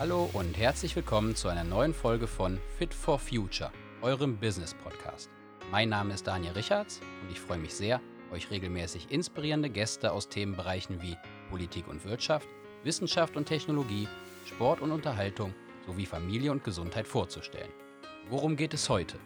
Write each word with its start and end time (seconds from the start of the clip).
Hallo 0.00 0.28
und 0.32 0.58
herzlich 0.58 0.96
willkommen 0.96 1.36
zu 1.36 1.46
einer 1.46 1.62
neuen 1.62 1.94
Folge 1.94 2.26
von 2.26 2.58
Fit 2.78 2.92
for 2.92 3.16
Future, 3.16 3.70
eurem 4.02 4.36
Business 4.36 4.74
Podcast. 4.74 5.30
Mein 5.70 5.88
Name 5.88 6.12
ist 6.12 6.26
Daniel 6.26 6.54
Richards 6.54 7.00
und 7.22 7.30
ich 7.30 7.38
freue 7.40 7.58
mich 7.58 7.72
sehr, 7.72 8.00
euch 8.32 8.50
regelmäßig 8.50 9.12
inspirierende 9.12 9.70
Gäste 9.70 10.10
aus 10.10 10.28
Themenbereichen 10.28 11.00
wie 11.00 11.16
Politik 11.48 11.86
und 11.86 12.04
Wirtschaft, 12.04 12.48
Wissenschaft 12.82 13.36
und 13.36 13.44
Technologie, 13.44 14.08
Sport 14.46 14.80
und 14.80 14.90
Unterhaltung 14.90 15.54
sowie 15.86 16.06
Familie 16.06 16.50
und 16.50 16.64
Gesundheit 16.64 17.06
vorzustellen. 17.06 17.70
Worum 18.28 18.56
geht 18.56 18.74
es 18.74 18.88
heute? 18.88 19.16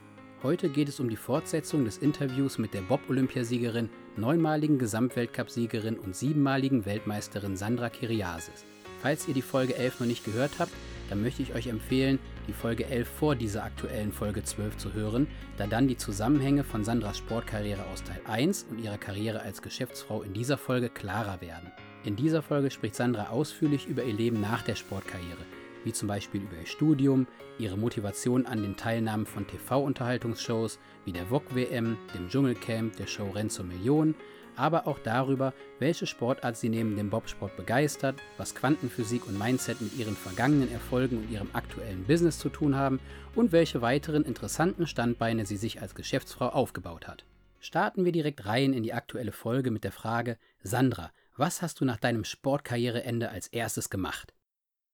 Heute 0.43 0.69
geht 0.69 0.91
es 0.91 1.01
um 1.01 1.09
die 1.09 1.17
Fortsetzung 1.17 1.87
des 1.87 1.97
Interviews 1.97 2.59
mit 2.59 2.75
der 2.75 2.83
Bob-Olympiasiegerin, 2.83 3.89
neunmaligen 4.19 4.79
Gesamtweltcupsiegerin 4.79 5.99
und 5.99 6.15
siebenmaligen 6.15 6.85
Weltmeisterin 6.85 7.57
Sandra 7.57 7.89
Kiriasis. 7.89 8.67
Falls 9.01 9.29
ihr 9.29 9.35
die 9.35 9.43
Folge 9.43 9.77
11 9.77 10.01
noch 10.01 10.07
nicht 10.07 10.25
gehört 10.25 10.53
habt, 10.59 10.73
dann 11.09 11.23
möchte 11.23 11.43
ich 11.43 11.55
euch 11.55 11.69
empfehlen, 11.69 12.19
die 12.47 12.53
Folge 12.53 12.87
11 12.87 13.09
vor 13.09 13.35
dieser 13.35 13.65
aktuellen 13.65 14.13
Folge 14.13 14.43
12 14.43 14.77
zu 14.77 14.93
hören, 14.93 15.27
da 15.57 15.67
dann 15.67 15.89
die 15.89 15.97
Zusammenhänge 15.97 16.65
von 16.65 16.85
Sandras 16.85 17.19
Sportkarriere 17.19 17.85
aus 17.93 18.03
Teil 18.03 18.21
1 18.27 18.67
und 18.71 18.79
ihrer 18.79 18.99
Karriere 18.99 19.41
als 19.41 19.63
Geschäftsfrau 19.63 20.23
in 20.23 20.35
dieser 20.35 20.59
Folge 20.59 20.89
klarer 20.89 21.41
werden. 21.41 21.73
In 22.05 22.17
dieser 22.17 22.43
Folge 22.43 22.71
spricht 22.71 22.95
Sandra 22.95 23.29
ausführlich 23.31 23.87
über 23.87 24.03
ihr 24.03 24.15
Leben 24.15 24.41
nach 24.41 24.63
der 24.63 24.77
Sportkarriere, 24.77 25.45
wie 25.85 25.93
zum 25.93 26.09
Beispiel 26.09 26.43
über 26.43 26.57
ihr 26.57 26.67
Studium, 26.67 27.27
ihre 27.59 27.77
Motivation 27.77 28.47
an 28.47 28.63
den 28.63 28.77
Teilnahmen 28.77 29.27
von 29.27 29.47
TV-Unterhaltungsshows 29.47 30.79
wie 31.05 31.13
der 31.13 31.27
VOG 31.27 31.55
WM, 31.55 31.97
dem 32.15 32.29
Dschungelcamp, 32.29 32.97
der 32.97 33.07
Show 33.07 33.31
Renzo 33.31 33.63
Million, 33.63 34.15
aber 34.59 34.87
auch 34.87 34.99
darüber, 34.99 35.55
welche 35.79 36.07
Sportart 36.07 36.57
sie 36.57 36.69
neben 36.69 36.97
dem 36.97 37.11
Bobsport 37.11 37.57
begeistert, 37.57 38.21
was 38.37 38.55
Quantenphysik 38.55 39.27
und 39.27 39.39
Mindset 39.39 39.81
mit 39.81 39.97
ihren 39.97 40.17
vergangenen 40.17 40.71
Erfolgen 40.73 41.19
und 41.19 41.31
ihrem 41.31 41.51
aktuellen 41.53 42.05
Business 42.05 42.39
zu 42.39 42.49
tun 42.49 42.75
haben 42.75 43.01
und 43.35 43.53
welche 43.53 43.83
weiteren 43.83 44.25
interessanten 44.25 44.87
Standbeine 44.87 45.47
sie 45.47 45.57
sich 45.57 45.81
als 45.81 45.95
Geschäftsfrau 45.95 46.49
aufgebaut 46.49 47.07
hat. 47.07 47.25
Starten 47.61 48.05
wir 48.05 48.13
direkt 48.13 48.47
rein 48.47 48.73
in 48.73 48.83
die 48.83 48.93
aktuelle 48.93 49.33
Folge 49.33 49.71
mit 49.71 49.85
der 49.85 49.93
Frage, 49.93 50.39
Sandra, 50.63 51.13
was 51.37 51.63
hast 51.63 51.81
du 51.81 51.85
nach 51.85 51.99
deinem 51.99 52.25
Sportkarriereende 52.25 53.31
als 53.31 53.49
erstes 53.49 53.91
gemacht? 53.91 54.35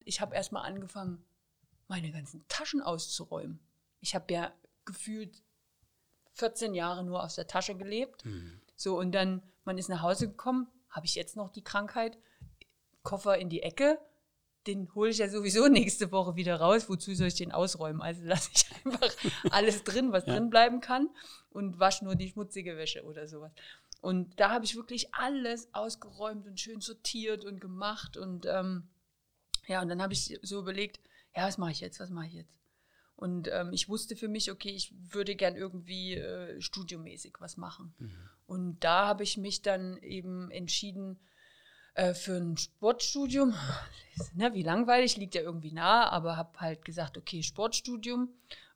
Ich 0.04 0.20
habe 0.20 0.34
erstmal 0.34 0.66
angefangen, 0.66 1.24
meine 1.88 2.10
ganzen 2.10 2.44
Taschen 2.48 2.82
auszuräumen. 2.82 3.60
Ich 4.00 4.14
habe 4.14 4.32
ja 4.32 4.52
gefühlt 4.84 5.42
14 6.32 6.74
Jahre 6.74 7.04
nur 7.04 7.22
aus 7.22 7.36
der 7.36 7.46
Tasche 7.46 7.76
gelebt. 7.76 8.24
Mhm. 8.24 8.60
So, 8.76 8.98
und 8.98 9.12
dann 9.12 9.42
man 9.64 9.78
ist 9.78 9.88
nach 9.88 10.02
Hause 10.02 10.28
gekommen, 10.28 10.68
habe 10.88 11.06
ich 11.06 11.14
jetzt 11.14 11.36
noch 11.36 11.50
die 11.50 11.64
Krankheit, 11.64 12.18
Koffer 13.02 13.38
in 13.38 13.50
die 13.50 13.62
Ecke, 13.62 13.98
den 14.66 14.92
hole 14.94 15.10
ich 15.10 15.18
ja 15.18 15.28
sowieso 15.28 15.68
nächste 15.68 16.10
Woche 16.12 16.36
wieder 16.36 16.56
raus. 16.56 16.88
Wozu 16.88 17.14
soll 17.14 17.28
ich 17.28 17.34
den 17.34 17.52
ausräumen? 17.52 18.00
Also 18.00 18.24
lasse 18.24 18.50
ich 18.54 18.64
einfach 18.84 19.14
alles 19.50 19.84
drin, 19.84 20.12
was 20.12 20.26
ja. 20.26 20.34
drin 20.34 20.50
bleiben 20.50 20.80
kann 20.80 21.10
und 21.50 21.78
wasche 21.78 22.04
nur 22.04 22.14
die 22.14 22.28
schmutzige 22.28 22.76
Wäsche 22.76 23.04
oder 23.04 23.28
sowas. 23.28 23.52
Und 24.00 24.38
da 24.38 24.50
habe 24.50 24.64
ich 24.64 24.76
wirklich 24.76 25.14
alles 25.14 25.72
ausgeräumt 25.72 26.46
und 26.46 26.60
schön 26.60 26.80
sortiert 26.80 27.44
und 27.44 27.60
gemacht. 27.60 28.16
Und 28.16 28.44
ähm, 28.46 28.88
ja, 29.66 29.80
und 29.80 29.88
dann 29.88 30.02
habe 30.02 30.12
ich 30.12 30.38
so 30.42 30.60
überlegt, 30.60 31.00
ja, 31.34 31.46
was 31.46 31.58
mache 31.58 31.72
ich 31.72 31.80
jetzt? 31.80 32.00
Was 32.00 32.10
mache 32.10 32.26
ich 32.26 32.34
jetzt? 32.34 32.52
Und 33.16 33.48
ähm, 33.50 33.72
ich 33.72 33.88
wusste 33.88 34.16
für 34.16 34.28
mich, 34.28 34.50
okay, 34.50 34.70
ich 34.70 34.92
würde 35.12 35.36
gern 35.36 35.56
irgendwie 35.56 36.14
äh, 36.14 36.60
studiomäßig 36.60 37.34
was 37.38 37.56
machen. 37.56 37.94
Mhm. 37.98 38.28
Und 38.46 38.80
da 38.80 39.06
habe 39.06 39.22
ich 39.22 39.36
mich 39.36 39.62
dann 39.62 39.96
eben 39.98 40.50
entschieden 40.50 41.18
äh, 41.94 42.14
für 42.14 42.36
ein 42.36 42.56
Sportstudium. 42.56 43.54
ne, 44.34 44.52
wie 44.54 44.62
langweilig, 44.62 45.16
liegt 45.16 45.34
ja 45.34 45.42
irgendwie 45.42 45.72
nah, 45.72 46.08
aber 46.10 46.36
habe 46.36 46.60
halt 46.60 46.84
gesagt, 46.84 47.16
okay, 47.16 47.42
Sportstudium. 47.42 48.28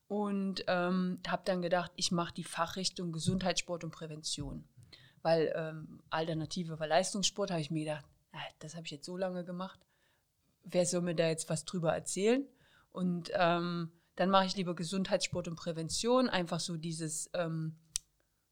Und 0.07 0.65
ähm, 0.69 1.21
habe 1.29 1.43
dann 1.45 1.61
gedacht, 1.61 1.93
ich 1.97 2.13
mache 2.13 2.33
die 2.33 2.45
Fachrichtung 2.45 3.13
Gesundheitssport 3.13 3.85
und 3.85 3.91
Prävention. 3.91 4.65
Weil 5.21 5.53
ähm, 5.55 6.01
Alternative 6.09 6.79
war 6.79 6.87
Leistungssport, 6.87 7.51
habe 7.51 7.61
ich 7.61 7.71
mir 7.71 7.85
gedacht, 7.85 8.07
na, 8.33 8.39
das 8.61 8.75
habe 8.75 8.87
ich 8.87 8.93
jetzt 8.93 9.05
so 9.05 9.19
lange 9.19 9.45
gemacht. 9.45 9.79
Wer 10.65 10.87
soll 10.87 11.03
mir 11.03 11.15
da 11.15 11.29
jetzt 11.29 11.51
was 11.51 11.67
drüber 11.67 11.93
erzählen? 11.93 12.47
Und 12.91 13.31
ähm, 13.35 13.91
dann 14.17 14.31
mache 14.31 14.47
ich 14.47 14.57
lieber 14.57 14.75
Gesundheitssport 14.75 15.47
und 15.47 15.57
Prävention, 15.57 16.29
einfach 16.29 16.61
so 16.61 16.77
dieses 16.77 17.31
ähm, 17.35 17.77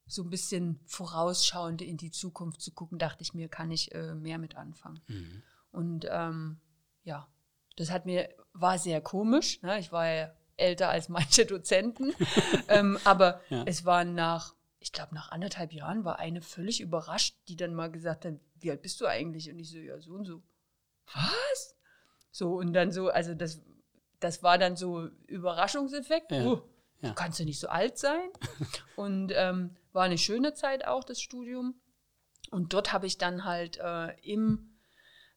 so 0.06 0.22
ein 0.22 0.30
bisschen 0.30 0.80
vorausschauende 0.86 1.84
in 1.84 1.96
die 1.96 2.10
Zukunft 2.10 2.60
zu 2.60 2.72
gucken, 2.72 2.98
dachte 2.98 3.22
ich 3.22 3.34
mir, 3.34 3.48
kann 3.48 3.70
ich 3.70 3.94
äh, 3.94 4.14
mehr 4.14 4.38
mit 4.38 4.56
anfangen. 4.56 5.00
Mhm. 5.08 5.42
Und 5.72 6.06
ähm, 6.10 6.60
ja, 7.02 7.28
das 7.76 7.90
hat 7.90 8.06
mir, 8.06 8.28
war 8.52 8.78
sehr 8.78 9.00
komisch. 9.00 9.60
Ne? 9.62 9.78
Ich 9.78 9.92
war 9.92 10.06
ja 10.08 10.32
älter 10.56 10.88
als 10.88 11.08
manche 11.08 11.44
Dozenten. 11.44 12.14
ähm, 12.68 12.98
aber 13.04 13.40
ja. 13.50 13.64
es 13.66 13.84
war 13.84 14.04
nach, 14.04 14.54
ich 14.78 14.92
glaube, 14.92 15.14
nach 15.14 15.30
anderthalb 15.32 15.72
Jahren 15.72 16.04
war 16.04 16.18
eine 16.18 16.40
völlig 16.40 16.80
überrascht, 16.80 17.36
die 17.48 17.56
dann 17.56 17.74
mal 17.74 17.90
gesagt 17.90 18.24
hat, 18.24 18.34
wie 18.54 18.70
alt 18.70 18.82
bist 18.82 19.00
du 19.00 19.06
eigentlich? 19.06 19.50
Und 19.50 19.58
ich 19.58 19.70
so, 19.70 19.78
ja, 19.78 20.00
so 20.00 20.12
und 20.12 20.24
so. 20.24 20.42
Was? 21.12 21.76
So, 22.30 22.54
und 22.54 22.72
dann 22.72 22.92
so, 22.92 23.08
also 23.08 23.34
das 23.34 23.60
das 24.20 24.42
war 24.42 24.58
dann 24.58 24.76
so 24.76 25.08
Überraschungseffekt. 25.26 26.32
Ja. 26.32 26.46
Uh, 26.46 26.62
ja. 27.00 27.10
Du 27.10 27.14
kannst 27.14 27.38
ja 27.38 27.44
nicht 27.44 27.60
so 27.60 27.68
alt 27.68 27.98
sein. 27.98 28.28
und 28.96 29.32
ähm, 29.34 29.76
war 29.92 30.04
eine 30.04 30.18
schöne 30.18 30.54
Zeit 30.54 30.86
auch, 30.86 31.04
das 31.04 31.20
Studium. 31.20 31.74
Und 32.50 32.72
dort 32.72 32.92
habe 32.92 33.06
ich 33.06 33.18
dann 33.18 33.44
halt 33.44 33.78
äh, 33.78 34.12
im, 34.20 34.78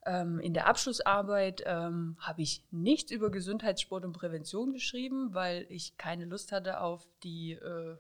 ähm, 0.06 0.40
in 0.40 0.54
der 0.54 0.68
Abschlussarbeit 0.68 1.64
ähm, 1.66 2.18
habe 2.20 2.42
ich 2.42 2.64
nichts 2.72 3.12
über 3.12 3.32
Gesundheitssport 3.32 4.06
und 4.06 4.14
Prävention 4.14 4.74
geschrieben, 4.74 5.34
weil 5.34 5.66
ich 5.70 5.98
keine 5.98 6.26
Lust 6.26 6.52
hatte 6.52 6.82
auf 6.82 7.08
die 7.24 7.54
äh, 7.54 7.98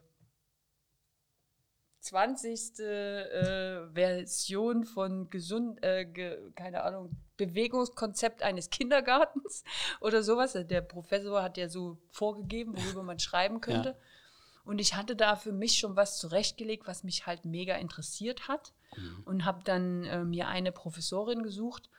20. 2.02 2.80
Äh, 2.80 3.90
Version 3.94 4.86
von 4.86 5.30
gesund, 5.30 5.84
äh, 5.84 6.06
ge, 6.06 6.52
keine 6.54 6.84
Ahnung, 6.84 7.16
Bewegungskonzept 7.48 8.44
eines 8.44 8.70
Kindergartens 8.70 9.64
oder 10.02 10.24
sowas. 10.24 10.54
Der 10.54 10.82
Professor 10.82 11.42
hat 11.42 11.58
ja 11.58 11.70
so 11.70 11.98
vorgegeben, 12.12 12.78
worüber 12.78 13.04
man 13.04 13.20
schreiben 13.20 13.62
könnte. 13.62 13.90
Ja. 13.90 13.96
Und 14.66 14.80
ich 14.80 14.96
hatte 14.96 15.16
da 15.16 15.36
für 15.36 15.52
mich 15.52 15.80
schon 15.80 15.96
was 15.96 16.20
zurechtgelegt, 16.20 16.86
was 16.86 17.04
mich 17.04 17.26
halt 17.26 17.46
mega 17.46 17.76
interessiert 17.76 18.48
hat. 18.48 18.74
Mhm. 18.96 19.24
Und 19.26 19.46
habe 19.46 19.64
dann 19.64 20.04
äh, 20.04 20.24
mir 20.24 20.48
eine 20.48 20.72
Professorin 20.72 21.44
gesucht, 21.44 21.90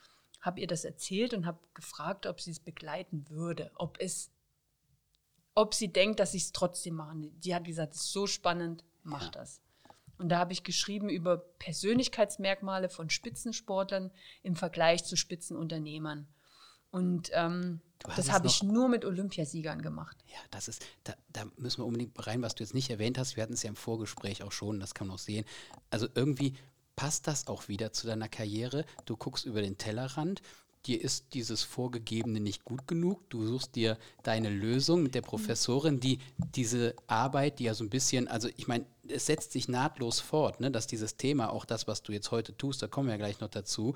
habe 0.40 0.60
ihr 0.60 0.66
das 0.66 0.84
erzählt 0.84 1.34
und 1.34 1.46
habe 1.46 1.58
gefragt, 1.74 2.26
ob 2.26 2.40
sie 2.40 2.50
es 2.50 2.60
begleiten 2.60 3.28
würde, 3.28 3.70
ob 3.74 3.98
es, 4.00 4.30
ob 5.54 5.74
sie 5.74 5.92
denkt, 5.92 6.20
dass 6.20 6.34
ich 6.34 6.44
es 6.44 6.52
trotzdem 6.52 6.94
mache. 6.94 7.16
Die 7.16 7.54
hat 7.54 7.64
gesagt, 7.64 7.94
es 7.94 8.02
ist 8.02 8.12
so 8.12 8.26
spannend, 8.26 8.84
mach 9.02 9.24
ja. 9.24 9.30
das. 9.30 9.60
Und 10.20 10.28
da 10.28 10.38
habe 10.38 10.52
ich 10.52 10.64
geschrieben 10.64 11.08
über 11.08 11.38
Persönlichkeitsmerkmale 11.38 12.90
von 12.90 13.08
Spitzensportlern 13.08 14.10
im 14.42 14.54
Vergleich 14.54 15.04
zu 15.04 15.16
Spitzenunternehmern. 15.16 16.28
Und 16.90 17.30
ähm, 17.32 17.80
das 18.16 18.30
habe 18.30 18.46
ich 18.46 18.62
nur 18.62 18.88
mit 18.88 19.06
Olympiasiegern 19.06 19.80
gemacht. 19.80 20.18
Ja, 20.26 20.38
das 20.50 20.68
ist, 20.68 20.84
da, 21.04 21.14
da, 21.32 21.44
müssen 21.56 21.80
wir 21.80 21.86
unbedingt 21.86 22.26
rein, 22.26 22.42
was 22.42 22.54
du 22.54 22.62
jetzt 22.62 22.74
nicht 22.74 22.90
erwähnt 22.90 23.16
hast. 23.16 23.36
Wir 23.36 23.42
hatten 23.42 23.54
es 23.54 23.62
ja 23.62 23.70
im 23.70 23.76
Vorgespräch 23.76 24.42
auch 24.42 24.52
schon, 24.52 24.78
das 24.78 24.92
kann 24.92 25.06
man 25.06 25.14
auch 25.14 25.20
sehen. 25.20 25.46
Also 25.88 26.06
irgendwie 26.14 26.54
passt 26.96 27.26
das 27.26 27.46
auch 27.46 27.68
wieder 27.68 27.92
zu 27.94 28.06
deiner 28.06 28.28
Karriere. 28.28 28.84
Du 29.06 29.16
guckst 29.16 29.46
über 29.46 29.62
den 29.62 29.78
Tellerrand, 29.78 30.42
dir 30.86 31.00
ist 31.00 31.34
dieses 31.34 31.62
Vorgegebene 31.62 32.40
nicht 32.40 32.64
gut 32.64 32.86
genug. 32.86 33.28
Du 33.30 33.46
suchst 33.46 33.74
dir 33.76 33.98
deine 34.22 34.48
Lösung 34.48 35.02
mit 35.02 35.14
der 35.14 35.22
Professorin, 35.22 36.00
die 36.00 36.18
diese 36.54 36.94
Arbeit, 37.06 37.58
die 37.58 37.64
ja 37.64 37.74
so 37.74 37.84
ein 37.84 37.90
bisschen, 37.90 38.28
also 38.28 38.48
ich 38.56 38.66
meine, 38.66 38.86
es 39.08 39.26
setzt 39.26 39.52
sich 39.52 39.68
nahtlos 39.68 40.20
fort, 40.20 40.60
ne, 40.60 40.70
dass 40.70 40.86
dieses 40.86 41.16
Thema, 41.16 41.50
auch 41.50 41.64
das, 41.64 41.86
was 41.86 42.02
du 42.02 42.12
jetzt 42.12 42.30
heute 42.30 42.56
tust, 42.56 42.82
da 42.82 42.86
kommen 42.86 43.08
wir 43.08 43.14
ja 43.14 43.18
gleich 43.18 43.40
noch 43.40 43.50
dazu, 43.50 43.94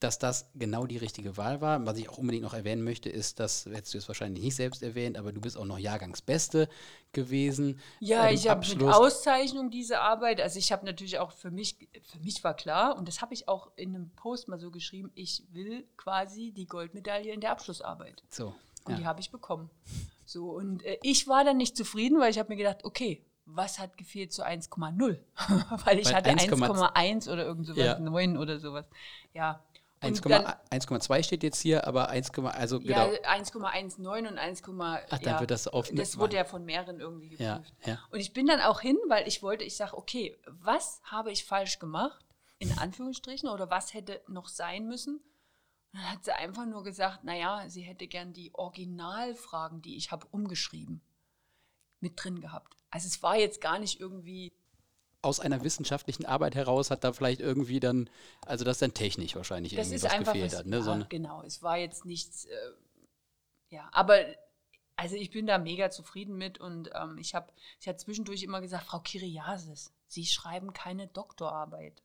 dass 0.00 0.18
das 0.18 0.50
genau 0.54 0.86
die 0.86 0.98
richtige 0.98 1.36
Wahl 1.36 1.60
war. 1.60 1.84
Was 1.86 1.96
ich 1.96 2.08
auch 2.08 2.18
unbedingt 2.18 2.42
noch 2.42 2.52
erwähnen 2.52 2.84
möchte, 2.84 3.08
ist, 3.08 3.40
dass, 3.40 3.64
hättest 3.64 3.94
du 3.94 3.98
es 3.98 4.08
wahrscheinlich 4.08 4.44
nicht 4.44 4.56
selbst 4.56 4.82
erwähnt, 4.82 5.16
aber 5.16 5.32
du 5.32 5.40
bist 5.40 5.56
auch 5.56 5.64
noch 5.64 5.78
Jahrgangsbeste 5.78 6.68
gewesen. 7.12 7.80
Ja, 8.00 8.28
ich 8.28 8.48
habe 8.48 8.66
mit 8.66 8.82
Auszeichnung 8.82 9.70
diese 9.70 10.00
Arbeit, 10.00 10.40
also 10.40 10.58
ich 10.58 10.70
habe 10.70 10.84
natürlich 10.84 11.18
auch 11.18 11.32
für 11.32 11.50
mich, 11.50 11.88
für 12.02 12.18
mich 12.18 12.44
war 12.44 12.54
klar, 12.54 12.96
und 12.98 13.08
das 13.08 13.22
habe 13.22 13.32
ich 13.32 13.48
auch 13.48 13.70
in 13.76 13.94
einem 13.94 14.10
Post 14.10 14.48
mal 14.48 14.58
so 14.58 14.70
geschrieben, 14.70 15.10
ich 15.14 15.44
will 15.52 15.84
quasi 15.96 16.52
die 16.52 16.66
Goldmedaille 16.66 17.32
in 17.32 17.40
der 17.40 17.52
Abschlussarbeit. 17.52 18.22
So. 18.28 18.54
Und 18.84 18.92
ja. 18.92 18.98
die 18.98 19.06
habe 19.06 19.20
ich 19.20 19.30
bekommen. 19.30 19.70
So, 20.26 20.50
und 20.50 20.84
äh, 20.84 20.98
ich 21.02 21.26
war 21.26 21.44
dann 21.44 21.56
nicht 21.56 21.76
zufrieden, 21.76 22.20
weil 22.20 22.30
ich 22.30 22.38
habe 22.38 22.50
mir 22.50 22.56
gedacht, 22.56 22.84
okay, 22.84 23.24
was 23.46 23.78
hat 23.78 23.96
gefehlt 23.96 24.32
zu 24.32 24.44
1,0? 24.44 24.98
weil 25.84 25.98
ich 25.98 26.06
Weil 26.06 26.14
hatte 26.14 26.30
1,1 26.30 27.32
oder 27.32 27.46
irgend 27.46 27.66
sowas, 27.66 27.84
ja. 27.84 27.98
9 27.98 28.36
oder 28.36 28.58
sowas. 28.58 28.86
Ja, 29.32 29.62
1,2 30.02 31.22
steht 31.22 31.42
jetzt 31.42 31.60
hier, 31.60 31.86
aber 31.86 32.08
1, 32.10 32.30
also 32.38 32.80
genau. 32.80 33.12
Ja, 33.12 33.32
1,19 33.32 34.28
und 34.28 34.38
1, 34.38 34.62
Ach, 34.66 35.18
dann 35.18 35.20
ja, 35.22 35.40
wird 35.40 35.50
das 35.50 35.68
auf 35.68 35.88
Das 35.92 36.18
wurde 36.18 36.36
ja 36.36 36.44
von 36.44 36.64
mehreren 36.64 37.00
irgendwie 37.00 37.30
geprüft. 37.30 37.74
Ja, 37.84 37.92
ja. 37.92 37.98
Und 38.10 38.20
ich 38.20 38.32
bin 38.32 38.46
dann 38.46 38.60
auch 38.60 38.80
hin, 38.80 38.98
weil 39.08 39.26
ich 39.26 39.42
wollte, 39.42 39.64
ich 39.64 39.76
sage, 39.76 39.96
okay, 39.96 40.36
was 40.46 41.00
habe 41.04 41.32
ich 41.32 41.44
falsch 41.44 41.78
gemacht, 41.78 42.24
in 42.58 42.76
Anführungsstrichen, 42.78 43.48
oder 43.48 43.70
was 43.70 43.94
hätte 43.94 44.20
noch 44.28 44.48
sein 44.48 44.86
müssen? 44.86 45.20
dann 45.96 46.10
hat 46.10 46.24
sie 46.24 46.32
einfach 46.32 46.66
nur 46.66 46.82
gesagt, 46.82 47.24
naja, 47.24 47.64
sie 47.68 47.82
hätte 47.82 48.06
gern 48.06 48.32
die 48.32 48.54
Originalfragen, 48.54 49.82
die 49.82 49.96
ich 49.96 50.10
habe, 50.10 50.26
umgeschrieben, 50.30 51.00
mit 52.00 52.22
drin 52.22 52.40
gehabt. 52.40 52.76
Also 52.90 53.06
es 53.06 53.22
war 53.22 53.36
jetzt 53.36 53.60
gar 53.60 53.78
nicht 53.78 53.98
irgendwie 53.98 54.52
aus 55.26 55.40
einer 55.40 55.62
wissenschaftlichen 55.62 56.24
Arbeit 56.24 56.54
heraus 56.54 56.90
hat 56.90 57.04
da 57.04 57.12
vielleicht 57.12 57.40
irgendwie 57.40 57.80
dann, 57.80 58.08
also 58.46 58.64
das 58.64 58.76
ist 58.76 58.82
dann 58.82 58.94
technisch 58.94 59.36
wahrscheinlich 59.36 59.74
das 59.74 59.88
irgendwie 59.88 59.96
ist 59.96 60.04
was 60.04 60.12
einfach 60.12 60.32
gefehlt 60.32 60.52
was, 60.52 60.58
hat. 60.60 60.66
Ne? 60.66 60.82
So 60.82 60.90
eine- 60.92 61.06
genau, 61.06 61.42
es 61.42 61.62
war 61.62 61.76
jetzt 61.76 62.04
nichts, 62.06 62.46
äh, 62.46 62.56
ja, 63.70 63.88
aber 63.92 64.18
also 64.96 65.14
ich 65.16 65.30
bin 65.30 65.46
da 65.46 65.58
mega 65.58 65.90
zufrieden 65.90 66.36
mit 66.38 66.58
und 66.58 66.90
ähm, 66.94 67.18
ich 67.18 67.34
habe, 67.34 67.52
sie 67.78 67.90
hat 67.90 68.00
zwischendurch 68.00 68.42
immer 68.42 68.62
gesagt, 68.62 68.84
Frau 68.86 69.00
Kiriasis, 69.00 69.92
Sie 70.08 70.24
schreiben 70.24 70.72
keine 70.72 71.08
Doktorarbeit. 71.08 72.00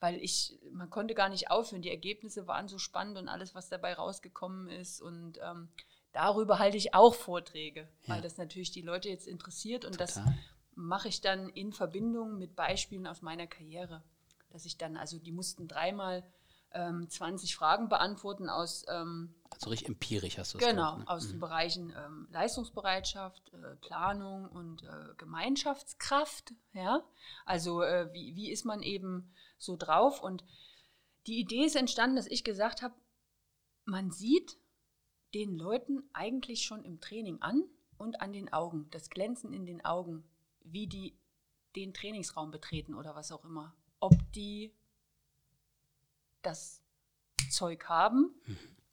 Weil 0.00 0.16
ich, 0.16 0.58
man 0.72 0.90
konnte 0.90 1.14
gar 1.14 1.28
nicht 1.28 1.50
aufhören, 1.50 1.82
die 1.82 1.90
Ergebnisse 1.90 2.46
waren 2.46 2.66
so 2.66 2.78
spannend 2.78 3.16
und 3.18 3.28
alles, 3.28 3.54
was 3.54 3.68
dabei 3.68 3.94
rausgekommen 3.94 4.68
ist 4.68 5.00
und 5.00 5.38
ähm, 5.42 5.68
darüber 6.12 6.58
halte 6.58 6.76
ich 6.76 6.94
auch 6.94 7.14
Vorträge, 7.14 7.88
weil 8.06 8.16
Ja. 8.16 8.22
das 8.22 8.36
natürlich 8.38 8.70
die 8.70 8.82
Leute 8.82 9.08
jetzt 9.08 9.26
interessiert 9.26 9.84
und 9.84 10.00
das 10.00 10.14
Total. 10.14 10.34
Mache 10.76 11.08
ich 11.08 11.20
dann 11.20 11.48
in 11.48 11.72
Verbindung 11.72 12.38
mit 12.38 12.56
Beispielen 12.56 13.06
aus 13.06 13.22
meiner 13.22 13.46
Karriere. 13.46 14.02
Dass 14.50 14.64
ich 14.64 14.76
dann, 14.76 14.96
also 14.96 15.18
die 15.18 15.32
mussten 15.32 15.66
dreimal 15.66 16.24
ähm, 16.74 17.08
20 17.08 17.54
Fragen 17.54 17.88
beantworten 17.88 18.48
aus, 18.48 18.84
ähm, 18.88 19.34
Also 19.50 19.70
richtig 19.70 19.88
empirisch 19.88 20.38
hast 20.38 20.54
du 20.54 20.58
es 20.58 20.64
genau, 20.64 20.92
gemacht, 20.92 21.08
ne? 21.08 21.14
aus 21.14 21.28
den 21.28 21.40
Bereichen 21.40 21.94
ähm, 21.96 22.28
Leistungsbereitschaft, 22.30 23.52
äh, 23.54 23.76
Planung 23.76 24.48
und 24.48 24.82
äh, 24.82 25.14
Gemeinschaftskraft. 25.16 26.52
Ja? 26.72 27.02
Also 27.46 27.82
äh, 27.82 28.12
wie, 28.12 28.34
wie 28.34 28.50
ist 28.50 28.64
man 28.64 28.82
eben 28.82 29.32
so 29.58 29.76
drauf? 29.76 30.22
Und 30.22 30.44
die 31.26 31.38
Idee 31.38 31.64
ist 31.64 31.76
entstanden, 31.76 32.16
dass 32.16 32.26
ich 32.26 32.44
gesagt 32.44 32.82
habe, 32.82 32.94
man 33.84 34.10
sieht 34.10 34.58
den 35.34 35.56
Leuten 35.56 36.02
eigentlich 36.12 36.62
schon 36.62 36.84
im 36.84 37.00
Training 37.00 37.40
an 37.40 37.64
und 37.96 38.20
an 38.20 38.32
den 38.32 38.52
Augen, 38.52 38.88
das 38.90 39.10
Glänzen 39.10 39.52
in 39.52 39.66
den 39.66 39.84
Augen, 39.84 40.24
wie 40.64 40.86
die 40.86 41.16
den 41.76 41.92
Trainingsraum 41.94 42.50
betreten 42.50 42.94
oder 42.94 43.14
was 43.14 43.32
auch 43.32 43.44
immer. 43.44 43.74
Ob 44.00 44.14
die 44.32 44.72
das 46.42 46.82
Zeug 47.50 47.88
haben 47.88 48.34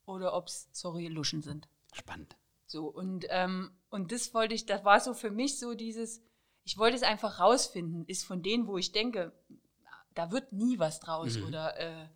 oder 0.06 0.34
ob 0.34 0.48
es, 0.48 0.68
sorry, 0.72 1.06
Luschen 1.08 1.42
sind. 1.42 1.68
Spannend. 1.92 2.36
So, 2.66 2.86
und, 2.88 3.26
ähm, 3.28 3.70
und 3.90 4.12
das 4.12 4.32
wollte 4.34 4.54
ich, 4.54 4.64
das 4.66 4.84
war 4.84 5.00
so 5.00 5.12
für 5.14 5.30
mich 5.30 5.58
so 5.58 5.74
dieses, 5.74 6.22
ich 6.64 6.78
wollte 6.78 6.96
es 6.96 7.02
einfach 7.02 7.38
rausfinden, 7.38 8.06
ist 8.06 8.24
von 8.24 8.42
denen, 8.42 8.66
wo 8.66 8.78
ich 8.78 8.92
denke, 8.92 9.32
da 10.14 10.30
wird 10.30 10.52
nie 10.52 10.78
was 10.78 11.00
draus 11.00 11.36
Mhm. 11.36 11.44
oder 11.46 11.76
äh, 11.78 12.08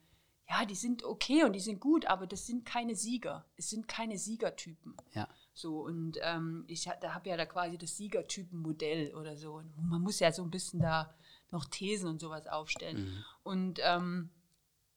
ja, 0.48 0.64
die 0.64 0.74
sind 0.76 1.02
okay 1.02 1.44
und 1.44 1.52
die 1.52 1.60
sind 1.60 1.80
gut, 1.80 2.06
aber 2.06 2.26
das 2.26 2.46
sind 2.46 2.64
keine 2.64 2.94
Sieger. 2.94 3.44
Es 3.56 3.68
sind 3.70 3.88
keine 3.88 4.16
Siegertypen. 4.16 4.96
Ja. 5.12 5.28
So, 5.56 5.80
und 5.80 6.18
ähm, 6.20 6.64
ich 6.68 6.84
da 7.00 7.14
habe 7.14 7.30
ja 7.30 7.36
da 7.38 7.46
quasi 7.46 7.78
das 7.78 7.96
Siegertypenmodell 7.96 9.14
oder 9.14 9.38
so. 9.38 9.54
Und 9.54 9.74
man 9.88 10.02
muss 10.02 10.20
ja 10.20 10.30
so 10.30 10.42
ein 10.42 10.50
bisschen 10.50 10.80
da 10.80 11.14
noch 11.50 11.64
Thesen 11.64 12.10
und 12.10 12.20
sowas 12.20 12.46
aufstellen. 12.46 13.04
Mhm. 13.04 13.24
Und 13.42 13.80
ähm, 13.82 14.30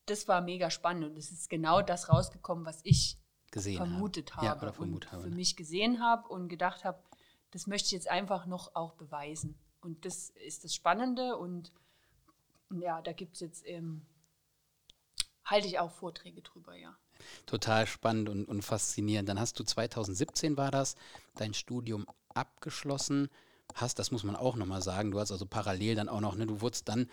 das 0.06 0.28
war 0.28 0.42
mega 0.42 0.70
spannend 0.70 1.06
und 1.06 1.18
es 1.18 1.32
ist 1.32 1.50
genau 1.50 1.82
das 1.82 2.10
rausgekommen, 2.10 2.66
was 2.66 2.82
ich 2.84 3.18
Gesehen 3.52 3.78
vermutet 3.78 4.36
habe. 4.36 4.50
habe, 4.50 4.66
Ja, 4.66 4.74
vermutet 4.74 5.06
und 5.06 5.12
habe. 5.14 5.24
für 5.24 5.30
ne? 5.30 5.36
mich 5.38 5.56
gesehen 5.56 6.02
habe 6.02 6.28
und 6.28 6.50
gedacht 6.50 6.84
habe, 6.84 7.02
das 7.52 7.66
möchte 7.66 7.86
ich 7.86 7.92
jetzt 7.94 8.10
einfach 8.10 8.46
noch 8.46 8.76
auch 8.76 8.96
beweisen. 8.96 9.58
Und 9.80 10.04
das 10.04 10.32
ist 10.32 10.66
das 10.66 10.76
Spannende 10.76 11.38
und 11.38 11.72
ja, 12.70 13.02
da 13.02 13.14
gibt 13.14 13.36
es 13.36 13.40
jetzt, 13.40 13.66
ähm, 13.66 14.06
halte 15.46 15.68
ich 15.68 15.80
auch 15.80 15.92
Vorträge 15.92 16.42
drüber, 16.42 16.76
ja. 16.76 16.98
Total 17.46 17.86
spannend 17.88 18.30
und, 18.30 18.46
und 18.46 18.62
faszinierend. 18.64 19.28
Dann 19.30 19.40
hast 19.40 19.60
du 19.60 19.64
2017 19.64 20.58
war 20.58 20.72
das, 20.72 20.96
dein 21.36 21.54
Studium 21.54 22.06
abgeschlossen. 22.34 23.30
Hast, 23.76 24.00
das 24.00 24.12
muss 24.12 24.24
man 24.24 24.36
auch 24.36 24.56
nochmal 24.56 24.82
sagen, 24.82 25.12
du 25.12 25.20
hast 25.20 25.32
also 25.32 25.46
parallel 25.46 25.96
dann 25.96 26.10
auch 26.10 26.22
noch, 26.22 26.36
ne, 26.36 26.46
du 26.48 26.62
wurdest 26.62 26.90
dann 26.90 27.10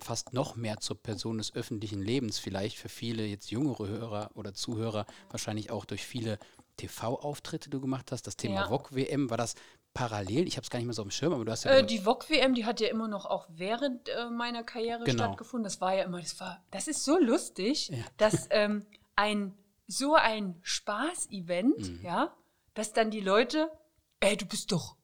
fast 0.00 0.32
noch 0.32 0.54
mehr 0.54 0.78
zur 0.78 1.02
Person 1.02 1.38
des 1.38 1.54
öffentlichen 1.54 2.00
Lebens, 2.00 2.38
vielleicht 2.38 2.76
für 2.76 2.88
viele 2.88 3.24
jetzt 3.26 3.50
jüngere 3.50 3.88
Hörer 3.88 4.30
oder 4.34 4.54
Zuhörer, 4.54 5.06
wahrscheinlich 5.30 5.70
auch 5.70 5.84
durch 5.84 6.04
viele 6.06 6.38
TV-Auftritte, 6.76 7.68
die 7.68 7.70
du 7.76 7.80
gemacht 7.80 8.12
hast. 8.12 8.26
Das 8.26 8.36
Thema 8.36 8.60
Ja. 8.62 8.68
VOG-WM, 8.68 9.30
war 9.30 9.36
das 9.36 9.54
parallel? 9.94 10.46
Ich 10.46 10.56
habe 10.56 10.62
es 10.64 10.70
gar 10.70 10.78
nicht 10.78 10.86
mehr 10.86 10.94
so 10.94 11.02
auf 11.02 11.08
dem 11.08 11.10
Schirm, 11.10 11.32
aber 11.32 11.44
du 11.44 11.50
hast 11.50 11.64
ja 11.64 11.72
Äh, 11.72 11.84
die 11.86 11.98
VOG-WM, 11.98 12.54
die 12.54 12.64
hat 12.64 12.78
ja 12.80 12.88
immer 12.88 13.08
noch 13.08 13.26
auch 13.26 13.46
während 13.50 14.08
äh, 14.08 14.30
meiner 14.30 14.62
Karriere 14.62 15.02
Genau. 15.04 15.24
stattgefunden. 15.24 15.64
Das 15.64 15.80
war 15.80 15.94
ja 15.96 16.04
immer, 16.04 16.20
das 16.20 16.38
war, 16.38 16.62
das 16.70 16.86
ist 16.86 17.04
so 17.04 17.18
lustig, 17.18 17.88
Ja. 17.88 18.04
dass 18.18 18.46
ähm, 18.50 18.86
ein 19.18 19.54
so 19.86 20.14
ein 20.14 20.58
Spaß-Event, 20.62 21.78
Mhm. 21.78 22.00
ja, 22.04 22.34
dass 22.74 22.92
dann 22.92 23.10
die 23.10 23.20
Leute, 23.20 23.70
ey, 24.20 24.36
du 24.36 24.44
bist 24.46 24.70
doch. 24.70 24.96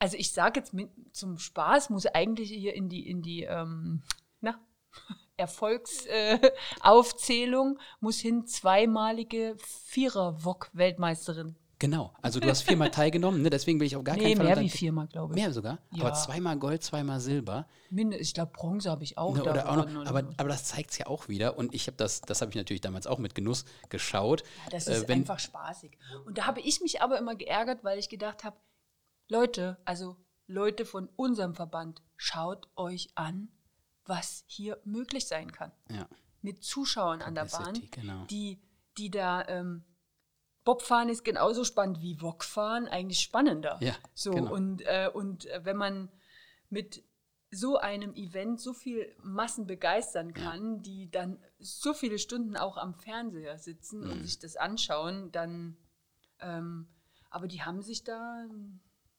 Also 0.00 0.16
ich 0.16 0.32
sage 0.32 0.58
jetzt 0.60 0.74
mit, 0.74 0.90
zum 1.12 1.38
Spaß 1.38 1.90
muss 1.90 2.06
eigentlich 2.06 2.50
hier 2.50 2.74
in 2.74 2.88
die, 2.88 3.08
in 3.08 3.22
die, 3.22 3.44
ähm, 3.44 4.02
na, 4.40 4.58
Erfolgsaufzählung 5.36 7.78
äh, 7.78 7.82
muss 8.00 8.18
hin 8.18 8.44
zweimalige 8.46 9.56
Vierer-VOG-Weltmeisterin. 9.58 11.54
Genau, 11.78 12.12
also 12.22 12.40
du 12.40 12.48
hast 12.48 12.62
viermal 12.62 12.90
teilgenommen, 12.90 13.42
ne? 13.42 13.50
deswegen 13.50 13.78
will 13.80 13.86
ich 13.86 13.96
auf 13.96 14.04
gar 14.04 14.16
Nee, 14.16 14.22
keinen 14.22 14.36
Fall 14.38 14.46
mehr 14.46 14.60
wie 14.60 14.68
viermal, 14.70 15.06
glaube 15.08 15.34
ich. 15.34 15.40
Mehr 15.42 15.52
sogar, 15.52 15.78
Ja. 15.92 16.04
aber 16.04 16.14
zweimal 16.14 16.58
Gold, 16.58 16.82
zweimal 16.82 17.20
Silber. 17.20 17.66
Minde, 17.90 18.16
ich 18.16 18.34
glaube, 18.34 18.52
Bronze 18.52 18.90
habe 18.90 19.04
ich 19.04 19.16
auch 19.18 19.34
Ne, 19.36 19.42
oder 19.44 19.68
auch 19.68 19.76
noch, 19.88 20.06
aber, 20.06 20.24
aber 20.36 20.48
das 20.48 20.64
zeigt 20.64 20.90
es 20.90 20.98
ja 20.98 21.06
auch 21.06 21.28
wieder. 21.28 21.56
Und 21.58 21.74
ich 21.74 21.86
habe 21.86 21.96
das, 21.96 22.20
das 22.22 22.40
habe 22.40 22.50
ich 22.50 22.56
natürlich 22.56 22.80
damals 22.80 23.06
auch 23.06 23.18
mit 23.18 23.34
Genuss 23.34 23.64
geschaut. 23.88 24.42
Ja, 24.64 24.70
das 24.70 24.86
Äh, 24.88 24.94
ist 24.98 25.08
wenn- 25.08 25.20
einfach 25.20 25.38
spaßig. 25.38 25.96
Und 26.26 26.38
da 26.38 26.46
habe 26.46 26.60
ich 26.60 26.80
mich 26.80 27.02
aber 27.02 27.18
immer 27.18 27.34
geärgert, 27.34 27.84
weil 27.84 27.98
ich 27.98 28.08
gedacht 28.08 28.44
habe, 28.44 28.56
Leute, 29.28 29.78
also 29.84 30.16
Leute 30.46 30.84
von 30.84 31.08
unserem 31.16 31.54
Verband, 31.54 32.02
schaut 32.16 32.68
euch 32.76 33.08
an, 33.14 33.48
was 34.04 34.44
hier 34.46 34.78
möglich 34.84 35.26
sein 35.26 35.50
kann. 35.52 35.72
Ja, 35.90 36.06
Mit 36.42 36.62
Zuschauern 36.62 37.22
an 37.22 37.34
der 37.34 37.46
Bahn, 37.46 37.64
Publicity, 37.72 38.00
genau. 38.00 38.24
die, 38.26 38.60
die 38.98 39.10
da, 39.10 39.46
ähm, 39.48 39.84
Bobfahren 40.64 41.08
ist 41.08 41.24
genauso 41.24 41.64
spannend 41.64 42.00
wie 42.00 42.20
Wokfahren, 42.22 42.88
eigentlich 42.88 43.20
spannender. 43.20 43.78
Ja, 43.80 43.94
so, 44.14 44.32
genau. 44.32 44.52
und, 44.52 44.82
äh, 44.82 45.10
und 45.12 45.46
äh, 45.46 45.64
wenn 45.64 45.76
man 45.76 46.10
mit 46.70 47.04
so 47.50 47.76
einem 47.76 48.14
Event 48.14 48.60
so 48.60 48.72
viel 48.72 49.14
Massen 49.22 49.66
begeistern 49.66 50.32
kann, 50.34 50.82
die 50.82 51.10
dann 51.10 51.38
so 51.60 51.94
viele 51.94 52.18
Stunden 52.18 52.56
auch 52.56 52.76
am 52.76 52.94
Fernseher 52.94 53.58
sitzen 53.58 54.00
Mhm. 54.00 54.10
und 54.10 54.22
sich 54.24 54.38
das 54.40 54.56
anschauen, 54.56 55.30
dann, 55.30 55.76
ähm, 56.40 56.88
aber 57.30 57.46
die 57.46 57.62
haben 57.62 57.80
sich 57.82 58.02
da 58.02 58.44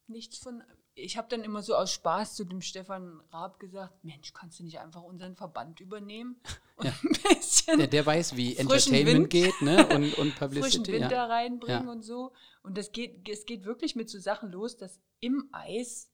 nichts 0.09 0.37
von. 0.37 0.63
Ich 0.97 1.17
habe 1.17 1.27
dann 1.29 1.43
immer 1.43 1.61
so 1.61 1.75
aus 1.75 1.91
Spaß 1.91 2.35
zu 2.35 2.45
dem 2.45 2.61
Stefan 2.61 3.19
Raab 3.31 3.59
gesagt: 3.59 4.03
Mensch, 4.03 4.33
kannst 4.33 4.59
du 4.59 4.63
nicht 4.63 4.79
einfach 4.79 5.01
unseren 5.03 5.35
Verband 5.35 5.79
übernehmen? 5.81 6.39
Und 6.77 6.85
ein 7.03 7.17
bisschen 7.37 7.77
der, 7.79 7.87
der 7.87 8.05
weiß, 8.05 8.35
wie 8.35 8.55
Frischen 8.55 8.93
Entertainment 8.93 9.17
Wind. 9.17 9.29
geht 9.29 9.61
ne? 9.61 9.87
und, 9.87 10.13
und 10.17 10.31
frischen 10.33 10.35
Publicity. 10.39 10.91
Wind 10.93 11.05
da 11.05 11.09
Ja. 11.11 11.25
reinbringen 11.25 11.85
Ja. 11.85 11.91
und 11.91 12.01
so. 12.03 12.31
Und 12.63 12.77
das 12.77 12.91
geht, 12.91 13.27
es 13.29 13.45
geht 13.45 13.65
wirklich 13.65 13.95
mit 13.95 14.09
so 14.09 14.19
Sachen 14.19 14.51
los, 14.51 14.77
dass 14.77 14.99
im 15.19 15.49
Eis 15.51 16.09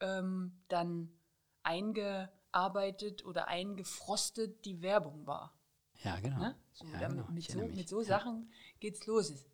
ähm, 0.00 0.60
dann 0.68 1.10
eingearbeitet 1.62 3.24
oder 3.24 3.48
eingefrostet 3.48 4.64
die 4.64 4.82
Werbung 4.82 5.26
war. 5.26 5.54
ja, 6.04 6.18
genau. 6.20 6.38
Ne? 6.38 6.54
So, 6.72 6.84
Ja, 6.86 7.08
genau. 7.08 7.26
mit, 7.30 7.44
so, 7.50 7.58
mit 7.60 7.88
so 7.88 8.00
Ja. 8.00 8.06
Sachen 8.06 8.50
geht's 8.80 9.06
los. 9.06 9.30
Es 9.30 9.46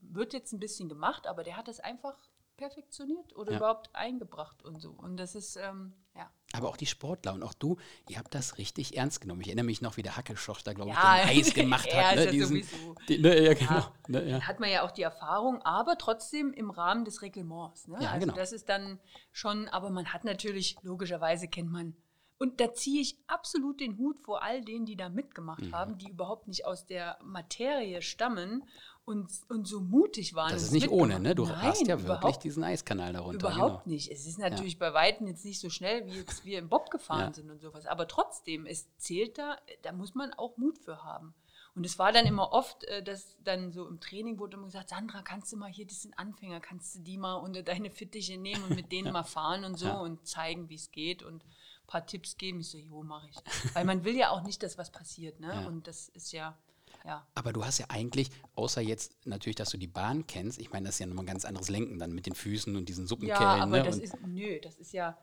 wird 0.00 0.32
jetzt 0.32 0.52
ein 0.52 0.58
bisschen 0.60 0.88
gemacht, 0.88 1.26
aber 1.26 1.42
der 1.44 1.56
hat 1.56 1.68
das 1.68 1.80
einfach 1.80 2.16
perfektioniert 2.56 3.34
oder 3.36 3.52
Ja. 3.52 3.58
überhaupt 3.58 3.90
eingebracht 3.94 4.62
und 4.62 4.80
so. 4.80 4.90
Und 4.90 5.16
das 5.16 5.34
ist, 5.34 5.56
ähm, 5.56 5.92
ja. 6.14 6.30
Aber 6.52 6.68
auch 6.68 6.76
die 6.76 6.86
Sportler 6.86 7.34
und 7.34 7.42
auch 7.42 7.54
du, 7.54 7.76
ihr 8.08 8.18
habt 8.18 8.34
das 8.34 8.58
richtig 8.58 8.96
ernst 8.96 9.20
genommen. 9.20 9.40
Ich 9.40 9.48
erinnere 9.48 9.66
mich 9.66 9.82
noch, 9.82 9.96
wie 9.96 10.02
der 10.02 10.16
Hackeschoch 10.16 10.60
da, 10.62 10.72
glaube 10.72 10.90
ich, 10.90 10.96
Ja, 10.96 11.26
den 11.26 11.38
Eis 11.40 11.54
gemacht 11.54 11.92
hat. 11.92 12.16
Ne? 12.16 12.24
ja 12.26 12.30
Diesen, 12.30 12.48
sowieso. 12.62 12.94
die, 13.08 13.18
ne, 13.18 13.40
ja, 13.42 13.54
genau. 13.54 13.84
Ne, 14.08 14.28
ja. 14.30 14.40
Hat 14.42 14.60
man 14.60 14.70
ja 14.70 14.82
auch 14.82 14.92
die 14.92 15.02
Erfahrung, 15.02 15.60
aber 15.62 15.98
trotzdem 15.98 16.52
im 16.52 16.70
Rahmen 16.70 17.04
des 17.04 17.22
Reglements. 17.22 17.88
Ne? 17.88 17.98
Ja, 18.00 18.10
also 18.10 18.26
genau. 18.26 18.36
das 18.38 18.52
ist 18.52 18.68
dann 18.68 19.00
schon, 19.32 19.68
aber 19.68 19.90
man 19.90 20.12
hat 20.12 20.24
natürlich, 20.24 20.76
logischerweise 20.82 21.48
kennt 21.48 21.70
man, 21.72 21.96
und 22.36 22.60
da 22.60 22.74
ziehe 22.74 23.00
ich 23.00 23.16
absolut 23.28 23.80
den 23.80 23.96
Hut 23.96 24.20
vor 24.20 24.42
all 24.42 24.60
denen, 24.60 24.86
die 24.86 24.96
da 24.96 25.08
mitgemacht 25.08 25.62
Mhm. 25.62 25.72
haben, 25.74 25.98
die 25.98 26.10
überhaupt 26.10 26.46
nicht 26.48 26.66
aus 26.66 26.84
der 26.84 27.16
Materie 27.22 28.02
stammen 28.02 28.64
und, 29.04 29.30
und 29.48 29.66
so 29.68 29.80
mutig 29.80 30.34
waren. 30.34 30.52
Das 30.52 30.62
ist 30.62 30.72
nicht 30.72 30.88
ohne, 30.88 31.20
ne? 31.20 31.34
Du 31.34 31.44
Nein, 31.44 31.62
hast 31.62 31.86
ja 31.86 32.02
wirklich 32.02 32.36
diesen 32.38 32.64
Eiskanal 32.64 33.12
darunter. 33.12 33.48
Überhaupt 33.48 33.84
genau. 33.84 33.94
nicht. 33.94 34.10
Es 34.10 34.26
ist 34.26 34.38
natürlich 34.38 34.78
bei 34.78 34.94
Weitem 34.94 35.26
jetzt 35.26 35.44
nicht 35.44 35.60
so 35.60 35.68
schnell, 35.68 36.06
wie 36.06 36.12
jetzt 36.16 36.44
wir 36.44 36.58
im 36.58 36.68
Bob 36.68 36.90
gefahren 36.90 37.28
Ja. 37.28 37.32
sind 37.34 37.50
und 37.50 37.60
sowas. 37.60 37.86
Aber 37.86 38.08
trotzdem, 38.08 38.64
es 38.66 38.86
zählt 38.96 39.36
da, 39.38 39.56
da 39.82 39.92
muss 39.92 40.14
man 40.14 40.32
auch 40.34 40.56
Mut 40.56 40.78
für 40.78 41.02
haben. 41.04 41.34
Und 41.76 41.84
es 41.84 41.98
war 41.98 42.12
dann 42.12 42.24
immer 42.24 42.52
oft, 42.52 42.84
äh, 42.84 43.02
dass 43.02 43.36
dann 43.42 43.72
so 43.72 43.86
im 43.88 43.98
Training 44.00 44.38
wurde 44.38 44.56
immer 44.56 44.66
gesagt, 44.66 44.90
Sandra, 44.90 45.22
kannst 45.22 45.52
du 45.52 45.56
mal 45.56 45.70
hier, 45.70 45.86
das 45.86 46.02
sind 46.02 46.16
Anfänger, 46.18 46.60
kannst 46.60 46.94
du 46.94 47.00
die 47.00 47.18
mal 47.18 47.34
unter 47.34 47.62
deine 47.64 47.90
Fittiche 47.90 48.38
nehmen 48.38 48.62
und 48.64 48.76
mit 48.76 48.92
denen 48.92 49.12
mal 49.12 49.24
fahren 49.24 49.64
und 49.64 49.76
so 49.76 49.86
Ja. 49.86 49.98
und 49.98 50.24
zeigen, 50.26 50.68
wie 50.68 50.76
es 50.76 50.92
geht 50.92 51.22
und 51.24 51.42
ein 51.44 51.86
paar 51.88 52.06
Tipps 52.06 52.36
geben. 52.36 52.60
Ich 52.60 52.70
so, 52.70 52.78
jo, 52.78 53.02
mache 53.02 53.28
ich. 53.28 53.36
Weil 53.74 53.84
man 53.84 54.04
will 54.04 54.16
ja 54.16 54.30
auch 54.30 54.42
nicht, 54.44 54.62
dass 54.62 54.78
was 54.78 54.90
passiert, 54.92 55.40
ne? 55.40 55.48
Ja. 55.48 55.66
Und 55.66 55.88
das 55.88 56.08
ist 56.10 56.32
ja, 56.32 56.56
ja. 57.04 57.26
Aber 57.34 57.52
du 57.52 57.64
hast 57.64 57.78
ja 57.78 57.86
eigentlich, 57.88 58.30
außer 58.54 58.80
jetzt 58.80 59.26
natürlich, 59.26 59.56
dass 59.56 59.70
du 59.70 59.76
die 59.78 59.86
Bahn 59.86 60.26
kennst, 60.26 60.58
ich 60.58 60.70
meine, 60.72 60.86
das 60.86 60.96
ist 60.96 60.98
ja 61.00 61.06
nochmal 61.06 61.24
ein 61.24 61.28
ganz 61.28 61.44
anderes 61.44 61.68
Lenken 61.68 61.98
dann 61.98 62.12
mit 62.12 62.26
den 62.26 62.34
Füßen 62.34 62.74
und 62.76 62.88
diesen 62.88 63.06
Suppenkellen. 63.06 63.40
Ja, 63.42 63.62
aber 63.62 63.78
ne? 63.78 63.82
das 63.82 63.98
ist, 63.98 64.16
nö, 64.26 64.58
das 64.60 64.76
ist 64.78 64.92
ja, 64.92 65.16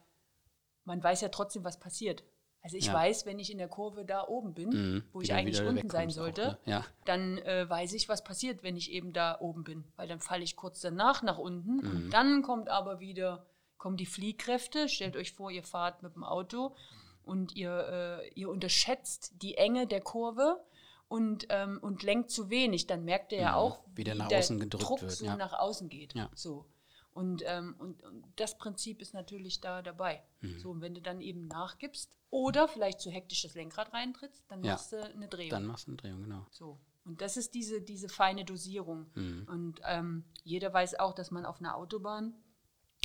man 0.85 1.03
weiß 1.03 1.21
ja 1.21 1.29
trotzdem, 1.29 1.63
was 1.63 1.79
passiert. 1.79 2.23
Also 2.63 2.77
ich 2.77 2.85
Ja. 2.85 2.93
weiß, 2.93 3.25
wenn 3.25 3.39
ich 3.39 3.51
in 3.51 3.57
der 3.57 3.67
Kurve 3.69 4.05
da 4.05 4.27
oben 4.27 4.53
bin, 4.53 4.69
Mhm, 4.69 5.03
wo 5.13 5.21
ich 5.21 5.33
eigentlich 5.33 5.59
wieder 5.59 5.69
unten 5.69 5.89
sein 5.89 6.09
wegkommst 6.09 6.19
auch, 6.19 6.23
sollte, 6.23 6.41
ne? 6.65 6.71
Ja. 6.71 6.85
dann 7.05 7.39
äh, 7.39 7.67
weiß 7.67 7.93
ich, 7.93 8.07
was 8.07 8.23
passiert, 8.23 8.61
wenn 8.61 8.77
ich 8.77 8.91
eben 8.91 9.13
da 9.13 9.39
oben 9.39 9.63
bin. 9.63 9.83
Weil 9.95 10.07
dann 10.07 10.19
falle 10.19 10.43
ich 10.43 10.55
kurz 10.55 10.79
danach 10.81 11.23
nach 11.23 11.39
unten 11.39 11.77
Mhm. 11.77 11.89
und 11.89 12.09
dann 12.11 12.43
kommt 12.43 12.69
aber 12.69 12.99
wieder, 12.99 13.47
kommen 13.77 13.97
die 13.97 14.05
Fliehkräfte. 14.05 14.89
Stellt 14.89 15.15
euch 15.15 15.31
vor, 15.31 15.49
ihr 15.49 15.63
fahrt 15.63 16.03
mit 16.03 16.13
dem 16.13 16.23
Auto 16.23 16.75
und 17.23 17.55
ihr, 17.55 18.19
äh, 18.21 18.29
ihr 18.35 18.49
unterschätzt 18.49 19.33
die 19.41 19.55
Enge 19.57 19.87
der 19.87 20.01
Kurve 20.01 20.63
und, 21.11 21.47
ähm, 21.49 21.77
und 21.81 22.03
lenkt 22.03 22.31
zu 22.31 22.49
wenig. 22.49 22.87
Dann 22.87 23.03
merkt 23.03 23.33
ihr 23.33 23.39
ja 23.39 23.51
Mhm. 23.51 23.57
auch, 23.57 23.83
Wie 23.95 24.05
der 24.05 24.15
nach 24.15 24.29
der 24.29 24.39
außen 24.39 24.59
gedrückt 24.61 24.89
Druck 24.89 25.01
wird, 25.01 25.11
so 25.11 25.25
ja. 25.25 25.35
nach 25.35 25.51
außen 25.51 25.89
geht. 25.89 26.15
Ja. 26.15 26.29
So. 26.33 26.65
Und, 27.11 27.43
ähm, 27.45 27.75
und, 27.79 28.01
und 28.01 28.23
das 28.37 28.57
Prinzip 28.57 29.01
ist 29.01 29.13
natürlich 29.13 29.59
da 29.59 29.81
dabei. 29.81 30.23
Mhm. 30.39 30.59
So, 30.59 30.69
und 30.71 30.79
wenn 30.79 30.93
du 30.93 31.01
dann 31.01 31.19
eben 31.19 31.47
nachgibst 31.47 32.17
oder 32.29 32.69
vielleicht 32.69 33.01
zu 33.01 33.11
hektisch 33.11 33.41
das 33.41 33.55
Lenkrad 33.55 33.91
reintrittst, 33.91 34.45
dann 34.47 34.61
machst 34.61 34.93
du 34.93 35.03
eine 35.03 35.27
Drehung. 35.27 35.49
Dann 35.49 35.65
machst 35.65 35.87
du 35.87 35.91
eine 35.91 35.97
Drehung, 35.97 36.21
genau. 36.23 36.45
So. 36.49 36.79
Und 37.03 37.19
das 37.19 37.35
ist 37.35 37.55
diese, 37.55 37.81
diese 37.81 38.07
feine 38.07 38.45
Dosierung. 38.45 39.11
Mhm. 39.15 39.47
Und 39.49 39.81
ähm, 39.83 40.23
jeder 40.43 40.73
weiß 40.73 40.97
auch, 40.97 41.13
dass 41.13 41.29
man 41.29 41.45
auf 41.45 41.59
einer 41.59 41.75
Autobahn 41.75 42.33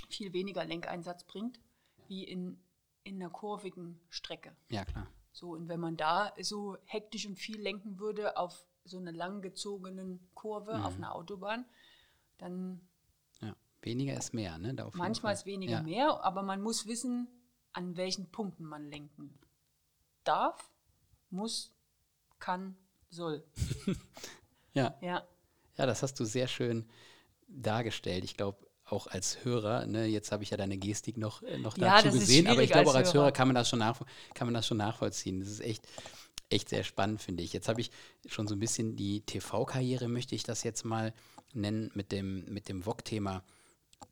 viel 0.08 0.32
weniger 0.32 0.64
Lenkeinsatz 0.64 1.24
bringt, 1.24 1.58
wie 2.06 2.22
in, 2.22 2.62
in 3.02 3.16
einer 3.16 3.30
kurvigen 3.30 3.98
Strecke. 4.10 4.54
Ja, 4.68 4.84
klar. 4.84 5.08
So, 5.36 5.50
und 5.50 5.68
wenn 5.68 5.80
man 5.80 5.98
da 5.98 6.32
so 6.40 6.78
hektisch 6.86 7.26
und 7.26 7.36
viel 7.36 7.60
lenken 7.60 7.98
würde 7.98 8.38
auf 8.38 8.66
so 8.86 8.96
einer 8.96 9.12
langgezogenen 9.12 10.30
Kurve 10.32 10.78
Mhm. 10.78 10.82
auf 10.82 10.96
einer 10.96 11.14
Autobahn, 11.14 11.66
dann 12.38 12.80
Ja. 13.42 13.54
Weniger 13.82 14.16
ist 14.16 14.32
mehr, 14.32 14.56
ne? 14.56 14.74
Manchmal 14.94 15.34
ist 15.34 15.44
weniger 15.44 15.72
ja. 15.72 15.82
mehr, 15.82 16.24
aber 16.24 16.42
man 16.42 16.62
muss 16.62 16.86
wissen, 16.86 17.28
an 17.74 17.98
welchen 17.98 18.30
Punkten 18.30 18.64
man 18.64 18.88
lenken 18.88 19.38
darf, 20.24 20.70
muss, 21.28 21.70
kann, 22.38 22.74
soll. 23.10 23.44
Ja. 24.72 24.96
Ja. 25.02 25.26
Ja, 25.76 25.84
das 25.86 26.02
hast 26.02 26.18
du 26.18 26.24
sehr 26.24 26.48
schön 26.48 26.88
dargestellt. 27.46 28.24
Ich 28.24 28.38
glaube, 28.38 28.65
auch 28.86 29.08
als 29.08 29.44
Hörer, 29.44 29.86
ne, 29.86 30.06
jetzt 30.06 30.32
habe 30.32 30.44
ich 30.44 30.50
ja 30.50 30.56
deine 30.56 30.78
Gestik 30.78 31.16
noch, 31.16 31.42
äh, 31.42 31.58
noch 31.58 31.76
Ja, 31.76 32.00
dazu 32.02 32.12
gesehen, 32.12 32.46
aber 32.46 32.62
ich 32.62 32.70
glaube 32.70 32.90
auch 32.90 32.94
als 32.94 33.08
als 33.08 33.14
Hörer 33.14 33.24
Hörer. 33.24 33.32
kann 33.32 33.48
man 33.48 33.54
das 33.54 33.68
schon, 33.68 33.80
nach, 33.80 34.00
kann 34.34 34.46
man 34.46 34.54
das 34.54 34.66
schon 34.66 34.76
nachvollziehen. 34.78 35.40
Das 35.40 35.48
ist 35.48 35.60
echt, 35.60 35.86
echt 36.50 36.68
sehr 36.68 36.84
spannend, 36.84 37.20
finde 37.20 37.42
ich. 37.42 37.52
Jetzt 37.52 37.68
habe 37.68 37.80
ich 37.80 37.90
schon 38.26 38.46
so 38.46 38.54
ein 38.54 38.60
bisschen 38.60 38.94
die 38.96 39.22
TV-Karriere, 39.22 40.08
möchte 40.08 40.34
ich 40.34 40.44
das 40.44 40.62
jetzt 40.62 40.84
mal 40.84 41.12
nennen, 41.52 41.90
mit 41.94 42.12
dem, 42.12 42.44
mit 42.46 42.68
dem 42.68 42.82
VOG-Thema 42.82 43.42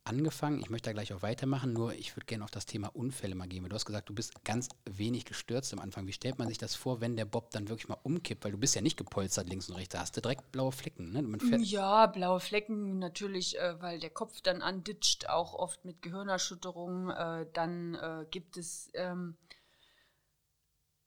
angefangen. 0.05 0.61
Ich 0.61 0.71
möchte 0.71 0.91
da 0.91 0.93
gleich 0.93 1.13
auch 1.13 1.23
weitermachen, 1.23 1.73
nur 1.73 1.95
ich 1.95 2.15
würde 2.17 2.27
gerne 2.27 2.45
auf 2.45 2.51
das 2.51 2.67
Thema 2.67 2.89
Unfälle 2.95 3.35
mal 3.35 3.49
gehen. 3.49 3.67
Du 3.69 3.75
hast 3.75 3.87
gesagt, 3.87 4.09
du 4.09 4.15
bist 4.15 4.45
ganz 4.45 4.69
wenig 4.85 5.25
gestürzt 5.25 5.73
am 5.73 5.79
Anfang. 5.79 6.07
Wie 6.07 6.13
stellt 6.13 6.39
man 6.39 6.49
sich 6.49 6.59
das 6.59 6.75
vor, 6.75 7.01
wenn 7.01 7.17
der 7.17 7.25
Bob 7.25 7.51
dann 7.51 7.69
wirklich 7.69 7.89
mal 7.89 7.99
umkippt? 8.03 8.45
Weil 8.45 8.53
du 8.53 8.59
bist 8.59 8.75
ja 8.75 8.83
nicht 8.83 8.97
gepolstert 8.97 9.49
links 9.49 9.69
und 9.69 9.77
rechts, 9.77 9.95
da 9.95 10.01
hast 10.01 10.17
du 10.17 10.21
direkt 10.21 10.53
blaue 10.53 10.73
Flecken. 10.73 11.13
Ne? 11.13 11.23
Ja, 11.59 12.07
blaue 12.07 12.41
Flecken 12.41 12.99
natürlich, 12.99 13.59
äh, 13.59 13.81
weil 13.81 13.99
der 13.99 14.11
Kopf 14.11 14.41
dann 14.43 14.63
anditscht, 14.63 15.29
auch 15.29 15.55
oft 15.55 15.85
mit 15.85 16.03
Gehirnerschütterung. 16.03 17.11
Äh, 17.11 17.47
dann 17.53 17.95
äh, 17.95 18.27
gibt 18.31 18.57
es 18.57 18.91
ähm, 18.95 19.37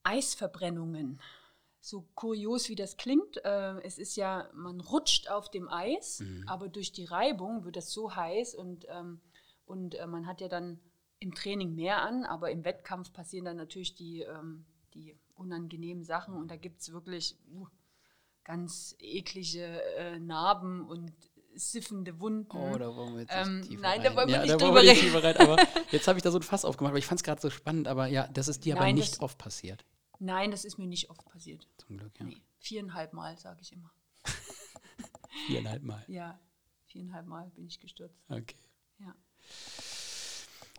Eisverbrennungen. 0.03 1.21
So 1.89 2.05
kurios 2.15 2.67
wie 2.67 2.75
das 2.75 2.97
klingt, 2.97 3.37
äh, 3.45 3.79
es 3.81 3.97
ist 3.97 4.17
ja, 4.17 4.49
man 4.53 4.81
rutscht 4.81 5.29
auf 5.29 5.49
dem 5.49 5.69
Eis, 5.69 6.21
aber 6.45 6.67
durch 6.67 6.91
die 6.91 7.05
Reibung 7.05 7.63
wird 7.63 7.77
das 7.77 7.91
so 7.93 8.13
heiß 8.13 8.55
und, 8.55 8.85
ähm, 8.89 9.21
und 9.65 9.95
äh, 9.95 10.05
man 10.05 10.27
hat 10.27 10.41
ja 10.41 10.49
dann 10.49 10.81
im 11.19 11.33
Training 11.33 11.75
mehr 11.75 12.01
an, 12.01 12.25
aber 12.25 12.51
im 12.51 12.65
Wettkampf 12.65 13.13
passieren 13.13 13.45
dann 13.45 13.55
natürlich 13.55 13.95
die, 13.95 14.21
ähm, 14.23 14.65
die 14.95 15.17
unangenehmen 15.35 16.03
Sachen 16.03 16.33
und 16.35 16.51
da 16.51 16.57
gibt 16.57 16.81
es 16.81 16.91
wirklich 16.91 17.37
uh, 17.53 17.67
ganz 18.43 18.93
eklige 18.99 19.81
äh, 19.95 20.19
Narben 20.19 20.85
und 20.89 21.13
siffende 21.55 22.19
Wunden. 22.19 22.57
Oh, 22.57 22.77
da 22.77 22.93
wollen 22.95 23.13
wir 23.13 23.21
jetzt 23.21 23.33
Ähm, 23.33 23.59
nicht 23.59 23.69
tiefer 23.69 23.81
nein, 23.81 24.01
rein. 24.01 24.03
da 24.11 24.15
wollen 24.17 24.27
wir 24.27 24.35
ja, 24.35 24.41
nicht 24.41 24.51
da 24.53 24.57
drüber 24.57 24.73
wollen 24.75 24.85
wir 24.87 24.93
nicht 24.93 25.03
reden. 25.03 25.15
rein. 25.25 25.37
Aber 25.37 25.57
jetzt 25.91 26.07
habe 26.07 26.19
ich 26.19 26.23
da 26.23 26.31
so 26.31 26.37
ein 26.39 26.43
Fass 26.43 26.65
aufgemacht, 26.65 26.91
aber 26.91 26.99
ich 26.99 27.05
fand 27.05 27.19
es 27.21 27.23
gerade 27.23 27.39
so 27.41 27.49
spannend. 27.49 27.87
Aber 27.87 28.07
ja, 28.07 28.27
das 28.27 28.47
ist 28.49 28.65
dir 28.65 28.75
aber 28.75 28.83
Nein, 28.83 28.95
nicht 28.95 29.13
das- 29.13 29.21
oft 29.21 29.37
passiert. 29.37 29.85
Nein, 30.19 30.51
das 30.51 30.65
ist 30.65 30.77
mir 30.77 30.87
nicht 30.87 31.09
oft 31.09 31.25
passiert. 31.25 31.67
Zum 31.77 31.97
Glück, 31.97 32.19
ja. 32.19 32.25
Nee, 32.25 32.41
viereinhalb 32.59 33.13
Mal, 33.13 33.37
sage 33.37 33.61
ich 33.61 33.71
immer. 33.71 33.91
Viereinhalb 35.47 35.83
Mal. 35.83 36.03
Ja, 36.07 36.39
viereinhalb 36.85 37.27
Mal 37.27 37.49
bin 37.51 37.65
ich 37.67 37.79
gestürzt. 37.79 38.23
Okay. 38.29 38.55
Ja. 38.99 39.15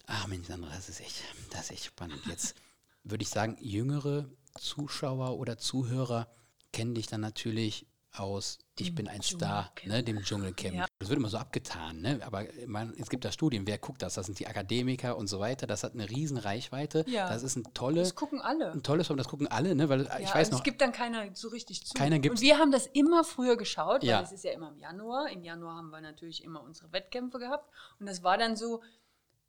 Ach 0.06 0.26
Mensch, 0.26 0.48
Sandra, 0.48 0.70
das 0.70 0.88
ist 0.88 1.00
echt, 1.00 1.22
das 1.50 1.64
ist 1.64 1.70
echt 1.72 1.84
spannend. 1.84 2.24
Jetzt 2.26 2.56
würde 3.04 3.22
ich 3.22 3.28
sagen, 3.28 3.56
jüngere 3.60 4.28
Zuschauer 4.58 5.38
oder 5.38 5.58
Zuhörer 5.58 6.28
kennen 6.72 6.94
dich 6.94 7.06
dann 7.06 7.20
natürlich 7.20 7.86
aus 8.16 8.58
Ich 8.78 8.94
bin 8.94 9.08
ein 9.08 9.22
Star, 9.22 9.72
ne, 9.84 10.02
dem 10.02 10.22
Dschungelcamp. 10.22 10.74
Ja. 10.74 10.86
Das 10.98 11.08
wird 11.08 11.18
immer 11.18 11.28
so 11.28 11.38
abgetan, 11.38 12.00
ne? 12.00 12.20
aber 12.24 12.44
man, 12.66 12.94
es 12.98 13.08
gibt 13.08 13.24
da 13.24 13.32
Studien, 13.32 13.66
wer 13.66 13.78
guckt 13.78 14.02
das? 14.02 14.14
Das 14.14 14.26
sind 14.26 14.38
die 14.38 14.46
Akademiker 14.46 15.16
und 15.16 15.26
so 15.26 15.40
weiter. 15.40 15.66
Das 15.66 15.84
hat 15.84 15.94
eine 15.94 16.08
riesen 16.08 16.38
Reichweite. 16.38 17.04
Ja. 17.08 17.28
Das 17.28 17.42
ist 17.42 17.56
ein, 17.56 17.64
tolle, 17.74 18.00
Das 18.00 18.14
gucken 18.14 18.40
alle. 18.40 18.72
ein 18.72 18.82
tolles 18.82 19.06
Format, 19.06 19.24
das 19.24 19.30
gucken 19.30 19.48
alle, 19.48 19.74
ne? 19.74 19.88
weil 19.88 20.02
ich 20.20 20.28
ja, 20.28 20.34
weiß 20.34 20.48
und 20.48 20.52
noch, 20.52 20.58
es 20.60 20.64
gibt 20.64 20.80
dann 20.80 20.92
keiner 20.92 21.34
so 21.34 21.48
richtig 21.48 21.84
zu. 21.86 21.94
Keiner 21.94 22.18
gibt's. 22.18 22.40
Und 22.40 22.46
wir 22.46 22.58
haben 22.58 22.72
das 22.72 22.86
immer 22.86 23.24
früher 23.24 23.56
geschaut, 23.56 24.02
weil 24.06 24.22
es 24.22 24.32
ist 24.32 24.44
ja 24.44 24.52
immer 24.52 24.70
im 24.70 24.78
Januar. 24.78 25.30
Im 25.30 25.42
Januar 25.42 25.76
haben 25.76 25.90
wir 25.90 26.00
natürlich 26.00 26.44
immer 26.44 26.62
unsere 26.62 26.92
Wettkämpfe 26.92 27.38
gehabt. 27.38 27.68
Und 27.98 28.06
das 28.06 28.22
war 28.22 28.38
dann 28.38 28.56
so, 28.56 28.82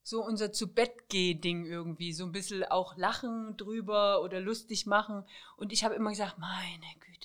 so 0.03 0.25
unser 0.25 0.51
zu 0.51 0.73
Bett 0.73 1.09
geh 1.09 1.35
Ding 1.35 1.65
irgendwie, 1.65 2.13
so 2.13 2.25
ein 2.25 2.31
bisschen 2.31 2.63
auch 2.63 2.97
lachen 2.97 3.57
drüber 3.57 4.21
oder 4.23 4.39
lustig 4.39 4.85
machen. 4.85 5.23
Und 5.57 5.71
ich 5.71 5.83
habe 5.83 5.95
immer 5.95 6.09
gesagt, 6.09 6.37
meine 6.39 6.85
Güte, 6.99 7.18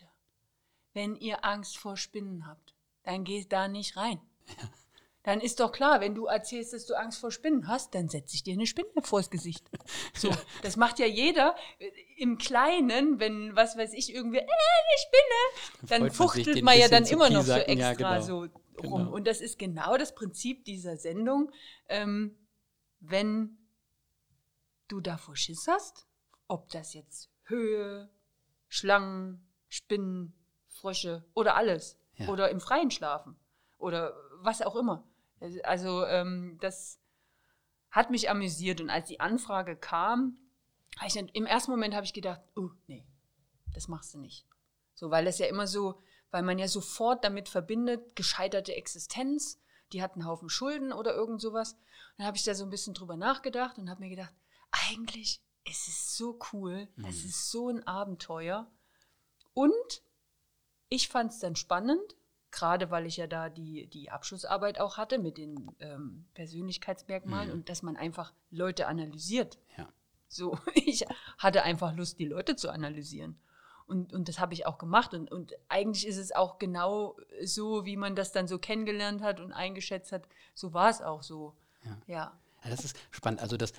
wenn 0.95 1.17
ihr 1.17 1.45
Angst 1.45 1.77
vor 1.77 1.97
Spinnen 1.97 2.47
habt, 2.47 2.75
dann 3.03 3.25
geht 3.25 3.53
da 3.53 3.69
nicht 3.69 3.97
rein. 3.97 4.21
Dann 5.25 5.41
ist 5.41 5.59
doch 5.59 5.73
klar, 5.73 6.03
wenn 6.03 6.15
du 6.15 6.27
erzählst, 6.27 6.75
dass 6.75 6.85
du 6.85 6.95
Angst 6.95 7.19
vor 7.19 7.31
Spinnen 7.31 7.67
hast, 7.67 7.95
dann 7.95 8.11
setze 8.11 8.35
ich 8.35 8.43
dir 8.43 8.53
eine 8.53 8.67
Spinne 8.67 8.91
vors 9.03 9.31
Gesicht. 9.31 9.67
So, 10.15 10.31
das 10.63 10.77
macht 10.77 10.99
ja 10.99 11.07
jeder 11.07 11.57
im 12.19 12.37
Kleinen, 12.37 13.19
wenn, 13.21 13.57
was 13.57 13.75
weiß 13.77 13.95
ich, 13.95 14.15
irgendwie, 14.15 14.39
äh, 14.39 14.43
eine 14.43 14.99
Spinne, 14.99 15.89
dann 15.89 16.11
fuchtelt 16.11 16.63
man 16.63 16.79
ja 16.79 16.89
dann 16.89 17.07
immer 17.07 17.31
noch 17.31 17.43
so 17.43 17.55
piesacken. 17.55 17.79
Ja, 17.79 17.91
extra 17.91 18.15
genau. 18.15 18.27
so 18.27 18.39
rum. 18.41 18.51
Genau. 18.77 19.15
Und 19.15 19.27
das 19.27 19.41
ist 19.41 19.59
genau 19.59 19.97
das 19.97 20.15
Prinzip 20.15 20.65
dieser 20.67 20.99
Sendung. 20.99 21.51
Ähm, 21.89 22.37
wenn 23.01 23.57
du 24.89 25.01
davor 25.01 25.37
Schiss 25.37 25.67
hast, 25.69 26.07
ob 26.49 26.69
das 26.69 26.93
jetzt 26.93 27.31
Höhe, 27.45 28.11
Schlangen, 28.69 29.51
Spinnen, 29.69 30.35
Frösche 30.85 31.25
oder 31.33 31.57
alles. 31.57 31.99
Ja. 32.17 32.29
Oder 32.29 32.51
im 32.51 32.61
Freien 32.61 32.91
schlafen. 32.91 33.37
Oder 33.79 34.15
was 34.41 34.61
auch 34.61 34.77
immer. 34.77 35.09
Also 35.63 36.05
ähm, 36.05 36.59
das 36.61 37.01
hat 37.91 38.11
mich 38.11 38.29
amüsiert. 38.29 38.83
Und 38.83 38.91
als 38.91 39.09
die 39.09 39.19
Anfrage 39.19 39.77
kam, 39.77 40.37
ich 41.07 41.15
dann, 41.15 41.29
im 41.29 41.47
ersten 41.47 41.71
Moment 41.71 41.95
habe 41.95 42.05
ich 42.05 42.13
gedacht, 42.13 42.43
oh, 42.55 42.69
nee, 42.87 43.07
das 43.73 43.89
machst 43.89 44.13
du 44.13 44.19
nicht. 44.19 44.47
So, 44.95 45.11
weil 45.11 45.25
das 45.25 45.39
ja 45.39 45.47
immer 45.47 45.67
so, 45.67 46.01
weil 46.31 46.43
man 46.43 46.59
ja 46.59 46.69
sofort 46.69 47.25
damit 47.25 47.49
verbindet, 47.49 48.15
gescheiterte 48.15 48.75
Existenz, 48.75 49.59
die 49.93 50.03
hat 50.03 50.13
einen 50.13 50.27
Haufen 50.27 50.51
Schulden 50.51 50.93
oder 50.93 51.15
irgend 51.15 51.41
sowas. 51.41 51.73
Und 51.73 52.19
dann 52.19 52.27
habe 52.27 52.37
ich 52.37 52.45
da 52.45 52.55
so 52.55 52.65
ein 52.65 52.71
bisschen 52.71 52.93
drüber 52.93 53.17
nachgedacht 53.17 53.79
und 53.79 53.89
habe 53.89 54.01
mir 54.01 54.11
gedacht, 54.11 54.35
eigentlich 54.71 55.41
ist 55.65 55.89
es 55.89 56.15
so 56.17 56.39
cool, 56.53 56.89
es 57.09 57.25
ist 57.25 57.51
so 57.51 57.71
ein 57.71 57.87
Abenteuer. 57.87 58.71
Und 59.55 60.04
ich 60.89 61.09
fand 61.09 61.33
es 61.33 61.39
dann 61.39 61.57
spannend, 61.57 62.17
gerade 62.51 62.91
weil 62.91 63.07
ich 63.07 63.17
ja 63.17 63.27
da 63.27 63.49
die, 63.49 63.87
die 63.87 64.11
Abschlussarbeit 64.11 64.79
auch 64.81 64.97
hatte 64.97 65.19
mit 65.19 65.39
den 65.39 65.71
ähm, 65.81 66.25
Persönlichkeitsmerkmalen 66.35 67.51
und 67.51 67.69
dass 67.69 67.83
man 67.83 67.97
einfach 67.97 68.33
Leute 68.51 68.87
analysiert. 68.87 69.59
ja. 69.77 69.89
So, 70.29 70.59
ich 70.75 71.05
hatte 71.39 71.63
einfach 71.63 71.95
Lust, 71.95 72.19
die 72.19 72.25
Leute 72.25 72.57
zu 72.57 72.71
analysieren. 72.71 73.39
Und, 73.87 74.13
und 74.13 74.29
das 74.29 74.39
habe 74.39 74.55
ich 74.55 74.67
auch 74.67 74.79
gemacht. 74.79 75.15
Und, 75.15 75.31
und 75.31 75.53
eigentlich 75.69 76.07
ist 76.07 76.17
es 76.17 76.33
auch 76.33 76.59
genau 76.59 77.17
so, 77.43 77.85
wie 77.85 77.97
man 77.97 78.17
das 78.17 78.33
dann 78.33 78.49
so 78.49 78.59
kennengelernt 78.59 79.23
hat 79.23 79.41
und 79.41 79.53
eingeschätzt 79.53 80.11
hat. 80.11 80.27
So 80.55 80.73
war 80.73 80.89
es 80.91 81.03
auch 81.03 81.23
so. 81.23 81.55
Ja. 81.85 81.99
Ja. 82.07 82.41
Ja, 82.65 82.71
das 82.71 82.85
ist 82.85 82.97
spannend. 83.11 83.43
Also 83.43 83.57
das 83.57 83.75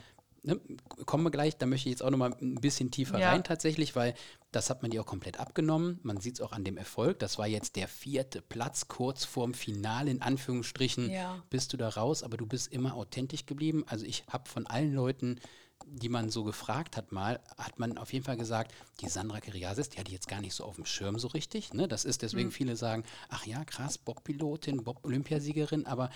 ne, 0.46 0.60
kommen 1.06 1.24
wir 1.24 1.32
gleich, 1.32 1.58
da 1.58 1.66
möchte 1.66 1.90
ich 1.90 1.94
jetzt 1.94 2.04
auch 2.04 2.10
noch 2.10 2.18
mal 2.18 2.34
ein 2.42 2.56
bisschen 2.56 2.92
tiefer 2.92 3.20
Ja. 3.20 3.32
rein 3.32 3.44
tatsächlich, 3.44 3.96
weil 3.96 4.14
das 4.52 4.70
hat 4.70 4.82
man 4.82 4.92
dir 4.92 5.02
auch 5.02 5.06
komplett 5.06 5.40
abgenommen. 5.40 6.00
Man 6.04 6.22
sieht 6.22 6.36
es 6.36 6.42
auch 6.42 6.54
an 6.54 6.64
dem 6.64 6.78
Erfolg. 6.78 7.20
Das 7.20 7.38
war 7.38 7.48
jetzt 7.48 7.76
der 7.76 7.88
vierte 7.88 8.42
Platz, 8.42 8.88
kurz 8.88 9.26
vorm 9.26 9.54
Finale 9.54 10.12
in 10.12 10.22
Anführungsstrichen. 10.22 11.10
Ja. 11.10 11.44
Bist 11.50 11.74
du 11.74 11.78
da 11.78 11.90
raus, 11.90 12.24
aber 12.24 12.38
du 12.38 12.46
bist 12.46 12.72
immer 12.72 12.96
authentisch 12.96 13.46
geblieben. 13.46 13.84
Also 13.88 14.06
ich 14.06 14.24
habe 14.30 14.48
von 14.48 14.66
allen 14.66 14.94
Leuten, 14.94 15.40
die 15.86 16.10
man 16.10 16.30
so 16.30 16.44
gefragt 16.46 16.96
hat 16.96 17.12
mal, 17.12 17.42
hat 17.58 17.80
man 17.80 17.98
auf 17.98 18.14
jeden 18.14 18.24
Fall 18.24 18.38
gesagt, 18.38 18.74
die 19.02 19.10
Sandra 19.10 19.42
Kiriasis, 19.42 19.90
die 19.90 20.00
hatte 20.00 20.08
ich 20.08 20.14
jetzt 20.14 20.28
gar 20.30 20.40
nicht 20.42 20.56
so 20.56 20.64
auf 20.64 20.76
dem 20.76 20.86
Schirm 20.86 21.20
so 21.20 21.28
richtig. 21.28 21.74
Ne? 21.74 21.88
Das 21.88 22.06
ist 22.06 22.22
deswegen 22.22 22.50
viele 22.52 22.76
sagen, 22.78 23.04
ach 23.30 23.46
ja, 23.46 23.66
krass, 23.66 23.98
Bob-Pilotin, 23.98 24.84
Bob-Olympiasiegerin, 24.84 25.86
aber 25.86 26.10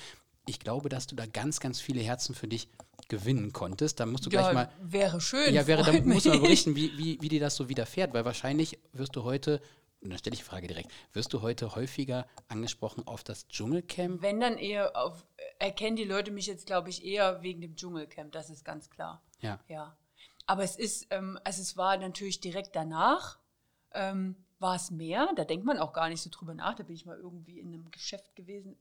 ich 0.47 0.59
glaube, 0.59 0.89
dass 0.89 1.07
du 1.07 1.15
da 1.15 1.25
ganz, 1.25 1.59
ganz 1.59 1.81
viele 1.81 2.01
Herzen 2.01 2.33
für 2.33 2.47
dich 2.47 2.69
gewinnen 3.09 3.51
konntest. 3.51 3.99
Da 3.99 4.05
musst 4.05 4.25
du 4.25 4.29
gleich 4.29 4.53
mal. 4.53 4.71
Wäre 4.81 5.19
schön. 5.19 5.53
Ja, 5.53 5.67
wäre, 5.67 5.83
da 5.83 5.91
musst 5.91 6.25
du 6.25 6.29
mal 6.29 6.39
berichten, 6.39 6.75
wie, 6.75 6.97
wie, 6.97 7.21
wie 7.21 7.27
dir 7.27 7.41
das 7.41 7.55
so 7.55 7.67
widerfährt, 7.67 8.13
weil 8.13 8.23
wahrscheinlich 8.23 8.79
wirst 8.93 9.15
du 9.15 9.23
heute, 9.23 9.61
und 10.01 10.11
dann 10.11 10.19
stelle 10.19 10.35
ich 10.35 10.39
die 10.39 10.45
Frage 10.45 10.67
direkt, 10.67 10.91
wirst 11.11 11.33
du 11.33 11.41
heute 11.41 11.75
häufiger 11.75 12.25
angesprochen 12.47 13.05
auf 13.05 13.23
das 13.23 13.47
Dschungelcamp? 13.49 14.21
Wenn 14.21 14.39
dann 14.39 14.57
eher 14.57 14.95
auf, 14.95 15.25
erkennen 15.57 15.97
die 15.97 16.05
Leute 16.05 16.31
mich 16.31 16.47
jetzt, 16.47 16.65
glaube 16.65 16.89
ich, 16.89 17.03
eher 17.03 17.41
wegen 17.41 17.59
dem 17.59 17.75
Dschungelcamp, 17.75 18.31
das 18.31 18.49
ist 18.49 18.63
ganz 18.63 18.89
klar. 18.89 19.21
Ja. 19.41 19.59
Ja. 19.67 19.97
Aber 20.45 20.63
es 20.63 20.77
ist, 20.77 21.07
ähm, 21.09 21.37
also 21.43 21.61
es 21.61 21.75
war 21.77 21.97
natürlich 21.97 22.39
direkt 22.39 22.75
danach, 22.75 23.39
ähm, 23.93 24.35
war 24.59 24.75
es 24.75 24.91
mehr, 24.91 25.29
da 25.35 25.45
denkt 25.45 25.65
man 25.65 25.77
auch 25.77 25.93
gar 25.93 26.09
nicht 26.09 26.21
so 26.21 26.29
drüber 26.29 26.53
nach. 26.53 26.75
Da 26.75 26.83
bin 26.83 26.95
ich 26.95 27.05
mal 27.05 27.17
irgendwie 27.17 27.59
in 27.59 27.67
einem 27.67 27.91
Geschäft 27.91 28.35
gewesen, 28.35 28.77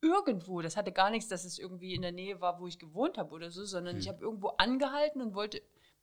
irgendwo, 0.00 0.60
das 0.62 0.76
hatte 0.76 0.92
gar 0.92 1.10
nichts, 1.10 1.28
dass 1.28 1.44
es 1.44 1.58
irgendwie 1.58 1.94
in 1.94 2.02
der 2.02 2.12
Nähe 2.12 2.40
war, 2.40 2.60
wo 2.60 2.66
ich 2.66 2.78
gewohnt 2.78 3.18
habe 3.18 3.34
oder 3.34 3.50
so, 3.50 3.64
sondern 3.64 3.96
ich 3.98 4.08
habe 4.08 4.22
irgendwo 4.22 4.48
angehalten 4.48 5.20
und 5.20 5.34
wollte, 5.34 5.62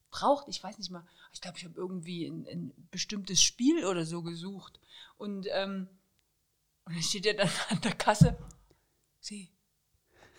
braucht, 0.09 0.47
ich 0.47 0.63
weiß 0.63 0.77
nicht 0.77 0.91
mal, 0.91 1.05
ich 1.31 1.41
glaube, 1.41 1.57
ich 1.57 1.65
habe 1.65 1.75
irgendwie 1.75 2.27
ein, 2.27 2.45
ein 2.47 2.87
bestimmtes 2.91 3.41
Spiel 3.41 3.85
oder 3.85 4.05
so 4.05 4.21
gesucht. 4.21 4.79
Und, 5.17 5.47
ähm, 5.51 5.87
und 6.85 6.95
dann 6.95 7.03
steht 7.03 7.25
er 7.25 7.33
dann 7.33 7.49
an 7.69 7.81
der 7.81 7.95
Kasse, 7.95 8.37
Sie, 9.19 9.51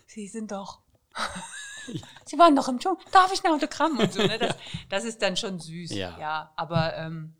Sie 0.06 0.28
sind 0.28 0.52
doch 0.52 0.82
Sie 2.24 2.38
waren 2.38 2.56
doch 2.56 2.68
im 2.68 2.78
Dschungel, 2.78 3.04
darf 3.12 3.32
ich 3.32 3.44
ein 3.44 3.52
Autogramm 3.52 3.98
und 3.98 4.12
so. 4.12 4.22
Ne? 4.22 4.38
Das, 4.38 4.56
das 4.88 5.04
ist 5.04 5.22
dann 5.22 5.36
schon 5.36 5.60
süß. 5.60 5.92
Ja. 5.92 6.52
aber 6.56 6.96
ähm, 6.96 7.36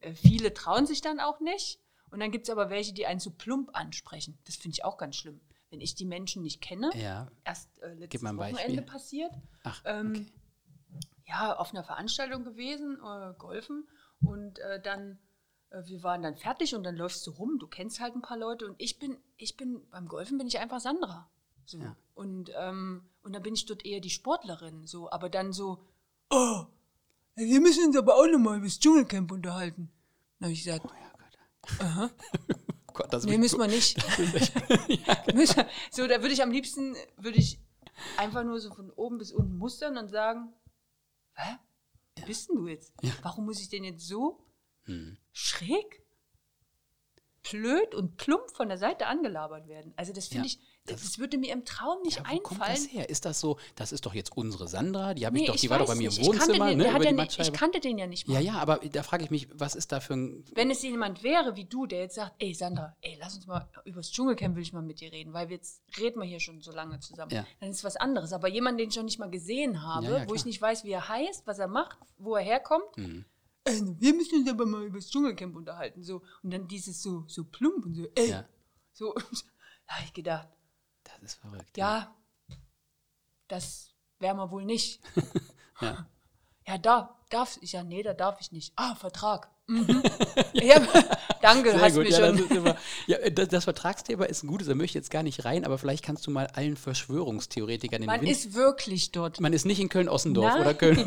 äh, 0.00 0.14
viele 0.14 0.54
trauen 0.54 0.86
sich 0.86 1.00
dann 1.00 1.20
auch 1.20 1.40
nicht. 1.40 1.80
Und 2.10 2.20
dann 2.20 2.30
gibt 2.30 2.48
es 2.48 2.50
aber 2.50 2.70
welche, 2.70 2.92
die 2.92 3.06
einen 3.06 3.20
so 3.20 3.30
plump 3.30 3.70
ansprechen. 3.72 4.38
Das 4.44 4.56
finde 4.56 4.74
ich 4.74 4.84
auch 4.84 4.98
ganz 4.98 5.16
schlimm. 5.16 5.40
Wenn 5.70 5.80
ich 5.80 5.94
die 5.94 6.04
Menschen 6.04 6.42
nicht 6.42 6.60
kenne, 6.60 6.90
Ja. 6.96 7.30
erst 7.44 7.78
äh, 7.80 7.94
letztes 7.94 8.22
Wochenende 8.22 8.54
Beispiel. 8.54 8.82
passiert, 8.82 9.32
Ach, 9.62 9.80
ähm, 9.84 10.10
okay. 10.10 10.26
ja, 11.28 11.56
auf 11.56 11.70
einer 11.72 11.84
Veranstaltung 11.84 12.44
gewesen, 12.44 12.98
äh, 12.98 13.34
golfen. 13.38 13.88
Und 14.20 14.58
äh, 14.58 14.82
dann, 14.82 15.18
äh, 15.70 15.82
wir 15.86 16.02
waren 16.02 16.22
dann 16.22 16.36
fertig 16.36 16.74
und 16.74 16.82
dann 16.82 16.96
läufst 16.96 17.26
du 17.26 17.30
rum, 17.30 17.58
du 17.58 17.66
kennst 17.68 18.00
halt 18.00 18.14
ein 18.14 18.22
paar 18.22 18.36
Leute 18.36 18.66
und 18.66 18.74
ich 18.78 18.98
bin, 18.98 19.16
ich 19.36 19.56
bin, 19.56 19.80
beim 19.90 20.08
Golfen 20.08 20.38
bin 20.38 20.46
ich 20.48 20.58
einfach 20.58 20.80
Sandra. 20.80 21.30
So. 21.66 21.78
Ja. 21.78 21.96
Und, 22.14 22.50
ähm, 22.56 23.02
und 23.22 23.32
dann 23.32 23.42
bin 23.42 23.54
ich 23.54 23.64
dort 23.66 23.86
eher 23.86 24.00
die 24.00 24.10
Sportlerin, 24.10 24.86
so, 24.86 25.10
aber 25.10 25.28
dann 25.30 25.52
so, 25.52 25.84
oh, 26.30 26.64
wir 27.36 27.60
müssen 27.60 27.86
uns 27.86 27.96
aber 27.96 28.16
auch 28.16 28.26
nochmal 28.26 28.56
über 28.58 28.66
das 28.66 28.78
Dschungelcamp 28.80 29.30
unterhalten. 29.30 29.90
Dann 30.40 30.46
habe 30.48 30.52
ich 30.52 30.64
gesagt, 30.64 30.84
Oh 30.84 30.92
ja, 30.92 32.08
Gott. 32.08 32.10
Gott, 32.94 33.12
das 33.12 33.24
nee, 33.24 33.38
müssen 33.38 33.58
wir 33.58 33.66
nicht. 33.68 33.96
genau. 34.16 35.16
Müssen 35.34 35.56
wir- 35.56 35.68
so, 35.90 36.06
da 36.06 36.20
würde 36.22 36.32
ich 36.34 36.42
am 36.42 36.50
liebsten, 36.50 36.96
würde 37.16 37.38
ich 37.38 37.58
einfach 38.16 38.44
nur 38.44 38.60
so 38.60 38.72
von 38.72 38.90
oben 38.92 39.18
bis 39.18 39.32
unten 39.32 39.56
mustern 39.56 39.96
und 39.98 40.08
sagen, 40.08 40.52
hä? 41.34 41.56
Wer 42.16 42.26
bist 42.26 42.48
denn 42.48 42.56
du 42.56 42.66
jetzt? 42.68 42.92
Warum 43.22 43.44
muss 43.46 43.60
ich 43.60 43.68
denn 43.68 43.84
jetzt 43.84 44.06
so 44.06 44.44
Hm. 44.84 45.16
schräg, 45.32 46.02
blöd 47.48 47.94
und 47.94 48.16
plump 48.16 48.50
von 48.50 48.68
der 48.68 48.78
Seite 48.78 49.06
angelabert 49.06 49.68
werden? 49.68 49.92
Also 49.96 50.12
das 50.12 50.28
finde 50.28 50.46
Ja, 50.48 50.54
ich, 50.54 50.60
das, 50.90 51.18
würde 51.18 51.38
mir 51.38 51.52
im 51.52 51.64
Traum 51.64 52.02
nicht 52.02 52.18
Ja, 52.18 52.24
wo 52.30 52.38
kommt 52.38 52.60
das 52.60 52.68
einfallen. 52.68 52.88
her? 52.90 53.08
Ist 53.08 53.24
das 53.24 53.40
so, 53.40 53.58
das 53.76 53.92
ist 53.92 54.06
doch 54.06 54.14
jetzt 54.14 54.36
unsere 54.36 54.68
Sandra, 54.68 55.14
die 55.14 55.26
habe 55.26 55.36
ich 55.36 55.42
Nee, 55.42 55.46
doch, 55.48 55.56
die 55.56 55.70
war 55.70 55.78
doch 55.78 55.86
bei 55.86 55.94
mir 55.94 56.08
nicht. 56.08 56.18
im 56.18 56.22
Ich 56.24 56.30
kannte 56.30 56.46
Wohnzimmer, 56.48 56.68
den, 56.70 56.78
ne, 56.78 56.84
über 56.94 57.04
ja 57.04 57.10
die 57.10 57.16
nicht, 57.16 57.38
ich 57.38 57.52
kannte 57.52 57.80
den 57.80 57.98
ja 57.98 58.06
nicht 58.06 58.28
mal. 58.28 58.34
Ja, 58.34 58.40
ja, 58.40 58.58
aber 58.60 58.76
da 58.78 59.02
frage 59.02 59.24
ich 59.24 59.30
mich, 59.30 59.48
was 59.54 59.74
ist 59.74 59.92
da 59.92 60.00
für 60.00 60.14
ein 60.14 60.44
Wenn 60.54 60.70
es 60.70 60.82
jemand 60.82 61.22
wäre 61.22 61.56
wie 61.56 61.64
du, 61.64 61.86
der 61.86 62.00
jetzt 62.00 62.14
sagt, 62.16 62.34
ey 62.38 62.54
Sandra, 62.54 62.96
ey, 63.00 63.16
lass 63.20 63.34
uns 63.36 63.46
mal 63.46 63.68
über 63.84 63.96
das 64.00 64.10
Dschungelcamp 64.10 64.54
will 64.56 64.62
ich 64.62 64.72
mal 64.72 64.82
mit 64.82 65.00
dir 65.00 65.12
reden, 65.12 65.32
weil 65.32 65.48
wir 65.48 65.56
jetzt 65.56 65.82
reden 65.98 66.20
wir 66.20 66.26
hier 66.26 66.40
schon 66.40 66.60
so 66.60 66.72
lange 66.72 66.98
zusammen. 67.00 67.30
Ja. 67.32 67.46
Dann 67.60 67.70
ist 67.70 67.84
was 67.84 67.96
anderes. 67.96 68.32
Aber 68.32 68.48
jemand, 68.48 68.78
den 68.80 68.88
ich 68.88 68.94
schon 68.94 69.04
nicht 69.04 69.18
mal 69.18 69.30
gesehen 69.30 69.82
habe, 69.82 70.06
Ja, 70.06 70.18
ja, 70.18 70.28
wo 70.28 70.34
ich 70.34 70.44
nicht 70.44 70.60
weiß, 70.60 70.84
wie 70.84 70.90
er 70.90 71.08
heißt, 71.08 71.46
was 71.46 71.58
er 71.58 71.68
macht, 71.68 71.98
wo 72.18 72.34
er 72.36 72.42
herkommt, 72.44 72.84
Mhm. 72.96 73.24
äh, 73.64 73.72
wir 73.98 74.14
müssen 74.14 74.40
uns 74.40 74.48
aber 74.50 74.66
mal 74.66 74.84
über 74.84 74.98
das 74.98 75.10
Dschungelcamp 75.10 75.54
unterhalten. 75.56 76.02
So. 76.02 76.22
Und 76.42 76.52
dann 76.52 76.66
dieses 76.68 77.02
so, 77.02 77.24
so 77.26 77.44
plump 77.44 77.84
und 77.86 77.94
so, 77.94 78.06
ey. 78.14 78.30
Ja. 78.30 78.44
So, 78.92 79.14
da 79.86 79.94
habe 79.94 80.04
ich 80.04 80.12
gedacht, 80.12 80.48
Das 81.20 81.32
ist 81.34 81.40
verrückt. 81.40 81.76
ja, 81.76 82.14
das 83.48 83.94
wäre 84.18 84.34
man 84.34 84.50
wohl 84.50 84.64
nicht. 84.64 85.00
Ja. 85.82 86.06
Ja, 86.66 86.76
da 86.76 87.16
darf 87.30 87.56
ich. 87.62 87.72
Ja, 87.72 87.82
nee, 87.82 88.02
da 88.02 88.12
darf 88.12 88.38
ich 88.42 88.52
nicht. 88.52 88.74
Ah, 88.76 88.94
Vertrag. 88.94 89.50
Mhm. 89.66 90.02
ja, 90.52 90.76
danke, 91.42 91.70
Sehr 91.70 91.80
hast 91.80 91.94
gut, 91.94 92.04
mir 92.04 92.10
ja, 92.10 92.26
schon. 92.26 92.36
das, 92.38 92.50
immer, 92.56 92.76
ja, 93.06 93.30
das, 93.30 93.48
das 93.48 93.64
Vertragsthema 93.64 94.24
ist 94.24 94.42
ein 94.42 94.46
gutes, 94.48 94.68
da 94.68 94.74
möchte 94.74 94.90
ich 94.90 94.94
jetzt 95.02 95.10
gar 95.10 95.22
nicht 95.22 95.44
rein, 95.44 95.64
aber 95.64 95.78
vielleicht 95.78 96.04
kannst 96.04 96.26
du 96.26 96.30
mal 96.30 96.46
allen 96.48 96.76
Verschwörungstheoretikern 96.76 98.00
den 98.02 98.06
Man 98.06 98.20
Wind. 98.20 98.30
ist 98.30 98.54
wirklich 98.54 99.12
dort. 99.12 99.40
man 99.40 99.52
ist 99.52 99.64
nicht 99.66 99.80
in 99.80 99.88
Köln-Ossendorf 99.88 100.54
oder 100.60 100.74
Köln. 100.74 100.98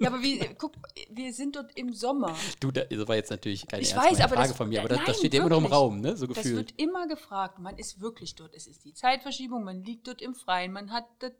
Ja, 0.00 0.08
aber 0.08 0.22
wie, 0.22 0.38
guck, 0.58 0.72
wir 1.10 1.32
sind 1.32 1.56
dort 1.56 1.76
im 1.76 1.92
Sommer. 1.92 2.34
du, 2.60 2.70
da- 2.70 2.84
das 2.84 3.08
war 3.08 3.16
jetzt 3.16 3.30
natürlich 3.30 3.66
keine 3.66 3.82
Ich 3.82 3.94
weiß, 3.94 4.18
Frage 4.18 4.34
das- 4.36 4.52
von 4.52 4.68
mir, 4.68 4.80
aber 4.80 4.88
das, 4.88 4.98
das 4.98 5.06
nein, 5.08 5.16
steht 5.16 5.34
ja 5.34 5.40
immer 5.40 5.48
noch 5.50 5.58
im 5.58 5.64
wirklich. 5.64 5.78
Raum, 5.78 6.00
ne? 6.00 6.16
So 6.16 6.26
Das 6.26 6.36
gefühlt. 6.36 6.56
wird 6.56 6.72
immer 6.80 7.06
gefragt. 7.08 7.58
Man 7.58 7.76
ist 7.78 8.00
wirklich 8.00 8.34
dort. 8.34 8.54
Es 8.54 8.66
ist 8.66 8.84
die 8.84 8.94
Zeitverschiebung, 8.94 9.64
man 9.64 9.82
liegt 9.84 10.06
dort 10.08 10.22
im 10.22 10.34
Freien, 10.34 10.72
man 10.72 10.90
hat 10.92 11.04
das. 11.20 11.32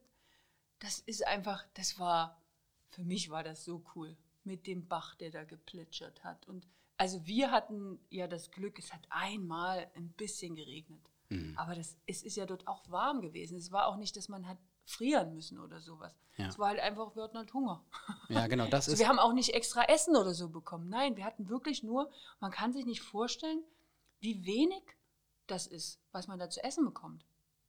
Das 0.80 1.00
ist 1.00 1.26
einfach, 1.26 1.64
das 1.74 1.98
war, 1.98 2.40
für 2.90 3.02
mich 3.02 3.30
war 3.30 3.42
das 3.42 3.64
so 3.64 3.82
cool. 3.96 4.16
Mit 4.44 4.66
dem 4.68 4.86
Bach, 4.86 5.14
der 5.16 5.30
da 5.30 5.42
geplätschert 5.44 6.22
hat. 6.24 6.46
Und 6.46 6.66
also 6.98 7.24
wir 7.26 7.50
hatten 7.50 7.98
ja 8.10 8.26
das 8.26 8.50
Glück, 8.50 8.78
es 8.78 8.92
hat 8.92 9.00
einmal 9.08 9.90
ein 9.94 10.10
bisschen 10.10 10.54
geregnet. 10.56 11.00
Mhm. 11.30 11.56
Aber 11.56 11.74
das, 11.74 11.96
es 12.06 12.22
ist 12.22 12.36
ja 12.36 12.44
dort 12.44 12.66
auch 12.66 12.88
warm 12.90 13.20
gewesen. 13.20 13.56
Es 13.56 13.72
war 13.72 13.86
auch 13.86 13.96
nicht, 13.96 14.16
dass 14.16 14.28
man 14.28 14.46
hat 14.46 14.58
frieren 14.84 15.34
müssen 15.34 15.58
oder 15.58 15.80
sowas. 15.80 16.14
Ja. 16.36 16.48
Es 16.48 16.58
war 16.58 16.68
halt 16.68 16.80
einfach, 16.80 17.14
wir 17.14 17.22
hatten 17.22 17.36
halt 17.36 17.52
Hunger. 17.54 17.84
Ja, 18.28 18.46
genau, 18.46 18.66
das 18.66 18.72
Also 18.88 18.92
ist. 18.92 18.98
wir 18.98 19.08
haben 19.08 19.18
auch 19.18 19.32
nicht 19.32 19.54
extra 19.54 19.84
Essen 19.84 20.16
oder 20.16 20.34
so 20.34 20.48
bekommen. 20.48 20.88
Nein, 20.88 21.16
wir 21.16 21.24
hatten 21.24 21.48
wirklich 21.48 21.82
nur, 21.82 22.10
man 22.40 22.50
kann 22.50 22.72
sich 22.72 22.86
nicht 22.86 23.02
vorstellen, 23.02 23.62
wie 24.20 24.44
wenig 24.44 24.82
das 25.46 25.66
ist, 25.66 26.00
was 26.12 26.26
man 26.26 26.38
da 26.38 26.50
zu 26.50 26.62
essen 26.64 26.84
bekommt. 26.84 27.24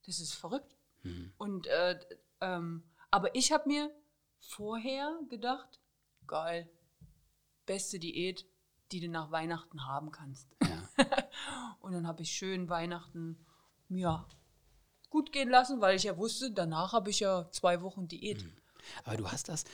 Das 0.05 0.19
ist 0.19 0.33
verrückt. 0.33 0.75
Mhm. 1.03 1.33
Und, 1.37 1.67
äh, 1.67 1.99
ähm, 2.41 2.83
aber 3.11 3.35
ich 3.35 3.51
habe 3.51 3.67
mir 3.67 3.93
vorher 4.39 5.19
gedacht, 5.29 5.79
geil, 6.25 6.69
beste 7.65 7.99
Diät, 7.99 8.45
die 8.91 8.99
du 8.99 9.08
nach 9.10 9.32
Weihnachten 9.32 9.86
haben 9.86 10.12
kannst. 10.12 10.47
Ja. 10.63 10.89
Und 11.82 11.93
dann 11.93 12.08
habe 12.08 12.21
ich 12.21 12.32
schön 12.32 12.69
Weihnachten, 12.69 13.38
ja, 13.89 14.25
gut 15.10 15.32
gehen 15.32 15.49
lassen, 15.49 15.82
weil 15.82 15.95
ich 15.95 16.04
ja 16.04 16.17
wusste, 16.17 16.52
danach 16.52 16.93
habe 16.93 17.10
ich 17.10 17.19
ja 17.19 17.49
zwei 17.52 17.82
Wochen 17.82 18.08
Diät. 18.08 18.45
Aber 19.04 19.17
du 19.17 19.32
hast 19.32 19.49
das, 19.49 19.65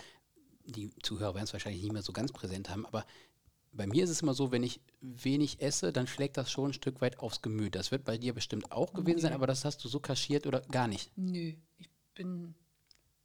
die 0.65 0.93
Zuhörer 1.01 1.35
werden 1.35 1.45
es 1.45 1.53
wahrscheinlich 1.53 1.83
nicht 1.83 1.93
mehr 1.93 2.01
so 2.01 2.13
ganz 2.13 2.31
präsent 2.31 2.69
haben, 2.69 2.85
aber 2.85 3.05
bei 3.75 3.87
mir 3.87 4.03
ist 4.05 4.09
es 4.09 4.21
immer 4.21 4.33
so, 4.33 4.51
wenn 4.51 4.63
ich 4.63 4.79
wenig 5.01 5.61
esse, 5.61 5.91
dann 5.91 6.07
schlägt 6.07 6.37
das 6.37 6.49
schon 6.49 6.69
ein 6.69 6.73
Stück 6.73 7.01
weit 7.01 7.19
aufs 7.19 7.41
Gemüt. 7.41 7.75
Das 7.75 7.91
wird 7.91 8.05
bei 8.05 8.17
dir 8.17 8.33
bestimmt 8.33 8.71
auch 8.71 8.93
gewesen 8.93 9.19
sein, 9.19 9.33
aber 9.33 9.47
das 9.47 9.65
hast 9.65 9.83
du 9.83 9.89
so 9.89 9.99
kaschiert 9.99 10.47
oder 10.47 10.61
gar 10.61 10.87
nicht. 10.87 11.11
Nö, 11.17 11.53
ich 11.77 11.89
bin. 12.13 12.55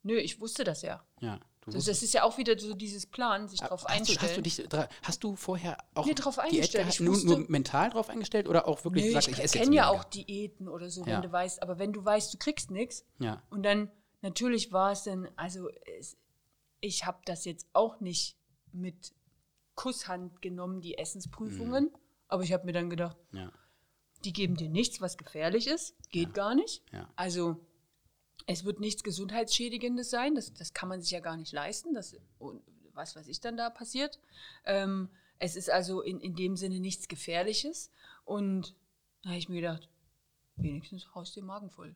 Nö, 0.02 0.16
ich 0.16 0.40
wusste 0.40 0.64
das 0.64 0.82
ja. 0.82 1.04
Ja. 1.20 1.38
Du 1.64 1.72
Das, 1.72 1.84
das 1.84 2.02
ist 2.02 2.14
ja 2.14 2.22
auch 2.22 2.38
wieder 2.38 2.58
so 2.58 2.74
dieses 2.74 3.04
Plan, 3.06 3.46
sich 3.48 3.60
darauf 3.60 3.84
hast, 3.84 3.90
du, 3.90 3.98
einstellen. 4.12 4.20
hast 4.22 4.36
du 4.36 4.42
dich 4.42 4.88
hast 5.02 5.24
du 5.24 5.36
vorher 5.36 5.76
auch 5.94 6.06
Nee, 6.06 6.14
drauf 6.14 6.36
Diät 6.36 6.44
eingestellt. 6.54 6.88
Ich 6.88 7.00
nur, 7.00 7.18
nur 7.18 7.38
mental 7.50 7.90
drauf 7.90 8.08
eingestellt 8.08 8.48
oder 8.48 8.66
auch 8.66 8.82
wirklich 8.84 9.04
Nö, 9.04 9.08
gesagt, 9.10 9.28
ich 9.28 9.32
ich 9.38 9.44
esse 9.44 9.58
jetzt 9.58 9.64
kenne 9.64 9.76
ja 9.76 9.88
auch 9.88 10.04
Diäten 10.04 10.68
oder 10.68 10.88
so, 10.88 11.02
Ja. 11.04 11.16
wenn 11.16 11.22
du 11.22 11.30
weißt, 11.32 11.62
aber 11.62 11.78
wenn 11.78 11.92
du 11.92 12.02
weißt, 12.04 12.32
du 12.32 12.38
kriegst 12.38 12.70
nichts 12.70 13.04
Ja. 13.18 13.42
und 13.50 13.62
dann 13.62 13.90
natürlich 14.22 14.72
war 14.72 14.92
es 14.92 15.02
dann, 15.04 15.28
also 15.36 15.68
es, 15.98 16.16
ich 16.80 17.04
habe 17.04 17.18
das 17.26 17.44
jetzt 17.44 17.66
auch 17.74 18.00
nicht 18.00 18.38
mit 18.72 19.12
Kusshand 19.74 20.40
genommen, 20.42 20.80
die 20.80 20.96
Essensprüfungen, 20.98 21.84
Mhm. 21.84 21.90
aber 22.28 22.42
ich 22.42 22.52
habe 22.52 22.64
mir 22.64 22.72
dann 22.72 22.88
gedacht, 22.90 23.16
Ja. 23.32 23.52
die 24.24 24.32
geben 24.32 24.56
dir 24.56 24.68
nichts, 24.70 25.00
was 25.02 25.18
gefährlich 25.18 25.66
ist, 25.66 25.94
geht 26.10 26.32
gar 26.34 26.54
nicht. 26.54 26.82
Ja. 26.92 27.08
Also 27.16 27.56
es 28.50 28.64
wird 28.64 28.80
nichts 28.80 29.04
Gesundheitsschädigendes 29.04 30.10
sein, 30.10 30.34
das, 30.34 30.52
das 30.52 30.74
kann 30.74 30.88
man 30.88 31.00
sich 31.00 31.12
ja 31.12 31.20
gar 31.20 31.36
nicht 31.36 31.52
leisten, 31.52 31.94
das, 31.94 32.16
was 32.94 33.14
weiß 33.14 33.28
ich 33.28 33.40
dann 33.40 33.56
da 33.56 33.70
passiert. 33.70 34.18
Ähm, 34.64 35.08
es 35.38 35.54
ist 35.54 35.70
also 35.70 36.02
in, 36.02 36.18
in 36.20 36.34
dem 36.34 36.56
Sinne 36.56 36.80
nichts 36.80 37.06
Gefährliches 37.06 37.92
und 38.24 38.74
da 39.22 39.30
habe 39.30 39.38
ich 39.38 39.48
mir 39.48 39.60
gedacht, 39.60 39.88
wenigstens 40.56 41.14
haust 41.14 41.36
dir 41.36 41.42
den 41.42 41.46
Magen 41.46 41.70
voll. 41.70 41.94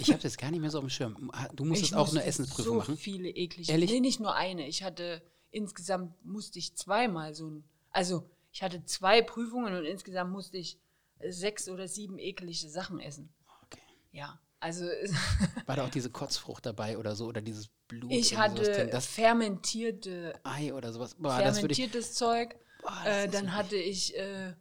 Ich 0.00 0.10
habe 0.10 0.20
das 0.20 0.36
gar 0.36 0.50
nicht 0.50 0.60
mehr 0.60 0.70
so 0.70 0.78
auf 0.78 0.84
dem 0.84 0.90
Schirm. 0.90 1.30
Du 1.54 1.64
musstest 1.64 1.92
ich 1.92 1.96
auch 1.96 2.10
eine 2.10 2.24
Essensprüfung 2.24 2.64
so 2.64 2.78
machen. 2.78 2.96
viele 2.96 3.30
eklige. 3.30 3.70
Ehrlich? 3.70 3.90
Nee, 3.90 4.00
nicht 4.00 4.20
nur 4.20 4.34
eine. 4.34 4.66
Ich 4.66 4.82
hatte 4.82 5.22
insgesamt 5.50 6.22
musste 6.24 6.58
ich 6.58 6.74
zweimal 6.74 7.34
so 7.34 7.48
ein. 7.48 7.64
Also 7.90 8.28
ich 8.50 8.62
hatte 8.62 8.84
zwei 8.84 9.22
Prüfungen 9.22 9.74
und 9.74 9.84
insgesamt 9.84 10.32
musste 10.32 10.58
ich 10.58 10.78
sechs 11.20 11.68
oder 11.68 11.86
sieben 11.88 12.18
eklige 12.18 12.68
Sachen 12.68 13.00
essen. 13.00 13.32
Okay. 13.62 13.80
Ja. 14.10 14.40
Also 14.62 14.84
War 15.66 15.74
da 15.76 15.84
auch 15.84 15.90
diese 15.90 16.08
Kotzfrucht 16.10 16.64
dabei 16.64 16.96
oder 16.96 17.16
so 17.16 17.26
oder 17.26 17.40
dieses 17.40 17.66
Blut? 17.88 18.12
ich 18.12 18.36
hatte 18.36 18.86
das 18.86 19.06
fermentierte, 19.06 20.38
Ei 20.44 20.72
oder 20.72 20.92
sowas. 20.92 21.16
Boah, 21.16 21.40
das 21.42 21.60
würde 21.60 21.72
ich. 21.72 21.78
fermentiertes 21.78 22.14
Zeug. 22.14 22.54
Boah, 22.80 23.04
Äh, 23.04 23.28
dann 23.28 23.54
hatte 23.54 23.74
ich 23.76 24.16
äh, 24.16 24.54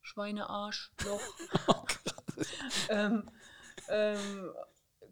Schweinearsch, 0.00 0.92
Loch, 1.04 1.20
Oh 1.68 1.84
ähm, 2.88 3.28
ähm, 3.88 4.50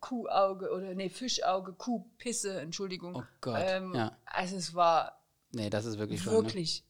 Kuhauge 0.00 0.70
oder 0.72 0.94
nee, 0.94 1.10
Fischauge, 1.10 1.72
Kuhpisse, 1.74 2.60
Entschuldigung. 2.60 3.16
Oh 3.16 3.22
Gott, 3.42 3.58
Ähm, 3.60 3.94
ja. 3.94 4.16
Also 4.24 4.56
es 4.56 4.74
war 4.74 5.20
Nee, 5.52 5.68
das 5.70 5.84
ist 5.84 5.98
wirklich 5.98 6.22
schon. 6.22 6.32
wirklich 6.32 6.84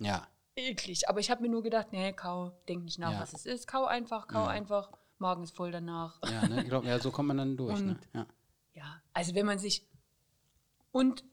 Ne? 0.00 0.08
Ja. 0.08 0.26
eklig. 0.56 1.08
Aber 1.08 1.20
ich 1.20 1.30
habe 1.30 1.42
mir 1.42 1.48
nur 1.48 1.62
gedacht, 1.62 1.88
nee, 1.92 2.12
kau, 2.12 2.50
denk 2.68 2.84
nicht 2.84 2.98
nach, 2.98 3.12
Ja. 3.12 3.20
was 3.20 3.34
es 3.34 3.46
ist. 3.46 3.66
Kau 3.68 3.84
einfach, 3.84 4.26
kau 4.28 4.42
Mhm. 4.42 4.48
einfach. 4.48 4.90
Magen 5.20 5.42
ist 5.42 5.54
voll 5.54 5.70
danach. 5.70 6.20
Ja, 6.30 6.46
ne? 6.48 6.62
ich 6.62 6.68
glaub, 6.68 6.84
ja, 6.84 6.98
so 6.98 7.10
kommt 7.10 7.28
man 7.28 7.36
dann 7.36 7.56
durch. 7.56 7.80
Ne? 7.80 7.92
Und- 7.92 8.08
Ja. 8.14 8.26
Ja, 8.74 9.02
also 9.12 9.34
wenn 9.34 9.46
man 9.46 9.58
sich 9.58 9.86
und 10.92 11.24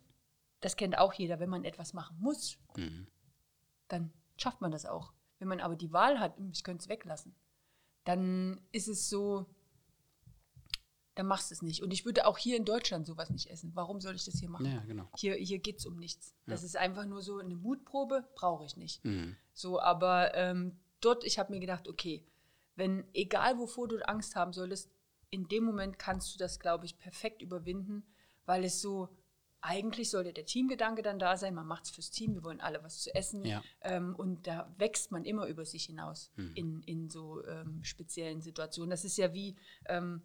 das 0.59 0.75
kennt 0.75 0.97
auch 0.97 1.13
jeder, 1.13 1.39
wenn 1.39 1.49
man 1.49 1.63
etwas 1.63 1.93
machen 1.93 2.17
muss, 2.19 2.57
Mhm. 2.75 3.07
dann 3.87 4.11
schafft 4.37 4.59
man 4.61 4.71
das 4.71 4.85
auch. 4.85 5.13
Wenn 5.39 5.47
man 5.47 5.59
aber 5.61 5.75
die 5.75 5.93
Wahl 5.93 6.19
hat, 6.19 6.35
ich 6.51 6.63
könnte 6.63 6.81
es 6.83 6.89
weglassen, 6.89 7.35
dann 8.05 8.59
ist 8.71 8.87
es 8.87 9.07
so, 9.09 9.45
dann 11.15 11.25
machst 11.27 11.49
du 11.49 11.53
es 11.53 11.61
nicht. 11.61 11.81
Und 11.83 11.91
ich 11.91 12.05
würde 12.05 12.25
auch 12.27 12.37
hier 12.37 12.57
in 12.57 12.65
Deutschland 12.65 13.05
sowas 13.07 13.29
nicht 13.29 13.47
essen. 13.49 13.71
Warum 13.75 14.01
soll 14.01 14.15
ich 14.15 14.25
das 14.25 14.39
hier 14.39 14.49
machen? 14.49 14.65
ja, 14.65 14.79
genau. 14.85 15.09
Hier, 15.15 15.35
hier 15.35 15.59
geht 15.59 15.79
es 15.79 15.85
um 15.85 15.97
nichts. 15.97 16.35
Das 16.45 16.63
ist 16.63 16.75
einfach 16.77 17.05
nur 17.05 17.21
so 17.21 17.37
eine 17.37 17.55
Mutprobe, 17.55 18.27
brauche 18.35 18.65
ich 18.65 18.77
nicht. 18.77 19.03
Mhm. 19.05 19.35
So, 19.53 19.79
aber 19.79 20.33
ähm, 20.35 20.79
dort, 21.01 21.23
ich 21.23 21.39
habe 21.39 21.51
mir 21.53 21.59
gedacht, 21.59 21.87
okay, 21.87 22.23
wenn, 22.77 23.03
egal 23.13 23.57
wovor 23.57 23.87
du 23.87 23.97
Angst 24.07 24.35
haben 24.35 24.53
solltest, 24.53 24.89
in 25.29 25.47
dem 25.47 25.65
Moment 25.65 25.99
kannst 25.99 26.33
du 26.33 26.39
das, 26.39 26.59
glaube 26.59 26.85
ich, 26.85 26.97
perfekt 26.97 27.41
überwinden, 27.41 28.05
weil 28.45 28.63
es 28.63 28.81
so, 28.81 29.09
eigentlich 29.59 30.09
sollte 30.09 30.31
der 30.31 30.45
Teamgedanke 30.45 31.01
dann 31.01 31.19
da 31.19 31.35
sein, 31.35 31.53
man 31.53 31.65
macht 31.67 31.85
es 31.85 31.89
fürs 31.89 32.11
Team, 32.11 32.35
wir 32.35 32.43
wollen 32.43 32.61
alle 32.61 32.81
was 32.83 32.99
zu 32.99 33.13
essen 33.13 33.43
Ja. 33.43 33.61
ähm, 33.81 34.15
und 34.15 34.47
da 34.47 34.73
wächst 34.77 35.11
man 35.11 35.25
immer 35.25 35.47
über 35.47 35.65
sich 35.65 35.85
hinaus 35.85 36.31
in, 36.55 36.81
in 36.83 37.09
so 37.09 37.43
ähm, 37.45 37.83
speziellen 37.83 38.39
Situationen. 38.39 38.91
Das 38.91 39.03
ist 39.03 39.17
ja 39.17 39.33
wie 39.33 39.57
ähm, 39.87 40.21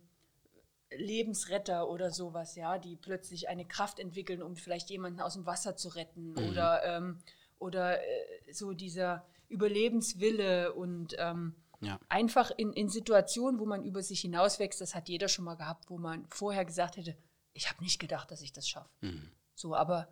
Lebensretter 0.95 1.89
oder 1.89 2.11
sowas, 2.11 2.55
ja, 2.55 2.79
die 2.79 2.97
plötzlich 2.97 3.49
eine 3.49 3.65
Kraft 3.65 3.99
entwickeln, 3.99 4.43
um 4.43 4.57
vielleicht 4.57 4.91
jemanden 4.91 5.21
aus 5.21 5.35
dem 5.35 5.47
Wasser 5.47 5.75
zu 5.75 5.89
retten 5.89 6.37
oder, 6.51 6.85
ähm, 6.85 7.19
oder 7.59 8.01
äh, 8.01 8.53
so 8.53 8.75
dieser 8.75 9.27
Überlebenswille 9.49 10.75
und 10.75 11.17
ähm, 11.19 11.55
Ja. 11.83 11.99
einfach 12.09 12.53
in, 12.57 12.73
in 12.73 12.89
Situationen, 12.89 13.59
wo 13.59 13.67
man 13.67 13.85
über 13.85 14.03
sich 14.03 14.21
hinauswächst, 14.21 14.81
das 14.81 14.95
hat 14.95 15.09
jeder 15.09 15.29
schon 15.29 15.45
mal 15.45 15.57
gehabt, 15.57 15.91
wo 15.91 15.99
man 15.99 16.25
vorher 16.29 16.65
gesagt 16.65 16.97
hätte, 16.97 17.17
ich 17.55 17.69
habe 17.69 17.83
nicht 17.83 17.99
gedacht, 17.99 18.31
dass 18.31 18.41
ich 18.41 18.53
das 18.53 18.69
schaffe. 18.69 18.89
Mhm. 19.01 19.29
So, 19.55 19.75
aber 19.75 20.09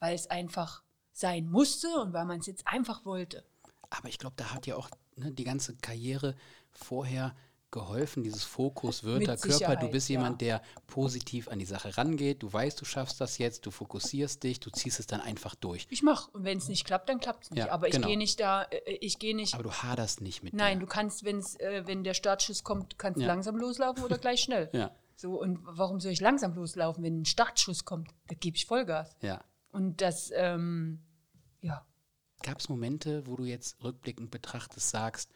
weil 0.00 0.14
es 0.14 0.28
einfach 0.28 0.82
sein 1.12 1.50
musste 1.50 1.88
und 1.98 2.12
weil 2.12 2.26
man 2.26 2.40
es 2.40 2.46
jetzt 2.46 2.66
einfach 2.66 3.04
wollte. 3.04 3.44
Aber 3.90 4.08
ich 4.08 4.18
glaube, 4.18 4.34
da 4.36 4.52
hat 4.52 4.66
ja 4.66 4.76
auch 4.76 4.90
ne, 5.16 5.32
die 5.32 5.44
ganze 5.44 5.76
Karriere 5.76 6.36
vorher 6.72 7.34
geholfen, 7.74 8.22
dieses 8.22 8.44
Fokus, 8.44 9.02
Wörter, 9.02 9.36
Körper. 9.36 9.74
Du 9.76 9.88
bist 9.90 10.08
ja. 10.08 10.18
jemand, 10.18 10.40
der 10.40 10.62
positiv 10.86 11.48
an 11.48 11.58
die 11.58 11.64
Sache 11.64 11.96
rangeht. 11.98 12.42
Du 12.44 12.50
weißt, 12.50 12.80
du 12.80 12.84
schaffst 12.84 13.20
das 13.20 13.38
jetzt, 13.38 13.66
du 13.66 13.72
fokussierst 13.72 14.42
dich, 14.44 14.60
du 14.60 14.70
ziehst 14.70 15.00
es 15.00 15.08
dann 15.08 15.20
einfach 15.20 15.56
durch. 15.56 15.86
Ich 15.90 16.02
mache 16.04 16.30
und 16.30 16.44
wenn 16.44 16.58
es 16.58 16.68
nicht 16.68 16.86
klappt, 16.86 17.08
dann 17.08 17.18
klappt 17.18 17.44
es 17.44 17.50
nicht. 17.50 17.66
Ja, 17.66 17.72
aber 17.72 17.88
ich 17.88 17.94
genau. 17.94 18.06
gehe 18.06 18.16
nicht 18.16 18.38
da, 18.38 18.62
äh, 18.62 18.92
ich 19.00 19.18
gehe 19.18 19.34
nicht. 19.34 19.54
Aber 19.54 19.64
du 19.64 19.72
haderst 19.72 20.20
nicht 20.20 20.44
mit 20.44 20.54
Nein, 20.54 20.78
dir. 20.78 20.86
du 20.86 20.86
kannst, 20.86 21.24
wenn's, 21.24 21.56
äh, 21.56 21.82
wenn 21.84 22.04
der 22.04 22.14
Startschuss 22.14 22.62
kommt, 22.62 22.96
kannst 22.96 23.18
du 23.18 23.22
Ja. 23.22 23.26
langsam 23.26 23.56
loslaufen 23.56 24.04
oder 24.04 24.18
gleich 24.18 24.40
schnell. 24.40 24.70
Ja, 24.72 24.92
So, 25.16 25.40
und 25.40 25.58
warum 25.64 25.98
soll 26.00 26.12
ich 26.12 26.20
langsam 26.20 26.54
loslaufen, 26.54 27.02
wenn 27.02 27.22
ein 27.22 27.24
Startschuss 27.24 27.84
kommt? 27.84 28.10
Da 28.28 28.36
gebe 28.36 28.56
ich 28.56 28.66
Vollgas. 28.66 29.16
ja. 29.20 29.42
Und 29.72 30.00
das, 30.00 30.30
ähm, 30.32 31.02
ja, 31.60 31.84
Gab 32.44 32.60
es 32.60 32.68
Momente, 32.68 33.26
wo 33.26 33.34
du 33.36 33.44
jetzt 33.44 33.82
rückblickend 33.82 34.30
betrachtest, 34.30 34.90
sagst, 34.90 35.32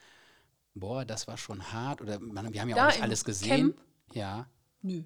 boah, 0.80 1.04
das 1.04 1.26
war 1.28 1.36
schon 1.36 1.72
hart 1.72 2.00
oder 2.00 2.18
man, 2.20 2.52
wir 2.52 2.60
haben 2.60 2.68
ja 2.68 2.76
Da 2.76 2.86
auch 2.88 2.92
nicht 2.92 3.02
alles 3.02 3.24
gesehen. 3.24 3.48
Camp? 3.74 3.80
Ja, 4.12 4.48
nö. 4.82 5.04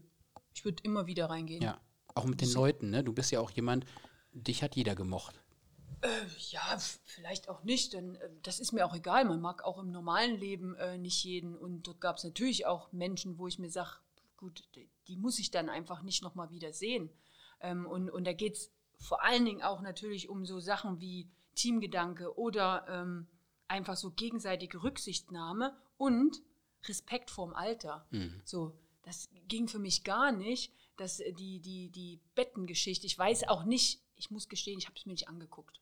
Ich 0.55 0.65
würde 0.65 0.83
immer 0.85 1.07
wieder 1.07 1.31
reingehen. 1.31 1.63
ja. 1.63 1.81
Auch 2.15 2.27
mit 2.27 2.43
den 2.43 2.53
Leuten, 2.53 2.91
ne? 2.91 3.03
Du 3.03 3.15
bist 3.15 3.31
ja 3.31 3.41
auch 3.41 3.51
jemand, 3.53 3.87
dich 4.33 4.63
hat 4.63 4.77
jeder 4.77 4.95
gemocht. 4.95 5.41
Ja, 6.51 6.75
f- 6.75 7.01
vielleicht 7.05 7.49
auch 7.49 7.63
nicht, 7.65 7.93
denn 7.95 8.17
äh, 8.17 8.29
das 8.43 8.61
ist 8.61 8.73
mir 8.73 8.85
auch 8.85 8.95
egal. 8.95 9.25
Man 9.25 9.41
mag 9.41 9.65
auch 9.65 9.79
im 9.79 9.91
normalen 9.93 10.37
Leben 10.39 10.75
äh, 10.75 10.99
nicht 10.99 11.25
jeden. 11.25 11.57
Und 11.57 11.87
dort 11.87 12.01
gab 12.03 12.17
es 12.17 12.25
natürlich 12.25 12.67
auch 12.67 12.93
Menschen, 12.93 13.39
wo 13.39 13.47
ich 13.47 13.59
mir 13.59 13.71
sage, 13.71 13.91
gut, 14.37 14.63
die, 14.75 14.91
die 15.07 15.17
muss 15.17 15.39
ich 15.39 15.51
dann 15.51 15.71
einfach 15.71 16.03
nicht 16.03 16.23
nochmal 16.23 16.51
wieder 16.51 16.73
sehen. 16.73 17.09
Ähm, 17.61 17.87
und, 17.87 18.11
und 18.11 18.27
da 18.27 18.33
geht 18.35 18.57
es 18.57 18.71
vor 18.99 19.23
allen 19.23 19.45
Dingen 19.47 19.63
auch 19.63 19.81
natürlich 19.81 20.29
um 20.29 20.45
so 20.45 20.61
Sachen 20.61 21.01
wie 21.01 21.31
Teamgedanke 21.55 22.37
oder 22.37 22.85
ähm, 22.89 23.27
einfach 23.73 23.97
so 23.97 24.11
gegenseitige 24.11 24.83
Rücksichtnahme 24.83 25.77
und 25.97 26.41
Respekt 26.85 27.31
vorm 27.31 27.55
Alter. 27.55 28.07
So, 28.45 28.79
das 29.03 29.29
ging 29.49 29.67
für 29.69 29.79
mich 29.79 30.05
gar 30.05 30.31
nicht, 30.33 30.73
dass 30.97 31.21
äh, 31.21 31.33
die, 31.33 31.61
die, 31.61 31.91
die 31.91 32.21
Bettengeschichte, 32.35 33.07
ich 33.07 33.19
weiß 33.19 33.49
auch 33.49 33.65
nicht, 33.65 34.01
ich 34.17 34.31
muss 34.31 34.49
gestehen, 34.49 34.79
ich 34.79 34.87
habe 34.87 34.97
es 34.97 35.07
mir 35.07 35.13
nicht 35.13 35.29
angeguckt. 35.29 35.81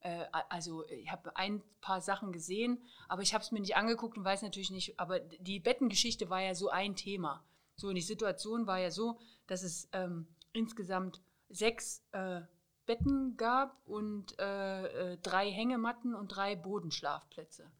Äh, 0.00 0.24
a- 0.32 0.46
also 0.48 0.86
ich 0.88 1.10
habe 1.10 1.36
ein 1.36 1.62
paar 1.80 2.00
Sachen 2.00 2.32
gesehen, 2.32 2.82
aber 3.08 3.22
ich 3.22 3.34
habe 3.34 3.42
es 3.44 3.52
mir 3.52 3.60
nicht 3.60 3.76
angeguckt 3.76 4.16
und 4.16 4.24
weiß 4.24 4.42
natürlich 4.42 4.70
nicht, 4.70 4.98
aber 5.00 5.18
die 5.20 5.60
Bettengeschichte 5.60 6.30
war 6.30 6.40
ja 6.40 6.54
so 6.54 6.68
ein 6.68 6.94
Thema. 6.96 7.44
So, 7.76 7.88
und 7.88 7.96
die 7.96 8.02
Situation 8.02 8.66
war 8.66 8.78
ja 8.78 8.90
so, 8.90 9.18
dass 9.46 9.62
es 9.62 9.88
ähm, 9.92 10.28
insgesamt 10.52 11.20
sechs 11.48 12.02
äh, 12.12 12.42
Betten 12.86 13.36
gab 13.36 13.80
und 13.86 14.38
äh, 14.38 15.12
äh, 15.12 15.18
drei 15.22 15.50
Hängematten 15.50 16.14
und 16.14 16.28
drei 16.28 16.56
Bodenschlafplätze. 16.56 17.70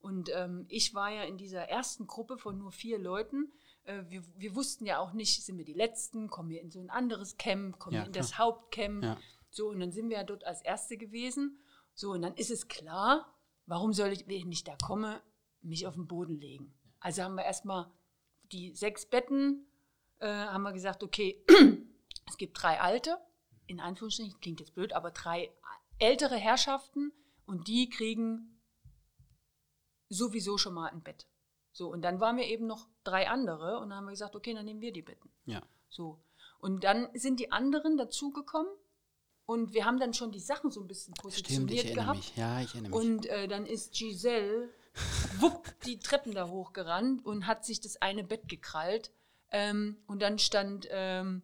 Und 0.00 0.30
ähm, 0.34 0.66
ich 0.68 0.94
war 0.94 1.10
ja 1.10 1.22
in 1.22 1.38
dieser 1.38 1.68
ersten 1.68 2.06
Gruppe 2.06 2.36
von 2.36 2.58
nur 2.58 2.72
vier 2.72 2.98
Leuten. 2.98 3.50
Äh, 3.84 4.02
wir, 4.08 4.22
wir 4.36 4.54
wussten 4.54 4.84
ja 4.84 4.98
auch 4.98 5.12
nicht, 5.12 5.42
sind 5.44 5.56
wir 5.56 5.64
die 5.64 5.72
Letzten, 5.72 6.28
kommen 6.28 6.50
wir 6.50 6.60
in 6.60 6.70
so 6.70 6.80
ein 6.80 6.90
anderes 6.90 7.38
Camp, 7.38 7.78
kommen 7.78 7.96
Ja, 7.96 8.02
wir 8.02 8.06
in 8.08 8.12
das 8.12 8.32
klar. 8.32 8.46
Hauptcamp. 8.46 9.02
Ja. 9.04 9.16
So, 9.50 9.68
und 9.70 9.80
dann 9.80 9.92
sind 9.92 10.10
wir 10.10 10.18
ja 10.18 10.24
dort 10.24 10.44
als 10.44 10.60
Erste 10.62 10.96
gewesen. 10.96 11.58
So, 11.94 12.10
und 12.12 12.22
dann 12.22 12.34
ist 12.34 12.50
es 12.50 12.68
klar, 12.68 13.32
warum 13.66 13.92
soll 13.92 14.08
ich, 14.08 14.26
wenn 14.26 14.52
ich 14.52 14.64
da 14.64 14.76
komme, 14.76 15.22
mich 15.62 15.86
auf 15.86 15.94
den 15.94 16.06
Boden 16.06 16.38
legen? 16.38 16.74
Also 17.00 17.22
haben 17.22 17.36
wir 17.36 17.44
erstmal 17.44 17.90
die 18.52 18.74
sechs 18.74 19.06
Betten, 19.06 19.66
äh, 20.18 20.26
haben 20.28 20.62
wir 20.62 20.72
gesagt, 20.72 21.02
okay, 21.02 21.42
es 22.26 22.36
gibt 22.36 22.60
drei 22.62 22.80
alte, 22.80 23.16
in 23.66 23.80
Anführungsstrichen, 23.80 24.40
klingt 24.40 24.60
jetzt 24.60 24.74
blöd, 24.74 24.92
aber 24.92 25.10
drei 25.10 25.50
ältere 25.98 26.36
Herrschaften 26.36 27.12
und 27.46 27.68
die 27.68 27.88
kriegen 27.88 28.60
sowieso 30.08 30.58
schon 30.58 30.74
mal 30.74 30.90
ein 30.90 31.02
Bett. 31.02 31.26
So, 31.72 31.88
und 31.90 32.02
dann 32.02 32.20
waren 32.20 32.36
wir 32.36 32.46
eben 32.46 32.66
noch 32.66 32.86
drei 33.02 33.28
andere 33.28 33.78
und 33.78 33.90
dann 33.90 33.98
haben 33.98 34.04
wir 34.04 34.12
gesagt, 34.12 34.36
okay, 34.36 34.54
dann 34.54 34.64
nehmen 34.64 34.80
wir 34.80 34.92
die 34.92 35.02
Betten. 35.02 35.30
Ja. 35.44 35.62
So. 35.88 36.22
Und 36.60 36.84
dann 36.84 37.08
sind 37.14 37.40
die 37.40 37.52
anderen 37.52 37.96
dazugekommen 37.96 38.72
und 39.46 39.74
wir 39.74 39.84
haben 39.84 39.98
dann 39.98 40.14
schon 40.14 40.32
die 40.32 40.40
Sachen 40.40 40.70
so 40.70 40.80
ein 40.80 40.86
bisschen 40.86 41.14
Stimmt, 41.14 41.34
ich 41.34 41.42
positioniert 41.42 41.84
erinnere 41.84 42.04
gehabt. 42.04 42.18
mich. 42.18 42.36
Ja, 42.36 42.60
ich 42.60 42.74
erinnere 42.74 42.90
mich. 42.98 43.08
Und 43.08 43.26
äh, 43.26 43.48
dann 43.48 43.66
ist 43.66 43.92
Giselle 43.92 44.70
wupp 45.40 45.74
die 45.84 45.98
Treppen 45.98 46.32
da 46.32 46.48
hochgerannt 46.48 47.24
und 47.26 47.46
hat 47.46 47.64
sich 47.64 47.80
das 47.80 48.00
eine 48.00 48.24
Bett 48.24 48.48
gekrallt. 48.48 49.10
Ähm, 49.50 49.98
und 50.06 50.22
dann 50.22 50.38
stand 50.38 50.88
ähm, 50.90 51.42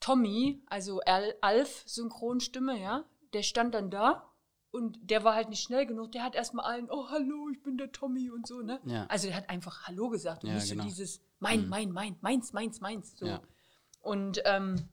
Tommy, 0.00 0.62
also 0.66 1.00
Al 1.00 1.34
Alf, 1.40 1.82
Synchronstimme, 1.86 2.80
ja, 2.80 3.04
der 3.32 3.42
stand 3.42 3.74
dann 3.74 3.90
da 3.90 4.32
und 4.70 4.98
der 5.10 5.24
war 5.24 5.34
halt 5.34 5.48
nicht 5.48 5.62
schnell 5.62 5.86
genug. 5.86 6.12
Der 6.12 6.22
hat 6.22 6.34
erstmal 6.34 6.66
allen, 6.66 6.90
oh, 6.90 7.08
hallo, 7.10 7.48
ich 7.50 7.62
bin 7.62 7.78
der 7.78 7.90
Tommy 7.90 8.30
und 8.30 8.46
so, 8.46 8.60
ne? 8.60 8.80
Ja. 8.84 9.06
Also 9.06 9.28
der 9.28 9.36
hat 9.36 9.50
einfach 9.50 9.86
Hallo 9.86 10.08
gesagt 10.08 10.44
und 10.44 10.50
Ja, 10.50 10.56
nicht 10.56 10.70
genau. 10.70 10.82
so 10.84 10.88
dieses 10.88 11.20
mein, 11.38 11.68
mein, 11.68 11.90
mein, 11.90 12.16
meins, 12.20 12.52
meins, 12.52 12.80
meins. 12.80 13.16
So. 13.16 13.26
Ja. 13.26 13.42
Und, 14.00 14.42
ähm, 14.44 14.88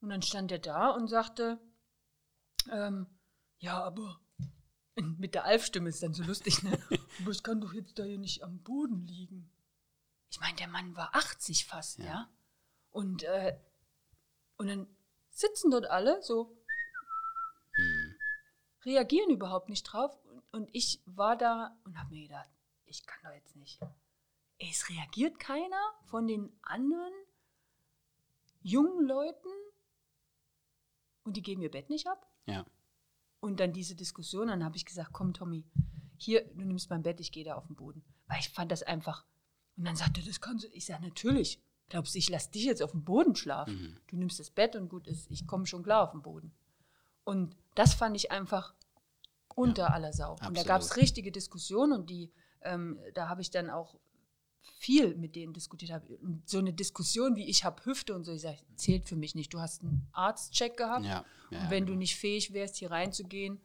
und 0.00 0.08
dann 0.08 0.22
stand 0.22 0.52
er 0.52 0.58
da 0.58 0.90
und 0.90 1.08
sagte, 1.08 1.60
ähm, 2.70 3.06
ja, 3.58 3.82
aber 3.82 4.20
mit 4.96 5.34
der 5.34 5.44
Alf-Stimme 5.44 5.88
ist 5.88 6.02
dann 6.02 6.14
so 6.14 6.22
lustig, 6.22 6.62
ne? 6.62 6.78
aber 7.20 7.30
ich 7.30 7.42
kann 7.42 7.60
doch 7.60 7.72
jetzt 7.72 7.98
da 7.98 8.04
hier 8.04 8.18
nicht 8.18 8.42
am 8.42 8.62
Boden 8.62 9.06
liegen. 9.06 9.50
Ich 10.30 10.40
meine, 10.40 10.56
der 10.56 10.68
Mann 10.68 10.96
war 10.96 11.14
80 11.14 11.66
fast, 11.66 11.98
ja. 11.98 12.04
Ja. 12.04 12.30
Und, 12.90 13.22
äh, 13.24 13.56
und 14.56 14.68
dann 14.68 14.86
sitzen 15.30 15.70
dort 15.70 15.86
alle 15.86 16.22
so, 16.22 16.56
reagieren 18.84 19.30
überhaupt 19.30 19.68
nicht 19.68 19.84
drauf. 19.84 20.16
Und, 20.52 20.68
ich 20.72 21.02
war 21.06 21.36
da 21.36 21.76
und 21.84 21.98
habe 21.98 22.10
mir 22.10 22.28
gedacht, 22.28 22.48
ich 22.84 23.04
kann 23.06 23.18
doch 23.24 23.32
jetzt 23.32 23.56
nicht. 23.56 23.80
Es 24.58 24.88
reagiert 24.88 25.40
keiner 25.40 25.82
von 26.04 26.26
den 26.28 26.56
anderen 26.62 27.12
jungen 28.60 29.06
Leuten 29.06 29.48
und 31.24 31.36
die 31.36 31.42
geben 31.42 31.62
ihr 31.62 31.70
Bett 31.70 31.90
nicht 31.90 32.06
ab. 32.06 32.30
Ja. 32.46 32.64
Und 33.40 33.58
dann 33.58 33.72
diese 33.72 33.96
Diskussion, 33.96 34.46
dann 34.46 34.64
habe 34.64 34.76
ich 34.76 34.86
gesagt, 34.86 35.10
komm 35.12 35.34
Tommy, 35.34 35.66
hier, 36.16 36.44
du 36.54 36.64
nimmst 36.64 36.88
mein 36.88 37.02
Bett, 37.02 37.20
ich 37.20 37.32
gehe 37.32 37.44
da 37.44 37.56
auf 37.56 37.66
den 37.66 37.76
Boden. 37.76 38.04
Weil 38.26 38.38
ich 38.38 38.50
fand 38.50 38.70
das 38.70 38.82
einfach 38.82 39.26
Und 39.76 39.84
dann 39.84 39.96
sagt 39.96 40.18
er, 40.18 40.24
das 40.24 40.40
kannst 40.40 40.64
du. 40.64 40.68
Ich 40.68 40.86
sage, 40.86 41.02
natürlich. 41.02 41.60
Glaubst 41.88 42.14
du, 42.14 42.18
ich 42.18 42.28
lasse 42.30 42.50
dich 42.50 42.64
jetzt 42.64 42.82
auf 42.82 42.92
dem 42.92 43.04
Boden 43.04 43.36
schlafen? 43.36 43.74
Mhm. 43.74 43.96
Du 44.08 44.16
nimmst 44.16 44.40
das 44.40 44.50
Bett 44.50 44.74
und 44.76 44.88
gut 44.88 45.06
ist, 45.06 45.30
ich 45.30 45.46
komme 45.46 45.66
schon 45.66 45.82
klar 45.82 46.02
auf 46.02 46.12
den 46.12 46.22
Boden. 46.22 46.52
Und 47.24 47.56
das 47.74 47.94
fand 47.94 48.16
ich 48.16 48.30
einfach 48.30 48.74
unter 49.54 49.92
aller 49.92 50.12
Sau. 50.12 50.32
Und 50.32 50.40
da 50.40 50.46
absolut. 50.46 50.66
gab 50.66 50.80
es 50.80 50.96
richtige 50.96 51.30
Diskussionen 51.30 51.92
und 51.92 52.10
die, 52.10 52.32
ähm, 52.62 52.98
da 53.14 53.28
habe 53.28 53.42
ich 53.42 53.50
dann 53.50 53.70
auch 53.70 53.96
viel 54.62 55.14
mit 55.14 55.36
denen 55.36 55.52
diskutiert. 55.52 55.92
Hab, 55.92 56.02
so 56.46 56.58
eine 56.58 56.72
Diskussion 56.72 57.36
wie 57.36 57.48
ich 57.48 57.64
habe 57.64 57.84
Hüfte 57.84 58.14
und 58.14 58.24
so, 58.24 58.32
ich 58.32 58.42
sage, 58.42 58.58
zählt 58.76 59.08
für 59.08 59.16
mich 59.16 59.34
nicht. 59.34 59.52
Du 59.52 59.60
hast 59.60 59.82
einen 59.82 60.08
Arztcheck 60.12 60.76
gehabt 60.76 61.04
Ja, 61.04 61.24
ja, 61.50 61.60
und 61.60 61.70
wenn 61.70 61.86
du 61.86 61.94
nicht 61.94 62.16
fähig 62.16 62.52
wärst, 62.52 62.76
hier 62.76 62.90
reinzugehen, 62.90 63.60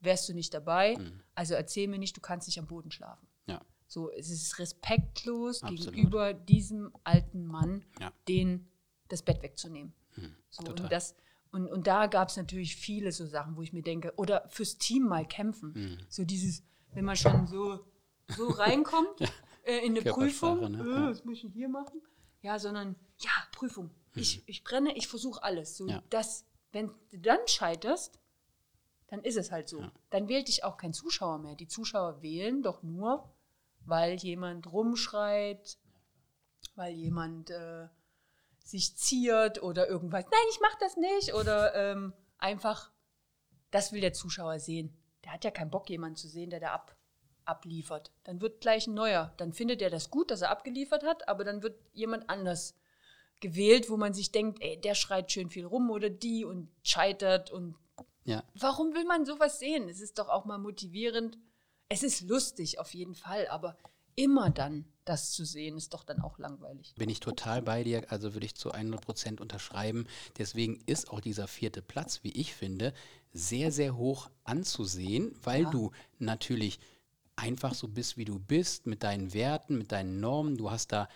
wärst 0.00 0.28
du 0.28 0.34
nicht 0.34 0.52
dabei. 0.52 0.96
Also 1.34 1.54
erzähl 1.54 1.88
mir 1.88 1.98
nicht, 1.98 2.16
du 2.16 2.20
kannst 2.20 2.48
nicht 2.48 2.58
am 2.58 2.66
Boden 2.66 2.90
schlafen. 2.90 3.26
Ja. 3.90 3.92
So, 3.92 4.10
es 4.12 4.30
ist 4.30 4.58
respektlos 4.58 5.62
Absolut. 5.62 5.94
gegenüber 5.94 6.32
diesem 6.34 6.92
alten 7.04 7.44
Mann, 7.44 7.84
Ja. 8.00 8.06
Hm, 8.08 8.12
den 8.28 8.68
das 9.08 9.22
Bett 9.22 9.42
wegzunehmen. 9.42 9.92
so, 10.50 10.62
total. 10.62 10.84
und, 10.84 10.92
das, 10.92 11.14
und, 11.52 11.66
und 11.68 11.86
da 11.88 12.06
gab 12.06 12.28
es 12.28 12.36
natürlich 12.36 12.76
viele 12.76 13.10
so 13.10 13.26
Sachen, 13.26 13.56
wo 13.56 13.62
ich 13.62 13.72
mir 13.72 13.82
denke, 13.82 14.12
oder 14.16 14.48
fürs 14.48 14.78
Team 14.78 15.04
mal 15.08 15.26
kämpfen. 15.26 15.74
Hm. 15.74 15.98
So 16.08 16.24
dieses, 16.24 16.62
wenn 16.94 17.04
man 17.04 17.16
schon 17.16 17.46
so, 17.48 17.84
so 18.28 18.48
reinkommt 18.50 19.20
äh, 19.64 19.84
in 19.84 19.98
eine 19.98 20.02
Prüfung, 20.12 20.70
ne? 20.70 20.78
äh, 20.82 20.88
Ja. 20.90 21.10
was 21.10 21.24
muss 21.24 21.34
ich 21.36 21.42
denn 21.42 21.50
hier 21.52 21.68
machen? 21.68 22.00
Ja, 22.42 22.58
sondern, 22.60 22.94
ja, 23.18 23.30
Prüfung. 23.52 23.90
Ich, 24.14 24.42
ich 24.46 24.62
brenne, 24.64 24.96
ich 24.96 25.08
versuche 25.08 25.42
alles. 25.42 25.76
So, 25.76 25.84
Hm. 25.84 25.90
Ja. 25.90 26.02
dass, 26.10 26.44
wenn 26.72 26.92
du 27.10 27.18
dann 27.18 27.38
scheiterst, 27.46 28.20
dann 29.08 29.22
ist 29.24 29.36
es 29.36 29.50
halt 29.50 29.68
so. 29.68 29.84
Dann 30.10 30.28
wählt 30.28 30.46
dich 30.46 30.62
auch 30.62 30.76
kein 30.76 30.92
Zuschauer 30.92 31.38
mehr. 31.38 31.56
Die 31.56 31.66
Zuschauer 31.66 32.22
wählen 32.22 32.62
doch 32.62 32.82
nur, 32.84 33.28
weil 33.84 34.14
jemand 34.14 34.72
rumschreit, 34.72 35.78
weil 36.74 36.94
jemand 36.94 37.50
äh, 37.50 37.88
sich 38.62 38.96
ziert 38.96 39.62
oder 39.62 39.88
irgendwas. 39.88 40.24
Nein, 40.24 40.46
ich 40.50 40.60
mach 40.60 40.74
das 40.78 40.96
nicht. 40.96 41.34
Oder 41.34 41.74
ähm, 41.74 42.12
einfach, 42.38 42.90
das 43.70 43.92
will 43.92 44.00
der 44.00 44.12
Zuschauer 44.12 44.58
sehen. 44.58 44.96
Der 45.24 45.32
hat 45.32 45.44
ja 45.44 45.50
keinen 45.50 45.70
Bock, 45.70 45.90
jemanden 45.90 46.16
zu 46.16 46.28
sehen, 46.28 46.50
der 46.50 46.60
da 46.60 46.72
ab, 46.72 46.96
abliefert. 47.44 48.12
Dann 48.24 48.40
wird 48.40 48.60
gleich 48.60 48.86
ein 48.86 48.94
neuer. 48.94 49.34
Dann 49.36 49.52
findet 49.52 49.82
er 49.82 49.90
das 49.90 50.10
gut, 50.10 50.30
dass 50.30 50.42
er 50.42 50.50
abgeliefert 50.50 51.04
hat, 51.04 51.28
aber 51.28 51.44
dann 51.44 51.62
wird 51.62 51.78
jemand 51.92 52.30
anders 52.30 52.76
gewählt, 53.40 53.90
wo 53.90 53.96
man 53.96 54.14
sich 54.14 54.32
denkt, 54.32 54.62
ey, 54.62 54.80
der 54.80 54.94
schreit 54.94 55.32
schön 55.32 55.50
viel 55.50 55.64
rum 55.64 55.90
oder 55.90 56.10
die 56.10 56.44
und 56.44 56.70
scheitert 56.82 57.50
und 57.50 57.76
Ja. 58.24 58.44
Warum 58.54 58.94
will 58.94 59.04
man 59.04 59.24
sowas 59.24 59.58
sehen? 59.58 59.88
Es 59.88 60.00
ist 60.00 60.18
doch 60.18 60.28
auch 60.28 60.44
mal 60.44 60.58
motivierend. 60.58 61.38
Es 61.92 62.04
ist 62.04 62.20
lustig 62.22 62.78
auf 62.78 62.94
jeden 62.94 63.16
Fall, 63.16 63.48
aber 63.48 63.76
immer 64.14 64.50
dann 64.50 64.84
das 65.04 65.32
zu 65.32 65.44
sehen, 65.44 65.76
ist 65.76 65.92
doch 65.92 66.04
dann 66.04 66.20
auch 66.20 66.38
langweilig. 66.38 66.94
Bin 66.96 67.10
ich 67.10 67.18
total 67.18 67.62
bei 67.62 67.82
dir, 67.82 68.04
also 68.12 68.32
würde 68.32 68.46
ich 68.46 68.54
zu 68.54 68.70
100 68.70 69.00
Prozent 69.00 69.40
unterschreiben. 69.40 70.06
Deswegen 70.38 70.80
ist 70.86 71.10
auch 71.10 71.18
dieser 71.18 71.48
vierte 71.48 71.82
Platz, 71.82 72.20
wie 72.22 72.30
ich 72.30 72.54
finde, 72.54 72.94
sehr, 73.32 73.72
sehr 73.72 73.96
hoch 73.96 74.30
anzusehen, 74.44 75.34
weil 75.42 75.64
du 75.66 75.90
natürlich 76.20 76.78
einfach 77.34 77.74
so 77.74 77.88
bist, 77.88 78.16
wie 78.16 78.24
du 78.24 78.38
bist, 78.38 78.86
mit 78.86 79.02
deinen 79.02 79.34
Werten, 79.34 79.76
mit 79.76 79.90
deinen 79.90 80.20
Normen. 80.20 80.56
Du 80.56 80.70
hast 80.70 80.92
da 80.92 81.08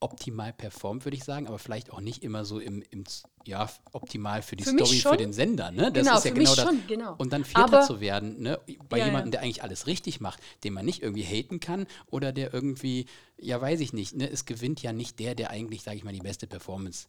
optimal 0.00 0.52
performt, 0.52 1.04
würde 1.04 1.16
ich 1.16 1.24
sagen, 1.24 1.48
aber 1.48 1.58
vielleicht 1.58 1.92
auch 1.92 2.00
nicht 2.00 2.22
immer 2.22 2.44
so 2.44 2.60
im, 2.60 2.82
im 2.90 3.04
ja, 3.44 3.68
optimal 3.92 4.42
für 4.42 4.54
die 4.56 4.64
Für 4.64 4.70
Story, 4.70 4.98
für 4.98 5.16
den 5.16 5.32
Sender. 5.32 5.70
Ne? 5.70 5.90
Das 5.90 6.04
Genau, 6.04 6.18
ist 6.18 6.24
ja 6.24 6.30
genau 6.32 6.54
das. 6.54 6.64
schon, 6.64 6.86
genau. 6.86 7.14
Und 7.18 7.32
dann 7.32 7.44
Vierter 7.44 7.78
Aber- 7.78 7.86
zu 7.86 8.00
werden, 8.00 8.40
ne? 8.40 8.60
bei 8.88 8.98
Ja, 8.98 9.06
jemandem, 9.06 9.32
der 9.32 9.40
eigentlich 9.42 9.62
alles 9.62 9.86
richtig 9.86 10.20
macht, 10.20 10.40
den 10.64 10.72
man 10.74 10.84
nicht 10.84 11.02
irgendwie 11.02 11.24
haten 11.24 11.58
kann 11.58 11.86
oder 12.06 12.32
der 12.32 12.54
irgendwie, 12.54 13.06
ja, 13.38 13.60
weiß 13.60 13.80
ich 13.80 13.92
nicht, 13.92 14.14
ne? 14.16 14.30
es 14.30 14.44
gewinnt 14.44 14.82
ja 14.82 14.92
nicht 14.92 15.18
der, 15.18 15.34
der 15.34 15.50
eigentlich, 15.50 15.82
sage 15.82 15.96
ich 15.96 16.04
mal, 16.04 16.12
die 16.12 16.20
beste 16.20 16.46
Performance 16.46 17.08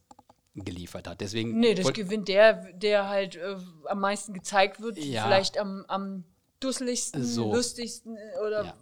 geliefert 0.55 1.07
hat. 1.07 1.21
Deswegen 1.21 1.59
Nee, 1.59 1.75
das 1.75 1.93
gewinnt 1.93 2.27
der, 2.27 2.73
der 2.73 3.07
halt 3.07 3.35
äh, 3.35 3.55
am 3.85 3.99
meisten 3.99 4.33
gezeigt 4.33 4.81
wird, 4.81 4.97
Ja. 4.97 5.23
vielleicht 5.25 5.57
am, 5.57 5.85
am 5.87 6.23
dusseligsten, 6.59 7.23
So. 7.23 7.53
lustigsten 7.53 8.17
äh, 8.17 8.39
oder 8.45 8.65
Ja. 8.65 8.73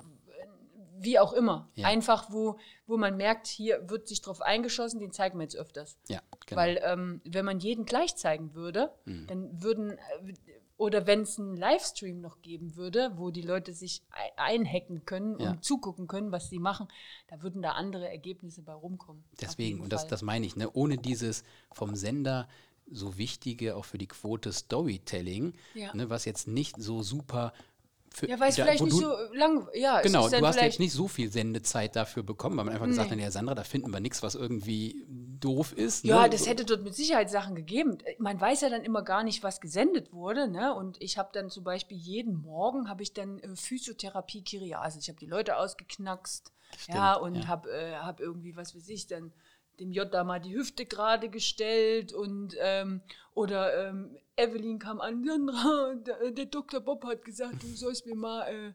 Wie 1.00 1.20
auch 1.20 1.34
immer. 1.34 1.70
Ja. 1.76 1.88
Einfach, 1.88 2.32
wo, 2.32 2.58
wo 2.86 2.98
man 2.98 3.18
merkt, 3.18 3.48
hier 3.48 3.90
wird 3.90 4.08
sich 4.08 4.22
drauf 4.22 4.42
eingeschossen, 4.42 5.00
den 5.00 5.12
zeigen 5.12 5.38
wir 5.40 5.44
jetzt 5.44 5.56
öfters. 5.58 5.98
ja, 6.08 6.22
genau. 6.46 6.62
Weil 6.62 6.80
ähm, 6.84 7.22
wenn 7.26 7.46
man 7.46 7.60
jeden 7.60 7.86
gleich 7.86 8.16
zeigen 8.16 8.54
würde, 8.54 8.92
Mhm. 9.06 9.28
dann 9.28 9.62
würden, 9.64 9.92
äh, 9.92 10.34
oder 10.78 11.08
wenn 11.08 11.22
es 11.22 11.40
einen 11.40 11.56
Livestream 11.58 12.22
noch 12.22 12.42
geben 12.44 12.76
würde, 12.76 13.12
wo 13.16 13.32
die 13.32 13.42
Leute 13.42 13.74
sich 13.74 14.04
ei- 14.12 14.32
einhacken 14.38 15.06
können 15.06 15.40
Ja. 15.40 15.52
und 15.52 15.64
zugucken 15.64 16.08
können, 16.08 16.32
was 16.32 16.50
sie 16.50 16.60
machen, 16.60 16.88
da 17.28 17.42
würden 17.42 17.62
da 17.64 17.72
andere 17.72 18.08
Ergebnisse 18.10 18.62
bei 18.62 18.74
rumkommen. 18.74 19.24
Deswegen, 19.42 19.82
und 19.82 19.92
das, 19.92 20.08
das 20.08 20.22
meine 20.22 20.46
ich, 20.46 20.56
ne? 20.56 20.70
ohne 20.74 20.98
dieses 20.98 21.44
vom 21.72 21.96
Sender 21.96 22.48
so 22.90 23.18
wichtige, 23.18 23.76
auch 23.76 23.86
für 23.86 23.98
die 23.98 24.08
Quote 24.08 24.54
Storytelling, 24.54 25.54
Ja. 25.74 25.94
ne? 25.96 26.10
was 26.10 26.26
jetzt 26.26 26.48
nicht 26.48 26.76
so 26.80 27.02
super 27.02 27.54
für, 28.14 28.30
ja, 28.30 28.40
weil 28.40 28.50
es 28.50 28.56
vielleicht 28.56 28.84
nicht 28.84 28.96
so 28.96 29.12
lang, 29.34 29.68
ja, 29.74 30.02
Genau, 30.02 30.28
du 30.28 30.46
hast 30.46 30.60
jetzt 30.60 30.80
nicht 30.80 30.94
so 30.94 31.08
viel 31.08 31.32
Sendezeit 31.32 31.96
dafür 31.96 32.24
bekommen, 32.24 32.58
weil 32.58 32.66
man 32.66 32.74
einfach 32.74 32.88
gesagt 32.88 33.12
Nee. 33.12 33.18
hat, 33.18 33.24
ja 33.24 33.32
Sandra, 33.32 33.56
da 33.56 33.64
finden 33.64 33.92
wir 33.92 34.00
nichts, 34.00 34.24
was 34.24 34.36
irgendwie 34.36 35.06
doof 35.08 35.74
ist. 35.74 36.04
Ja, 36.04 36.24
ne? 36.24 36.30
das 36.30 36.48
hätte 36.48 36.66
dort 36.66 36.84
mit 36.84 36.96
Sicherheit 36.96 37.30
Sachen 37.30 37.56
gegeben. 37.56 37.98
Man 38.18 38.40
weiß 38.40 38.62
ja 38.62 38.70
dann 38.70 38.84
immer 38.84 39.04
gar 39.04 39.24
nicht, 39.24 39.44
was 39.44 39.62
gesendet 39.62 40.14
wurde. 40.14 40.48
Ne? 40.48 40.74
Und 40.74 41.02
ich 41.02 41.18
habe 41.18 41.30
dann 41.34 41.50
zum 41.50 41.64
Beispiel 41.64 41.98
jeden 41.98 42.42
Morgen 42.42 42.90
habe 42.90 43.04
ich 43.04 43.14
dann 43.14 43.40
äh, 43.40 43.56
Physiotherapie 43.56 44.44
Kiriasis. 44.44 45.04
Ich 45.04 45.10
habe 45.10 45.20
die 45.20 45.28
Leute 45.28 45.58
ausgeknackst. 45.58 46.52
ja, 46.88 47.14
und 47.16 47.36
ja. 47.36 47.48
habe 47.48 47.70
äh, 47.72 47.96
hab 47.96 48.20
irgendwie, 48.20 48.56
was 48.56 48.76
weiß 48.76 48.90
ich, 48.90 49.08
dann 49.08 49.32
dem 49.80 49.92
J 49.92 50.12
da 50.12 50.24
mal 50.24 50.40
die 50.40 50.56
Hüfte 50.56 50.86
gerade 50.86 51.30
gestellt 51.30 52.14
und 52.14 52.56
ähm, 52.60 53.02
oder 53.34 53.90
ähm, 53.90 54.18
Evelyn 54.38 54.80
kam 54.80 55.02
an, 55.02 55.24
Sandra, 55.26 55.96
der, 55.96 56.32
der 56.32 56.46
Dr. 56.46 56.80
Bob 56.80 57.04
hat 57.06 57.26
gesagt, 57.26 57.64
du 57.64 57.68
sollst 57.68 58.06
mir 58.06 58.16
mal 58.16 58.44
äh, 58.48 58.74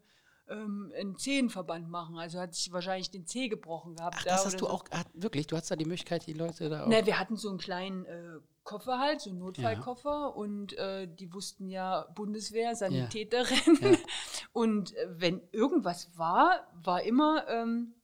ähm, 0.53 0.93
einen 0.97 1.17
Zehenverband 1.17 1.89
machen. 1.89 2.19
Also 2.19 2.41
hat 2.41 2.55
sich 2.55 2.73
wahrscheinlich 2.73 3.11
den 3.11 3.27
Zeh 3.27 3.49
gebrochen 3.49 3.95
gehabt. 3.97 4.17
Ach, 4.19 4.25
da 4.25 4.31
das 4.33 4.47
hast 4.47 4.61
du 4.61 4.67
so. 4.67 4.71
auch, 4.71 4.85
ah, 4.91 5.03
wirklich, 5.15 5.47
du 5.47 5.57
hast 5.57 5.71
da 5.71 5.77
die 5.77 5.85
Möglichkeit, 5.85 6.27
die 6.27 6.33
Leute 6.33 6.69
da 6.69 6.85
auch. 6.85 6.89
Ne, 6.89 7.07
wir 7.07 7.19
hatten 7.19 7.37
so 7.37 7.49
einen 7.49 7.59
kleinen 7.59 8.05
äh, 8.05 8.39
Koffer 8.65 8.99
halt, 8.99 9.21
so 9.21 9.31
einen 9.31 9.41
Notfallkoffer 9.41 10.37
und 10.37 10.77
äh, 10.79 11.09
die 11.09 11.33
wussten 11.33 11.69
ja 11.69 12.07
Bundeswehr, 12.15 12.77
Sanitäterin. 12.77 13.79
Ja. 13.81 13.97
Und 14.53 14.95
äh, 14.95 15.09
wenn 15.09 15.41
irgendwas 15.51 16.17
war, 16.17 16.69
war 16.75 17.03
immer, 17.03 17.49
ähm, 17.49 17.95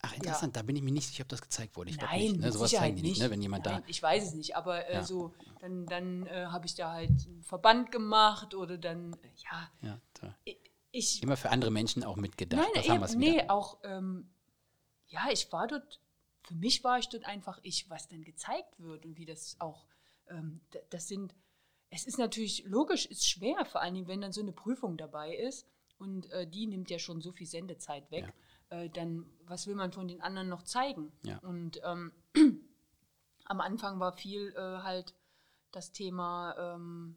Ach, 0.00 0.14
interessant, 0.14 0.54
da 0.54 0.62
bin 0.62 0.76
ich 0.76 0.82
mir 0.82 0.92
nicht 0.92 1.08
sicher, 1.08 1.22
ob 1.22 1.28
das 1.28 1.42
gezeigt 1.42 1.76
wurde. 1.76 1.90
Ich 1.90 1.98
glaube 1.98 2.12
nein, 2.12 2.22
nicht. 2.22 2.40
Ne? 2.40 2.52
Sowas 2.52 2.70
zeigen 2.70 2.96
die 2.96 3.02
nicht, 3.02 3.20
ne? 3.20 3.30
wenn 3.30 3.42
jemand 3.42 3.64
nein, 3.66 3.82
da. 3.82 3.88
Ich 3.88 4.00
weiß 4.00 4.28
es 4.28 4.34
nicht, 4.34 4.54
aber 4.54 4.86
äh, 4.88 4.94
Ja. 4.94 5.04
so, 5.04 5.34
dann, 5.60 5.86
dann 5.86 6.26
äh, 6.26 6.46
habe 6.46 6.66
ich 6.66 6.76
da 6.76 6.92
halt 6.92 7.10
einen 7.26 7.42
Verband 7.42 7.90
gemacht 7.90 8.54
oder 8.54 8.78
dann, 8.78 9.14
äh, 9.14 9.28
ja, 9.36 9.70
Ja, 9.82 10.00
da. 10.20 10.36
ich, 10.92 11.22
Immer 11.22 11.36
für 11.36 11.50
andere 11.50 11.72
Menschen 11.72 12.04
auch 12.04 12.16
mitgedacht. 12.16 12.62
Nein, 12.62 13.02
das 13.02 13.14
eben, 13.14 13.20
nee, 13.20 13.48
auch, 13.48 13.78
ähm, 13.82 14.30
ja, 15.08 15.30
ich 15.32 15.50
war 15.50 15.66
dort, 15.66 16.00
für 16.42 16.54
mich 16.54 16.84
war 16.84 16.98
ich 17.00 17.08
dort 17.08 17.24
einfach 17.24 17.58
ich, 17.64 17.90
was 17.90 18.06
dann 18.06 18.22
gezeigt 18.22 18.78
wird 18.78 19.04
und 19.04 19.16
wie 19.16 19.26
das 19.26 19.56
auch, 19.58 19.86
ähm, 20.28 20.60
das 20.90 21.08
sind, 21.08 21.34
es 21.90 22.06
ist 22.06 22.18
natürlich 22.18 22.64
logisch, 22.66 23.06
ist 23.06 23.28
schwer, 23.28 23.64
vor 23.64 23.80
allen 23.80 23.94
Dingen, 23.94 24.06
wenn 24.06 24.20
dann 24.20 24.32
so 24.32 24.42
eine 24.42 24.52
Prüfung 24.52 24.96
dabei 24.96 25.34
ist 25.34 25.66
und 25.98 26.30
äh, 26.30 26.46
die 26.46 26.68
nimmt 26.68 26.88
ja 26.88 27.00
schon 27.00 27.20
so 27.20 27.32
viel 27.32 27.46
Sendezeit 27.48 28.08
weg, 28.12 28.32
äh, 28.70 28.88
dann, 28.90 29.26
was 29.46 29.66
will 29.66 29.74
man 29.74 29.92
von 29.92 30.08
den 30.08 30.20
anderen 30.20 30.48
noch 30.48 30.62
zeigen? 30.62 31.12
Ja. 31.22 31.38
Und 31.38 31.80
ähm, 31.84 32.12
am 33.44 33.60
Anfang 33.60 34.00
war 34.00 34.12
viel 34.12 34.52
äh, 34.56 34.82
halt 34.82 35.14
das 35.70 35.92
Thema 35.92 36.54
ähm, 36.58 37.16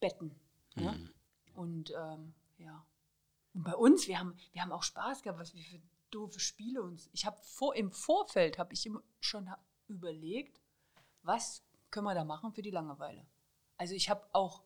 Betten. 0.00 0.34
Ne? 0.74 0.92
Mhm. 0.92 1.10
Und 1.54 1.92
ähm, 1.96 2.34
ja. 2.58 2.84
Und 3.54 3.62
bei 3.62 3.76
uns, 3.76 4.08
wir 4.08 4.18
haben, 4.18 4.36
wir 4.52 4.62
haben 4.62 4.72
auch 4.72 4.82
Spaß 4.82 5.22
gehabt, 5.22 5.38
was 5.38 5.54
wir 5.54 5.62
für 5.62 5.80
doofe 6.10 6.40
Spiele 6.40 6.82
uns. 6.82 7.08
Ich 7.12 7.24
habe 7.26 7.36
vor, 7.42 7.74
im 7.76 7.90
Vorfeld 7.92 8.58
habe 8.58 8.72
ich 8.72 8.84
immer 8.86 9.02
schon 9.20 9.48
überlegt, 9.86 10.60
was 11.22 11.62
können 11.90 12.06
wir 12.06 12.14
da 12.14 12.24
machen 12.24 12.52
für 12.52 12.62
die 12.62 12.70
Langeweile. 12.70 13.26
Also 13.76 13.94
ich 13.94 14.10
habe 14.10 14.26
auch 14.32 14.63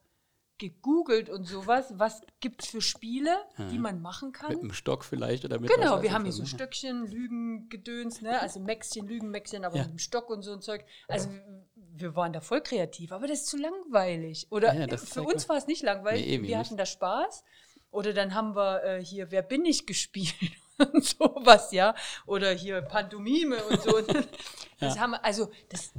gegoogelt 0.59 1.31
und 1.31 1.45
sowas, 1.45 1.93
was 1.97 2.21
gibt 2.41 2.65
es 2.65 2.71
für 2.71 2.81
Spiele, 2.81 3.37
die 3.71 3.79
man 3.79 4.03
machen 4.03 4.33
kann. 4.33 4.51
Mit 4.51 4.61
einem 4.61 4.73
Stock 4.73 5.05
vielleicht 5.05 5.45
oder 5.45 5.59
mit 5.61 5.71
Genau, 5.73 6.03
wir 6.03 6.13
haben 6.13 6.25
hier 6.25 6.33
so? 6.33 6.45
Stöckchen, 6.45 7.07
Lügen, 7.07 7.69
Gedöns, 7.69 8.21
ne? 8.21 8.41
also 8.41 8.61
Mäxchen, 8.61 9.07
Lügen, 9.07 9.31
Mäxchen, 9.31 9.65
aber 9.65 9.77
Ja. 9.77 9.83
mit 9.85 9.93
dem 9.93 9.99
Stock 9.99 10.31
und 10.31 10.43
so 10.43 10.53
ein 10.53 10.61
Zeug. 10.61 10.85
Also 11.07 11.31
wir 11.75 12.15
waren 12.17 12.33
da 12.33 12.41
voll 12.41 12.61
kreativ, 12.61 13.13
aber 13.13 13.27
das 13.27 13.41
ist 13.41 13.47
zu 13.47 13.57
langweilig. 13.57 14.49
Oder 14.51 14.75
Ja, 14.75 14.97
für 14.97 15.23
uns 15.23 15.49
war 15.49 15.57
es 15.57 15.67
nicht 15.67 15.83
langweilig, 15.83 16.27
Nee, 16.27 16.43
wir 16.43 16.59
hatten 16.59 16.77
da 16.77 16.87
Spaß. 16.87 17.45
Oder 17.91 18.13
dann 18.13 18.35
haben 18.35 18.55
wir 18.55 18.83
äh, 18.85 19.05
hier 19.05 19.31
Wer 19.31 19.43
bin 19.43 19.65
ich 19.65 19.87
gespielt 19.87 20.35
und 20.93 21.05
sowas, 21.05 21.73
ja. 21.73 21.95
Oder 22.27 22.51
hier 22.53 22.83
Pantomime 22.83 23.63
und 23.65 23.83
so. 23.83 24.01
Das 24.81 24.97
haben 24.97 25.11
wir, 25.11 25.25
also 25.25 25.51
das, 25.71 25.93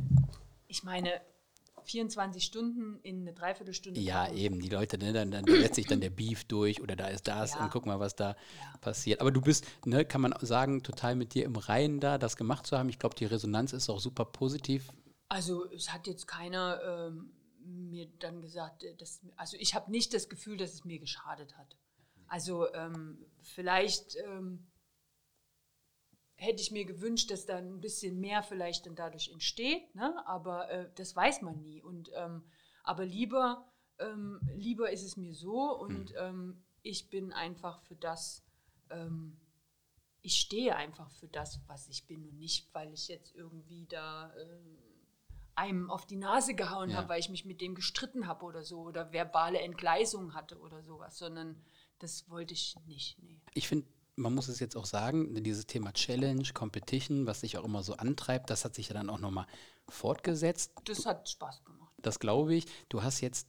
ich 0.67 0.84
meine, 0.84 1.19
24 1.89 2.43
Stunden 2.43 2.99
in 3.02 3.21
eine 3.21 3.34
Dreiviertelstunde. 3.34 3.99
Ja, 3.99 4.25
packen. 4.25 4.38
eben, 4.38 4.60
die 4.60 4.69
Leute, 4.69 4.97
ne, 4.99 5.12
dann, 5.12 5.32
dann 5.32 5.45
setzt 5.47 5.75
sich 5.75 5.88
dann 5.88 6.02
der 6.02 6.12
Beef 6.12 6.43
durch 6.43 6.82
oder 6.82 6.95
da 6.95 7.08
ist 7.08 7.28
das 7.28 7.56
Ja. 7.56 7.63
und 7.63 7.71
guck 7.71 7.86
mal, 7.86 7.99
was 7.99 8.15
da 8.15 8.30
Ja. 8.30 8.78
passiert. 8.80 9.21
Aber 9.21 9.32
du 9.32 9.41
bist, 9.41 9.65
ne, 9.86 10.06
kann 10.06 10.21
man 10.21 10.34
sagen, 10.41 10.84
total 10.84 11.15
mit 11.15 11.34
dir 11.34 11.45
im 11.45 11.56
Reinen 11.56 11.99
da, 11.99 12.17
das 12.17 12.38
gemacht 12.38 12.67
zu 12.67 12.78
haben. 12.78 12.89
Ich 12.89 12.99
glaube, 12.99 13.15
die 13.15 13.25
Resonanz 13.25 13.73
ist 13.73 13.89
auch 13.89 13.99
super 13.99 14.25
positiv. 14.25 14.89
Also 15.30 15.69
es 15.71 15.91
hat 15.91 16.06
jetzt 16.08 16.28
keiner 16.28 16.80
ähm, 17.10 17.32
mir 17.63 18.08
dann 18.19 18.41
gesagt, 18.41 18.84
äh, 18.84 18.95
dass, 18.95 19.21
also 19.36 19.58
ich 19.60 19.73
habe 19.75 19.89
nicht 19.91 20.13
das 20.13 20.30
Gefühl, 20.30 20.58
dass 20.58 20.73
es 20.73 20.86
mir 20.86 20.99
geschadet 20.99 21.58
hat. 21.58 21.75
Also 22.28 22.71
ähm, 22.73 23.25
vielleicht 23.41 24.15
ähm, 24.28 24.67
hätte 26.39 26.62
ich 26.62 26.71
mir 26.71 26.86
gewünscht, 26.86 27.32
dass 27.32 27.45
da 27.45 27.58
ein 27.58 27.82
bisschen 27.82 28.19
mehr 28.19 28.41
vielleicht 28.43 28.86
dann 28.86 28.95
dadurch 28.95 29.30
entsteht, 29.30 29.93
ne? 29.93 30.25
aber 30.25 30.69
äh, 30.69 30.89
das 30.95 31.15
weiß 31.15 31.41
man 31.41 31.60
nie. 31.62 31.82
Und, 31.82 32.12
ähm, 32.15 32.43
aber 32.84 33.06
lieber, 33.06 33.69
ähm, 33.99 34.39
lieber 34.56 34.89
ist 34.91 35.04
es 35.04 35.17
mir 35.17 35.34
so 35.34 35.78
und 35.78 36.13
ähm, 36.17 36.63
ich 36.82 37.10
bin 37.10 37.34
einfach 37.34 37.82
für 37.82 37.95
das, 37.95 38.43
ähm, 38.89 39.38
ich 40.21 40.36
stehe 40.39 40.75
einfach 40.75 41.12
für 41.12 41.28
das, 41.28 41.60
was 41.67 41.88
ich 41.89 42.08
bin 42.08 42.23
und 42.25 42.38
nicht, 42.38 42.73
weil 42.73 42.93
ich 42.93 43.10
jetzt 43.10 43.36
irgendwie 43.36 43.86
da 43.88 44.34
ähm, 44.38 44.78
einem 45.56 45.89
auf 45.91 46.06
die 46.06 46.15
Nase 46.15 46.54
gehauen 46.56 46.91
Ja. 46.91 46.97
habe, 46.97 47.10
weil 47.10 47.19
ich 47.19 47.30
mich 47.30 47.43
mit 47.43 47.60
dem 47.60 47.75
gestritten 47.75 48.28
habe 48.28 48.45
oder 48.45 48.63
so 48.63 48.80
oder 48.82 49.12
verbale 49.12 49.60
Entgleisungen 49.60 50.34
hatte 50.34 50.58
oder 50.60 50.84
sowas, 50.84 51.17
sondern 51.17 51.62
das 51.99 52.30
wollte 52.30 52.54
ich 52.54 52.78
nicht. 52.88 53.21
Nee. 53.21 53.41
Ich 53.54 53.67
finde, 53.67 53.86
man 54.20 54.36
muss 54.36 54.48
es 54.48 54.60
jetzt 54.60 54.76
auch 54.76 54.86
sagen, 54.86 55.42
dieses 55.44 55.66
Thema 55.66 55.92
Challenge, 55.94 56.44
Competition, 56.54 57.26
was 57.26 57.40
sich 57.42 57.58
auch 57.58 57.64
immer 57.66 57.82
so 57.84 57.94
antreibt, 57.96 58.50
das 58.50 58.66
hat 58.66 58.76
sich 58.76 58.90
ja 58.90 58.94
dann 58.94 59.10
auch 59.10 59.20
nochmal 59.20 59.48
fortgesetzt. 59.88 60.72
Das 60.86 61.06
hat 61.06 61.28
Spaß 61.30 61.64
gemacht. 61.66 61.92
Das 61.98 62.20
glaube 62.20 62.54
ich. 62.56 62.66
Du 62.90 63.02
hast 63.04 63.22
jetzt 63.22 63.48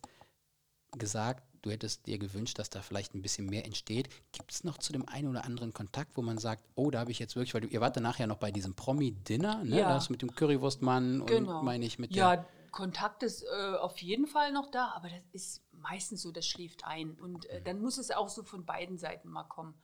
gesagt, 0.92 1.44
du 1.62 1.70
hättest 1.70 2.06
dir 2.06 2.18
gewünscht, 2.18 2.58
dass 2.58 2.70
da 2.70 2.82
vielleicht 2.82 3.14
ein 3.14 3.22
bisschen 3.22 3.46
mehr 3.46 3.64
entsteht. 3.64 4.08
Gibt 4.32 4.50
es 4.52 4.64
noch 4.64 4.78
zu 4.78 4.92
dem 4.92 5.06
einen 5.08 5.28
oder 5.28 5.44
anderen 5.44 5.72
Kontakt, 5.72 6.16
wo 6.16 6.22
man 6.22 6.38
sagt, 6.38 6.64
oh, 6.74 6.90
da 6.90 7.00
habe 7.00 7.10
ich 7.10 7.18
jetzt 7.18 7.36
wirklich, 7.36 7.54
weil 7.54 7.60
du, 7.60 7.68
ihr 7.68 7.80
wart 7.80 7.96
danach 7.96 8.18
ja 8.18 8.26
noch 8.26 8.38
bei 8.38 8.50
diesem 8.50 8.74
Promi-Dinner, 8.74 9.62
ne? 9.64 9.78
Ja. 9.78 9.88
Da 9.88 9.94
hast 9.94 10.08
du 10.08 10.12
mit 10.14 10.22
dem 10.22 10.34
Currywurstmann 10.34 11.26
Genau. 11.26 11.58
und 11.58 11.64
meine 11.64 11.84
ich 11.84 11.98
mit 11.98 12.14
der. 12.14 12.34
Ja, 12.34 12.46
Kontakt 12.70 13.22
ist 13.24 13.42
äh, 13.42 13.74
auf 13.76 13.98
jeden 13.98 14.26
Fall 14.26 14.52
noch 14.52 14.70
da, 14.70 14.92
aber 14.94 15.08
das 15.08 15.20
ist 15.32 15.62
meistens 15.72 16.22
so, 16.22 16.30
das 16.32 16.46
schläft 16.46 16.84
ein. 16.84 17.12
Und 17.20 17.44
Mhm. 17.44 17.50
äh, 17.50 17.60
dann 17.62 17.80
muss 17.80 17.98
es 17.98 18.10
auch 18.10 18.28
so 18.28 18.42
von 18.42 18.64
beiden 18.64 18.96
Seiten 18.96 19.28
mal 19.28 19.44
kommen. 19.44 19.74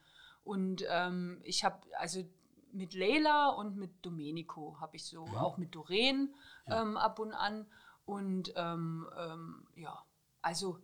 Und 0.46 0.84
ähm, 0.88 1.40
ich 1.42 1.64
habe, 1.64 1.80
also 1.98 2.22
mit 2.70 2.94
Leila 2.94 3.48
und 3.48 3.76
mit 3.76 3.90
Domenico 4.02 4.78
habe 4.80 4.94
ich 4.94 5.04
so, 5.04 5.24
auch 5.24 5.58
mit 5.58 5.74
Doreen 5.74 6.32
ähm, 6.68 6.96
ab 6.96 7.18
und 7.18 7.32
an. 7.32 7.66
Und 8.04 8.52
ähm, 8.54 9.08
ähm, 9.18 9.66
ja, 9.74 9.98
also, 10.42 10.78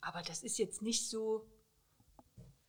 aber 0.00 0.22
das 0.22 0.44
ist 0.44 0.58
jetzt 0.58 0.80
nicht 0.80 1.10
so, 1.10 1.44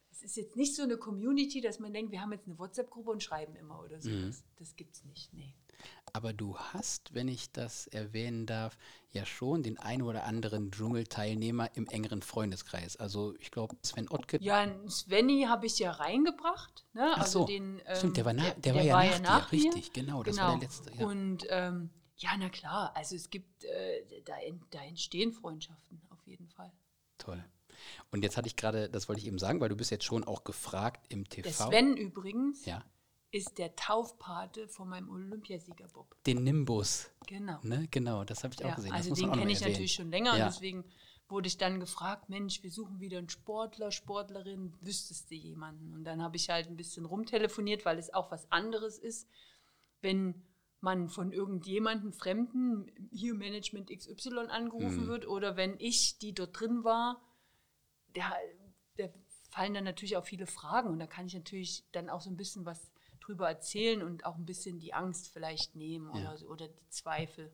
es 0.10 0.24
ist 0.24 0.36
jetzt 0.36 0.56
nicht 0.56 0.76
so 0.76 0.82
eine 0.82 0.98
Community, 0.98 1.62
dass 1.62 1.78
man 1.78 1.94
denkt, 1.94 2.12
wir 2.12 2.22
haben 2.22 2.32
jetzt 2.32 2.48
eine 2.48 2.58
WhatsApp-Gruppe 2.58 3.12
und 3.12 3.22
schreiben 3.22 3.56
immer 3.56 3.80
oder 3.84 4.02
so. 4.02 4.10
Mhm. 4.10 4.26
Das, 4.26 4.44
das 4.56 4.76
gibt's 4.76 5.06
nicht, 5.06 5.32
nee. 5.32 5.54
Aber 6.16 6.32
du 6.32 6.58
hast, 6.58 7.14
wenn 7.14 7.28
ich 7.28 7.52
das 7.52 7.88
erwähnen 7.88 8.46
darf, 8.46 8.78
ja 9.12 9.26
schon 9.26 9.64
den 9.64 9.78
einen 9.78 10.02
oder 10.02 10.24
anderen 10.24 10.72
Dschungelteilnehmer 10.72 11.70
im 11.76 11.88
engeren 11.88 12.22
Freundeskreis. 12.22 12.96
Also 12.96 13.36
ich 13.40 13.52
glaube, 13.52 13.76
Sven 13.84 14.08
Ottke, 14.10 14.38
Ja, 14.42 14.66
Svenny 14.90 15.46
habe 15.50 15.66
ich 15.66 15.78
ja 15.80 15.92
reingebracht. 15.92 16.86
Ne? 16.94 17.12
Ach 17.14 17.22
also 17.22 17.42
so, 17.42 17.46
den, 17.48 17.82
ähm, 17.86 17.98
stimmt, 17.98 18.18
der 18.18 18.26
war 18.26 18.34
na- 18.34 18.52
der 18.52 18.76
war 18.76 18.82
ja 19.06 19.20
nach 19.20 19.52
dir, 19.52 19.58
mir. 19.58 19.66
richtig, 19.74 19.94
genau, 19.94 20.24
das 20.24 20.38
war 20.38 20.52
der 20.52 20.60
letzte, 20.60 20.92
ja. 20.96 21.06
Und 21.06 21.46
ähm, 21.50 21.90
ja, 22.18 22.30
na 22.38 22.48
klar, 22.50 22.96
also 22.96 23.16
es 23.16 23.30
gibt, 23.30 23.66
äh, 23.66 24.22
da, 24.24 24.36
da 24.72 24.84
entstehen 24.84 25.34
Freundschaften 25.34 26.02
auf 26.10 26.26
jeden 26.26 26.48
Fall. 26.48 26.72
toll. 27.18 27.44
Und 28.12 28.24
jetzt 28.24 28.38
hatte 28.38 28.48
ich 28.48 28.56
gerade, 28.56 28.90
das 28.90 29.10
wollte 29.10 29.22
ich 29.22 29.28
eben 29.28 29.38
sagen, 29.38 29.60
weil 29.60 29.70
du 29.70 29.76
bist 29.76 29.92
jetzt 29.92 30.06
schon 30.06 30.24
auch 30.24 30.44
gefragt 30.46 31.06
im 31.10 31.28
TV. 31.30 31.44
Der 31.44 31.54
Sven 31.54 31.98
übrigens 31.98 32.66
Ja, 32.66 32.84
ist 33.32 33.58
der 33.58 33.76
Taufpate 33.76 34.68
von 34.68 34.88
meinem 34.90 35.10
Olympiasieger 35.10 35.88
Bob. 35.94 36.16
den 36.26 36.44
Nimbus. 36.44 37.10
Genau. 37.28 37.60
Ne? 37.64 37.88
Genau, 37.92 38.24
das 38.24 38.44
habe 38.44 38.54
ich 38.54 38.64
auch 38.64 38.70
Ja, 38.70 38.76
gesehen. 38.76 38.92
Das 38.92 39.02
also 39.08 39.16
den 39.16 39.30
auch 39.30 39.34
kenne 39.38 39.52
ich 39.52 39.58
erwähnen. 39.62 39.74
natürlich 39.74 39.94
schon 39.94 40.10
länger 40.12 40.38
Ja. 40.38 40.46
und 40.46 40.54
deswegen 40.54 40.86
wurde 41.28 41.48
ich 41.48 41.58
dann 41.58 41.80
gefragt, 41.80 42.30
Mensch, 42.30 42.62
wir 42.64 42.72
suchen 42.72 43.00
wieder 43.00 43.18
einen 43.18 43.30
Sportler, 43.30 43.92
Sportlerin, 43.92 44.74
wüsstest 44.82 45.32
du 45.32 45.36
jemanden? 45.36 45.92
Und 45.94 46.04
dann 46.04 46.22
habe 46.22 46.36
ich 46.38 46.50
halt 46.50 46.68
ein 46.68 46.76
bisschen 46.78 47.04
rumtelefoniert, 47.06 47.84
weil 47.84 47.98
es 47.98 48.14
auch 48.14 48.32
was 48.32 48.50
anderes 48.52 49.00
ist, 49.00 49.28
wenn 50.02 50.44
man 50.82 51.10
von 51.10 51.32
irgendjemandem 51.32 52.14
Fremden 52.14 52.92
hier 53.12 53.34
Management 53.34 53.90
XY 53.90 54.48
angerufen 54.50 55.06
Mhm. 55.06 55.08
wird 55.08 55.28
oder 55.28 55.58
wenn 55.58 55.80
ich, 55.80 56.20
die 56.20 56.34
dort 56.34 56.60
drin 56.60 56.84
war, 56.84 57.22
da, 58.14 58.32
da 58.98 59.10
fallen 59.50 59.74
dann 59.74 59.84
natürlich 59.84 60.16
auch 60.16 60.26
viele 60.26 60.46
Fragen 60.46 60.90
und 60.90 61.00
da 61.00 61.08
kann 61.08 61.26
ich 61.26 61.34
natürlich 61.34 61.84
dann 61.92 62.10
auch 62.10 62.22
so 62.22 62.30
ein 62.30 62.38
bisschen 62.38 62.66
was 62.66 62.92
drüber 63.26 63.48
erzählen 63.50 64.04
und 64.04 64.26
auch 64.26 64.36
ein 64.36 64.46
bisschen 64.46 64.80
die 64.80 64.94
Angst 64.94 65.30
vielleicht 65.32 65.76
nehmen 65.76 66.16
Ja. 66.16 66.34
oder, 66.34 66.50
oder 66.50 66.68
die 66.68 66.90
Zweifel. 66.90 67.52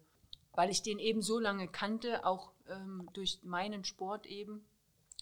Weil 0.53 0.69
ich 0.69 0.81
den 0.81 0.99
eben 0.99 1.21
so 1.21 1.39
lange 1.39 1.67
kannte, 1.67 2.25
auch 2.25 2.51
ähm, 2.67 3.07
durch 3.13 3.39
meinen 3.43 3.85
Sport 3.85 4.25
eben. 4.25 4.65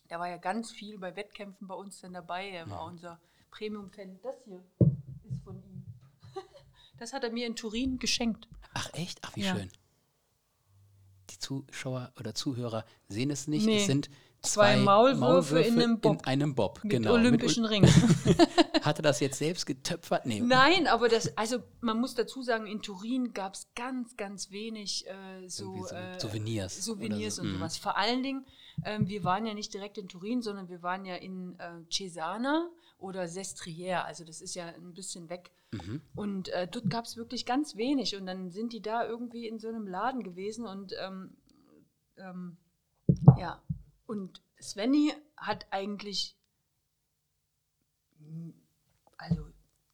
Da 0.07 0.19
war 0.19 0.27
ja 0.27 0.37
ganz 0.37 0.71
viel 0.71 0.97
bei 0.97 1.15
Wettkämpfen 1.15 1.67
bei 1.67 1.75
uns 1.75 2.01
dann 2.01 2.13
dabei. 2.13 2.49
Er 2.49 2.67
war 2.69 2.85
unser 2.85 3.19
Premium-Fan. 3.51 4.19
Das 4.23 4.35
hier 4.45 4.63
ist 5.29 5.43
von 5.43 5.55
ihm. 5.57 5.85
Das 6.97 7.13
hat 7.13 7.23
er 7.23 7.31
mir 7.31 7.45
in 7.47 7.55
Turin 7.55 7.97
geschenkt. 7.99 8.47
Ach 8.73 8.91
echt? 8.93 9.19
Ach, 9.21 9.35
wie 9.35 9.43
Ja. 9.43 9.55
schön. 9.55 9.71
Die 11.29 11.37
Zuschauer 11.39 12.11
oder 12.19 12.33
Zuhörer 12.33 12.85
sehen 13.07 13.29
es 13.29 13.47
nicht. 13.47 13.65
Nee. 13.65 13.77
Es 13.81 13.85
sind 13.85 14.09
Zwei 14.41 14.75
zwei, 14.75 14.83
Maulwürfe 14.83 15.59
in 15.59 15.73
einem 15.81 15.99
Bob. 15.99 16.21
In 16.21 16.25
einem 16.25 16.55
Bob, 16.55 16.79
Mit 16.83 16.91
genau. 16.91 17.13
olympischen 17.13 17.63
Mit, 17.63 17.71
Ringen. 17.71 17.89
hat 18.81 18.99
er 18.99 19.01
das 19.03 19.19
jetzt 19.19 19.37
selbst 19.37 19.65
getöpfert? 19.65 20.25
Nee. 20.25 20.39
Nein, 20.39 20.87
aber 20.87 21.09
das, 21.09 21.37
also 21.37 21.57
man 21.81 21.99
muss 21.99 22.15
dazu 22.15 22.41
sagen, 22.41 22.65
in 22.65 22.81
Turin 22.81 23.33
gab 23.33 23.55
es 23.55 23.67
ganz, 23.75 24.15
ganz 24.15 24.49
wenig 24.51 25.05
äh, 25.07 25.47
so, 25.49 25.85
so 25.85 25.93
äh, 25.95 26.19
Souvenirs 26.19 26.83
Souvenirs 26.85 27.35
so. 27.35 27.41
und 27.41 27.49
Mhm. 27.49 27.55
sowas. 27.55 27.77
Vor 27.77 27.97
allen 27.97 28.23
Dingen, 28.23 28.45
ähm, 28.85 29.07
wir 29.09 29.25
waren 29.25 29.45
ja 29.45 29.53
nicht 29.53 29.73
direkt 29.73 29.97
in 29.97 30.07
Turin, 30.07 30.41
sondern 30.41 30.69
wir 30.69 30.81
waren 30.81 31.03
ja 31.03 31.15
in 31.15 31.59
äh, 31.59 31.83
Cesana 31.91 32.69
oder 32.97 33.27
Sestriere, 33.27 34.05
also 34.05 34.23
das 34.23 34.41
ist 34.41 34.55
ja 34.55 34.67
ein 34.67 34.93
bisschen 34.93 35.29
weg. 35.29 35.51
Mhm. 35.71 36.01
Und 36.15 36.49
äh, 36.49 36.67
dort 36.67 36.89
gab 36.89 37.05
es 37.05 37.17
wirklich 37.17 37.45
ganz 37.45 37.75
wenig 37.75 38.15
und 38.15 38.25
dann 38.25 38.51
sind 38.51 38.73
die 38.73 38.81
da 38.81 39.05
irgendwie 39.05 39.47
in 39.47 39.59
so 39.59 39.67
einem 39.67 39.85
Laden 39.87 40.23
gewesen 40.23 40.65
und 40.65 40.93
ähm, 40.99 41.37
ähm, 42.17 42.57
ja, 43.37 43.61
und 44.09 44.41
Svenny 44.59 45.13
hat 45.37 45.67
eigentlich, 45.69 46.35
also 49.17 49.45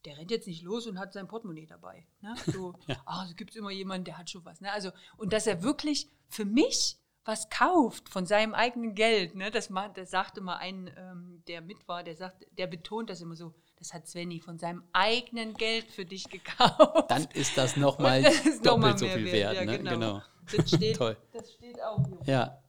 der 0.06 0.18
rennt 0.18 0.32
jetzt 0.32 0.48
nicht 0.48 0.64
los 0.64 0.88
und 0.88 0.98
hat 0.98 1.12
sein 1.12 1.28
Portemonnaie 1.28 1.66
dabei. 1.66 2.08
Ne? 2.22 2.34
So, 2.46 2.74
ah, 3.06 3.26
es 3.28 3.36
gibt 3.36 3.58
immer 3.58 3.72
jemanden, 3.72 4.06
der 4.06 4.18
hat 4.18 4.30
schon 4.30 4.46
was. 4.46 4.62
Ne? 4.62 4.72
Also, 4.72 4.92
und 5.18 5.34
dass 5.34 5.48
er 5.48 5.64
wirklich 5.64 6.10
für 6.30 6.46
mich 6.46 6.98
was 7.26 7.50
kauft 7.50 8.08
von 8.08 8.26
seinem 8.26 8.54
eigenen 8.54 8.96
Geld, 8.96 9.36
ne? 9.36 9.52
das, 9.52 9.70
das 9.96 10.12
sagte 10.12 10.40
mal 10.42 10.58
ein, 10.58 10.92
ähm, 10.96 11.44
der 11.48 11.60
mit 11.60 11.88
war, 11.88 12.04
der, 12.04 12.16
sagt, 12.16 12.46
der 12.58 12.68
betont 12.68 13.10
das 13.10 13.20
immer 13.20 13.36
so, 13.36 13.54
das 13.78 13.94
hat 13.94 14.08
Svenny 14.08 14.40
von 14.40 14.60
seinem 14.60 14.84
eigenen 14.94 15.56
Geld 15.56 15.92
für 15.92 16.06
dich 16.06 16.30
gekauft. 16.30 17.10
Dann 17.12 17.26
ist 17.34 17.58
das 17.58 17.76
nochmal 17.76 18.24
ist 18.24 18.64
noch 18.64 18.78
mal 18.78 18.92
doppelt 18.92 19.00
so 19.00 19.08
viel 19.08 19.26
wert, 19.26 19.34
wert. 19.34 19.56
ja, 19.56 19.66
ne? 19.66 19.78
genau. 19.78 19.92
genau. 19.92 20.22
Das 20.56 20.70
steht, 20.70 20.96
Toll. 20.98 21.18
das 21.34 21.52
steht 21.52 21.82
auch 21.84 22.06
hier. 22.08 22.20
Ja, 22.26 22.62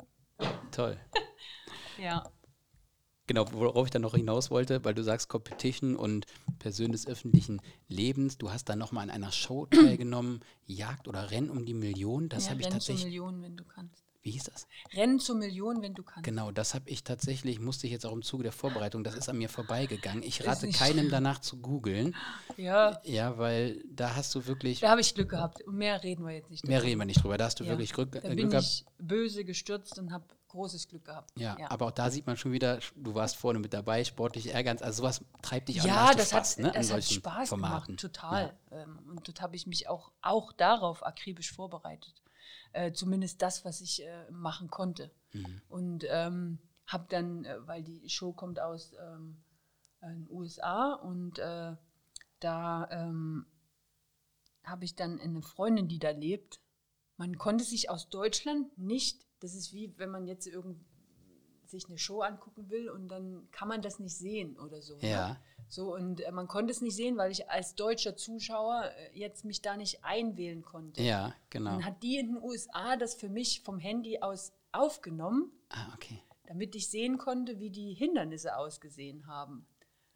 toll. 0.70 0.98
Ja. 1.98 2.30
Genau, 3.26 3.50
worauf 3.52 3.86
ich 3.86 3.90
dann 3.90 4.02
noch 4.02 4.14
hinaus 4.14 4.50
wollte, 4.50 4.84
weil 4.84 4.94
du 4.94 5.02
sagst 5.02 5.28
Competition 5.28 5.96
und 5.96 6.26
Person 6.58 6.92
des 6.92 7.06
öffentlichen 7.08 7.60
Lebens. 7.88 8.38
Du 8.38 8.50
hast 8.50 8.68
dann 8.68 8.78
nochmal 8.78 9.04
an 9.04 9.10
einer 9.10 9.32
Show 9.32 9.66
teilgenommen, 9.70 10.40
Jagd 10.66 11.08
oder 11.08 11.30
Rennen 11.30 11.50
um 11.50 11.64
die 11.64 11.74
Million. 11.74 12.28
Das 12.28 12.44
ja, 12.44 12.50
habe 12.50 12.60
ich 12.60 12.68
tatsächlich. 12.68 13.04
Million, 13.04 13.42
wenn 13.42 13.56
du 13.56 13.64
kannst. 13.64 14.05
Wie 14.26 14.32
hieß 14.32 14.42
das? 14.42 14.66
Rennen 14.92 15.20
zur 15.20 15.36
Million, 15.36 15.82
wenn 15.82 15.94
du 15.94 16.02
kannst. 16.02 16.24
Genau, 16.24 16.50
das 16.50 16.74
habe 16.74 16.90
ich 16.90 17.04
tatsächlich, 17.04 17.60
musste 17.60 17.86
ich 17.86 17.92
jetzt 17.92 18.04
auch 18.04 18.10
im 18.12 18.22
Zuge 18.22 18.42
der 18.42 18.50
Vorbereitung, 18.50 19.04
das 19.04 19.14
ist 19.14 19.28
an 19.28 19.38
mir 19.38 19.48
vorbeigegangen. 19.48 20.24
Ich 20.24 20.44
rate 20.44 20.68
keinem 20.70 21.10
danach 21.10 21.38
zu 21.38 21.58
googeln. 21.58 22.12
Ja, 22.56 23.00
Ja, 23.04 23.38
weil 23.38 23.84
da 23.88 24.16
hast 24.16 24.34
du 24.34 24.48
wirklich, 24.48 24.80
da 24.80 24.90
habe 24.90 25.00
ich 25.00 25.14
Glück 25.14 25.28
gehabt. 25.28 25.62
Und 25.62 25.76
mehr 25.76 26.02
reden 26.02 26.26
wir 26.26 26.34
jetzt 26.34 26.50
nicht. 26.50 26.66
mehr 26.66 26.78
drüber. 26.80 26.88
reden 26.88 26.98
wir 27.02 27.04
nicht 27.04 27.22
drüber, 27.22 27.38
da 27.38 27.44
hast 27.44 27.60
du 27.60 27.64
Ja. 27.64 27.70
wirklich 27.70 27.92
Glück, 27.92 28.10
Da 28.10 28.18
äh, 28.18 28.28
bin 28.30 28.36
Glück 28.38 28.50
gehabt. 28.50 28.66
ich 28.66 28.84
böse 28.98 29.44
gestürzt 29.44 29.96
und 30.00 30.10
habe 30.12 30.24
großes 30.48 30.88
Glück 30.88 31.04
gehabt. 31.04 31.30
Ja, 31.38 31.56
aber 31.70 31.86
auch 31.86 31.90
da 31.92 32.10
sieht 32.10 32.26
man 32.26 32.36
schon 32.36 32.50
wieder, 32.50 32.80
du 32.96 33.14
warst 33.14 33.36
vorne 33.36 33.60
mit 33.60 33.72
dabei, 33.72 34.02
sportlich 34.02 34.48
Ehrgeiz, 34.48 34.82
also 34.82 35.02
sowas 35.02 35.20
treibt 35.42 35.68
dich 35.68 35.80
an, 35.82 35.86
da 35.86 35.94
ja 36.10 36.14
das 36.14 36.30
Spaß, 36.30 36.56
hat, 36.56 36.62
ne, 36.64 36.68
das 36.72 36.76
hat 36.78 36.84
solchen 37.02 37.14
Spaß 37.14 37.48
Formaten. 37.50 37.96
gemacht, 37.96 38.00
total. 38.00 38.56
Ähm, 38.72 38.98
und 39.08 39.28
dort 39.28 39.40
habe 39.40 39.54
ich 39.54 39.68
mich 39.68 39.88
auch, 39.88 40.10
auch 40.22 40.52
darauf 40.52 41.06
akribisch 41.06 41.52
vorbereitet. 41.52 42.14
Äh, 42.76 42.92
zumindest 42.92 43.40
das, 43.40 43.64
was 43.64 43.80
ich 43.80 44.04
äh, 44.04 44.30
machen 44.30 44.68
konnte. 44.68 45.10
Mhm. 45.32 45.62
Und 45.68 46.04
ähm, 46.10 46.58
habe 46.86 47.06
dann, 47.08 47.46
äh, 47.46 47.66
weil 47.66 47.82
die 47.82 48.06
Show 48.10 48.34
kommt 48.34 48.60
aus 48.60 48.92
ähm, 49.00 49.42
den 50.02 50.28
USA 50.28 50.92
und 50.92 51.38
äh, 51.38 51.74
da 52.38 52.88
ähm, 52.90 53.46
habe 54.62 54.84
ich 54.84 54.94
dann 54.94 55.18
eine 55.20 55.40
Freundin, 55.40 55.88
die 55.88 55.98
da 55.98 56.10
lebt, 56.10 56.60
man 57.16 57.38
konnte 57.38 57.64
sich 57.64 57.88
aus 57.88 58.10
Deutschland 58.10 58.76
nicht, 58.76 59.26
das 59.40 59.54
ist 59.54 59.72
wie 59.72 59.96
wenn 59.96 60.10
man 60.10 60.26
jetzt 60.26 60.46
irgend, 60.46 60.84
sich 61.70 61.86
eine 61.88 61.98
Show 61.98 62.20
angucken 62.22 62.70
will 62.70 62.88
und 62.90 63.08
dann 63.08 63.48
kann 63.50 63.68
man 63.68 63.82
das 63.82 63.98
nicht 63.98 64.16
sehen 64.16 64.58
oder 64.58 64.80
so. 64.80 64.98
Ja. 65.00 65.28
Ne? 65.28 65.40
So, 65.68 65.94
und 65.94 66.20
äh, 66.20 66.30
man 66.30 66.46
konnte 66.46 66.70
es 66.70 66.80
nicht 66.80 66.94
sehen, 66.94 67.16
weil 67.16 67.32
ich 67.32 67.50
als 67.50 67.74
deutscher 67.74 68.16
Zuschauer 68.16 68.84
äh, 68.84 69.18
jetzt 69.18 69.44
mich 69.44 69.62
da 69.62 69.76
nicht 69.76 70.04
einwählen 70.04 70.62
konnte. 70.62 71.02
Ja, 71.02 71.34
genau. 71.50 71.70
Dann 71.72 71.84
hat 71.84 72.02
die 72.02 72.18
in 72.18 72.34
den 72.34 72.42
USA 72.42 72.96
das 72.96 73.14
für 73.14 73.28
mich 73.28 73.62
vom 73.62 73.78
Handy 73.78 74.20
aus 74.20 74.52
aufgenommen, 74.72 75.50
Ah, 75.70 75.92
okay. 75.94 76.22
damit 76.46 76.74
ich 76.76 76.88
sehen 76.88 77.18
konnte, 77.18 77.58
wie 77.58 77.70
die 77.70 77.94
Hindernisse 77.94 78.56
ausgesehen 78.56 79.26
haben. 79.26 79.66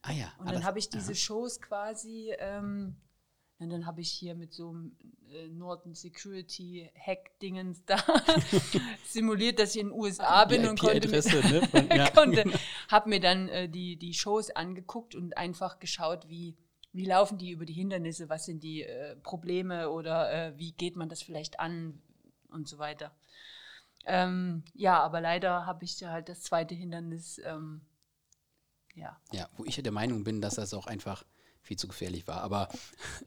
Ah 0.03 0.13
ja. 0.13 0.33
Und 0.39 0.49
ah, 0.49 0.53
dann 0.53 0.65
habe 0.65 0.79
ich 0.79 0.89
diese 0.89 1.13
aha. 1.13 1.15
Shows 1.15 1.61
quasi, 1.61 2.33
ähm, 2.39 2.97
und 3.61 3.69
dann 3.69 3.85
habe 3.85 4.01
ich 4.01 4.11
hier 4.11 4.35
mit 4.35 4.55
so 4.55 4.71
einem 4.71 4.97
äh, 5.31 5.49
Norton 5.49 5.95
Security 5.95 6.91
Hack-Dingens 6.99 7.85
da 7.85 8.03
simuliert, 9.05 9.59
dass 9.59 9.75
ich 9.75 9.83
in 9.83 9.89
den 9.89 9.99
USA 9.99 10.47
bin 10.47 10.67
und 10.67 10.81
konnte, 10.81 11.09
ne? 11.11 11.21
Von, 11.69 11.89
ja. 11.95 12.11
konnte 12.11 12.45
habe 12.89 13.11
mir 13.11 13.21
dann 13.21 13.49
äh, 13.51 13.69
die, 13.69 13.99
die 13.99 14.15
Shows 14.15 14.51
angeguckt 14.51 15.15
und 15.15 15.37
einfach 15.37 15.79
geschaut, 15.79 16.27
wie, 16.31 16.57
wie 16.93 17.05
laufen 17.05 17.37
die 17.37 17.51
über 17.51 17.67
die 17.67 17.75
Hindernisse, 17.75 18.31
was 18.31 18.47
sind 18.47 18.63
die 18.63 18.83
äh, 18.83 19.17
Probleme 19.17 19.91
oder 19.91 20.33
äh, 20.33 20.59
wie 20.59 20.73
geht 20.73 20.97
man 20.97 21.11
das 21.11 21.23
vielleicht 21.23 21.61
an 21.61 22.01
und 22.49 22.67
so 22.67 22.79
weiter. 22.79 23.15
Ähm, 24.07 24.65
ja, 24.73 24.99
aber 25.01 25.21
leider 25.21 25.67
habe 25.67 25.85
ich 25.85 26.01
ja 26.01 26.11
halt 26.11 26.31
das 26.31 26.41
zweite 26.41 26.75
Hindernis, 26.75 27.39
ähm, 27.45 27.83
ja, 28.95 29.21
ja, 29.33 29.51
wo 29.59 29.67
ich 29.67 29.77
der 29.77 29.93
Meinung 29.93 30.25
bin, 30.25 30.41
dass 30.41 30.55
das 30.55 30.73
auch 30.73 30.87
einfach 30.87 31.25
viel 31.63 31.79
zu 31.79 31.89
gefährlich 31.89 32.27
war. 32.27 32.43
Aber 32.43 32.69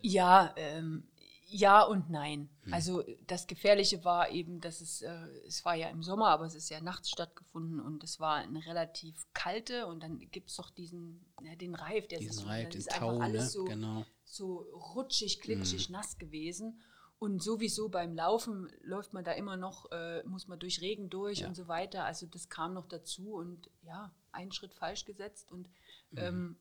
Ja, 0.01 0.53
ähm, 0.57 1.07
ja 1.47 1.83
und 1.83 2.09
nein. 2.09 2.49
Hm. 2.63 2.73
Also 2.73 3.03
das 3.27 3.47
Gefährliche 3.47 4.03
war 4.03 4.29
eben, 4.31 4.59
dass 4.59 4.81
es, 4.81 5.01
äh, 5.01 5.27
es 5.47 5.63
war 5.65 5.75
ja 5.75 5.89
im 5.89 6.01
Sommer, 6.03 6.29
aber 6.29 6.45
es 6.45 6.55
ist 6.55 6.69
ja 6.69 6.81
nachts 6.81 7.09
stattgefunden 7.09 7.79
und 7.79 8.03
es 8.03 8.19
war 8.19 8.35
eine 8.37 8.65
relativ 8.65 9.15
kalte 9.33 9.85
und 9.87 10.01
dann 10.01 10.19
gibt 10.31 10.49
es 10.49 10.55
doch 10.55 10.71
diesen, 10.71 11.25
ja, 11.43 11.55
den 11.55 11.75
Reif, 11.75 12.07
der 12.07 12.19
diesen 12.19 12.43
ist, 12.43 12.47
Reif, 12.47 12.69
den 12.69 12.79
ist 12.79 12.89
Tau, 12.91 13.09
einfach 13.09 13.25
alles 13.25 13.43
ne? 13.43 13.49
so, 13.49 13.65
Genau. 13.65 14.05
so 14.23 14.55
rutschig, 14.95 15.41
glitschig, 15.41 15.87
Hm. 15.87 15.93
nass 15.93 16.17
gewesen. 16.17 16.79
Und 17.19 17.41
sowieso 17.41 17.87
beim 17.87 18.13
Laufen 18.15 18.69
läuft 18.81 19.13
man 19.13 19.23
da 19.23 19.31
immer 19.31 19.55
noch, 19.55 19.89
äh, 19.91 20.23
muss 20.25 20.47
man 20.49 20.59
durch 20.59 20.81
Regen 20.81 21.09
durch 21.09 21.39
Ja. 21.39 21.47
und 21.47 21.55
so 21.55 21.69
weiter. 21.69 22.03
Also 22.03 22.25
das 22.25 22.49
kam 22.49 22.73
noch 22.73 22.85
dazu 22.85 23.35
und 23.35 23.69
ja, 23.83 24.13
einen 24.33 24.51
Schritt 24.51 24.73
falsch 24.73 25.05
gesetzt 25.05 25.49
und 25.49 25.69
Mhm. 26.11 26.17
ähm, 26.17 26.57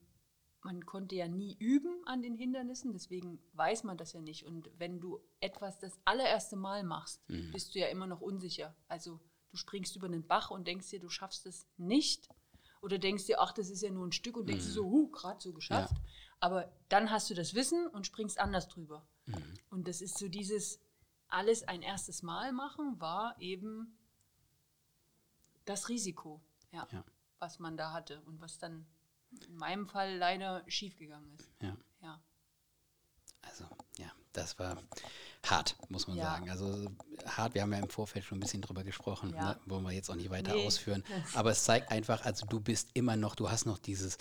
man 0.63 0.87
konnte 0.87 1.15
ja 1.17 1.29
nie 1.29 1.57
üben 1.59 2.03
an 2.07 2.23
den 2.23 2.35
Hindernissen, 2.35 2.93
deswegen 2.93 3.41
weiß 3.55 3.83
man 3.85 3.97
das 3.97 4.13
ja 4.13 4.21
nicht. 4.21 4.45
Und 4.47 4.71
wenn 4.79 5.01
du 5.01 5.21
etwas 5.41 5.79
das 5.79 5.99
allererste 6.05 6.57
Mal 6.57 6.85
machst, 6.85 7.21
Mhm. 7.29 7.51
bist 7.53 7.75
du 7.75 7.79
ja 7.81 7.89
immer 7.89 8.07
noch 8.07 8.21
unsicher. 8.21 8.75
Also 8.89 9.21
du 9.51 9.57
springst 9.57 9.97
über 9.97 10.07
einen 10.07 10.27
Bach 10.27 10.51
und 10.51 10.67
denkst 10.67 10.89
dir, 10.91 11.01
du 11.01 11.09
schaffst 11.09 11.47
es 11.47 11.67
nicht. 11.77 12.29
Oder 12.81 12.99
denkst 12.99 13.27
dir, 13.27 13.41
ach, 13.41 13.53
das 13.53 13.71
ist 13.71 13.83
ja 13.83 13.91
nur 13.91 14.07
ein 14.07 14.13
Stück 14.13 14.37
und 14.37 14.49
denkst 14.49 14.65
dir 14.65 14.71
so, 14.73 14.85
huh, 14.85 15.09
gerade 15.11 15.41
so 15.41 15.53
geschafft. 15.53 15.95
Aber 16.41 16.73
dann 16.89 17.11
hast 17.11 17.29
du 17.31 17.35
das 17.35 17.55
Wissen 17.55 17.87
und 17.89 18.07
springst 18.07 18.39
anders 18.41 18.69
drüber. 18.69 19.07
Mhm. 19.27 19.55
Und 19.71 19.87
das 19.89 20.01
ist 20.01 20.19
so 20.19 20.29
dieses 20.29 20.81
alles 21.29 21.63
ein 21.69 21.83
erstes 21.83 22.23
Mal 22.23 22.53
machen, 22.53 23.01
war 23.01 23.37
eben 23.41 23.97
das 25.65 25.89
Risiko, 25.89 26.41
ja, 26.73 26.87
Ja. 26.91 27.05
was 27.39 27.59
man 27.59 27.77
da 27.77 27.93
hatte 27.93 28.21
und 28.23 28.41
was 28.41 28.59
dann 28.59 28.87
in 29.47 29.57
meinem 29.57 29.87
Fall 29.89 30.17
leider 30.17 30.63
schiefgegangen 30.69 31.31
ist. 31.35 31.51
Ja. 31.61 31.77
Ja. 32.03 32.21
Also, 33.43 33.65
ja, 33.99 34.11
das 34.33 34.59
war 34.59 34.77
hart, 35.45 35.77
muss 35.89 36.07
man 36.07 36.17
Ja. 36.17 36.25
sagen. 36.25 36.51
Also 36.51 36.89
hart, 37.27 37.55
wir 37.55 37.63
haben 37.63 37.73
ja 37.73 37.79
im 37.81 37.89
Vorfeld 37.91 38.25
schon 38.25 38.39
ein 38.39 38.41
bisschen 38.41 38.63
drüber 38.63 38.85
gesprochen, 38.85 39.31
Ja. 39.35 39.55
ne? 39.55 39.61
wollen 39.67 39.83
wir 39.83 39.91
jetzt 39.93 40.11
auch 40.11 40.15
nicht 40.15 40.31
weiter 40.31 40.55
Nee. 40.55 40.67
ausführen. 40.67 41.03
Aber 41.35 41.51
es 41.51 41.65
zeigt 41.65 41.91
einfach, 41.91 42.25
also 42.25 42.47
du 42.47 42.61
bist 42.61 42.91
immer 42.95 43.17
noch, 43.17 43.35
du 43.35 43.51
hast 43.51 43.67
noch 43.67 43.79
dieses 43.79 44.17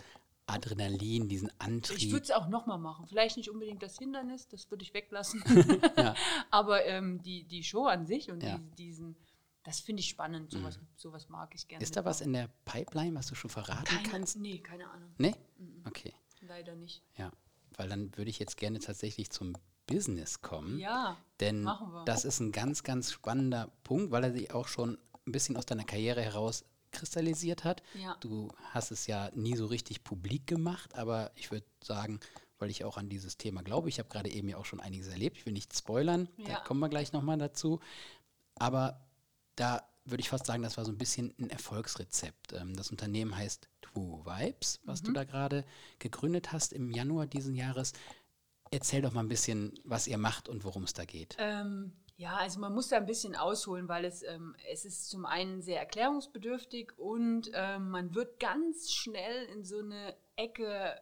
Adrenalin, 0.47 1.29
diesen 1.29 1.49
Ich 1.49 1.53
Antrieb. 1.59 2.11
würde 2.11 2.23
es 2.23 2.31
auch 2.31 2.47
nochmal 2.47 2.79
machen. 2.79 3.05
Vielleicht 3.07 3.37
nicht 3.37 3.49
unbedingt 3.49 3.81
das 3.83 3.97
Hindernis, 3.97 4.47
das 4.47 4.69
würde 4.71 4.83
ich 4.83 4.93
weglassen. 4.93 5.43
Ja. 5.97 6.15
Aber 6.49 6.83
ähm, 6.85 7.21
die, 7.21 7.43
die 7.43 7.63
Show 7.63 7.85
an 7.85 8.05
sich 8.07 8.31
und 8.31 8.41
die, 8.41 8.57
diesen, 8.77 9.15
das 9.63 9.79
finde 9.79 10.01
ich 10.01 10.09
spannend. 10.09 10.51
Sowas, 10.51 10.79
sowas 10.95 11.29
mag 11.29 11.53
ich 11.55 11.67
gerne. 11.67 11.83
Ist 11.83 11.95
da 11.95 12.03
was 12.05 12.21
in 12.21 12.33
der 12.33 12.49
Pipeline, 12.65 13.15
was 13.15 13.27
du 13.27 13.35
schon 13.35 13.49
verraten 13.49 13.83
keine, 13.85 14.09
kannst? 14.09 14.37
Nee, 14.37 14.59
keine 14.59 14.89
Ahnung. 14.89 15.11
Nee? 15.17 15.35
Okay, 15.85 16.13
Leider 16.41 16.75
nicht. 16.75 17.03
ja. 17.17 17.31
Weil 17.77 17.87
dann 17.89 18.15
würde 18.17 18.29
ich 18.29 18.37
jetzt 18.39 18.57
gerne 18.57 18.79
tatsächlich 18.79 19.29
zum 19.29 19.53
Business 19.87 20.41
kommen. 20.41 20.77
Ja, 20.79 21.17
Denn 21.39 21.61
machen 21.63 21.91
wir. 21.93 22.03
das 22.05 22.25
ist 22.25 22.39
ein 22.39 22.51
ganz, 22.51 22.83
ganz 22.83 23.11
spannender 23.11 23.71
Punkt, 23.83 24.11
weil 24.11 24.23
er 24.25 24.31
sich 24.33 24.51
auch 24.53 24.67
schon 24.67 24.97
ein 25.25 25.31
bisschen 25.31 25.55
aus 25.57 25.65
deiner 25.65 25.83
Karriere 25.85 26.21
heraus 26.21 26.65
kristallisiert 26.91 27.63
hat. 27.63 27.81
Ja. 27.95 28.17
Du 28.19 28.49
hast 28.71 28.91
es 28.91 29.07
ja 29.07 29.31
nie 29.33 29.55
so 29.55 29.65
richtig 29.67 30.03
publik 30.03 30.45
gemacht, 30.47 30.95
aber 30.95 31.31
ich 31.35 31.49
würde 31.51 31.65
sagen, 31.81 32.19
weil 32.59 32.69
ich 32.69 32.83
auch 32.83 32.97
an 32.97 33.07
dieses 33.09 33.37
Thema 33.37 33.63
glaube, 33.63 33.87
ich 33.89 33.97
habe 33.99 34.09
gerade 34.09 34.29
eben 34.29 34.49
ja 34.49 34.57
auch 34.57 34.65
schon 34.65 34.81
einiges 34.81 35.07
erlebt, 35.07 35.37
ich 35.37 35.45
will 35.45 35.53
nicht 35.53 35.75
spoilern, 35.75 36.27
da 36.45 36.51
Ja. 36.51 36.59
kommen 36.59 36.79
wir 36.81 36.89
gleich 36.89 37.13
nochmal 37.13 37.37
dazu, 37.37 37.79
aber 38.55 38.99
da 39.55 39.87
würde 40.05 40.21
ich 40.21 40.29
fast 40.29 40.45
sagen, 40.47 40.63
das 40.63 40.77
war 40.77 40.85
so 40.85 40.91
ein 40.91 40.97
bisschen 40.97 41.33
ein 41.39 41.49
Erfolgsrezept. 41.49 42.53
Ähm, 42.53 42.75
Das 42.75 42.89
Unternehmen 42.91 43.35
heißt 43.35 43.69
Two 43.81 44.25
Vibes, 44.25 44.79
was 44.83 45.01
Mhm. 45.03 45.07
du 45.07 45.11
da 45.13 45.23
gerade 45.25 45.65
gegründet 45.99 46.51
hast 46.51 46.73
im 46.73 46.89
Januar 46.89 47.27
diesen 47.27 47.55
Jahres. 47.55 47.93
Erzähl 48.71 49.01
doch 49.01 49.13
mal 49.13 49.19
ein 49.21 49.27
bisschen, 49.27 49.77
was 49.83 50.07
ihr 50.07 50.17
macht 50.17 50.47
und 50.49 50.63
worum 50.63 50.83
es 50.83 50.93
da 50.93 51.05
geht. 51.05 51.35
Ähm, 51.39 51.91
ja, 52.15 52.35
also 52.37 52.59
man 52.59 52.73
muss 52.73 52.87
da 52.87 52.97
ein 52.97 53.05
bisschen 53.05 53.35
ausholen, 53.35 53.87
weil 53.87 54.05
es, 54.05 54.23
ähm, 54.23 54.55
es 54.71 54.85
ist 54.85 55.09
zum 55.09 55.25
einen 55.25 55.61
sehr 55.61 55.79
erklärungsbedürftig 55.79 56.97
und 56.97 57.51
ähm, 57.53 57.89
man 57.89 58.15
wird 58.15 58.39
ganz 58.39 58.91
schnell 58.91 59.45
in 59.47 59.65
so 59.65 59.79
eine 59.79 60.15
Ecke, 60.35 60.99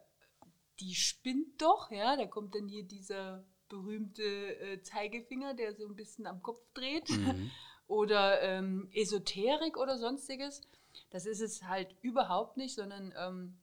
die 0.80 0.95
spinnt 0.95 1.62
doch, 1.62 1.91
ja, 1.91 2.16
da 2.18 2.26
kommt 2.26 2.56
dann 2.56 2.68
hier 2.68 2.84
dieser 2.84 3.43
berühmte 3.68 4.24
äh, 4.24 4.82
Zeigefinger, 4.82 5.54
der 5.54 5.76
so 5.76 5.86
ein 5.88 5.95
bisschen 5.95 6.26
am 6.26 6.41
Kopf 6.41 6.62
dreht. 6.74 7.10
Mhm. 7.10 7.52
oder 7.90 8.42
ähm, 8.44 8.88
Esoterik 8.94 9.76
oder 9.76 9.98
sonstiges. 9.98 10.62
Das 11.10 11.26
ist 11.26 11.42
es 11.42 11.64
halt 11.64 11.96
überhaupt 12.02 12.56
nicht, 12.56 12.76
sondern 12.76 13.14
ähm, 13.18 13.58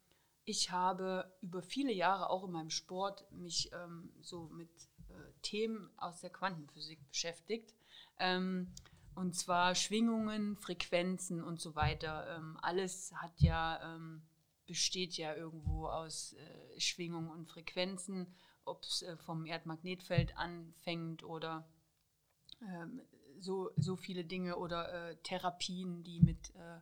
ich 0.44 0.72
habe 0.72 1.32
über 1.40 1.62
viele 1.62 1.92
Jahre 1.92 2.28
auch 2.28 2.44
in 2.44 2.50
meinem 2.50 2.70
Sport 2.70 3.24
mich 3.30 3.70
ähm, 3.72 4.12
so 4.20 4.48
mit 4.48 4.68
äh, 5.08 5.32
Themen 5.42 5.90
aus 5.96 6.20
der 6.20 6.30
Quantenphysik 6.30 7.06
beschäftigt. 7.08 7.72
Ähm, 8.18 8.72
und 9.14 9.36
zwar 9.36 9.76
Schwingungen, 9.76 10.56
Frequenzen 10.56 11.42
und 11.42 11.60
so 11.60 11.76
weiter. 11.76 12.36
Ähm, 12.36 12.58
alles 12.60 13.12
hat 13.14 13.40
ja, 13.40 13.94
ähm, 13.94 14.22
besteht 14.66 15.16
ja 15.16 15.34
irgendwo 15.36 15.86
aus 15.86 16.32
äh, 16.32 16.80
Schwingungen 16.80 17.30
und 17.30 17.46
Frequenzen, 17.46 18.34
ob 18.64 18.82
es 18.82 19.02
äh, 19.02 19.16
vom 19.16 19.46
Erdmagnetfeld 19.46 20.36
anfängt 20.36 21.22
oder 21.22 21.68
so, 23.40 23.70
so 23.76 23.96
viele 23.96 24.24
Dinge 24.24 24.56
oder 24.56 25.10
äh, 25.10 25.16
Therapien, 25.22 26.02
die 26.02 26.20
mit, 26.20 26.50
äh, 26.54 26.80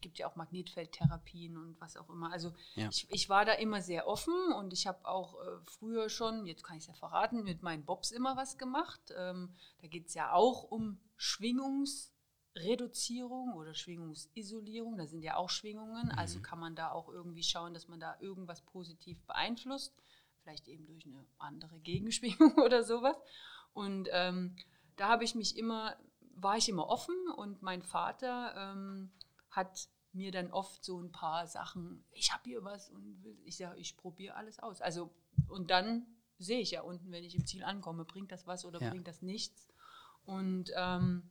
gibt 0.00 0.18
ja 0.18 0.28
auch 0.28 0.36
Magnetfeldtherapien 0.36 1.56
und 1.56 1.80
was 1.80 1.96
auch 1.96 2.10
immer. 2.10 2.30
Also 2.30 2.52
Ja. 2.74 2.88
ich, 2.90 3.06
ich 3.10 3.28
war 3.28 3.44
da 3.44 3.52
immer 3.52 3.80
sehr 3.80 4.06
offen 4.06 4.34
und 4.58 4.72
ich 4.72 4.86
habe 4.86 5.06
auch 5.06 5.34
äh, 5.40 5.58
früher 5.64 6.08
schon, 6.10 6.46
jetzt 6.46 6.62
kann 6.62 6.76
ich 6.76 6.82
es 6.82 6.88
ja 6.88 6.94
verraten, 6.94 7.42
mit 7.42 7.62
meinen 7.62 7.84
Bobs 7.84 8.10
immer 8.10 8.36
was 8.36 8.58
gemacht. 8.58 9.00
Ähm, 9.16 9.54
da 9.80 9.88
geht 9.88 10.08
es 10.08 10.14
ja 10.14 10.32
auch 10.32 10.64
um 10.64 11.00
Schwingungsreduzierung 11.16 13.54
oder 13.54 13.74
Schwingungsisolierung. 13.74 14.96
Da 14.98 15.06
sind 15.06 15.22
ja 15.22 15.36
auch 15.36 15.50
Schwingungen, 15.50 16.10
also 16.10 16.40
kann 16.40 16.60
man 16.60 16.74
da 16.76 16.90
auch 16.90 17.08
irgendwie 17.08 17.42
schauen, 17.42 17.74
dass 17.74 17.88
man 17.88 18.00
da 18.00 18.16
irgendwas 18.20 18.60
positiv 18.62 19.20
beeinflusst. 19.22 19.94
Vielleicht 20.42 20.68
eben 20.68 20.86
durch 20.86 21.06
eine 21.06 21.24
andere 21.38 21.78
Gegenschwingung 21.80 22.58
oder 22.58 22.84
sowas. 22.84 23.16
Und 23.72 24.08
ähm, 24.12 24.54
da 24.96 25.08
habe 25.08 25.24
ich 25.24 25.34
mich 25.34 25.56
immer, 25.56 25.96
war 26.36 26.56
ich 26.56 26.68
immer 26.68 26.88
offen 26.88 27.14
und 27.36 27.62
mein 27.62 27.82
Vater 27.82 28.54
ähm, 28.56 29.12
hat 29.50 29.88
mir 30.12 30.30
dann 30.30 30.52
oft 30.52 30.84
so 30.84 31.00
ein 31.00 31.10
paar 31.10 31.46
Sachen, 31.46 32.04
ich 32.12 32.32
habe 32.32 32.44
hier 32.44 32.62
was 32.64 32.88
und 32.90 33.24
ich 33.44 33.56
sage, 33.56 33.78
ich 33.78 33.96
probiere 33.96 34.36
alles 34.36 34.58
aus. 34.60 34.80
Also 34.80 35.10
und 35.48 35.70
dann 35.70 36.06
sehe 36.38 36.60
ich 36.60 36.72
ja 36.72 36.82
unten, 36.82 37.10
wenn 37.10 37.24
ich 37.24 37.34
im 37.34 37.46
Ziel 37.46 37.64
ankomme, 37.64 38.04
bringt 38.04 38.32
das 38.32 38.46
was 38.46 38.64
oder 38.64 38.80
Ja. 38.80 38.90
bringt 38.90 39.08
das 39.08 39.22
nichts. 39.22 39.68
Und 40.24 40.70
ähm, 40.76 41.30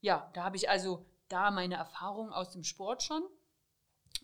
ja, 0.00 0.30
da 0.34 0.44
habe 0.44 0.56
ich 0.56 0.68
also 0.68 1.04
da 1.28 1.50
meine 1.50 1.74
Erfahrung 1.76 2.32
aus 2.32 2.50
dem 2.50 2.64
Sport 2.64 3.02
schon. 3.02 3.22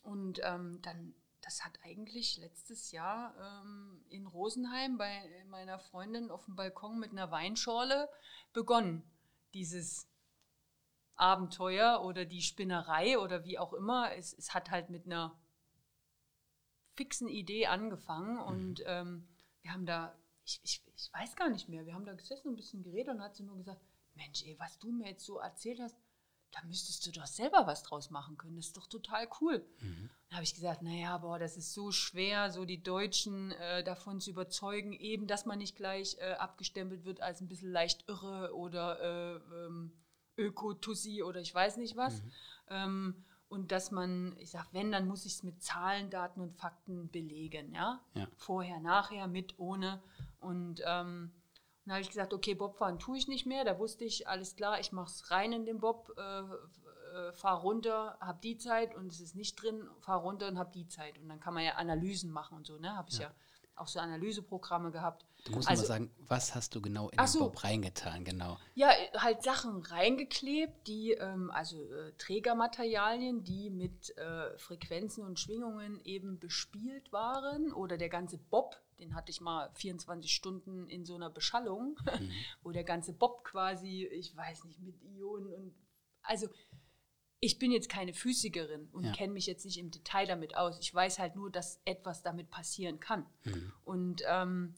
Und 0.03 0.41
ähm, 0.43 0.81
dann, 0.83 1.15
das 1.43 1.65
hat 1.65 1.79
eigentlich 1.83 2.39
letztes 2.39 2.93
Jahr 2.93 3.35
ähm, 3.39 4.05
in 4.09 4.27
Rosenheim 4.27 4.97
bei 4.97 5.45
meiner 5.49 5.79
Freundin 5.79 6.31
auf 6.31 6.45
dem 6.47 6.57
Balkon 6.57 6.99
mit 6.99 7.11
einer 7.11 7.31
Weinschorle 7.31 8.09
begonnen. 8.53 9.03
Dieses 9.53 10.09
Abenteuer 11.17 12.03
oder 12.05 12.25
die 12.25 12.43
Spinnerei 12.43 13.19
oder 13.19 13.45
wie 13.45 13.59
auch 13.59 13.73
immer. 13.73 14.15
Es, 14.17 14.33
es 14.33 14.55
hat 14.55 14.71
halt 14.71 14.89
mit 14.89 15.05
einer 15.07 15.39
fixen 16.95 17.29
Idee 17.29 17.67
angefangen 17.67 18.39
und 18.39 18.83
ähm, 18.87 19.29
wir 19.63 19.73
haben 19.73 19.87
da, 19.87 20.17
ich, 20.45 20.61
ich, 20.63 20.83
ich 20.95 21.13
weiß 21.13 21.37
gar 21.37 21.49
nicht 21.49 21.69
mehr, 21.69 21.87
wir 21.87 21.95
haben 21.95 22.05
da 22.05 22.15
gesessen 22.15 22.49
und 22.49 22.55
ein 22.55 22.57
bisschen 22.57 22.83
geredet 22.83 23.15
und 23.15 23.23
hat 23.23 23.35
sie 23.35 23.45
nur 23.45 23.57
gesagt, 23.57 23.81
Mensch, 24.15 24.43
ey, 24.45 24.59
was 24.59 24.79
du 24.79 24.93
mir 24.93 25.09
jetzt 25.09 25.25
so 25.25 25.39
erzählt 25.39 25.81
hast, 25.81 25.97
da 26.53 26.63
müsstest 26.65 27.07
du 27.07 27.13
doch 27.13 27.27
selber 27.27 27.67
was 27.67 27.83
draus 27.83 28.11
machen 28.11 28.37
können. 28.37 28.57
Das 28.57 28.67
ist 28.67 28.77
doch 28.77 28.87
total 28.87 29.27
cool. 29.41 29.67
Mhm. 29.81 30.11
Dann 30.29 30.37
habe 30.37 30.45
ich 30.45 30.55
gesagt, 30.55 30.83
naja, 30.83 31.19
boah, 31.19 31.39
das 31.39 31.57
ist 31.57 31.73
so 31.73 31.91
schwer, 31.91 32.51
so 32.51 32.65
die 32.65 32.83
Deutschen 32.83 33.53
äh, 33.53 33.83
davon 33.83 34.21
zu 34.21 34.31
überzeugen, 34.31 34.93
eben, 34.93 35.27
dass 35.27 35.47
man 35.47 35.59
nicht 35.59 35.77
gleich 35.77 36.17
äh, 36.19 36.33
abgestempelt 36.35 37.05
wird 37.05 37.21
als 37.21 37.41
ein 37.41 37.49
bisschen 37.49 37.73
leicht 37.73 38.09
irre 38.09 38.55
oder 38.55 39.01
äh, 39.01 39.67
ähm, 39.67 39.93
Öko-Tussi 40.37 41.23
oder 41.23 41.41
ich 41.41 41.55
weiß 41.55 41.79
nicht 41.79 41.97
was. 41.97 42.23
Mhm. 42.23 42.33
Ähm, 42.69 43.25
und 43.49 43.71
dass 43.71 43.91
man, 43.91 44.35
ich 44.39 44.51
sage, 44.51 44.69
wenn, 44.73 44.93
dann 44.93 45.07
muss 45.07 45.27
ich 45.27 45.35
es 45.35 45.43
mit 45.43 45.63
Zahlen, 45.63 46.09
Daten 46.09 46.41
und 46.41 46.55
Fakten 46.55 47.11
belegen. 47.11 47.75
Ja? 47.75 48.01
ja. 48.15 48.27
Vorher, 48.37 48.81
nachher, 48.81 49.27
mit, 49.27 49.59
ohne. 49.59 50.03
Und 50.41 50.83
ähm, 50.87 51.33
dann 51.85 51.95
habe 51.95 52.03
ich 52.03 52.09
gesagt, 52.09 52.33
okay, 52.33 52.55
Bobfahren 52.55 52.99
tue 52.99 53.19
ich 53.19 53.29
nicht 53.29 53.47
mehr. 53.47 53.65
Da 53.65 53.79
wusste 53.79 54.05
ich, 54.05 54.29
alles 54.29 54.57
klar, 54.57 54.79
ich 54.79 54.93
mache 54.93 55.11
es 55.11 55.31
rein 55.31 55.53
in 55.53 55.65
den 55.65 55.81
Bob, 55.81 56.13
äh, 56.17 56.41
äh, 56.41 57.33
fahre 57.33 57.63
runter, 57.63 58.17
habe 58.21 58.39
die 58.43 58.57
Zeit 58.57 58.95
und 58.95 59.11
es 59.11 59.21
ist 59.21 59.35
nicht 59.35 59.61
drin, 59.61 59.89
fahre 60.01 60.23
runter 60.23 60.49
und 60.49 60.59
habe 60.59 60.71
die 60.73 60.87
Zeit. 60.87 61.19
Und 61.19 61.29
dann 61.29 61.41
kann 61.41 61.55
man 61.55 61.65
ja 61.65 61.75
Analysen 61.75 62.31
machen 62.31 62.57
und 62.57 62.67
so, 62.67 62.79
ne? 62.79 62.97
Habe 62.97 63.11
ich 63.11 63.19
ja. 63.19 63.25
ja 63.25 63.35
auch 63.77 63.89
so 63.89 64.01
Analyseprogramme 64.01 64.91
gehabt. 64.91 65.25
Du 65.45 65.53
musst 65.53 65.69
also, 65.69 65.83
mal 65.83 65.87
sagen, 65.89 66.11
was 66.19 66.55
hast 66.55 66.75
du 66.75 66.81
genau 66.81 67.09
in 67.09 67.17
den 67.17 67.27
so, 67.27 67.41
Bob 67.41 67.65
reingetan, 67.65 68.25
genau? 68.25 68.59
Ja, 68.75 68.91
halt 69.17 69.43
Sachen 69.43 69.83
reingeklebt, 69.83 70.87
die, 70.87 71.13
ähm, 71.13 71.51
also 71.51 71.83
äh, 71.83 72.13
Trägermaterialien, 72.19 73.43
die 73.43 73.71
mit 73.71 74.17
äh, 74.17 74.57
Frequenzen 74.59 75.25
und 75.25 75.41
Schwingungen 75.41 76.01
eben 76.05 76.39
bespielt 76.39 77.13
waren. 77.13 77.73
Oder 77.73 77.99
der 77.99 78.09
ganze 78.09 78.39
Bob, 78.39 78.81
den 79.03 79.15
hatte 79.15 79.31
ich 79.31 79.41
mal 79.41 79.71
24 79.75 80.33
Stunden 80.33 80.89
in 80.89 81.05
so 81.05 81.15
einer 81.15 81.31
Beschallung, 81.31 81.99
mhm. 82.05 82.31
wo 82.63 82.71
der 82.71 82.85
ganze 82.85 83.13
Bob 83.13 83.45
quasi, 83.45 84.07
ich 84.07 84.35
weiß 84.35 84.65
nicht, 84.65 84.81
mit 84.81 84.95
Ionen 85.03 85.53
und 85.53 85.75
also 86.23 86.49
ich 87.41 87.59
bin 87.59 87.73
jetzt 87.73 87.89
keine 87.89 88.15
Physikerin 88.15 88.89
und 88.93 89.05
ja. 89.05 89.13
kenne 89.13 89.33
mich 89.33 89.47
jetzt 89.47 89.65
nicht 89.65 89.79
im 89.79 89.91
Detail 89.91 90.27
damit 90.27 90.57
aus. 90.57 90.79
Ich 90.79 90.95
weiß 90.95 91.19
halt 91.19 91.35
nur, 91.35 91.51
dass 91.51 91.81
etwas 91.85 92.23
damit 92.23 92.51
passieren 92.51 93.01
kann. 93.01 93.27
Mhm. 93.43 93.73
Und, 93.85 94.23
ähm, 94.29 94.75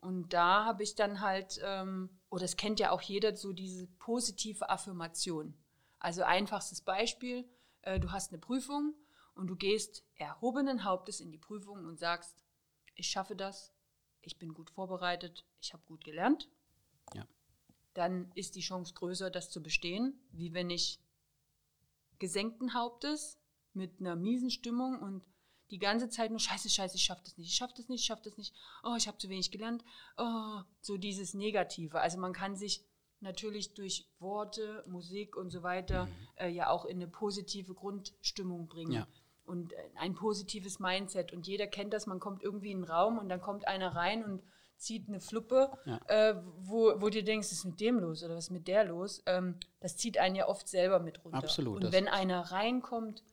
und 0.00 0.32
da 0.32 0.64
habe 0.64 0.82
ich 0.82 0.96
dann 0.96 1.20
halt, 1.20 1.60
ähm, 1.62 2.10
oder 2.28 2.42
das 2.42 2.56
kennt 2.56 2.80
ja 2.80 2.90
auch 2.90 3.02
jeder, 3.02 3.36
so 3.36 3.52
diese 3.52 3.86
positive 4.00 4.68
Affirmation. 4.68 5.54
Also 6.00 6.24
einfachstes 6.24 6.80
Beispiel, 6.80 7.48
äh, 7.82 8.00
du 8.00 8.10
hast 8.10 8.32
eine 8.32 8.40
Prüfung 8.40 8.94
und 9.36 9.46
du 9.46 9.54
gehst 9.54 10.04
erhobenen 10.16 10.82
Hauptes 10.82 11.20
in 11.20 11.30
die 11.30 11.38
Prüfung 11.38 11.84
und 11.84 12.00
sagst, 12.00 12.42
ich 12.98 13.08
schaffe 13.08 13.36
das, 13.36 13.72
ich 14.20 14.38
bin 14.38 14.52
gut 14.52 14.70
vorbereitet, 14.70 15.46
ich 15.60 15.72
habe 15.72 15.82
gut 15.86 16.04
gelernt. 16.04 16.48
Ja. 17.14 17.26
Dann 17.94 18.30
ist 18.34 18.56
die 18.56 18.60
Chance 18.60 18.92
größer, 18.94 19.30
das 19.30 19.50
zu 19.50 19.62
bestehen, 19.62 20.20
wie 20.32 20.52
wenn 20.52 20.68
ich 20.68 21.00
gesenkten 22.18 22.74
Hauptes, 22.74 23.38
mit 23.74 24.00
einer 24.00 24.16
miesen 24.16 24.50
Stimmung 24.50 25.00
und 25.00 25.22
die 25.70 25.78
ganze 25.78 26.08
Zeit 26.08 26.30
nur 26.30 26.40
Scheiße, 26.40 26.68
Scheiße, 26.68 26.96
ich 26.96 27.04
schaffe 27.04 27.22
das 27.24 27.36
nicht, 27.36 27.48
ich 27.48 27.54
schaffe 27.54 27.74
das 27.76 27.88
nicht, 27.88 28.00
ich 28.00 28.06
schaffe 28.06 28.22
das 28.24 28.36
nicht, 28.36 28.54
oh, 28.82 28.94
ich 28.96 29.06
habe 29.06 29.18
zu 29.18 29.28
wenig 29.28 29.50
gelernt, 29.50 29.84
oh, 30.16 30.60
so 30.80 30.96
dieses 30.96 31.34
Negative. 31.34 32.00
Also 32.00 32.18
man 32.18 32.32
kann 32.32 32.56
sich 32.56 32.84
natürlich 33.20 33.74
durch 33.74 34.10
Worte, 34.18 34.84
Musik 34.88 35.36
und 35.36 35.50
so 35.50 35.62
weiter 35.62 36.06
mhm. 36.06 36.12
äh, 36.36 36.48
ja 36.48 36.70
auch 36.70 36.86
in 36.86 36.96
eine 36.96 37.08
positive 37.08 37.74
Grundstimmung 37.74 38.66
bringen. 38.66 38.92
Ja. 38.92 39.06
Und 39.48 39.72
äh, 39.72 39.76
ein 39.96 40.14
positives 40.14 40.78
Mindset. 40.78 41.32
Und 41.32 41.46
jeder 41.46 41.66
kennt 41.66 41.92
das, 41.92 42.06
man 42.06 42.20
kommt 42.20 42.42
irgendwie 42.42 42.70
in 42.70 42.78
einen 42.78 42.90
Raum 42.90 43.18
und 43.18 43.28
dann 43.28 43.40
kommt 43.40 43.66
einer 43.66 43.96
rein 43.96 44.24
und 44.24 44.42
zieht 44.76 45.08
eine 45.08 45.20
Fluppe, 45.20 45.70
ja. 45.84 46.00
äh, 46.06 46.40
wo, 46.58 47.00
wo 47.00 47.08
du 47.08 47.22
denkst, 47.22 47.48
was 47.48 47.52
ist 47.52 47.64
mit 47.64 47.80
dem 47.80 47.98
los 47.98 48.22
oder 48.22 48.36
was 48.36 48.44
ist 48.44 48.50
mit 48.50 48.68
der 48.68 48.84
los? 48.84 49.22
Ähm, 49.26 49.56
das 49.80 49.96
zieht 49.96 50.18
einen 50.18 50.36
ja 50.36 50.48
oft 50.48 50.68
selber 50.68 51.00
mit 51.00 51.24
runter. 51.24 51.38
Absolut. 51.38 51.84
Und 51.84 51.92
wenn 51.92 52.06
einer 52.06 52.52
reinkommt, 52.52 53.24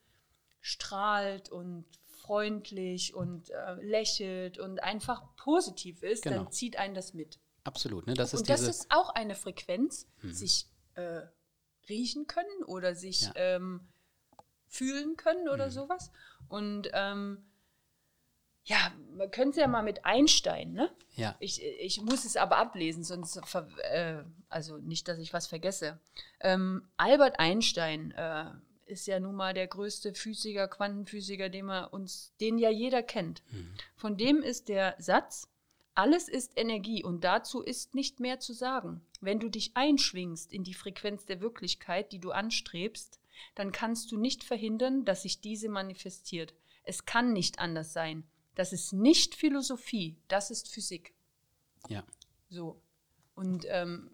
strahlt 0.59 1.49
und 1.49 1.86
freundlich 2.07 3.13
und 3.13 3.51
äh, 3.51 3.76
lächelt 3.82 4.57
und 4.57 4.82
einfach 4.82 5.36
positiv 5.36 6.01
ist, 6.01 6.24
genau. 6.24 6.38
dann 6.38 6.51
zieht 6.51 6.78
einen 6.78 6.95
das 6.95 7.13
mit. 7.13 7.39
Absolut. 7.63 8.07
Ne? 8.07 8.16
Das 8.16 8.34
ist 8.34 8.41
und 8.41 8.49
das 8.49 8.61
ist 8.61 8.88
auch 8.89 9.09
eine 9.09 9.36
Frequenz, 9.36 10.07
hm. 10.22 10.34
sich 10.34 10.68
äh, 10.95 11.22
riechen 11.88 12.26
können 12.26 12.63
oder 12.66 12.95
sich 12.95 13.22
ja. 13.22 13.34
ähm, 13.36 13.88
fühlen 14.68 15.18
können 15.18 15.47
oder 15.49 15.66
hm. 15.66 15.72
sowas. 15.72 16.11
Und 16.47 16.89
ähm, 16.93 17.43
ja, 18.66 18.91
man 19.16 19.30
könnte 19.30 19.51
es 19.51 19.55
ja 19.57 19.68
mal 19.68 19.84
mit 19.84 20.05
Einstein, 20.05 20.74
ne? 20.74 20.89
Ja. 21.16 21.36
Ich, 21.39 21.63
ich 21.63 22.01
muss 22.01 22.26
es 22.26 22.36
aber 22.36 22.57
ablesen, 22.57 23.03
sonst, 23.03 23.39
äh, 23.91 24.24
also 24.49 24.78
nicht, 24.78 25.07
dass 25.07 25.20
ich 25.20 25.34
was 25.34 25.45
vergesse. 25.47 25.99
Ähm, 26.39 26.88
Albert 26.97 27.39
Einstein 27.39 28.11
äh, 28.11 28.45
ist 28.86 29.05
ja 29.05 29.20
nun 29.20 29.36
mal 29.36 29.53
der 29.53 29.68
größte 29.68 30.13
Physiker, 30.16 30.68
Quantenphysiker, 30.68 31.49
den 31.49 31.68
man 31.68 31.86
uns, 31.86 32.34
den 32.41 32.57
ja 32.57 32.72
jeder 32.72 33.03
kennt. 33.03 33.43
Mhm. 33.51 33.74
Von 33.95 34.18
dem 34.18 34.41
ist 34.41 34.68
der 34.68 34.95
Satz, 34.97 35.47
alles 35.93 36.28
ist 36.28 36.53
Energie 36.55 37.03
und 37.03 37.24
dazu 37.24 37.61
ist 37.61 37.95
nicht 37.95 38.20
mehr 38.20 38.39
zu 38.39 38.53
sagen. 38.53 39.05
Wenn 39.22 39.39
du 39.39 39.49
dich 39.49 39.78
einschwingst 39.78 40.51
in 40.51 40.63
die 40.63 40.74
Frequenz 40.74 41.26
der 41.26 41.39
Wirklichkeit, 41.39 42.11
die 42.11 42.20
du 42.20 42.32
anstrebst, 42.32 43.20
dann 43.56 43.72
kannst 43.72 44.12
du 44.12 44.18
nicht 44.18 44.44
verhindern, 44.44 45.06
dass 45.06 45.24
sich 45.24 45.42
diese 45.42 45.70
manifestiert. 45.70 46.54
Es 46.84 47.06
kann 47.06 47.34
nicht 47.34 47.60
anders 47.60 47.94
sein. 47.94 48.24
Das 48.56 48.72
ist 48.72 48.94
nicht 48.94 49.36
Philosophie, 49.36 50.18
das 50.28 50.52
ist 50.52 50.70
Physik. 50.70 51.14
Ja. 51.90 52.04
So. 52.50 52.82
Und 53.36 53.66
ähm, 53.68 54.12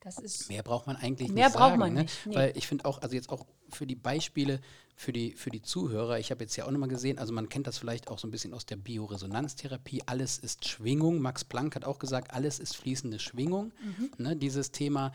das 0.00 0.18
ist. 0.18 0.48
Mehr 0.48 0.62
braucht 0.62 0.86
man 0.86 0.96
eigentlich 0.96 1.28
mehr 1.28 1.46
nicht. 1.46 1.54
Mehr 1.54 1.60
braucht 1.60 1.70
sagen, 1.70 1.78
man 1.78 1.94
ne? 1.94 2.02
nicht. 2.02 2.26
Nee. 2.26 2.34
Weil 2.34 2.56
ich 2.56 2.66
finde 2.66 2.84
auch, 2.84 3.02
also 3.02 3.14
jetzt 3.14 3.30
auch 3.30 3.46
für 3.70 3.86
die 3.86 3.94
Beispiele, 3.94 4.60
für 4.94 5.12
die, 5.12 5.32
für 5.32 5.50
die 5.50 5.62
Zuhörer, 5.62 6.18
ich 6.18 6.30
habe 6.30 6.44
jetzt 6.44 6.56
ja 6.56 6.66
auch 6.66 6.70
nochmal 6.70 6.88
gesehen, 6.88 7.18
also 7.18 7.32
man 7.32 7.48
kennt 7.48 7.66
das 7.66 7.78
vielleicht 7.78 8.08
auch 8.08 8.18
so 8.18 8.28
ein 8.28 8.30
bisschen 8.30 8.52
aus 8.52 8.66
der 8.66 8.76
Bioresonanztherapie, 8.76 10.02
alles 10.06 10.38
ist 10.38 10.68
Schwingung. 10.68 11.20
Max 11.20 11.44
Planck 11.44 11.76
hat 11.76 11.84
auch 11.84 11.98
gesagt, 11.98 12.32
alles 12.32 12.58
ist 12.58 12.76
fließende 12.76 13.18
Schwingung. 13.18 13.72
Mhm. 13.80 14.10
Ne, 14.18 14.36
dieses 14.36 14.70
Thema, 14.70 15.12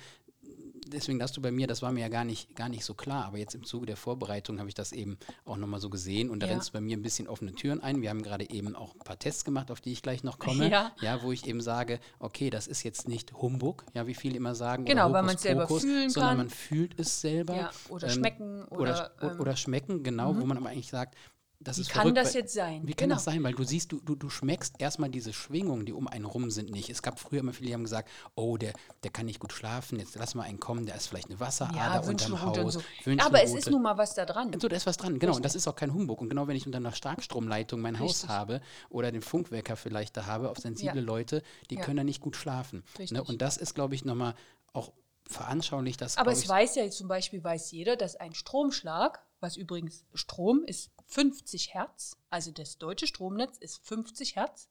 deswegen 0.90 1.22
hast 1.22 1.38
du 1.38 1.42
bei 1.42 1.52
mir, 1.52 1.68
das 1.68 1.82
war 1.82 1.92
mir 1.92 2.02
ja 2.02 2.10
gar 2.10 2.24
nicht, 2.24 2.56
gar 2.56 2.70
nicht 2.70 2.86
so 2.86 2.94
klar, 2.94 3.26
aber 3.26 3.38
jetzt 3.38 3.56
im 3.56 3.64
Zuge 3.64 3.86
der 3.86 3.98
Vorbereitung 3.98 4.60
habe 4.60 4.70
ich 4.70 4.76
das 4.76 4.92
eben 4.92 5.18
auch 5.46 5.58
nochmal 5.58 5.80
so 5.80 5.90
gesehen 5.90 6.30
und 6.30 6.42
da 6.42 6.48
ja. 6.48 6.54
rennst 6.54 6.70
du 6.70 6.74
bei 6.74 6.82
mir 6.82 6.98
ein 6.98 7.02
bisschen 7.02 7.28
offene 7.28 7.54
Türen 7.54 7.82
ein. 7.82 8.02
Wir 8.02 8.10
haben 8.10 8.22
gerade 8.22 8.50
eben 8.50 8.76
auch 8.76 8.94
ein 8.94 9.00
paar 9.00 9.20
Tests 9.20 9.46
gemacht, 9.46 9.72
auf 9.72 9.82
die 9.82 9.92
ich 9.92 10.02
gleich 10.02 10.24
noch 10.24 10.40
komme, 10.40 10.70
ja. 10.70 10.92
ja 11.02 11.22
wo 11.24 11.32
ich 11.32 11.48
eben 11.48 11.62
sage, 11.62 12.00
okay, 12.20 12.50
das 12.50 12.68
ist 12.68 12.84
jetzt 12.84 13.08
nicht 13.08 13.34
Humbug, 13.34 13.86
ja, 13.94 14.08
wie 14.08 14.16
viele 14.16 14.38
immer 14.38 14.56
sagen, 14.56 14.86
genau, 14.86 15.12
weil 15.12 15.24
man 15.24 15.36
es 15.36 15.42
selber 15.42 15.68
fühlen 15.68 16.10
sondern 16.10 16.30
kann. 16.30 16.38
man 16.38 16.50
fühlt 16.50 17.00
es 17.00 17.22
selber. 17.22 17.56
Ja, 17.56 17.72
oder 17.90 18.08
ähm, 18.08 18.14
schmecken. 18.14 18.64
Oder, 18.66 19.12
oder, 19.20 19.32
ähm, 19.34 19.40
oder 19.40 19.56
schmecken, 19.56 20.04
genau, 20.04 20.34
mhm. 20.34 20.42
wo 20.42 20.46
man 20.46 20.58
aber 20.58 20.70
eigentlich 20.70 20.90
sagt, 20.90 21.16
das 21.60 21.78
wie 21.78 21.82
ist 21.82 21.90
kann 21.90 22.02
verrückt, 22.02 22.18
das 22.18 22.34
jetzt 22.34 22.54
sein? 22.54 22.82
Wie 22.86 22.94
kann 22.94 23.10
genau. 23.10 23.16
das 23.16 23.24
sein? 23.24 23.44
Weil 23.44 23.54
du 23.54 23.64
siehst, 23.64 23.92
du, 23.92 24.00
du, 24.00 24.16
du 24.16 24.30
schmeckst 24.30 24.76
erstmal 24.80 25.10
diese 25.10 25.34
Schwingungen, 25.34 25.86
die 25.86 25.94
um 25.94 26.08
einen 26.08 26.26
rum 26.26 26.52
sind, 26.52 26.70
nicht. 26.70 26.90
Es 26.90 27.02
gab 27.02 27.20
früher 27.20 27.40
immer 27.40 27.54
viele, 27.54 27.70
die 27.70 27.74
haben 27.74 27.84
gesagt, 27.84 28.10
oh, 28.36 28.58
der, 28.58 28.74
der 29.04 29.12
kann 29.12 29.26
nicht 29.26 29.40
gut 29.40 29.54
schlafen, 29.54 30.00
jetzt 30.00 30.16
lass 30.16 30.36
mal 30.36 30.44
einen 30.44 30.60
kommen, 30.60 30.86
der 30.86 30.96
ist 30.96 31.08
vielleicht 31.08 31.30
eine 31.30 31.40
Wasserader 31.40 32.04
ja, 32.04 32.10
unterm 32.10 32.42
Haus. 32.42 32.74
So. 32.74 32.82
Aber 33.20 33.42
es 33.42 33.54
ist 33.54 33.72
nun 33.72 33.82
mal 33.82 33.98
was 33.98 34.14
da 34.14 34.26
dran. 34.26 34.56
So, 34.60 34.68
da 34.68 34.76
ist 34.76 34.86
was 34.86 34.98
dran, 34.98 35.18
genau. 35.18 35.36
Und 35.36 35.46
das 35.46 35.56
ist 35.56 35.68
auch 35.68 35.76
kein 35.76 35.94
Humbug. 35.94 36.22
Und 36.22 36.30
genau 36.30 36.48
wenn 36.48 36.56
ich 36.56 36.66
unter 36.66 36.78
einer 36.78 36.92
Starkstromleitung 36.94 37.82
mein 37.82 37.96
Richtig. 37.96 38.24
Haus 38.24 38.30
habe 38.30 38.62
oder 38.90 39.12
den 39.12 39.22
Funkwecker 39.22 39.76
vielleicht 39.76 40.16
da 40.16 40.28
habe, 40.28 40.50
auf 40.50 40.58
sensible 40.58 41.02
ja. 41.02 41.06
Leute, 41.06 41.42
die 41.72 41.76
ja. 41.76 41.82
können 41.82 41.98
da 41.98 42.04
nicht 42.04 42.22
gut 42.22 42.36
schlafen. 42.36 42.84
Ne? 43.10 43.24
Und 43.24 43.42
das 43.42 43.58
ist, 43.58 43.74
glaube 43.74 43.96
ich, 43.96 44.06
nochmal 44.06 44.36
auch 44.74 44.92
veranschaulicht 45.28 46.02
das. 46.02 46.18
Aber 46.18 46.32
es 46.32 46.48
weiß 46.48 46.76
ja 46.76 46.90
zum 46.90 47.08
Beispiel, 47.08 47.44
weiß 47.44 47.72
jeder, 47.72 47.96
dass 47.96 48.16
ein 48.16 48.34
Stromschlag, 48.34 49.26
was 49.40 49.58
übrigens 49.58 50.06
Strom 50.14 50.64
ist 50.64 50.92
50 51.08 51.74
Hertz, 51.74 52.18
also 52.30 52.52
das 52.52 52.78
deutsche 52.78 53.08
Stromnetz 53.08 53.58
ist 53.58 53.86
50 53.88 54.36
Hertz 54.36 54.70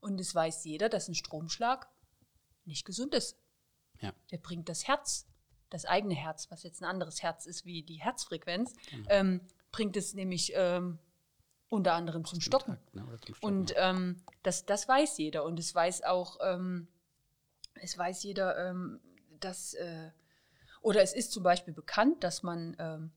und 0.00 0.20
es 0.20 0.34
weiß 0.34 0.64
jeder, 0.64 0.88
dass 0.88 1.08
ein 1.08 1.14
Stromschlag 1.14 1.88
nicht 2.64 2.84
gesund 2.84 3.14
ist. 3.14 3.36
Ja. 4.00 4.12
Der 4.30 4.38
bringt 4.38 4.68
das 4.68 4.86
Herz, 4.86 5.26
das 5.70 5.84
eigene 5.84 6.14
Herz, 6.14 6.50
was 6.50 6.62
jetzt 6.62 6.82
ein 6.82 6.88
anderes 6.88 7.22
Herz 7.22 7.46
ist 7.46 7.64
wie 7.64 7.82
die 7.82 8.00
Herzfrequenz, 8.00 8.74
genau. 8.90 9.08
ähm, 9.10 9.40
bringt 9.72 9.96
es 9.96 10.14
nämlich 10.14 10.52
ähm, 10.54 10.98
unter 11.68 11.94
anderem 11.94 12.24
zum 12.24 12.40
Stocken. 12.40 12.74
Takt, 12.74 12.94
ne? 12.94 13.02
zum 13.24 13.34
Stocken. 13.34 13.56
Und 13.58 13.74
ähm, 13.76 14.22
das, 14.42 14.64
das 14.64 14.86
weiß 14.86 15.18
jeder 15.18 15.44
und 15.44 15.58
es 15.58 15.74
weiß 15.74 16.04
auch, 16.04 16.38
ähm, 16.42 16.86
es 17.74 17.98
weiß 17.98 18.22
jeder, 18.22 18.70
ähm, 18.70 19.00
dass, 19.40 19.74
äh, 19.74 20.10
oder 20.80 21.02
es 21.02 21.12
ist 21.12 21.32
zum 21.32 21.42
Beispiel 21.42 21.74
bekannt, 21.74 22.22
dass 22.22 22.42
man 22.42 22.76
ähm, 22.78 23.12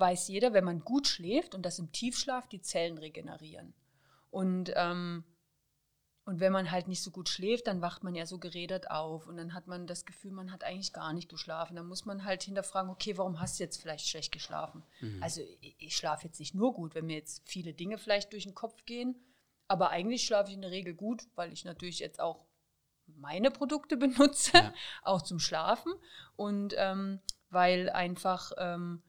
weiß 0.00 0.28
jeder, 0.28 0.52
wenn 0.52 0.64
man 0.64 0.80
gut 0.80 1.06
schläft 1.06 1.54
und 1.54 1.62
das 1.62 1.78
im 1.78 1.92
Tiefschlaf 1.92 2.48
die 2.48 2.62
Zellen 2.62 2.98
regenerieren. 2.98 3.74
Und, 4.30 4.72
ähm, 4.74 5.24
und 6.24 6.40
wenn 6.40 6.52
man 6.52 6.70
halt 6.70 6.86
nicht 6.86 7.02
so 7.02 7.10
gut 7.10 7.28
schläft, 7.28 7.66
dann 7.66 7.82
wacht 7.82 8.04
man 8.04 8.14
ja 8.14 8.24
so 8.24 8.38
geredet 8.38 8.90
auf 8.90 9.26
und 9.26 9.36
dann 9.36 9.52
hat 9.52 9.66
man 9.66 9.86
das 9.86 10.04
Gefühl, 10.04 10.30
man 10.30 10.52
hat 10.52 10.62
eigentlich 10.64 10.92
gar 10.92 11.12
nicht 11.12 11.28
geschlafen. 11.28 11.76
Dann 11.76 11.86
muss 11.86 12.04
man 12.04 12.24
halt 12.24 12.42
hinterfragen, 12.42 12.90
okay, 12.90 13.18
warum 13.18 13.40
hast 13.40 13.58
du 13.58 13.64
jetzt 13.64 13.80
vielleicht 13.80 14.06
schlecht 14.06 14.32
geschlafen? 14.32 14.84
Mhm. 15.00 15.22
Also 15.22 15.40
ich, 15.60 15.74
ich 15.78 15.96
schlafe 15.96 16.26
jetzt 16.26 16.38
nicht 16.38 16.54
nur 16.54 16.72
gut, 16.72 16.94
wenn 16.94 17.06
mir 17.06 17.16
jetzt 17.16 17.42
viele 17.48 17.74
Dinge 17.74 17.98
vielleicht 17.98 18.32
durch 18.32 18.44
den 18.44 18.54
Kopf 18.54 18.84
gehen, 18.84 19.16
aber 19.66 19.90
eigentlich 19.90 20.24
schlafe 20.24 20.50
ich 20.50 20.56
in 20.56 20.62
der 20.62 20.70
Regel 20.70 20.94
gut, 20.94 21.22
weil 21.34 21.52
ich 21.52 21.64
natürlich 21.64 21.98
jetzt 21.98 22.20
auch 22.20 22.46
meine 23.06 23.50
Produkte 23.50 23.96
benutze, 23.96 24.52
ja. 24.56 24.74
auch 25.02 25.22
zum 25.22 25.38
Schlafen. 25.40 25.92
Und 26.36 26.74
ähm, 26.76 27.20
weil 27.50 27.90
einfach 27.90 28.52
ähm, 28.58 29.02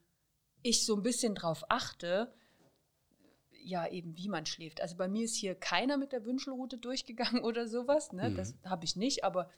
ich 0.64 0.86
so 0.86 0.95
ein 0.95 1.03
bisschen 1.03 1.36
drauf 1.36 1.64
achte, 1.70 2.34
ja, 3.64 3.88
eben 3.88 4.18
wie 4.18 4.30
man 4.30 4.45
schläft. 4.45 4.82
Also 4.82 4.95
bei 4.95 5.07
mir 5.07 5.26
ist 5.26 5.36
hier 5.36 5.55
keiner 5.55 5.97
mit 5.97 6.12
der 6.12 6.26
Wünschelroute 6.26 6.78
durchgegangen 6.78 7.43
oder 7.43 7.68
sowas. 7.68 8.12
Ne? 8.12 8.30
Mhm. 8.30 8.36
Das 8.36 8.55
habe 8.66 8.86
ich 8.86 8.95
nicht, 8.95 9.24
aber 9.24 9.49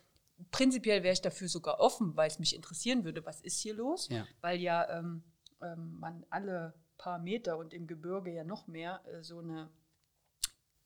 prinzipiell 0.51 1.03
wäre 1.03 1.13
ich 1.13 1.21
dafür 1.21 1.47
sogar 1.47 1.79
offen, 1.79 2.15
weil 2.15 2.27
es 2.27 2.39
mich 2.39 2.55
interessieren 2.55 3.03
würde, 3.03 3.25
was 3.25 3.41
ist 3.41 3.59
hier 3.59 3.73
los? 3.73 4.09
Ja. 4.09 4.27
Weil 4.41 4.59
ja 4.59 4.89
ähm, 4.89 5.23
ähm, 5.61 5.99
man 5.99 6.25
alle 6.29 6.73
paar 6.97 7.19
Meter 7.19 7.57
und 7.57 7.73
im 7.73 7.87
Gebirge 7.87 8.31
ja 8.31 8.43
noch 8.43 8.67
mehr 8.67 9.01
äh, 9.05 9.23
so 9.23 9.39
eine, 9.39 9.69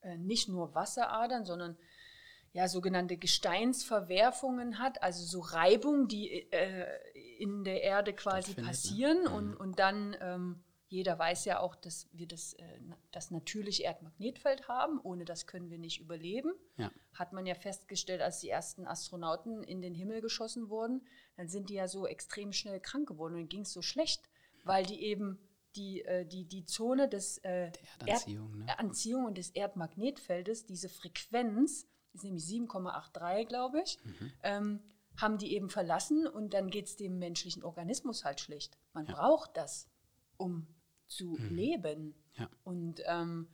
äh, 0.01 0.17
nicht 0.17 0.49
nur 0.49 0.73
Wasseradern, 0.75 1.45
sondern 1.45 1.77
ja, 2.53 2.67
sogenannte 2.67 3.17
Gesteinsverwerfungen 3.17 4.79
hat, 4.79 5.03
also 5.03 5.23
so 5.23 5.41
Reibungen, 5.41 6.07
die 6.07 6.51
äh, 6.51 6.87
in 7.37 7.63
der 7.63 7.83
Erde 7.83 8.13
quasi 8.13 8.53
passieren 8.53 9.23
ne? 9.23 9.29
und, 9.29 9.55
und 9.55 9.79
dann 9.79 10.15
ähm, 10.21 10.63
jeder 10.89 11.19
weiß 11.19 11.45
ja 11.45 11.59
auch, 11.59 11.75
dass 11.75 12.07
wir 12.13 12.27
das, 12.27 12.53
äh, 12.53 12.79
das 13.11 13.29
natürliche 13.29 13.83
Erdmagnetfeld 13.83 14.69
haben. 14.69 14.99
Ohne 15.01 15.25
das 15.25 15.45
können 15.45 15.69
wir 15.69 15.77
nicht 15.77 15.99
überleben. 15.99 16.53
Ja. 16.77 16.91
Hat 17.13 17.33
man 17.33 17.45
ja 17.45 17.55
festgestellt, 17.55 18.21
als 18.21 18.39
die 18.39 18.49
ersten 18.49 18.87
Astronauten 18.87 19.63
in 19.63 19.81
den 19.81 19.93
Himmel 19.93 20.21
geschossen 20.21 20.69
wurden, 20.69 21.05
dann 21.35 21.49
sind 21.49 21.69
die 21.69 21.73
ja 21.73 21.87
so 21.87 22.07
extrem 22.07 22.53
schnell 22.53 22.79
krank 22.79 23.07
geworden 23.07 23.35
und 23.35 23.49
ging 23.49 23.61
es 23.61 23.73
so 23.73 23.81
schlecht, 23.81 24.29
weil 24.63 24.85
die 24.85 25.01
eben 25.01 25.39
die, 25.75 26.05
äh, 26.05 26.25
die, 26.25 26.45
die 26.45 26.65
Zone 26.65 27.09
des 27.09 27.37
äh, 27.39 27.71
Erdanziehung, 27.99 28.57
ne? 28.59 28.79
Anziehung 28.79 29.25
und 29.25 29.37
des 29.37 29.49
Erdmagnetfeldes, 29.49 30.65
diese 30.65 30.89
Frequenz, 30.89 31.85
ist 32.13 32.23
nämlich 32.23 32.45
7,83, 32.45 33.45
glaube 33.45 33.81
ich, 33.81 33.99
mhm. 34.03 34.31
ähm, 34.41 34.79
haben 35.17 35.37
die 35.37 35.53
eben 35.53 35.69
verlassen 35.69 36.27
und 36.27 36.53
dann 36.53 36.69
geht 36.69 36.85
es 36.85 36.95
dem 36.95 37.19
menschlichen 37.19 37.63
Organismus 37.63 38.23
halt 38.23 38.39
schlecht. 38.39 38.77
Man 38.93 39.05
ja. 39.05 39.15
braucht 39.15 39.57
das, 39.57 39.89
um 40.37 40.67
zu 41.07 41.35
mhm. 41.37 41.55
leben. 41.55 42.15
Ja. 42.35 42.49
Und, 42.63 43.01
ähm, 43.05 43.47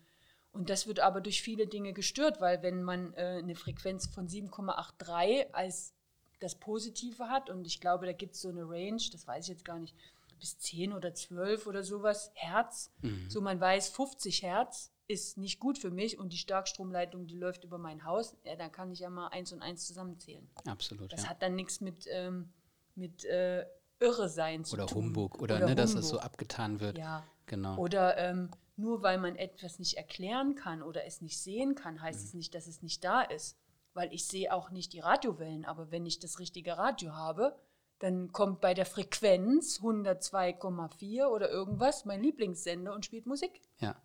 und 0.51 0.69
das 0.69 0.87
wird 0.87 0.99
aber 0.99 1.21
durch 1.21 1.41
viele 1.41 1.67
Dinge 1.67 1.93
gestört, 1.93 2.41
weil 2.41 2.61
wenn 2.61 2.83
man 2.83 3.13
äh, 3.13 3.39
eine 3.39 3.55
Frequenz 3.55 4.07
von 4.07 4.27
7,83 4.27 5.51
als 5.53 5.93
das 6.39 6.55
Positive 6.55 7.29
hat, 7.29 7.49
und 7.49 7.65
ich 7.65 7.79
glaube, 7.79 8.05
da 8.05 8.11
gibt 8.11 8.35
es 8.35 8.41
so 8.41 8.49
eine 8.49 8.67
Range, 8.67 9.01
das 9.11 9.25
weiß 9.25 9.45
ich 9.45 9.49
jetzt 9.49 9.65
gar 9.65 9.79
nicht, 9.79 9.95
bis 10.39 10.59
10 10.59 10.91
oder 10.91 11.13
12 11.13 11.67
oder 11.67 11.83
sowas, 11.83 12.31
Hertz, 12.33 12.91
mhm. 13.01 13.29
so 13.29 13.39
man 13.39 13.61
weiß, 13.61 13.89
50 13.89 14.43
Hertz 14.43 14.92
ist 15.07 15.37
nicht 15.37 15.59
gut 15.59 15.77
für 15.77 15.91
mich 15.91 16.17
und 16.17 16.33
die 16.33 16.37
Starkstromleitung, 16.37 17.27
die 17.27 17.37
läuft 17.37 17.63
über 17.63 17.77
mein 17.77 18.05
Haus, 18.05 18.37
ja, 18.43 18.55
dann 18.55 18.71
kann 18.71 18.91
ich 18.91 18.99
ja 18.99 19.09
mal 19.09 19.27
eins 19.27 19.51
und 19.51 19.61
eins 19.61 19.85
zusammenzählen. 19.85 20.49
Absolut. 20.65 21.11
Das 21.11 21.23
ja. 21.23 21.29
hat 21.29 21.41
dann 21.41 21.55
nichts 21.55 21.81
mit, 21.81 22.07
ähm, 22.09 22.53
mit 22.95 23.25
äh, 23.25 23.65
irre 23.99 24.29
sein 24.29 24.63
zu 24.63 24.75
oder 24.75 24.87
tun. 24.87 25.05
Humbug 25.05 25.41
oder, 25.41 25.57
oder 25.57 25.67
ne, 25.67 25.75
dass 25.75 25.93
es 25.93 26.07
so 26.07 26.19
abgetan 26.19 26.79
wird. 26.79 26.97
Ja. 26.97 27.23
Genau. 27.45 27.77
Oder 27.77 28.17
ähm, 28.17 28.49
nur 28.75 29.03
weil 29.03 29.17
man 29.17 29.35
etwas 29.35 29.79
nicht 29.79 29.97
erklären 29.97 30.55
kann 30.55 30.81
oder 30.81 31.05
es 31.05 31.21
nicht 31.21 31.39
sehen 31.39 31.75
kann, 31.75 32.01
heißt 32.01 32.21
mhm. 32.21 32.25
es 32.25 32.33
nicht, 32.33 32.55
dass 32.55 32.67
es 32.67 32.81
nicht 32.81 33.03
da 33.03 33.21
ist. 33.21 33.57
Weil 33.93 34.11
ich 34.11 34.25
sehe 34.25 34.51
auch 34.51 34.71
nicht 34.71 34.93
die 34.93 35.01
Radiowellen, 35.01 35.65
aber 35.65 35.91
wenn 35.91 36.05
ich 36.05 36.19
das 36.19 36.39
richtige 36.39 36.77
Radio 36.77 37.13
habe, 37.13 37.55
dann 37.99 38.31
kommt 38.31 38.59
bei 38.59 38.73
der 38.73 38.87
Frequenz 38.87 39.79
102,4 39.79 41.27
oder 41.27 41.49
irgendwas 41.49 42.03
mein 42.05 42.23
Lieblingssender 42.23 42.93
und 42.93 43.05
spielt 43.05 43.27
Musik. 43.27 43.61
Ja. 43.79 43.95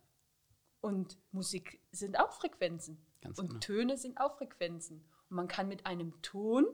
Und 0.81 1.18
Musik 1.33 1.81
sind 1.91 2.18
auch 2.18 2.33
Frequenzen. 2.33 3.05
Ganz 3.20 3.39
und 3.39 3.49
genau. 3.49 3.61
Töne 3.61 3.97
sind 3.97 4.18
auch 4.18 4.37
Frequenzen. 4.37 5.05
Und 5.29 5.37
man 5.37 5.49
kann 5.49 5.68
mit 5.68 5.87
einem 5.87 6.20
Ton, 6.22 6.66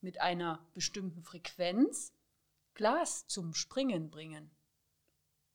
mit 0.00 0.20
einer 0.20 0.66
bestimmten 0.74 1.22
Frequenz, 1.22 2.12
Glas 2.74 3.26
zum 3.26 3.54
Springen 3.54 4.10
bringen. 4.10 4.50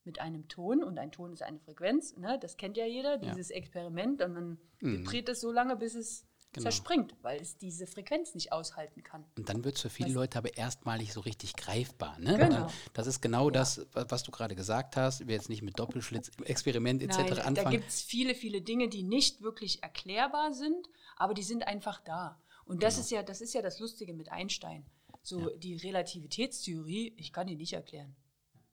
Mit 0.04 0.20
einem 0.20 0.48
Ton, 0.48 0.84
und 0.84 0.98
ein 0.98 1.12
Ton 1.12 1.32
ist 1.32 1.44
eine 1.44 1.60
Frequenz, 1.60 2.18
ne? 2.18 2.40
das 2.40 2.58
kennt 2.58 2.76
ja 2.76 2.88
jeder, 2.88 3.20
dieses 3.20 3.50
ja. 3.50 3.58
Experiment, 3.58 4.22
und 4.24 4.34
man 4.34 4.58
mhm. 4.80 5.04
dreht 5.04 5.30
es 5.30 5.42
so 5.42 5.52
lange, 5.52 5.76
bis 5.76 5.94
es 5.94 6.26
genau. 6.54 6.64
zerspringt, 6.64 7.16
weil 7.22 7.42
es 7.42 7.58
diese 7.58 7.88
Frequenz 7.88 8.34
nicht 8.36 8.52
aushalten 8.52 9.04
kann. 9.04 9.26
Und 9.38 9.50
dann 9.50 9.64
wird 9.64 9.76
es 9.76 9.82
für 9.82 9.90
viele 9.90 10.10
weißt 10.10 10.16
Leute 10.16 10.38
aber 10.38 10.58
erstmalig 10.58 11.14
so 11.14 11.22
richtig 11.22 11.56
greifbar. 11.56 12.18
Ne? 12.20 12.38
Genau. 12.38 12.50
Dann, 12.50 12.72
das 12.94 13.08
ist 13.08 13.22
genau 13.22 13.46
ja. 13.46 13.52
das, 13.52 13.86
was 13.94 14.24
du 14.24 14.32
gerade 14.32 14.56
gesagt 14.56 14.96
hast. 14.98 15.28
Wir 15.28 15.36
jetzt 15.36 15.50
nicht 15.50 15.62
mit 15.62 15.80
Doppelschlitz-Experiment 15.80 17.02
etc. 17.04 17.18
Nein, 17.18 17.30
anfangen. 17.32 17.56
Da 17.56 17.70
gibt 17.70 17.88
es 17.88 18.02
viele, 18.02 18.36
viele 18.36 18.62
Dinge, 18.62 18.90
die 18.90 19.04
nicht 19.04 19.42
wirklich 19.42 19.84
erklärbar 19.84 20.54
sind, 20.54 20.88
aber 21.18 21.34
die 21.34 21.44
sind 21.44 21.68
einfach 21.68 22.02
da. 22.02 22.42
Und 22.66 22.84
das 22.84 22.96
genau. 22.96 23.04
ist 23.04 23.12
ja, 23.12 23.24
das 23.24 23.42
ist 23.42 23.54
ja 23.54 23.62
das 23.62 23.80
Lustige 23.80 24.14
mit 24.14 24.32
Einstein. 24.32 24.86
So 25.24 25.50
ja. 25.50 25.58
die 25.58 25.76
Relativitätstheorie, 25.76 27.14
ich 27.18 27.32
kann 27.32 27.48
die 27.48 27.56
nicht 27.56 27.74
erklären. 27.74 28.16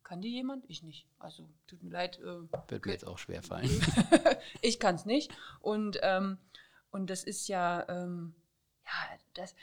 Kann 0.03 0.23
die 0.23 0.31
jemand? 0.31 0.65
Ich 0.69 0.83
nicht. 0.83 1.07
Also 1.19 1.51
tut 1.67 1.83
mir 1.83 1.91
leid. 1.91 2.19
Äh, 2.21 2.71
Wird 2.71 2.87
mir 2.87 2.93
jetzt 2.93 3.07
auch 3.07 3.19
schwer 3.19 3.43
fallen. 3.43 3.69
ich 4.63 4.81
kann 4.81 4.95
es 4.95 5.05
nicht. 5.05 5.31
Und, 5.61 5.99
ähm, 6.03 6.39
und 6.91 7.11
das 7.11 7.25
ist 7.25 7.49
ja, 7.49 7.87
ähm, 7.89 8.35
ja, 8.85 9.19
das, 9.35 9.55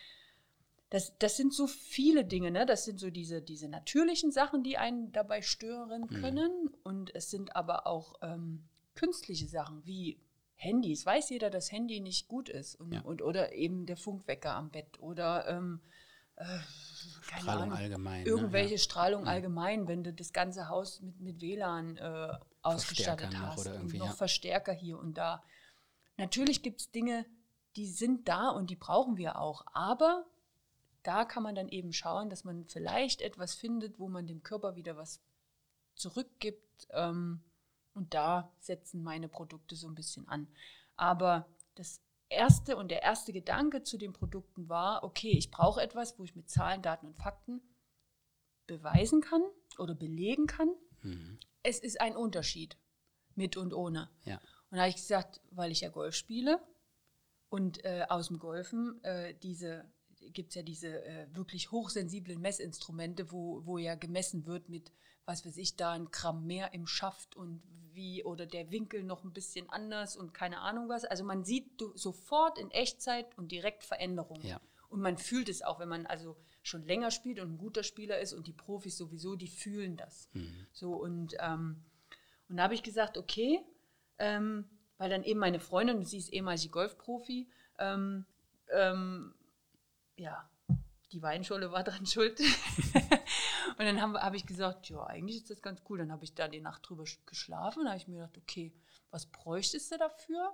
das, 0.89 1.17
das 1.17 1.37
sind 1.37 1.53
so 1.53 1.67
viele 1.67 2.25
Dinge, 2.25 2.51
ne? 2.51 2.65
Das 2.65 2.85
sind 2.85 2.99
so 2.99 3.09
diese, 3.09 3.41
diese 3.41 3.67
natürlichen 3.67 4.31
Sachen, 4.31 4.63
die 4.63 4.77
einen 4.77 5.11
dabei 5.11 5.41
stören 5.41 6.03
mhm. 6.03 6.21
können. 6.21 6.63
Mhm. 6.63 6.77
Und 6.83 7.15
es 7.15 7.31
sind 7.31 7.55
aber 7.55 7.87
auch 7.87 8.15
ähm, 8.21 8.63
künstliche 8.93 9.47
Sachen 9.47 9.85
wie 9.85 10.19
Handys. 10.55 11.05
Weiß 11.05 11.29
jeder, 11.29 11.49
dass 11.49 11.71
Handy 11.71 11.99
nicht 11.99 12.27
gut 12.27 12.49
ist. 12.49 12.75
Und, 12.75 12.93
ja. 12.93 13.01
und 13.01 13.21
oder 13.21 13.53
eben 13.53 13.85
der 13.85 13.97
Funkwecker 13.97 14.55
am 14.55 14.69
Bett 14.69 14.99
oder 14.99 15.47
ähm, 15.49 15.81
äh, 16.35 16.45
Strahlung 17.21 17.63
Ahnung, 17.63 17.77
allgemein. 17.77 18.23
Ne? 18.23 18.29
Irgendwelche 18.29 18.75
ne? 18.75 18.79
Strahlung 18.79 19.25
ja. 19.25 19.31
allgemein, 19.31 19.87
wenn 19.87 20.03
du 20.03 20.13
das 20.13 20.33
ganze 20.33 20.69
Haus 20.69 21.01
mit, 21.01 21.19
mit 21.19 21.41
WLAN 21.41 21.97
äh, 21.97 22.33
ausgestattet 22.61 23.37
hast. 23.37 23.65
Noch, 23.65 23.79
und 23.79 23.93
noch 23.95 24.05
ja. 24.07 24.13
Verstärker 24.13 24.71
hier 24.73 24.97
und 24.97 25.17
da. 25.17 25.43
Natürlich 26.17 26.63
gibt 26.63 26.81
es 26.81 26.91
Dinge, 26.91 27.25
die 27.75 27.87
sind 27.87 28.27
da 28.27 28.49
und 28.49 28.69
die 28.69 28.75
brauchen 28.75 29.17
wir 29.17 29.39
auch. 29.39 29.65
Aber 29.73 30.25
da 31.03 31.25
kann 31.25 31.43
man 31.43 31.55
dann 31.55 31.69
eben 31.69 31.93
schauen, 31.93 32.29
dass 32.29 32.43
man 32.43 32.65
vielleicht 32.65 33.21
etwas 33.21 33.53
findet, 33.53 33.99
wo 33.99 34.07
man 34.07 34.27
dem 34.27 34.43
Körper 34.43 34.75
wieder 34.75 34.97
was 34.97 35.21
zurückgibt. 35.95 36.87
Ähm, 36.91 37.43
und 37.93 38.13
da 38.13 38.51
setzen 38.59 39.03
meine 39.03 39.29
Produkte 39.29 39.75
so 39.75 39.87
ein 39.87 39.95
bisschen 39.95 40.27
an. 40.27 40.47
Aber 40.95 41.47
das 41.75 42.01
erste 42.29 42.75
und 42.77 42.89
der 42.89 43.03
erste 43.03 43.33
Gedanke 43.33 43.83
zu 43.83 43.97
den 43.97 44.13
Produkten 44.13 44.67
war, 44.69 45.03
okay, 45.03 45.31
ich 45.31 45.51
brauche 45.51 45.81
etwas, 45.81 46.17
wo 46.17 46.23
ich 46.23 46.35
mit 46.35 46.49
Zahlen, 46.49 46.81
Daten 46.81 47.07
und 47.07 47.15
Fakten 47.15 47.61
beweisen 48.67 49.21
kann 49.21 49.43
oder 49.77 49.93
belegen 49.95 50.47
kann. 50.47 50.69
Mhm. 51.01 51.39
Es 51.63 51.79
ist 51.79 52.01
ein 52.01 52.15
Unterschied 52.15 52.77
mit 53.35 53.57
und 53.57 53.73
ohne. 53.73 54.09
Ja. 54.23 54.39
Und 54.75 54.79
da 54.79 54.81
habe 54.81 54.89
ich 54.89 54.97
gesagt, 54.97 55.39
weil 55.51 55.71
ich 55.71 55.79
ja 55.79 55.89
Golf 55.89 56.15
spiele 56.15 56.59
und 57.47 57.85
äh, 57.85 58.05
aus 58.09 58.27
dem 58.27 58.39
Golfen 58.39 59.01
äh, 59.05 59.33
diese 59.41 59.85
gibt 60.33 60.49
es 60.49 60.55
ja 60.55 60.63
diese 60.63 61.05
äh, 61.05 61.27
wirklich 61.33 61.71
hochsensiblen 61.71 62.41
Messinstrumente, 62.41 63.31
wo, 63.31 63.65
wo 63.65 63.77
ja 63.77 63.95
gemessen 63.95 64.45
wird 64.45 64.67
mit, 64.67 64.91
was 65.23 65.45
weiß 65.45 65.55
ich, 65.55 65.77
da 65.77 65.93
ein 65.93 66.11
Gramm 66.11 66.45
mehr 66.45 66.73
im 66.73 66.87
Schaft 66.87 67.37
und 67.37 67.61
wie 67.93 68.25
oder 68.25 68.45
der 68.45 68.69
Winkel 68.69 69.03
noch 69.03 69.23
ein 69.23 69.31
bisschen 69.31 69.69
anders 69.69 70.17
und 70.17 70.33
keine 70.33 70.59
Ahnung 70.59 70.89
was. 70.89 71.05
Also 71.05 71.23
man 71.23 71.45
sieht 71.45 71.81
sofort 71.93 72.59
in 72.59 72.69
Echtzeit 72.71 73.37
und 73.37 73.53
direkt 73.53 73.85
Veränderungen. 73.85 74.45
Ja. 74.45 74.59
Und 74.89 74.99
man 74.99 75.17
fühlt 75.17 75.47
es 75.47 75.61
auch, 75.61 75.79
wenn 75.79 75.87
man 75.87 76.05
also 76.05 76.35
schon 76.63 76.83
länger 76.83 77.11
spielt 77.11 77.39
und 77.39 77.53
ein 77.53 77.57
guter 77.57 77.83
Spieler 77.83 78.19
ist 78.19 78.33
und 78.33 78.47
die 78.47 78.53
Profis 78.53 78.97
sowieso, 78.97 79.37
die 79.37 79.47
fühlen 79.47 79.95
das. 79.95 80.27
Mhm. 80.33 80.67
So 80.73 80.95
und, 80.95 81.35
ähm, 81.39 81.85
und 82.49 82.57
da 82.57 82.63
habe 82.63 82.73
ich 82.73 82.83
gesagt, 82.83 83.17
okay, 83.17 83.61
ähm, 84.19 84.69
weil 84.97 85.09
dann 85.09 85.23
eben 85.23 85.39
meine 85.39 85.59
Freundin, 85.59 86.03
sie 86.03 86.17
ist 86.17 86.31
ehemalige 86.31 86.69
Golfprofi, 86.69 87.49
ähm, 87.79 88.25
ähm, 88.71 89.33
ja, 90.17 90.49
die 91.11 91.21
Weinschule 91.21 91.71
war 91.71 91.83
dran 91.83 92.05
schuld. 92.05 92.39
und 92.39 93.79
dann 93.79 94.01
habe 94.01 94.21
hab 94.21 94.33
ich 94.33 94.45
gesagt, 94.45 94.89
ja, 94.89 95.03
eigentlich 95.05 95.37
ist 95.37 95.49
das 95.49 95.61
ganz 95.61 95.81
cool. 95.89 95.97
Dann 95.97 96.11
habe 96.11 96.23
ich 96.23 96.33
da 96.33 96.47
die 96.47 96.61
Nacht 96.61 96.87
drüber 96.87 97.05
geschlafen. 97.25 97.79
Dann 97.83 97.89
habe 97.89 97.97
ich 97.97 98.07
mir 98.07 98.15
gedacht, 98.15 98.37
okay, 98.37 98.73
was 99.11 99.25
bräuchtest 99.25 99.91
du 99.91 99.97
dafür? 99.97 100.53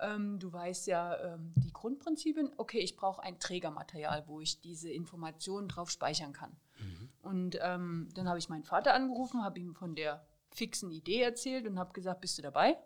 Ähm, 0.00 0.38
du 0.38 0.52
weißt 0.52 0.86
ja 0.86 1.34
ähm, 1.34 1.52
die 1.56 1.72
Grundprinzipien. 1.72 2.52
Okay, 2.56 2.78
ich 2.78 2.96
brauche 2.96 3.22
ein 3.22 3.38
Trägermaterial, 3.38 4.24
wo 4.28 4.40
ich 4.40 4.60
diese 4.60 4.90
Informationen 4.90 5.68
drauf 5.68 5.90
speichern 5.90 6.32
kann. 6.32 6.56
Mhm. 6.78 7.08
Und 7.20 7.58
ähm, 7.60 8.08
dann 8.14 8.28
habe 8.28 8.38
ich 8.38 8.48
meinen 8.48 8.64
Vater 8.64 8.94
angerufen, 8.94 9.42
habe 9.42 9.58
ihm 9.58 9.74
von 9.74 9.94
der 9.94 10.24
fixen 10.50 10.90
Idee 10.90 11.20
erzählt 11.20 11.66
und 11.66 11.78
habe 11.78 11.92
gesagt, 11.92 12.20
bist 12.20 12.38
du 12.38 12.42
dabei? 12.42 12.78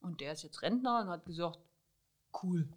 Und 0.00 0.20
der 0.20 0.32
ist 0.32 0.42
jetzt 0.42 0.62
Rentner 0.62 1.00
und 1.02 1.08
hat 1.08 1.24
gesagt, 1.26 1.58
cool, 2.42 2.68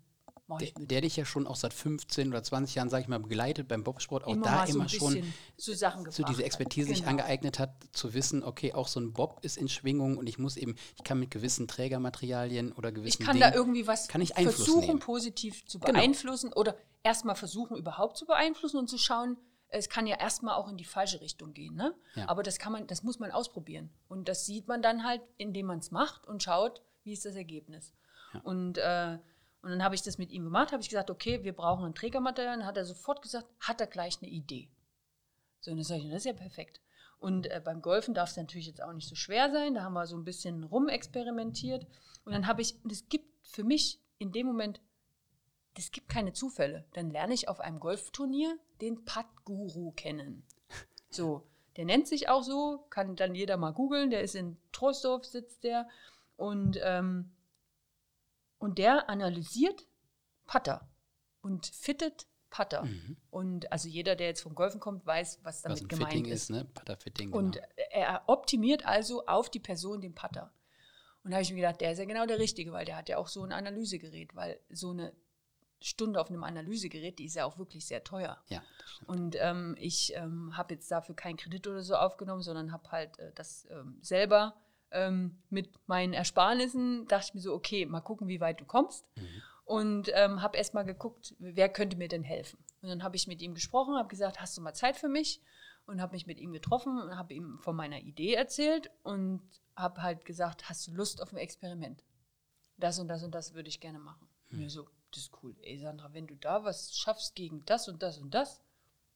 mach 0.48 0.58
der, 0.58 0.68
ich 0.70 0.74
der 0.78 1.02
dich 1.02 1.16
ja 1.18 1.26
schon 1.26 1.46
auch 1.48 1.56
seit 1.56 1.74
15 1.74 2.30
oder 2.30 2.42
20 2.44 2.76
Jahren, 2.76 2.90
sag 2.90 3.02
ich 3.02 3.08
mal, 3.08 3.20
begleitet 3.20 3.68
beim 3.68 3.84
Bobsport, 3.84 4.24
auch 4.26 4.34
Immer 4.34 4.46
da 4.46 4.68
so 4.68 4.74
immer 4.76 4.90
schon 4.90 5.24
Sachen 5.58 6.10
so 6.12 6.24
diese. 6.24 6.44
Expertise 6.44 6.88
sich 6.90 7.00
Genau. 7.00 7.12
angeeignet 7.12 7.60
hat, 7.60 7.76
zu 7.94 8.14
wissen, 8.14 8.44
okay, 8.44 8.74
auch 8.74 8.88
so 8.88 9.00
ein 9.00 9.14
Bob 9.14 9.40
ist 9.44 9.58
in 9.58 9.70
Schwingung 9.70 10.18
und 10.18 10.28
ich 10.28 10.40
muss 10.40 10.58
eben, 10.58 10.76
ich 10.98 11.04
kann 11.04 11.20
mit 11.20 11.32
gewissen 11.32 11.68
Trägermaterialien 11.68 12.72
oder 12.74 12.90
Ich 12.90 12.96
gewissen 12.96 13.26
kann 13.26 13.38
Dingen, 13.38 13.52
da 13.52 13.56
irgendwie 13.56 13.88
was 13.88 14.08
kann 14.08 14.22
ich 14.22 14.34
versuchen, 14.34 14.88
nehmen. 14.88 15.00
positiv 15.00 15.66
zu 15.68 15.80
Genau. 15.80 15.94
beeinflussen 15.94 16.52
oder 16.54 16.76
erstmal 17.04 17.36
versuchen, 17.36 17.78
überhaupt 17.78 18.18
zu 18.18 18.26
beeinflussen 18.26 18.78
und 18.78 18.90
zu 18.90 18.98
schauen, 18.98 19.38
es 19.74 19.88
kann 19.88 20.06
ja 20.06 20.18
erstmal 20.20 20.56
auch 20.56 20.68
in 20.68 20.76
die 20.76 20.84
falsche 20.84 21.22
Richtung 21.22 21.54
gehen. 21.54 21.76
Ne? 21.76 21.96
Ja. 22.16 22.28
Aber 22.28 22.44
das 22.44 22.60
kann 22.60 22.74
man, 22.74 22.88
das 22.88 23.04
muss 23.04 23.20
man 23.20 23.32
ausprobieren. 23.32 23.90
Und 24.10 24.28
das 24.28 24.46
sieht 24.46 24.68
man 24.68 24.82
dann 24.82 25.06
halt, 25.06 25.22
indem 25.38 25.68
man 25.68 25.80
es 25.80 25.92
macht 25.92 26.28
und 26.28 26.44
schaut, 26.44 26.82
wie 27.04 27.14
ist 27.14 27.26
das 27.26 27.36
Ergebnis. 27.36 27.94
Und, 28.44 28.78
äh, 28.78 29.18
und 29.62 29.70
dann 29.70 29.84
habe 29.84 29.96
ich 29.96 30.02
das 30.02 30.18
mit 30.18 30.32
ihm 30.32 30.44
gemacht, 30.44 30.72
habe 30.72 30.82
ich 30.82 30.90
gesagt, 30.90 31.12
okay, 31.12 31.44
wir 31.44 31.54
brauchen 31.54 31.86
ein 31.86 31.96
Trägermaterial. 31.96 32.58
Dann 32.58 32.66
hat 32.66 32.78
er 32.78 32.86
sofort 32.86 33.22
gesagt, 33.22 33.48
hat 33.60 33.82
er 33.82 33.88
gleich 33.88 34.18
eine 34.22 34.32
Idee. 34.32 34.70
So, 35.60 35.72
und 35.72 35.78
dann 35.78 35.84
sage 35.84 36.02
ich, 36.02 36.08
das 36.08 36.20
ist 36.20 36.26
ja 36.26 36.34
perfekt. 36.34 36.82
Und 37.20 37.46
äh, 37.52 37.62
beim 37.64 37.82
Golfen 37.82 38.16
darf 38.16 38.32
es 38.32 38.38
natürlich 38.38 38.66
jetzt 38.66 38.82
auch 38.82 38.94
nicht 38.94 39.08
so 39.08 39.16
schwer 39.16 39.52
sein. 39.52 39.76
Da 39.76 39.84
haben 39.84 39.94
wir 39.94 40.08
so 40.08 40.18
ein 40.18 40.24
bisschen 40.26 40.64
rumexperimentiert. 40.64 41.86
Und 42.26 42.32
dann 42.32 42.48
habe 42.48 42.62
ich, 42.62 42.84
und 42.84 42.92
es 42.92 43.10
gibt 43.10 43.48
für 43.48 43.64
mich 43.64 44.02
in 44.18 44.32
dem 44.32 44.48
Moment, 44.48 44.82
es 45.76 45.92
gibt 45.92 46.10
keine 46.10 46.34
Zufälle. 46.34 46.86
Dann 46.94 47.12
lerne 47.12 47.34
ich 47.34 47.48
auf 47.48 47.60
einem 47.60 47.80
Golfturnier 47.80 48.58
den 48.82 49.06
Putt-Guru 49.06 49.92
kennen. 49.92 50.44
So, 51.14 51.46
der 51.76 51.84
nennt 51.84 52.08
sich 52.08 52.30
auch 52.30 52.42
so, 52.42 52.86
kann 52.90 53.18
dann 53.18 53.36
jeder 53.36 53.58
mal 53.58 53.72
googeln. 53.72 54.12
Der 54.12 54.22
ist 54.22 54.34
in 54.34 54.58
Troisdorf, 54.72 55.26
sitzt 55.26 55.66
der. 55.66 55.90
Und, 56.42 56.80
ähm, 56.82 57.32
und 58.58 58.80
der 58.80 59.10
analysiert 59.10 59.88
Putter 60.48 60.90
und 61.42 61.68
fittet 61.68 62.28
Putter. 62.50 62.84
Und 63.30 63.72
also 63.72 63.88
jeder, 63.88 64.16
der 64.16 64.28
jetzt 64.28 64.42
vom 64.42 64.56
Golfen 64.56 64.80
kommt, 64.80 65.06
weiß, 65.06 65.40
was 65.44 65.62
damit 65.62 65.78
was 65.78 65.84
ein 65.84 65.88
gemeint 65.88 66.12
Fitting 66.12 66.26
ist. 66.26 66.44
ist, 66.44 66.50
ne? 66.50 66.66
Putter-Fitting, 66.66 67.32
Und 67.32 67.54
genau. 67.54 67.68
er 67.92 68.24
optimiert 68.28 68.86
also 68.86 69.26
auf 69.28 69.50
die 69.50 69.60
Person 69.60 70.02
den 70.02 70.16
Putter. 70.16 70.52
Und 71.24 71.32
da 71.32 71.36
habe 71.36 71.44
ich 71.44 71.52
mir 71.52 71.62
gedacht, 71.62 71.80
der 71.80 71.92
ist 71.92 72.00
ja 72.00 72.06
genau 72.06 72.26
der 72.26 72.40
Richtige, 72.40 72.72
weil 72.72 72.86
der 72.86 72.98
hat 72.98 73.08
ja 73.08 73.18
auch 73.18 73.28
so 73.28 73.44
ein 73.44 73.52
Analysegerät, 73.52 74.36
weil 74.36 74.60
so 74.70 74.90
eine 74.90 75.14
Stunde 75.80 76.20
auf 76.20 76.30
einem 76.30 76.44
Analysegerät, 76.44 77.20
die 77.20 77.26
ist 77.26 77.36
ja 77.36 77.46
auch 77.46 77.58
wirklich 77.58 77.86
sehr 77.86 78.04
teuer. 78.04 78.44
Ja. 78.48 78.64
Und 79.06 79.36
ähm, 79.40 79.76
ich 79.78 80.14
ähm, 80.16 80.58
habe 80.58 80.74
jetzt 80.74 80.90
dafür 80.92 81.16
keinen 81.16 81.38
Kredit 81.38 81.68
oder 81.68 81.84
so 81.84 81.96
aufgenommen, 81.96 82.42
sondern 82.42 82.72
habe 82.72 82.92
halt 82.92 83.20
äh, 83.20 83.32
das 83.36 83.68
ähm, 83.70 84.00
selber 84.02 84.56
ähm, 84.92 85.38
mit 85.50 85.70
meinen 85.88 86.14
Ersparnissen, 86.14 87.08
dachte 87.08 87.28
ich 87.30 87.34
mir 87.34 87.42
so, 87.42 87.54
okay, 87.54 87.86
mal 87.86 88.02
gucken, 88.02 88.28
wie 88.28 88.42
weit 88.42 88.60
du 88.60 88.66
kommst. 88.66 89.06
Und 89.64 90.12
ähm, 90.14 90.42
habe 90.42 90.58
erst 90.58 90.74
mal 90.74 90.84
geguckt, 90.84 91.36
wer 91.40 91.70
könnte 91.70 91.98
mir 91.98 92.08
denn 92.10 92.24
helfen. 92.24 92.60
Und 92.82 92.90
dann 92.90 93.04
habe 93.04 93.16
ich 93.16 93.28
mit 93.28 93.42
ihm 93.42 93.54
gesprochen, 93.54 93.96
habe 93.96 94.10
gesagt, 94.10 94.42
hast 94.42 94.58
du 94.58 94.62
mal 94.62 94.74
Zeit 94.74 94.98
für 94.98 95.08
mich? 95.08 95.42
Und 95.86 96.02
habe 96.02 96.14
mich 96.14 96.28
mit 96.28 96.40
ihm 96.40 96.54
getroffen 96.54 97.02
und 97.02 97.18
habe 97.18 97.34
ihm 97.34 97.58
von 97.60 97.76
meiner 97.76 98.00
Idee 98.00 98.34
erzählt 98.34 98.92
und 99.04 99.42
habe 99.76 100.02
halt 100.04 100.26
gesagt, 100.26 100.70
hast 100.70 100.88
du 100.88 100.92
Lust 100.92 101.22
auf 101.22 101.32
ein 101.34 101.38
Experiment? 101.38 102.04
Das 102.78 103.00
und 103.00 103.08
das 103.08 103.24
und 103.24 103.34
das 103.34 103.54
würde 103.54 103.70
ich 103.70 103.80
gerne 103.80 104.00
machen. 104.00 104.28
Und 104.52 104.60
mir 104.60 104.70
so, 104.70 104.88
das 105.12 105.24
ist 105.24 105.32
cool. 105.42 105.56
Ey, 105.62 105.78
Sandra, 105.80 106.14
wenn 106.14 106.28
du 106.28 106.36
da 106.36 106.64
was 106.64 106.96
schaffst 106.96 107.36
gegen 107.36 107.64
das 107.66 107.88
und 107.88 108.04
das 108.04 108.18
und 108.20 108.34
das, 108.34 108.62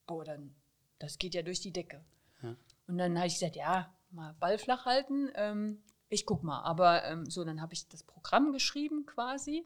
boah, 0.07 0.23
dann, 0.23 0.55
das 0.99 1.17
geht 1.17 1.33
ja 1.33 1.41
durch 1.41 1.61
die 1.61 1.71
Decke. 1.71 2.03
Ja. 2.41 2.55
Und 2.87 2.97
dann 2.97 3.17
habe 3.17 3.27
ich 3.27 3.35
gesagt, 3.35 3.55
ja, 3.55 3.94
mal 4.15 4.33
Ball 4.39 4.57
flach 4.57 4.85
halten, 4.85 5.29
ähm, 5.35 5.83
ich 6.09 6.25
guck 6.25 6.43
mal. 6.43 6.61
Aber 6.63 7.03
ähm, 7.05 7.29
so, 7.29 7.43
dann 7.43 7.61
habe 7.61 7.73
ich 7.73 7.87
das 7.87 8.03
Programm 8.03 8.51
geschrieben 8.51 9.05
quasi 9.05 9.65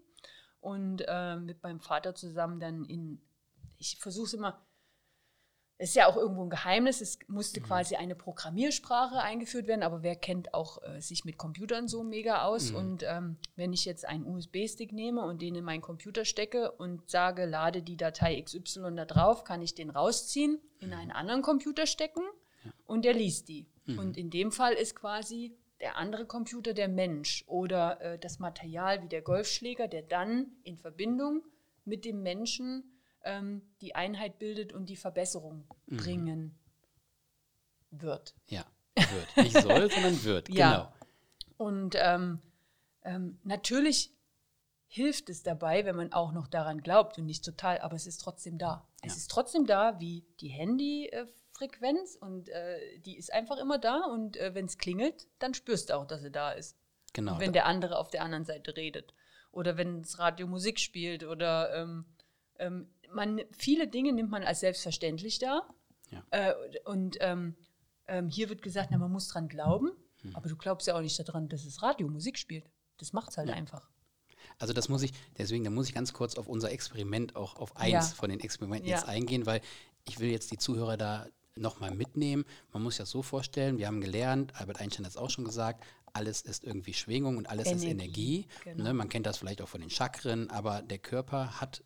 und 0.59 1.03
ähm, 1.07 1.45
mit 1.45 1.63
meinem 1.63 1.79
Vater 1.79 2.15
zusammen 2.15 2.59
dann 2.59 2.85
in, 2.85 3.21
ich 3.77 3.97
versuche 3.99 4.25
es 4.25 4.33
immer, 4.33 4.65
es 5.81 5.91
ist 5.91 5.95
ja 5.95 6.07
auch 6.07 6.17
irgendwo 6.17 6.43
ein 6.43 6.49
Geheimnis, 6.49 6.99
es 6.99 7.19
musste 7.29 7.61
quasi 7.61 7.95
eine 7.95 8.13
Programmiersprache 8.13 9.21
eingeführt 9.21 9.65
werden, 9.67 9.81
aber 9.81 10.03
wer 10.03 10.17
kennt 10.17 10.53
auch 10.53 10.83
äh, 10.83 10.99
sich 10.99 11.23
mit 11.23 11.37
Computern 11.37 11.87
so 11.87 12.03
mega 12.03 12.43
aus? 12.43 12.71
Und 12.71 13.03
ähm, 13.07 13.37
wenn 13.55 13.71
ich 13.71 13.85
jetzt 13.85 14.05
einen 14.05 14.25
USB-Stick 14.25 14.91
nehme 14.91 15.23
und 15.23 15.41
den 15.41 15.55
in 15.55 15.63
meinen 15.63 15.79
Computer 15.81 16.25
stecke 16.25 16.73
und 16.73 17.09
sage, 17.09 17.45
lade 17.45 17.81
die 17.81 17.95
Datei 17.95 18.41
XY 18.41 18.95
da 18.97 19.05
drauf, 19.05 19.45
kann 19.45 19.61
ich 19.61 19.73
den 19.73 19.89
rausziehen, 19.89 20.59
in 20.81 20.91
einen 20.91 21.11
anderen 21.11 21.41
Computer 21.43 21.85
stecken 21.85 22.23
und 22.85 23.05
der 23.05 23.13
liest 23.13 23.47
die. 23.47 23.65
Und 23.97 24.17
in 24.17 24.29
dem 24.29 24.51
Fall 24.51 24.73
ist 24.73 24.95
quasi 24.95 25.57
der 25.79 25.95
andere 25.97 26.25
Computer 26.25 26.73
der 26.73 26.89
Mensch 26.89 27.43
oder 27.47 28.01
äh, 28.01 28.19
das 28.19 28.39
Material 28.39 29.01
wie 29.01 29.07
der 29.07 29.21
Golfschläger, 29.21 29.87
der 29.87 30.01
dann 30.01 30.51
in 30.63 30.77
Verbindung 30.77 31.43
mit 31.85 32.03
dem 32.05 32.21
Menschen 32.21 32.83
ähm, 33.23 33.61
die 33.81 33.95
Einheit 33.95 34.39
bildet 34.39 34.73
und 34.73 34.87
die 34.89 34.97
Verbesserung 34.97 35.65
bringen 35.87 36.57
wird. 37.91 38.35
Ja, 38.47 38.65
wird. 38.95 39.37
Nicht 39.45 39.57
soll, 39.61 39.89
sondern 39.89 40.23
wird. 40.23 40.49
Ja. 40.49 40.71
Genau. 40.71 40.93
Und 41.57 41.95
ähm, 41.97 42.39
ähm, 43.03 43.39
natürlich 43.43 44.13
hilft 44.87 45.29
es 45.29 45.43
dabei, 45.43 45.85
wenn 45.85 45.95
man 45.95 46.13
auch 46.13 46.31
noch 46.31 46.47
daran 46.47 46.81
glaubt 46.81 47.17
und 47.17 47.25
nicht 47.25 47.45
total, 47.45 47.79
aber 47.79 47.95
es 47.95 48.07
ist 48.07 48.19
trotzdem 48.21 48.57
da. 48.57 48.87
Es 49.01 49.13
Ja. 49.13 49.17
ist 49.17 49.31
trotzdem 49.31 49.65
da 49.65 49.99
wie 49.99 50.25
die 50.39 50.47
Handyfrequenz 51.59 52.15
und 52.19 52.49
äh, 52.49 52.99
die 52.99 53.17
ist 53.17 53.31
einfach 53.33 53.57
immer 53.57 53.77
da 53.77 54.01
und 54.05 54.37
äh, 54.37 54.53
wenn 54.55 54.65
es 54.65 54.77
klingelt, 54.77 55.27
dann 55.39 55.53
spürst 55.53 55.89
du 55.89 55.95
auch, 55.97 56.05
dass 56.05 56.21
sie 56.21 56.31
da 56.31 56.51
ist. 56.51 56.77
Genau. 57.13 57.33
Und 57.33 57.39
wenn 57.39 57.53
der 57.53 57.65
andere 57.65 57.97
auf 57.97 58.09
der 58.09 58.23
anderen 58.23 58.45
Seite 58.45 58.75
redet. 58.75 59.13
Oder 59.51 59.77
wenn 59.77 60.03
das 60.03 60.19
Radio 60.19 60.47
Musik 60.47 60.79
spielt 60.79 61.23
oder 61.23 61.73
ähm, 61.75 62.05
ähm, 62.59 62.89
man, 63.11 63.41
viele 63.57 63.87
Dinge 63.87 64.13
nimmt 64.13 64.29
man 64.29 64.43
als 64.43 64.59
selbstverständlich 64.59 65.39
da. 65.39 65.63
Ja. 66.11 66.23
Äh, 66.29 66.53
und 66.85 67.17
ähm, 67.19 67.55
ähm, 68.07 68.29
hier 68.29 68.49
wird 68.49 68.61
gesagt, 68.61 68.89
na, 68.91 68.97
man 68.97 69.11
muss 69.11 69.27
dran 69.27 69.47
glauben, 69.47 69.91
Hm. 70.21 70.35
aber 70.35 70.49
du 70.49 70.57
glaubst 70.57 70.85
ja 70.85 70.95
auch 70.97 71.01
nicht 71.01 71.17
daran, 71.17 71.47
dass 71.47 71.63
das 71.63 71.81
Radio 71.81 72.07
Musik 72.09 72.37
spielt. 72.37 72.69
Das 72.97 73.13
macht 73.13 73.29
es 73.31 73.37
halt 73.37 73.47
Ja. 73.49 73.55
einfach. 73.55 73.89
Also 74.57 74.73
das 74.73 74.89
muss 74.89 75.01
ich, 75.01 75.11
deswegen, 75.37 75.63
da 75.63 75.69
muss 75.69 75.87
ich 75.87 75.95
ganz 75.95 76.11
kurz 76.13 76.35
auf 76.37 76.47
unser 76.49 76.71
Experiment, 76.71 77.35
auch 77.37 77.55
auf 77.55 77.75
eins 77.77 77.91
Ja. 77.93 78.01
von 78.15 78.29
den 78.29 78.41
Experimenten 78.41 78.89
jetzt 78.89 79.07
eingehen, 79.07 79.45
weil 79.45 79.61
ich 80.05 80.19
will 80.19 80.29
jetzt 80.29 80.51
die 80.51 80.57
Zuhörer 80.57 80.97
da 80.97 81.25
nochmal 81.55 81.91
mitnehmen. 81.91 82.45
Man 82.71 82.83
muss 82.83 82.95
sich 82.95 83.03
das 83.03 83.09
so 83.09 83.21
vorstellen, 83.21 83.77
wir 83.77 83.87
haben 83.87 84.01
gelernt, 84.01 84.53
Albert 84.55 84.79
Einstein 84.79 85.05
hat 85.05 85.11
es 85.11 85.17
auch 85.17 85.29
schon 85.29 85.45
gesagt, 85.45 85.83
alles 86.13 86.41
ist 86.41 86.63
irgendwie 86.63 86.93
Schwingung 86.93 87.37
und 87.37 87.49
alles 87.49 87.71
ist 87.71 87.83
Energie, 87.83 87.91
Energie. 87.91 88.47
genau. 88.63 88.83
Ne? 88.85 88.93
Man 88.93 89.09
kennt 89.09 89.25
das 89.25 89.37
vielleicht 89.37 89.61
auch 89.61 89.69
von 89.69 89.81
den 89.81 89.89
Chakren, 89.89 90.49
aber 90.49 90.81
der 90.81 90.97
Körper 90.97 91.61
hat 91.61 91.83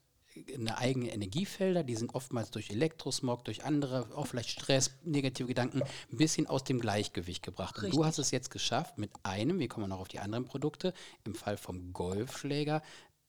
eine 0.54 0.78
eigene 0.78 1.12
Energiefelder, 1.14 1.84
die 1.84 1.96
sind 1.96 2.16
oftmals 2.16 2.52
durch 2.52 2.70
Elektrosmog, 2.70 3.46
durch 3.46 3.64
andere, 3.66 4.08
auch 4.16 4.26
vielleicht 4.26 4.50
Stress, 4.50 4.92
negative 5.04 5.48
Gedanken, 5.48 5.84
ein 5.84 6.18
bisschen 6.18 6.48
aus 6.48 6.64
dem 6.64 6.80
Gleichgewicht 6.80 7.44
gebracht. 7.44 7.76
Und 7.76 7.84
du 7.84 7.88
Richtig. 7.88 8.06
hast 8.06 8.18
es 8.20 8.32
jetzt 8.32 8.50
geschafft, 8.50 8.98
mit 8.98 9.12
einem, 9.24 9.60
wir 9.60 9.68
kommen 9.68 9.90
noch 9.90 10.00
auf 10.00 10.08
die 10.08 10.20
anderen 10.20 10.46
Produkte, 10.46 10.94
im 11.24 11.36
Fall 11.36 11.58
vom 11.58 11.94
Golfschläger, 11.94 12.82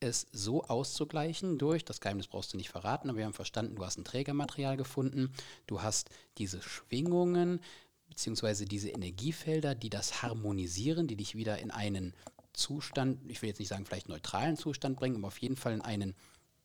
es 0.05 0.26
so 0.32 0.62
auszugleichen 0.62 1.59
durch, 1.59 1.84
das 1.84 2.00
Geheimnis 2.00 2.28
brauchst 2.28 2.52
du 2.52 2.57
nicht 2.57 2.70
verraten, 2.70 3.09
aber 3.09 3.18
wir 3.18 3.24
haben 3.24 3.32
verstanden, 3.32 3.74
du 3.74 3.84
hast 3.84 3.98
ein 3.98 4.05
Trägermaterial 4.05 4.76
gefunden, 4.76 5.32
du 5.66 5.82
hast 5.82 6.11
diese 6.38 6.62
Schwingungen, 6.62 7.61
beziehungsweise 8.09 8.64
diese 8.64 8.90
Energiefelder, 8.90 9.74
die 9.74 9.90
das 9.90 10.22
harmonisieren, 10.22 11.07
die 11.07 11.16
dich 11.16 11.34
wieder 11.34 11.59
in 11.59 11.70
einen 11.70 12.14
Zustand, 12.52 13.18
ich 13.28 13.42
will 13.42 13.48
jetzt 13.48 13.59
nicht 13.59 13.68
sagen 13.68 13.84
vielleicht 13.84 14.09
neutralen 14.09 14.57
Zustand 14.57 14.96
bringen, 14.96 15.16
aber 15.16 15.28
auf 15.28 15.38
jeden 15.38 15.57
Fall 15.57 15.72
in 15.72 15.80
einen 15.80 16.14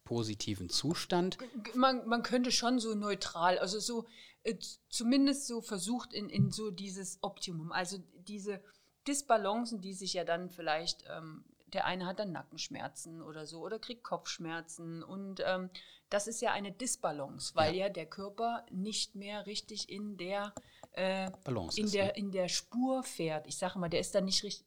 positiven 0.04 0.70
Zustand. 0.70 1.38
Man, 1.76 2.08
man 2.08 2.24
könnte 2.24 2.52
schon 2.52 2.80
so 2.80 2.96
neutral, 2.96 3.60
also 3.60 3.80
so 3.80 4.06
äh, 4.44 4.56
zumindest 4.90 5.48
so 5.48 5.62
versucht 5.62 6.14
in, 6.14 6.30
in 6.30 6.52
so 6.52 6.72
dieses 6.72 7.20
Optimum. 7.22 7.72
Also 7.72 7.98
diese 8.28 8.62
Disbalancen, 9.08 9.82
die 9.82 9.94
sich 9.94 10.14
ja 10.14 10.24
dann 10.24 10.50
vielleicht, 10.50 11.04
ähm, 11.10 11.44
der 11.74 11.86
eine 11.86 12.06
hat 12.06 12.20
dann 12.20 12.32
Nackenschmerzen 12.32 13.22
oder 13.22 13.46
so 13.46 13.62
oder 13.62 13.80
kriegt 13.80 14.04
Kopfschmerzen 14.04 15.04
und 15.04 15.42
ähm, 15.46 15.70
das 16.10 16.28
ist 16.28 16.42
ja 16.42 16.52
eine 16.52 16.72
Disbalance, 16.72 17.56
weil 17.56 17.76
ja, 17.76 17.90
der 17.90 18.08
Körper 18.08 18.66
nicht 18.72 19.16
mehr 19.16 19.46
richtig 19.46 19.90
in 19.90 20.18
der 20.18 20.54
äh, 20.94 21.30
Balance 21.44 21.80
in 21.80 21.86
ist, 21.86 21.94
der 21.94 22.06
ne? 22.06 22.14
in 22.16 22.32
der 22.32 22.48
Spur 22.48 23.04
fährt. 23.04 23.48
Ich 23.48 23.58
sage 23.58 23.78
mal, 23.78 23.90
der 23.90 24.00
ist 24.00 24.16
dann 24.16 24.26
nicht 24.26 24.44
richtig 24.44 24.66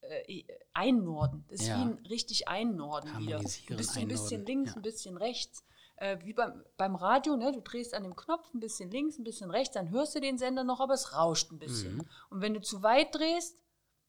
äh, 0.00 0.44
einnorden. 0.72 1.44
Das 1.48 1.60
ist 1.60 1.68
Ja. 1.68 1.78
wie 1.78 1.82
ein 1.82 2.06
richtig 2.08 2.48
einnorden 2.48 3.18
wieder. 3.18 3.38
Du 3.38 3.76
bist 3.76 3.96
ein 3.96 4.08
bisschen 4.08 4.44
links, 4.46 4.70
ja. 4.70 4.76
ein 4.76 4.82
bisschen 4.82 5.16
rechts. 5.16 5.64
Äh, 5.96 6.18
wie 6.24 6.32
beim, 6.32 6.64
beim 6.76 6.96
Radio, 6.96 7.36
ne? 7.36 7.52
du 7.52 7.60
drehst 7.60 7.94
an 7.94 8.02
dem 8.02 8.16
Knopf 8.16 8.52
ein 8.52 8.60
bisschen 8.60 8.90
links, 8.90 9.18
ein 9.18 9.24
bisschen 9.24 9.50
rechts, 9.50 9.74
dann 9.74 9.90
hörst 9.90 10.14
du 10.14 10.20
den 10.20 10.38
Sender 10.38 10.64
noch, 10.64 10.80
aber 10.80 10.94
es 10.94 11.14
rauscht 11.14 11.52
ein 11.52 11.58
bisschen. 11.58 11.96
Mhm. 11.96 12.08
Und 12.30 12.40
wenn 12.40 12.54
du 12.54 12.60
zu 12.60 12.82
weit 12.82 13.14
drehst, 13.14 13.56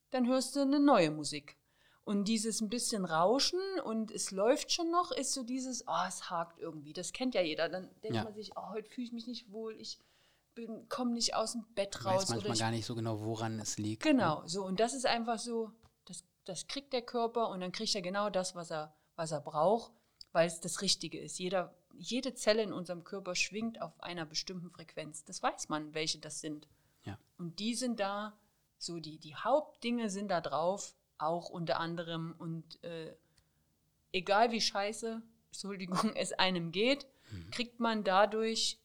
dann 0.09 0.27
hörst 0.27 0.55
du 0.55 0.61
eine 0.61 0.79
neue 0.79 1.11
Musik. 1.11 1.57
Und 2.05 2.27
dieses 2.27 2.61
ein 2.61 2.69
bisschen 2.69 3.03
Rauschen 3.03 3.59
und 3.83 4.11
es 4.11 4.29
läuft 4.31 4.71
schon 4.71 4.91
noch, 4.91 5.11
ist 5.11 5.33
so 5.33 5.43
dieses, 5.43 5.83
oh, 5.87 6.05
es 6.07 6.29
hakt 6.29 6.59
irgendwie. 6.59 6.93
Das 6.93 7.11
kennt 7.13 7.33
ja 7.35 7.41
jeder. 7.41 7.67
Dann 7.67 7.89
denkt 8.03 8.15
Ja. 8.15 8.23
man 8.23 8.33
sich, 8.35 8.51
oh, 8.55 8.69
heute 8.69 8.87
fühle 8.89 9.07
ich 9.07 9.11
mich 9.13 9.25
nicht 9.27 9.51
wohl, 9.51 9.75
ich 9.79 9.99
komme 10.87 11.11
nicht 11.13 11.33
aus 11.35 11.53
dem 11.53 11.65
Bett 11.73 11.95
Ich 11.99 12.05
raus. 12.05 12.21
weiß 12.23 12.29
manchmal 12.29 12.53
ich 12.53 12.59
gar 12.59 12.71
nicht 12.71 12.85
so 12.85 12.95
genau, 12.95 13.19
woran 13.21 13.59
es 13.59 13.77
liegt. 13.77 14.03
Genau, 14.03 14.43
so 14.45 14.63
und 14.63 14.79
das 14.79 14.93
ist 14.93 15.05
einfach 15.05 15.39
so, 15.39 15.71
das, 16.05 16.23
das 16.45 16.67
kriegt 16.67 16.93
der 16.93 17.01
Körper 17.01 17.49
und 17.49 17.59
dann 17.59 17.71
kriegt 17.71 17.93
er 17.95 18.01
genau 18.01 18.29
das, 18.29 18.55
was 18.55 18.71
er, 18.71 18.95
was 19.15 19.31
er 19.31 19.41
braucht, 19.41 19.91
weil 20.31 20.47
es 20.47 20.59
das 20.61 20.81
Richtige 20.81 21.19
ist. 21.19 21.39
Jeder, 21.39 21.73
jede 21.97 22.35
Zelle 22.35 22.61
in 22.61 22.71
unserem 22.71 23.03
Körper 23.03 23.35
schwingt 23.35 23.81
auf 23.81 23.99
einer 24.01 24.25
bestimmten 24.25 24.69
Frequenz. 24.69 25.23
Das 25.25 25.41
weiß 25.41 25.69
man, 25.69 25.93
welche 25.93 26.19
das 26.19 26.39
sind. 26.39 26.67
Ja. 27.03 27.17
Und 27.37 27.59
die 27.59 27.73
sind 27.75 27.99
da, 27.99 28.37
so 28.77 28.99
die, 28.99 29.17
die 29.17 29.35
Hauptdinge 29.35 30.09
sind 30.09 30.29
da 30.29 30.39
drauf, 30.39 30.95
auch 31.17 31.49
unter 31.49 31.79
anderem. 31.79 32.35
Und 32.37 32.83
äh, 32.83 33.15
egal 34.11 34.51
wie 34.51 34.61
scheiße, 34.61 35.21
Entschuldigung, 35.47 36.13
es 36.15 36.33
einem 36.33 36.71
geht, 36.71 37.07
mhm. 37.31 37.51
kriegt 37.51 37.79
man 37.79 38.03
dadurch 38.03 38.79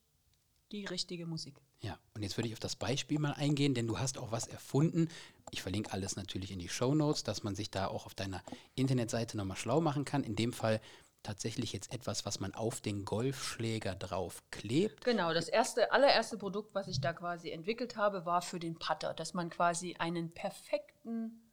die 0.72 0.84
richtige 0.84 1.26
Musik. 1.26 1.60
Ja, 1.82 1.98
und 2.14 2.22
jetzt 2.22 2.36
würde 2.36 2.48
ich 2.48 2.54
auf 2.54 2.60
das 2.60 2.76
Beispiel 2.76 3.18
mal 3.18 3.32
eingehen, 3.32 3.72
denn 3.72 3.86
du 3.86 3.98
hast 3.98 4.18
auch 4.18 4.32
was 4.32 4.46
erfunden. 4.46 5.08
Ich 5.50 5.62
verlinke 5.62 5.92
alles 5.92 6.14
natürlich 6.14 6.50
in 6.50 6.58
die 6.58 6.68
Show 6.68 6.94
Notes, 6.94 7.24
dass 7.24 7.42
man 7.42 7.54
sich 7.54 7.70
da 7.70 7.86
auch 7.86 8.04
auf 8.04 8.14
deiner 8.14 8.42
Internetseite 8.74 9.36
nochmal 9.36 9.56
schlau 9.56 9.80
machen 9.80 10.04
kann. 10.04 10.22
In 10.22 10.36
dem 10.36 10.52
Fall 10.52 10.80
tatsächlich 11.22 11.72
jetzt 11.72 11.92
etwas, 11.92 12.24
was 12.26 12.40
man 12.40 12.54
auf 12.54 12.80
den 12.80 13.04
Golfschläger 13.04 13.94
drauf 13.94 14.42
klebt. 14.50 15.04
Genau, 15.04 15.32
das 15.32 15.48
erste, 15.48 15.92
allererste 15.92 16.38
Produkt, 16.38 16.74
was 16.74 16.88
ich 16.88 17.00
da 17.00 17.12
quasi 17.12 17.50
entwickelt 17.50 17.96
habe, 17.96 18.24
war 18.26 18.42
für 18.42 18.58
den 18.58 18.78
Putter, 18.78 19.14
dass 19.14 19.34
man 19.34 19.50
quasi 19.50 19.96
einen 19.98 20.32
perfekten 20.32 21.49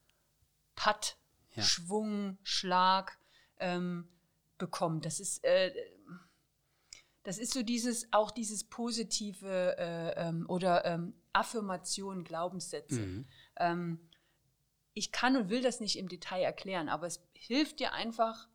Putt, 0.78 1.18
ja. 1.56 1.64
Schwung, 1.64 2.38
Schlag 2.44 3.20
ähm, 3.60 4.08
bekommt. 4.58 5.06
Das 5.06 5.20
ist 5.20 5.44
äh, 5.44 5.74
das 7.28 7.38
ist 7.38 7.52
so 7.52 7.62
dieses, 7.62 8.08
auch 8.14 8.32
dieses 8.32 8.64
positive 8.64 9.76
äh, 9.78 10.14
ähm, 10.16 10.46
oder 10.48 10.86
ähm, 10.86 11.14
Affirmation, 11.34 12.24
Glaubenssätze. 12.24 13.02
Mhm. 13.02 13.28
Ähm, 13.58 14.00
ich 14.94 15.12
kann 15.12 15.36
und 15.36 15.50
will 15.50 15.62
das 15.62 15.82
nicht 15.82 15.98
im 15.98 16.08
Detail 16.08 16.42
erklären, 16.42 16.88
aber 16.88 17.06
es 17.06 17.22
hilft 17.34 17.82
dir 17.82 17.92
einfach, 17.92 18.48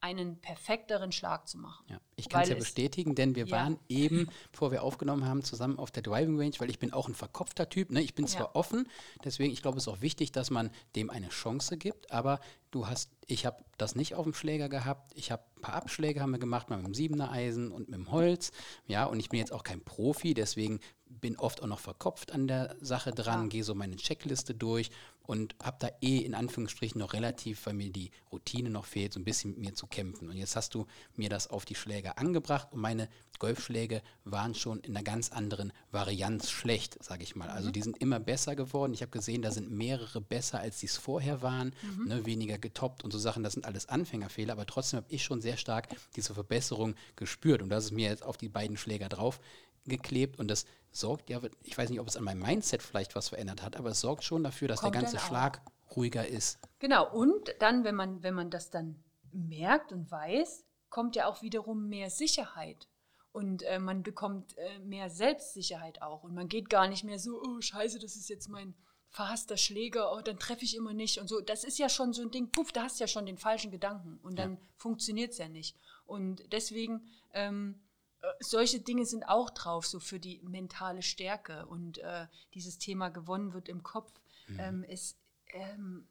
einen 0.00 0.40
perfekteren 0.40 1.12
Schlag 1.12 1.46
zu 1.46 1.58
machen. 1.58 1.84
Ja, 1.88 2.00
ich 2.16 2.28
kann 2.28 2.42
es 2.42 2.48
ja 2.48 2.54
bestätigen, 2.54 3.14
denn 3.14 3.34
wir 3.34 3.46
ja. 3.46 3.56
waren 3.56 3.78
eben, 3.88 4.28
bevor 4.52 4.72
wir 4.72 4.82
aufgenommen 4.82 5.26
haben, 5.26 5.44
zusammen 5.44 5.78
auf 5.78 5.90
der 5.90 6.02
Driving 6.02 6.38
Range, 6.38 6.54
weil 6.58 6.70
ich 6.70 6.78
bin 6.78 6.92
auch 6.92 7.08
ein 7.08 7.14
verkopfter 7.14 7.68
Typ. 7.68 7.90
Ne? 7.90 8.00
Ich 8.00 8.14
bin 8.14 8.26
zwar 8.26 8.46
ja. 8.46 8.54
offen, 8.54 8.88
deswegen, 9.24 9.52
ich 9.52 9.62
glaube, 9.62 9.78
es 9.78 9.84
ist 9.84 9.88
auch 9.88 10.00
wichtig, 10.00 10.32
dass 10.32 10.50
man 10.50 10.70
dem 10.96 11.10
eine 11.10 11.28
Chance 11.28 11.76
gibt, 11.76 12.10
aber 12.10 12.40
du 12.70 12.86
hast, 12.86 13.10
ich 13.26 13.46
habe 13.46 13.62
das 13.76 13.94
nicht 13.94 14.14
auf 14.14 14.24
dem 14.24 14.34
Schläger 14.34 14.68
gehabt. 14.68 15.12
Ich 15.14 15.30
habe 15.30 15.42
ein 15.56 15.62
paar 15.62 15.74
Abschläge 15.74 16.20
haben 16.20 16.30
wir 16.30 16.38
gemacht, 16.38 16.70
mal 16.70 16.76
mit 16.76 16.86
dem 16.86 16.94
Siebener 16.94 17.30
Eisen 17.30 17.70
und 17.70 17.88
mit 17.88 17.98
dem 17.98 18.10
Holz. 18.10 18.52
Ja, 18.86 19.04
und 19.04 19.20
ich 19.20 19.28
bin 19.28 19.38
jetzt 19.38 19.52
auch 19.52 19.64
kein 19.64 19.80
Profi, 19.80 20.34
deswegen 20.34 20.80
bin 21.06 21.36
oft 21.36 21.62
auch 21.62 21.66
noch 21.66 21.80
verkopft 21.80 22.32
an 22.32 22.46
der 22.46 22.76
Sache 22.80 23.10
dran, 23.10 23.48
gehe 23.48 23.64
so 23.64 23.74
meine 23.74 23.96
Checkliste 23.96 24.54
durch 24.54 24.90
und 25.30 25.54
habe 25.62 25.76
da 25.78 25.88
eh 26.02 26.18
in 26.18 26.34
Anführungsstrichen 26.34 26.98
noch 26.98 27.12
relativ, 27.12 27.64
weil 27.64 27.74
mir 27.74 27.90
die 27.90 28.10
Routine 28.32 28.68
noch 28.68 28.84
fehlt, 28.84 29.12
so 29.12 29.20
ein 29.20 29.24
bisschen 29.24 29.50
mit 29.50 29.60
mir 29.60 29.74
zu 29.74 29.86
kämpfen. 29.86 30.28
Und 30.28 30.36
jetzt 30.36 30.56
hast 30.56 30.74
du 30.74 30.88
mir 31.14 31.28
das 31.28 31.46
auf 31.46 31.64
die 31.64 31.76
Schläge 31.76 32.18
angebracht 32.18 32.72
und 32.72 32.80
meine 32.80 33.08
Golfschläge 33.38 34.02
waren 34.24 34.56
schon 34.56 34.80
in 34.80 34.96
einer 34.96 35.04
ganz 35.04 35.30
anderen 35.30 35.72
Varianz 35.92 36.50
schlecht, 36.50 37.00
sage 37.00 37.22
ich 37.22 37.36
mal. 37.36 37.48
Also 37.48 37.68
mhm. 37.68 37.74
die 37.74 37.82
sind 37.82 37.98
immer 37.98 38.18
besser 38.18 38.56
geworden. 38.56 38.92
Ich 38.92 39.02
habe 39.02 39.12
gesehen, 39.12 39.40
da 39.40 39.52
sind 39.52 39.70
mehrere 39.70 40.20
besser, 40.20 40.58
als 40.58 40.80
sie 40.80 40.86
es 40.86 40.96
vorher 40.96 41.42
waren, 41.42 41.76
mhm. 41.82 42.08
ne, 42.08 42.26
weniger 42.26 42.58
getoppt 42.58 43.04
und 43.04 43.12
so 43.12 43.18
Sachen. 43.20 43.44
Das 43.44 43.52
sind 43.52 43.66
alles 43.66 43.88
Anfängerfehler, 43.88 44.54
aber 44.54 44.66
trotzdem 44.66 44.96
habe 44.96 45.12
ich 45.12 45.22
schon 45.22 45.40
sehr 45.40 45.56
stark 45.56 45.86
diese 46.16 46.34
Verbesserung 46.34 46.96
gespürt. 47.14 47.62
Und 47.62 47.68
das 47.68 47.84
ist 47.84 47.92
mir 47.92 48.08
jetzt 48.08 48.24
auf 48.24 48.36
die 48.36 48.48
beiden 48.48 48.76
Schläger 48.76 49.08
drauf 49.08 49.38
geklebt 49.86 50.38
und 50.38 50.48
das 50.48 50.66
sorgt 50.90 51.30
ja, 51.30 51.40
ich 51.62 51.76
weiß 51.76 51.90
nicht, 51.90 52.00
ob 52.00 52.08
es 52.08 52.16
an 52.16 52.24
meinem 52.24 52.40
Mindset 52.40 52.82
vielleicht 52.82 53.14
was 53.14 53.28
verändert 53.28 53.62
hat, 53.62 53.76
aber 53.76 53.90
es 53.90 54.00
sorgt 54.00 54.24
schon 54.24 54.42
dafür, 54.42 54.68
dass 54.68 54.80
Kommt 54.80 54.94
der 54.94 55.02
ganze 55.02 55.18
Schlag 55.18 55.62
ruhiger 55.96 56.26
ist. 56.26 56.58
Genau, 56.78 57.10
und 57.12 57.54
dann, 57.60 57.84
wenn 57.84 57.94
man, 57.94 58.22
wenn 58.22 58.34
man 58.34 58.50
das 58.50 58.70
dann 58.70 59.02
merkt 59.32 59.92
und 59.92 60.10
weiß, 60.10 60.64
kommt 60.88 61.16
ja 61.16 61.26
auch 61.26 61.42
wiederum 61.42 61.88
mehr 61.88 62.10
Sicherheit. 62.10 62.88
Und 63.32 63.62
äh, 63.62 63.78
man 63.78 64.02
bekommt 64.02 64.58
äh, 64.58 64.80
mehr 64.80 65.08
Selbstsicherheit 65.08 66.02
auch. 66.02 66.24
Und 66.24 66.34
man 66.34 66.48
geht 66.48 66.68
gar 66.68 66.88
nicht 66.88 67.04
mehr 67.04 67.20
so, 67.20 67.40
oh 67.40 67.60
scheiße, 67.60 68.00
das 68.00 68.16
ist 68.16 68.28
jetzt 68.28 68.48
mein 68.48 68.74
verhasster 69.08 69.56
Schläger, 69.56 70.12
oh, 70.12 70.20
dann 70.20 70.38
treffe 70.38 70.64
ich 70.64 70.76
immer 70.76 70.94
nicht 70.94 71.18
und 71.18 71.28
so. 71.28 71.40
Das 71.40 71.64
ist 71.64 71.78
ja 71.78 71.88
schon 71.88 72.12
so 72.12 72.22
ein 72.22 72.30
Ding, 72.30 72.50
puff, 72.50 72.72
da 72.72 72.84
hast 72.84 72.98
du 72.98 73.04
ja 73.04 73.08
schon 73.08 73.26
den 73.26 73.38
falschen 73.38 73.70
Gedanken 73.70 74.18
und 74.22 74.38
dann 74.38 74.54
ja. 74.54 74.60
funktioniert 74.76 75.32
es 75.32 75.38
ja 75.38 75.48
nicht. 75.48 75.76
Und 76.06 76.42
deswegen 76.52 77.02
ähm, 77.32 77.80
äh, 77.80 77.89
solche 78.40 78.80
Dinge 78.80 79.06
sind 79.06 79.24
auch 79.24 79.50
drauf, 79.50 79.86
so 79.86 80.00
für 80.00 80.18
die 80.18 80.40
mentale 80.42 81.02
Stärke. 81.02 81.66
Und 81.66 81.98
äh, 81.98 82.26
dieses 82.54 82.78
Thema 82.78 83.08
gewonnen 83.08 83.52
wird 83.52 83.68
im 83.68 83.82
Kopf 83.82 84.12
mhm. 84.48 84.60
ähm, 84.60 84.84
ist, 84.84 85.18
ähm, 85.52 86.06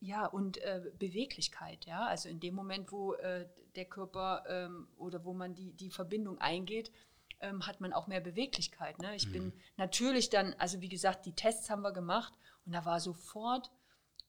ja, 0.00 0.26
und 0.26 0.58
äh, 0.58 0.82
Beweglichkeit, 0.98 1.84
ja. 1.86 2.06
Also 2.06 2.28
in 2.28 2.40
dem 2.40 2.54
Moment, 2.54 2.90
wo 2.90 3.14
äh, 3.14 3.48
der 3.76 3.84
Körper 3.84 4.44
ähm, 4.48 4.88
oder 4.96 5.24
wo 5.24 5.32
man 5.32 5.54
die, 5.54 5.72
die 5.72 5.90
Verbindung 5.90 6.38
eingeht, 6.38 6.90
ähm, 7.40 7.66
hat 7.66 7.80
man 7.80 7.92
auch 7.92 8.06
mehr 8.06 8.20
Beweglichkeit. 8.20 8.98
Ne? 8.98 9.14
Ich 9.16 9.26
mhm. 9.28 9.32
bin 9.32 9.52
natürlich 9.76 10.30
dann, 10.30 10.54
also 10.58 10.80
wie 10.80 10.88
gesagt, 10.88 11.26
die 11.26 11.34
Tests 11.34 11.70
haben 11.70 11.82
wir 11.82 11.92
gemacht 11.92 12.32
und 12.66 12.72
da 12.72 12.84
war 12.84 13.00
sofort, 13.00 13.70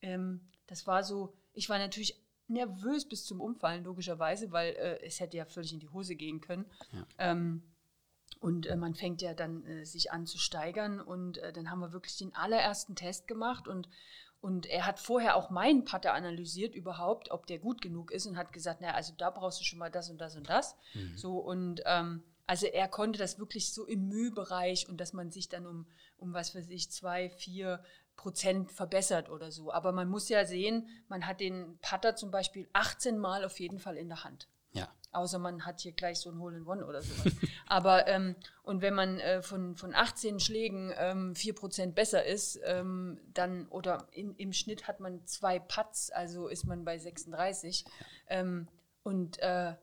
ähm, 0.02 0.42
das 0.68 0.88
war 0.88 1.04
so, 1.04 1.34
ich 1.54 1.70
war 1.70 1.78
natürlich 1.78 2.23
nervös 2.54 3.06
bis 3.08 3.26
zum 3.26 3.42
Umfallen, 3.42 3.84
logischerweise, 3.84 4.52
weil 4.52 4.74
äh, 4.74 5.06
es 5.06 5.20
hätte 5.20 5.38
ja 5.38 5.46
völlig 5.46 5.74
in 5.74 5.80
die 5.80 5.90
Hose 5.90 6.16
gehen 6.16 6.42
können. 6.42 6.66
Ja. 6.92 7.06
Ähm, 7.18 7.64
und 8.40 8.66
äh, 8.66 8.76
man 8.76 8.96
fängt 8.96 9.22
ja 9.22 9.34
dann 9.34 9.66
äh, 9.66 9.86
sich 9.86 10.12
an 10.12 10.26
zu 10.26 10.38
steigern 10.38 11.00
und 11.00 11.38
äh, 11.38 11.54
dann 11.54 11.70
haben 11.70 11.80
wir 11.80 11.94
wirklich 11.94 12.18
den 12.18 12.36
allerersten 12.36 12.96
Test 12.96 13.28
gemacht 13.28 13.68
und, 13.68 13.88
und 14.42 14.66
er 14.66 14.86
hat 14.86 15.00
vorher 15.00 15.36
auch 15.36 15.50
meinen 15.50 15.86
Putter 15.86 16.14
analysiert 16.14 16.76
überhaupt, 16.76 17.32
ob 17.32 17.48
der 17.48 17.60
gut 17.60 17.82
genug 17.82 18.12
ist 18.12 18.26
und 18.26 18.38
hat 18.38 18.52
gesagt, 18.52 18.82
naja, 18.82 18.96
also 18.96 19.14
da 19.18 19.30
brauchst 19.30 19.60
du 19.60 19.64
schon 19.64 19.80
mal 19.80 19.92
das 19.92 20.10
und 20.10 20.20
das 20.20 20.36
und 20.36 20.50
das. 20.50 20.76
Mhm. 20.94 21.18
So 21.18 21.38
und 21.38 21.82
ähm, 21.86 22.24
also 22.46 22.66
er 22.66 22.88
konnte 22.90 23.20
das 23.20 23.40
wirklich 23.40 23.74
so 23.74 23.86
im 23.86 24.10
Mühbereich 24.10 24.90
und 24.90 25.00
dass 25.00 25.14
man 25.14 25.32
sich 25.32 25.48
dann 25.48 25.66
um, 25.66 25.88
um 26.18 26.34
was 26.34 26.54
weiß 26.54 26.70
ich, 26.70 26.92
zwei, 26.92 27.30
vier 27.30 27.82
Prozent 28.16 28.72
verbessert 28.72 29.30
oder 29.30 29.52
so. 29.52 29.72
Aber 29.72 29.92
man 29.92 30.08
muss 30.08 30.30
ja 30.30 30.46
sehen, 30.46 30.88
man 31.08 31.26
hat 31.26 31.40
den 31.40 31.78
Putter 31.82 32.16
zum 32.16 32.32
Beispiel 32.32 32.68
18 32.74 33.18
Mal 33.18 33.46
auf 33.46 33.60
jeden 33.60 33.80
Fall 33.80 33.98
in 33.98 34.10
der 34.10 34.24
Hand. 34.24 34.48
Ja. 34.72 34.90
Außer 35.12 35.38
man 35.38 35.66
hat 35.66 35.82
hier 35.82 35.92
gleich 35.92 36.20
so 36.20 36.32
ein 36.32 36.40
Hole 36.40 36.58
in 36.58 36.66
One 36.66 36.86
oder 36.86 37.02
sowas. 37.02 37.34
Aber 37.68 38.08
ähm, 38.08 38.36
und 38.64 38.82
wenn 38.82 38.96
man 38.96 39.20
äh, 39.20 39.42
von, 39.42 39.76
von 39.76 39.94
18 39.94 40.40
Schlägen 40.40 40.92
ähm, 40.98 41.34
4% 41.34 41.92
besser 41.92 42.26
ist, 42.26 42.60
ähm, 42.64 43.20
dann 43.34 43.68
oder 43.68 44.08
in, 44.12 44.36
im 44.36 44.54
Schnitt 44.54 44.88
hat 44.88 45.00
man 45.00 45.26
zwei 45.28 45.60
Putts, 45.60 46.10
also 46.10 46.48
ist 46.48 46.66
man 46.66 46.84
bei 46.84 46.98
36. 46.98 47.86
Ja. 47.86 47.92
Ähm, 48.30 48.68
und 49.04 49.40
äh, 49.40 49.76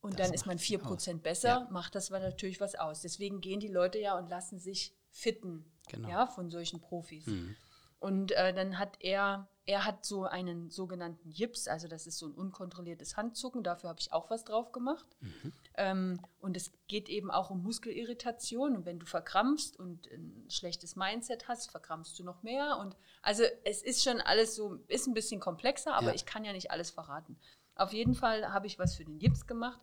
und 0.00 0.20
das 0.20 0.28
dann 0.28 0.34
ist 0.34 0.46
man 0.46 0.58
4% 0.58 1.18
besser, 1.18 1.48
ja. 1.48 1.68
macht 1.70 1.96
das 1.96 2.10
natürlich 2.10 2.60
was 2.60 2.76
aus. 2.76 3.00
Deswegen 3.00 3.40
gehen 3.40 3.58
die 3.58 3.68
Leute 3.68 3.98
ja 3.98 4.16
und 4.16 4.28
lassen 4.28 4.60
sich 4.60 4.94
fitten 5.10 5.64
genau. 5.86 6.08
ja, 6.08 6.26
von 6.26 6.50
solchen 6.50 6.80
Profis. 6.80 7.26
Mhm. 7.26 7.56
Und 7.98 8.32
äh, 8.32 8.52
dann 8.52 8.78
hat 8.78 8.98
er, 9.00 9.48
er 9.64 9.84
hat 9.84 10.04
so 10.04 10.24
einen 10.24 10.70
sogenannten 10.70 11.30
Jips, 11.30 11.66
also 11.66 11.88
das 11.88 12.06
ist 12.06 12.18
so 12.18 12.26
ein 12.26 12.34
unkontrolliertes 12.34 13.16
Handzucken, 13.16 13.62
dafür 13.62 13.88
habe 13.88 14.00
ich 14.00 14.12
auch 14.12 14.28
was 14.28 14.44
drauf 14.44 14.70
gemacht. 14.70 15.06
Mhm. 15.20 15.52
Ähm, 15.76 16.20
und 16.38 16.56
es 16.56 16.72
geht 16.88 17.08
eben 17.08 17.30
auch 17.30 17.50
um 17.50 17.62
Muskelirritation. 17.62 18.76
Und 18.76 18.84
wenn 18.84 18.98
du 18.98 19.06
verkrampfst 19.06 19.76
und 19.78 20.06
ein 20.08 20.44
schlechtes 20.48 20.94
Mindset 20.94 21.48
hast, 21.48 21.70
verkrampfst 21.70 22.18
du 22.18 22.24
noch 22.24 22.42
mehr. 22.42 22.78
Und 22.78 22.96
also 23.22 23.44
es 23.64 23.82
ist 23.82 24.04
schon 24.04 24.20
alles 24.20 24.54
so, 24.54 24.74
ist 24.88 25.06
ein 25.06 25.14
bisschen 25.14 25.40
komplexer, 25.40 25.94
aber 25.94 26.08
ja. 26.08 26.14
ich 26.14 26.26
kann 26.26 26.44
ja 26.44 26.52
nicht 26.52 26.70
alles 26.70 26.90
verraten. 26.90 27.38
Auf 27.76 27.92
jeden 27.92 28.14
Fall 28.14 28.52
habe 28.52 28.66
ich 28.66 28.78
was 28.78 28.94
für 28.94 29.04
den 29.04 29.18
Jips 29.18 29.46
gemacht. 29.46 29.80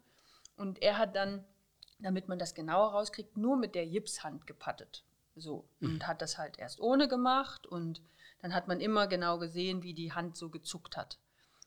Und 0.56 0.82
er 0.84 1.00
hat 1.00 1.16
dann, 1.16 1.44
damit 2.00 2.28
man 2.28 2.38
das 2.38 2.54
genauer 2.54 2.92
rauskriegt, 2.92 3.38
nur 3.38 3.58
mit 3.58 3.74
der 3.74 3.88
Jipshand 3.88 4.46
gepattet. 4.46 5.04
So. 5.36 5.68
Und 5.82 5.94
mhm. 5.94 6.08
hat 6.08 6.22
das 6.22 6.38
halt 6.38 6.60
erst 6.60 6.80
ohne 6.80 7.08
gemacht 7.08 7.66
und 7.66 8.02
dann 8.42 8.54
hat 8.54 8.68
man 8.68 8.80
immer 8.80 9.08
genau 9.08 9.40
gesehen, 9.40 9.84
wie 9.84 9.94
die 9.94 10.14
Hand 10.14 10.38
so 10.38 10.50
gezuckt 10.50 10.98
hat. 10.98 11.20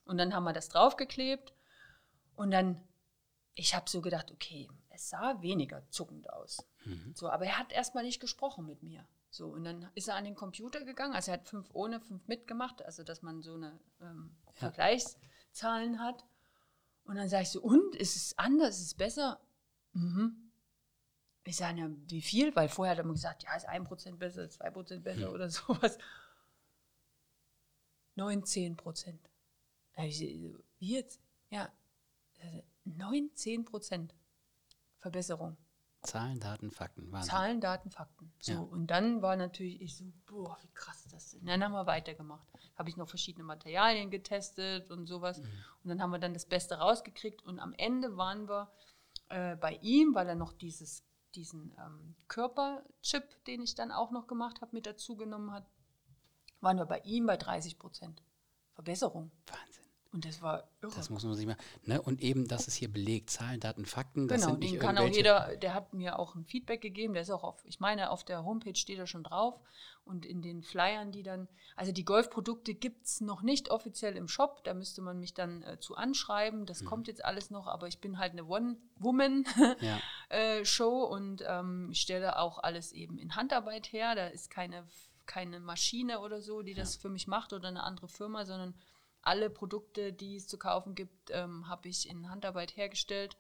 Und 0.05 0.19
dann 0.19 0.35
haben 0.35 0.45
wir 0.45 0.53
das 0.53 0.69
draufgeklebt 0.69 1.53
und 2.37 2.51
dann, 2.51 2.81
ich 3.55 3.75
habe 3.75 3.89
so 3.89 4.01
gedacht, 4.01 4.31
okay, 4.31 4.69
es 4.91 5.11
sah 5.11 5.41
weniger 5.43 5.89
zuckend 5.91 6.31
aus. 6.31 6.67
Mhm. 6.85 7.13
So, 7.15 7.29
aber 7.29 7.47
er 7.47 7.59
hat 7.59 7.73
erstmal 7.73 8.05
nicht 8.05 8.21
gesprochen 8.21 8.67
mit 8.67 8.83
mir. 8.83 9.07
So, 9.31 9.49
und 9.49 9.65
dann 9.65 9.91
ist 9.95 10.09
er 10.09 10.15
an 10.15 10.25
den 10.25 10.35
Computer 10.35 10.85
gegangen, 10.85 11.15
also 11.15 11.31
er 11.31 11.39
hat 11.39 11.49
fünf 11.49 11.69
ohne, 11.73 12.01
fünf 12.01 12.27
mitgemacht, 12.29 12.83
also 12.83 13.03
dass 13.03 13.23
man 13.23 13.43
so 13.43 13.55
eine 13.55 13.79
ähm, 14.01 14.37
ja. 14.47 14.53
Vergleichszahlen 14.55 16.01
hat. 16.01 16.25
Und 17.05 17.17
dann 17.17 17.29
sage 17.29 17.43
ich 17.43 17.51
so, 17.51 17.61
und, 17.61 17.95
ist 17.97 18.17
es 18.17 18.39
anders, 18.39 18.79
ist 18.79 18.87
es 18.87 18.95
besser? 18.95 19.41
Mhm. 19.93 20.46
Ich 21.47 21.57
sage, 21.57 21.79
ja, 21.79 21.89
wie 22.09 22.23
viel? 22.23 22.55
Weil 22.57 22.69
vorher 22.69 22.93
hat 22.93 22.99
er 22.99 23.05
mir 23.05 23.13
gesagt, 23.13 23.45
ja, 23.45 23.55
ist 23.55 23.69
ein 23.69 23.85
Prozent 23.85 24.19
besser, 24.19 24.51
zwei 24.51 24.71
Prozent 24.71 25.05
besser 25.05 25.21
ja. 25.21 25.29
oder 25.31 25.49
sowas. 25.51 25.97
19 28.17 28.77
Prozent. 28.77 29.31
Wie 29.97 30.55
jetzt? 30.79 31.21
Ja, 31.51 31.71
19 32.85 33.65
Prozent 33.65 34.15
Verbesserung. 34.99 35.57
Zahlen, 36.03 36.39
Daten, 36.39 36.71
Fakten. 36.71 37.11
Wahnsinn. 37.11 37.31
Zahlen, 37.31 37.61
Daten, 37.61 37.91
Fakten. 37.91 38.33
So, 38.41 38.53
ja. 38.53 38.61
und 38.61 38.87
dann 38.89 39.23
war 39.23 39.37
natürlich 39.37 39.81
ich 39.81 39.97
so, 39.97 40.05
boah, 40.27 40.57
wie 40.63 40.73
krass 40.73 41.05
ist 41.05 41.13
das 41.13 41.31
denn? 41.31 41.47
Dann 41.47 41.65
haben 41.65 41.73
wir 41.73 41.87
weitergemacht. 41.87 42.47
Habe 42.77 42.91
ich 42.91 42.97
noch 42.97 43.09
verschiedene 43.09 43.45
Materialien 43.45 44.11
getestet 44.11 44.91
und 44.91 45.07
sowas. 45.07 45.39
Mhm. 45.39 45.45
Und 45.83 45.89
dann 45.91 46.03
haben 46.03 46.11
wir 46.11 46.19
dann 46.19 46.35
das 46.35 46.47
Beste 46.47 46.77
rausgekriegt. 46.77 47.43
Und 47.43 47.59
am 47.59 47.73
Ende 47.75 48.17
waren 48.17 48.49
wir 48.49 48.71
äh, 49.31 49.57
bei 49.57 49.79
ihm, 49.83 50.15
weil 50.15 50.29
er 50.29 50.35
noch 50.37 50.53
dieses, 50.53 51.03
diesen 51.37 51.73
ähm, 51.79 52.15
Körperchip, 52.29 53.45
den 53.47 53.63
ich 53.63 53.75
dann 53.75 53.93
auch 53.93 54.11
noch 54.11 54.27
gemacht 54.27 54.61
habe, 54.61 54.75
mit 54.75 54.87
dazu 54.87 55.17
genommen 55.17 55.53
hat, 55.53 55.67
waren 56.61 56.79
wir 56.79 56.87
bei 56.87 57.01
ihm 57.01 57.27
bei 57.27 57.37
30 57.37 57.79
Prozent 57.79 58.23
Verbesserung. 58.75 59.31
Wahnsinn. 59.47 59.86
Und 60.17 60.25
das 60.25 60.41
war 60.41 60.65
irre. 60.81 60.95
Das 60.97 61.11
muss 61.11 61.25
man 61.25 61.35
sich 61.35 61.45
mal. 61.45 61.59
Ne? 61.85 62.01
Und 62.01 62.23
eben, 62.23 62.49
das 62.49 62.69
ist 62.69 62.75
hier 62.75 62.91
belegt. 62.91 63.29
Zahlen, 63.29 63.61
Daten, 63.61 63.85
Fakten. 63.85 64.29
Das 64.29 64.41
genau, 64.41 64.53
sind 64.53 64.61
nicht 64.61 64.73
den 64.73 64.81
kann 64.81 64.97
auch 64.97 65.07
jeder, 65.07 65.55
der 65.57 65.75
hat 65.75 65.93
mir 65.93 66.19
auch 66.19 66.35
ein 66.35 66.47
Feedback 66.47 66.81
gegeben, 66.81 67.13
der 67.13 67.21
ist 67.21 67.31
auch 67.31 67.45
auf, 67.45 67.63
ich 67.67 67.81
meine, 67.81 68.09
auf 68.09 68.25
der 68.25 68.43
Homepage 68.43 68.75
steht 68.75 68.99
er 68.99 69.07
schon 69.07 69.25
drauf. 69.25 69.61
Und 70.07 70.25
in 70.25 70.41
den 70.41 70.63
Flyern, 70.63 71.13
die 71.13 71.23
dann, 71.23 71.49
also 71.75 71.93
die 71.93 72.07
Golfprodukte 72.07 72.73
gibt 72.73 73.05
es 73.05 73.21
noch 73.21 73.43
nicht 73.43 73.71
offiziell 73.71 74.17
im 74.17 74.27
Shop, 74.27 74.65
da 74.65 74.73
müsste 74.73 75.03
man 75.03 75.21
mich 75.21 75.35
dann 75.35 75.63
äh, 75.65 75.79
zu 75.81 75.97
anschreiben. 75.97 76.65
Das 76.65 76.81
mhm. 76.81 76.87
kommt 76.87 77.09
jetzt 77.09 77.23
alles 77.23 77.51
noch, 77.51 77.67
aber 77.67 77.87
ich 77.87 78.01
bin 78.01 78.17
halt 78.17 78.33
eine 78.33 78.47
One-Woman-Show 78.47 79.75
ja. 79.83 80.01
äh, 80.31 81.13
und 81.13 81.45
ähm, 81.47 81.91
ich 81.93 82.01
stelle 82.01 82.39
auch 82.39 82.59
alles 82.59 82.93
eben 82.93 83.19
in 83.19 83.37
Handarbeit 83.37 83.93
her. 83.93 84.15
Da 84.15 84.29
ist 84.29 84.49
keine, 84.51 84.87
keine 85.27 85.61
Maschine 85.61 86.21
oder 86.21 86.41
so, 86.41 86.63
die 86.63 86.73
das 86.73 86.95
ja. 86.95 87.01
für 87.03 87.11
mich 87.11 87.27
macht 87.27 87.53
oder 87.53 87.69
eine 87.69 87.83
andere 87.83 88.09
Firma, 88.09 88.47
sondern 88.47 88.73
alle 89.27 89.51
Produkte, 89.51 90.13
die 90.13 90.37
es 90.37 90.47
zu 90.47 90.59
kaufen 90.59 90.95
gibt, 90.95 91.31
ähm, 91.31 91.69
habe 91.69 91.89
ich 91.89 92.09
in 92.09 92.31
Handarbeit 92.31 92.77
hergestellt 92.77 93.37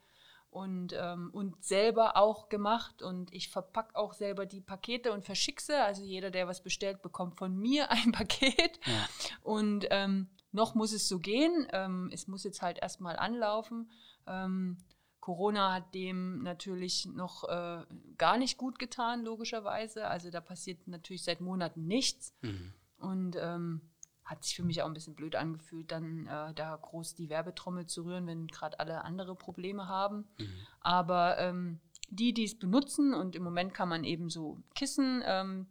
und, 0.51 0.95
ähm, 0.99 1.30
und 1.32 1.62
selber 1.64 2.16
auch 2.16 2.49
gemacht. 2.49 3.03
Und 3.03 3.32
ich 3.32 3.51
verpacke 3.51 3.95
auch 3.95 4.14
selber 4.14 4.47
die 4.47 4.61
Pakete 4.61 5.12
und 5.12 5.24
verschicke 5.24 5.62
sie. 5.62 5.82
Also 5.82 6.03
jeder, 6.03 6.30
der 6.30 6.49
was 6.49 6.62
bestellt, 6.62 7.03
bekommt 7.03 7.37
von 7.37 7.57
mir 7.57 7.91
ein 7.91 8.12
Paket. 8.12 8.80
Ja. 8.87 9.09
Und 9.43 9.87
ähm, 9.91 10.28
noch 10.53 10.74
muss 10.74 10.93
es 10.93 11.09
so 11.09 11.18
gehen. 11.18 11.66
Ähm, 11.72 12.11
es 12.12 12.26
muss 12.26 12.45
jetzt 12.45 12.62
halt 12.62 12.78
erstmal 12.78 13.16
anlaufen. 13.16 13.91
Ähm, 14.26 14.78
Corona 15.20 15.74
hat 15.74 15.95
dem 15.95 16.43
natürlich 16.43 17.07
noch 17.07 17.45
äh, 17.49 17.84
gar 18.16 18.39
nicht 18.39 18.57
gut 18.57 18.78
getan, 18.78 19.24
logischerweise. 19.24 20.07
Also 20.07 20.30
da 20.30 20.41
passiert 20.41 20.87
natürlich 20.87 21.24
seit 21.24 21.41
Monaten 21.41 21.87
nichts. 21.87 22.32
Mhm. 22.43 22.72
Und 22.99 23.37
ähm, 23.39 23.80
hat 24.27 24.45
sich 24.45 24.57
für 24.57 24.64
mich 24.64 24.83
auch 24.83 24.87
ein 24.87 24.95
bisschen 24.95 25.14
blöd 25.14 25.37
angefühlt, 25.37 25.93
dann 25.93 26.27
äh, 26.27 26.53
da 26.53 26.77
groß 26.77 27.14
die 27.14 27.31
Werbetrommel 27.31 27.87
zu 27.87 28.03
rühren, 28.03 28.27
wenn 28.27 28.49
gerade 28.49 28.81
alle 28.81 29.05
andere 29.05 29.37
Probleme 29.37 29.87
haben. 29.87 30.29
Mhm. 30.39 30.66
Aber 30.81 31.39
ähm, 31.39 31.81
die, 32.11 32.35
die 32.35 32.45
es 32.45 32.59
benutzen, 32.59 33.14
und 33.14 33.37
im 33.37 33.45
Moment 33.45 33.72
kann 33.72 33.89
man 33.89 34.03
eben 34.05 34.29
so 34.29 34.61
Kissen 34.74 35.22
ähm, 35.24 35.68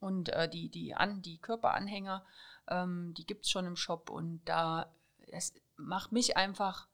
und 0.00 0.28
äh, 0.28 0.48
die, 0.48 0.68
die, 0.68 0.94
An 0.94 1.22
die 1.22 1.38
Körperanhänger, 1.38 2.24
ähm, 2.68 3.14
die 3.14 3.26
gibt 3.26 3.46
es 3.46 3.50
schon 3.50 3.66
im 3.66 3.76
Shop 3.76 4.10
und 4.10 4.42
da, 4.44 4.94
es 5.28 5.54
macht 5.76 6.12
mich 6.12 6.36
einfach 6.36 6.88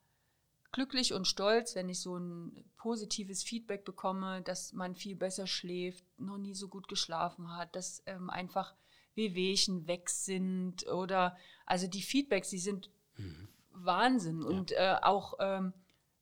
glücklich 0.71 1.13
und 1.13 1.27
stolz, 1.27 1.75
wenn 1.75 1.89
ich 1.89 2.01
so 2.01 2.17
ein 2.17 2.65
positives 2.77 3.43
Feedback 3.43 3.85
bekomme, 3.85 4.43
dass 4.43 4.73
man 4.73 4.95
viel 4.95 5.17
besser 5.17 5.49
schläft, 5.49 6.05
noch 6.21 6.39
nie 6.39 6.55
so 6.55 6.69
gut 6.69 6.87
geschlafen 6.87 7.57
hat, 7.57 7.75
dass 7.75 8.03
ähm, 8.07 8.31
einfach 8.31 8.75
Wehwehchen 9.19 9.87
weg 9.87 10.09
sind 10.09 10.87
oder 10.87 11.37
also 11.67 11.87
die 11.87 12.01
Feedbacks, 12.01 12.49
die 12.49 12.59
sind 12.59 12.91
mhm. 13.17 13.49
Wahnsinn. 13.73 14.41
Ja. 14.41 14.49
Und 14.49 14.73
äh, 14.73 14.97
auch 15.03 15.35
ähm, 15.41 15.75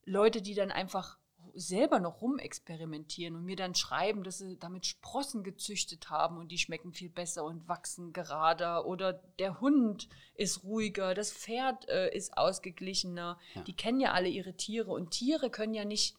Leute, 0.05 0.42
die 0.42 0.55
dann 0.55 0.72
einfach 0.72 1.18
selber 1.55 2.01
noch 2.01 2.20
rumexperimentieren 2.20 3.34
und 3.34 3.44
mir 3.44 3.57
dann 3.57 3.74
schreiben, 3.74 4.24
dass 4.24 4.38
sie 4.38 4.59
damit 4.59 4.84
Sprossen 4.84 5.42
gezüchtet 5.42 6.11
haben 6.11 6.36
und 6.36 6.53
die 6.53 6.59
schmecken 6.59 6.92
viel 6.92 7.09
besser 7.09 7.44
und 7.44 7.66
wachsen 7.66 8.12
gerader 8.12 8.86
oder 8.86 9.14
der 9.38 9.61
Hund 9.61 10.09
ist 10.34 10.64
ruhiger, 10.64 11.14
das 11.14 11.32
Pferd 11.32 11.88
äh, 11.88 12.14
ist 12.14 12.36
ausgeglichener. 12.36 13.38
Ja. 13.55 13.62
Die 13.62 13.74
kennen 13.74 14.01
ja 14.01 14.12
alle 14.12 14.28
ihre 14.28 14.55
Tiere 14.55 14.90
und 14.90 15.11
Tiere 15.11 15.49
können 15.49 15.74
ja 15.74 15.84
nicht 15.84 16.16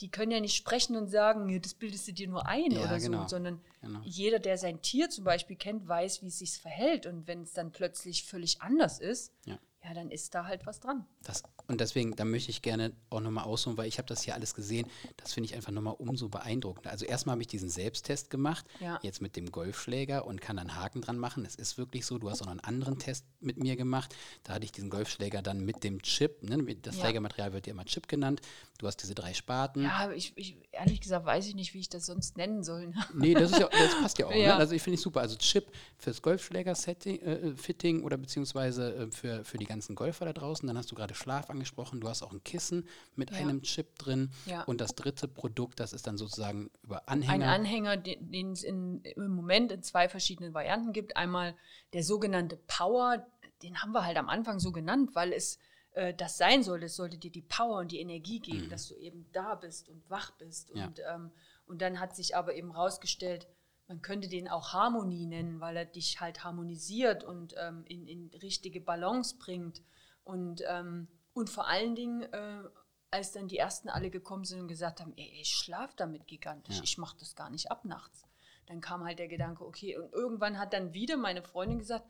die 0.00 0.08
können 0.08 0.32
ja 0.32 0.40
nicht 0.40 0.56
sprechen 0.56 0.96
und 0.96 1.08
sagen, 1.08 1.60
das 1.60 1.74
bildest 1.74 2.08
du 2.08 2.12
dir 2.12 2.28
nur 2.28 2.46
ein 2.46 2.70
ja, 2.70 2.84
oder 2.84 2.98
genau. 2.98 3.22
so, 3.22 3.28
sondern 3.28 3.60
genau. 3.82 4.00
jeder, 4.04 4.38
der 4.38 4.58
sein 4.58 4.80
Tier 4.80 5.10
zum 5.10 5.24
Beispiel 5.24 5.56
kennt, 5.56 5.86
weiß, 5.86 6.22
wie 6.22 6.26
es 6.26 6.38
sich 6.38 6.52
verhält. 6.58 7.06
Und 7.06 7.26
wenn 7.26 7.42
es 7.42 7.52
dann 7.52 7.72
plötzlich 7.72 8.24
völlig 8.24 8.62
anders 8.62 8.98
ist, 8.98 9.32
ja. 9.44 9.58
Ja, 9.82 9.94
dann 9.94 10.10
ist 10.10 10.34
da 10.34 10.44
halt 10.44 10.66
was 10.66 10.80
dran. 10.80 11.06
Das 11.22 11.42
und 11.66 11.80
deswegen, 11.80 12.16
da 12.16 12.24
möchte 12.24 12.50
ich 12.50 12.62
gerne 12.62 12.92
auch 13.10 13.20
nochmal 13.20 13.44
ausholen, 13.44 13.78
weil 13.78 13.86
ich 13.86 13.98
habe 13.98 14.08
das 14.08 14.22
hier 14.22 14.34
alles 14.34 14.54
gesehen. 14.54 14.88
Das 15.16 15.32
finde 15.32 15.48
ich 15.48 15.54
einfach 15.54 15.70
nochmal 15.70 15.94
umso 15.98 16.28
beeindruckender. 16.28 16.90
Also 16.90 17.06
erstmal 17.06 17.34
habe 17.34 17.42
ich 17.42 17.48
diesen 17.48 17.68
Selbsttest 17.68 18.28
gemacht, 18.28 18.66
ja. 18.80 18.98
jetzt 19.02 19.22
mit 19.22 19.36
dem 19.36 19.52
Golfschläger 19.52 20.26
und 20.26 20.40
kann 20.40 20.56
dann 20.56 20.74
Haken 20.74 21.00
dran 21.00 21.16
machen. 21.16 21.44
Es 21.46 21.54
ist 21.54 21.78
wirklich 21.78 22.06
so, 22.06 22.18
du 22.18 22.28
hast 22.28 22.42
auch 22.42 22.46
noch 22.46 22.52
einen 22.52 22.60
anderen 22.60 22.98
Test 22.98 23.24
mit 23.38 23.56
mir 23.56 23.76
gemacht. 23.76 24.14
Da 24.42 24.54
hatte 24.54 24.64
ich 24.64 24.72
diesen 24.72 24.90
Golfschläger 24.90 25.42
dann 25.42 25.64
mit 25.64 25.84
dem 25.84 26.02
Chip. 26.02 26.42
Ne? 26.42 26.58
Das 26.82 26.96
ja. 26.96 27.04
Schlägermaterial 27.04 27.52
wird 27.52 27.68
ja 27.68 27.72
immer 27.72 27.84
Chip 27.84 28.08
genannt. 28.08 28.40
Du 28.78 28.86
hast 28.86 28.96
diese 28.96 29.14
drei 29.14 29.32
Spaten. 29.32 29.84
Ja, 29.84 30.10
ich, 30.10 30.32
ich, 30.36 30.56
ehrlich 30.72 31.00
gesagt 31.00 31.24
weiß 31.24 31.46
ich 31.46 31.54
nicht, 31.54 31.72
wie 31.74 31.80
ich 31.80 31.88
das 31.88 32.04
sonst 32.06 32.36
nennen 32.36 32.64
soll. 32.64 32.88
Ne? 32.88 32.94
nee, 33.14 33.34
das, 33.34 33.52
ja, 33.52 33.68
das 33.70 33.94
passt 34.00 34.18
ja 34.18 34.26
auch. 34.26 34.30
Ne? 34.30 34.42
Ja. 34.42 34.54
Ne? 34.54 34.56
Also 34.56 34.74
ich 34.74 34.82
finde 34.82 34.96
es 34.96 35.02
super. 35.02 35.20
Also 35.20 35.36
Chip 35.36 35.70
fürs 35.98 36.20
Golfschläger-Fitting 36.20 38.00
äh, 38.00 38.02
oder 38.02 38.16
beziehungsweise 38.16 38.94
äh, 38.94 39.10
für, 39.12 39.44
für 39.44 39.58
die 39.58 39.69
ganzen 39.70 39.94
Golfer 39.94 40.26
da 40.26 40.32
draußen. 40.32 40.66
Dann 40.66 40.76
hast 40.76 40.90
du 40.90 40.94
gerade 40.94 41.14
Schlaf 41.14 41.48
angesprochen. 41.48 42.00
Du 42.00 42.08
hast 42.08 42.22
auch 42.22 42.32
ein 42.32 42.44
Kissen 42.44 42.86
mit 43.16 43.30
ja. 43.30 43.38
einem 43.38 43.62
Chip 43.62 43.98
drin. 43.98 44.30
Ja. 44.46 44.62
Und 44.64 44.80
das 44.80 44.94
dritte 44.94 45.28
Produkt, 45.28 45.80
das 45.80 45.92
ist 45.92 46.06
dann 46.06 46.18
sozusagen 46.18 46.70
über 46.82 47.08
Anhänger. 47.08 47.46
Ein 47.46 47.60
Anhänger, 47.60 47.96
den 47.96 48.52
es 48.52 48.62
im 48.62 49.02
Moment 49.16 49.72
in 49.72 49.82
zwei 49.82 50.08
verschiedenen 50.08 50.52
Varianten 50.52 50.92
gibt. 50.92 51.16
Einmal 51.16 51.56
der 51.92 52.04
sogenannte 52.04 52.56
Power, 52.56 53.26
den 53.62 53.82
haben 53.82 53.92
wir 53.92 54.04
halt 54.04 54.18
am 54.18 54.28
Anfang 54.28 54.58
so 54.58 54.72
genannt, 54.72 55.10
weil 55.14 55.32
es 55.32 55.58
äh, 55.92 56.14
das 56.14 56.36
sein 56.36 56.62
soll. 56.62 56.82
Es 56.82 56.96
sollte 56.96 57.18
dir 57.18 57.30
die 57.30 57.42
Power 57.42 57.78
und 57.78 57.92
die 57.92 58.00
Energie 58.00 58.40
geben, 58.40 58.66
mhm. 58.66 58.70
dass 58.70 58.88
du 58.88 58.94
eben 58.94 59.26
da 59.32 59.54
bist 59.54 59.88
und 59.88 60.08
wach 60.10 60.32
bist. 60.32 60.70
Ja. 60.74 60.86
Und, 60.86 61.00
ähm, 61.08 61.30
und 61.66 61.82
dann 61.82 62.00
hat 62.00 62.14
sich 62.14 62.36
aber 62.36 62.54
eben 62.54 62.70
rausgestellt, 62.72 63.48
man 63.90 64.02
könnte 64.02 64.28
den 64.28 64.46
auch 64.46 64.72
Harmonie 64.72 65.26
nennen, 65.26 65.58
weil 65.60 65.76
er 65.76 65.84
dich 65.84 66.20
halt 66.20 66.44
harmonisiert 66.44 67.24
und 67.24 67.56
ähm, 67.58 67.82
in, 67.86 68.06
in 68.06 68.30
richtige 68.40 68.80
Balance 68.80 69.36
bringt. 69.36 69.82
Und 70.22 70.62
ähm, 70.68 71.08
und 71.32 71.50
vor 71.50 71.66
allen 71.66 71.96
Dingen, 71.96 72.22
äh, 72.32 72.62
als 73.10 73.32
dann 73.32 73.48
die 73.48 73.58
ersten 73.58 73.88
alle 73.88 74.10
gekommen 74.10 74.44
sind 74.44 74.60
und 74.60 74.68
gesagt 74.68 75.00
haben, 75.00 75.12
ey, 75.16 75.40
ich 75.40 75.48
schlafe 75.48 75.94
damit 75.96 76.28
gigantisch, 76.28 76.76
ja. 76.76 76.84
ich 76.84 76.98
mache 76.98 77.16
das 77.18 77.34
gar 77.34 77.50
nicht 77.50 77.72
ab 77.72 77.84
nachts. 77.84 78.22
Dann 78.66 78.80
kam 78.80 79.02
halt 79.02 79.18
der 79.18 79.26
Gedanke, 79.26 79.66
okay, 79.66 79.98
und 79.98 80.12
irgendwann 80.12 80.60
hat 80.60 80.72
dann 80.72 80.94
wieder 80.94 81.16
meine 81.16 81.42
Freundin 81.42 81.80
gesagt, 81.80 82.06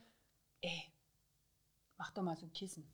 ey, 0.60 0.92
mach 1.96 2.10
doch 2.10 2.22
mal 2.22 2.36
so 2.36 2.44
ein 2.44 2.52
Kissen. 2.52 2.92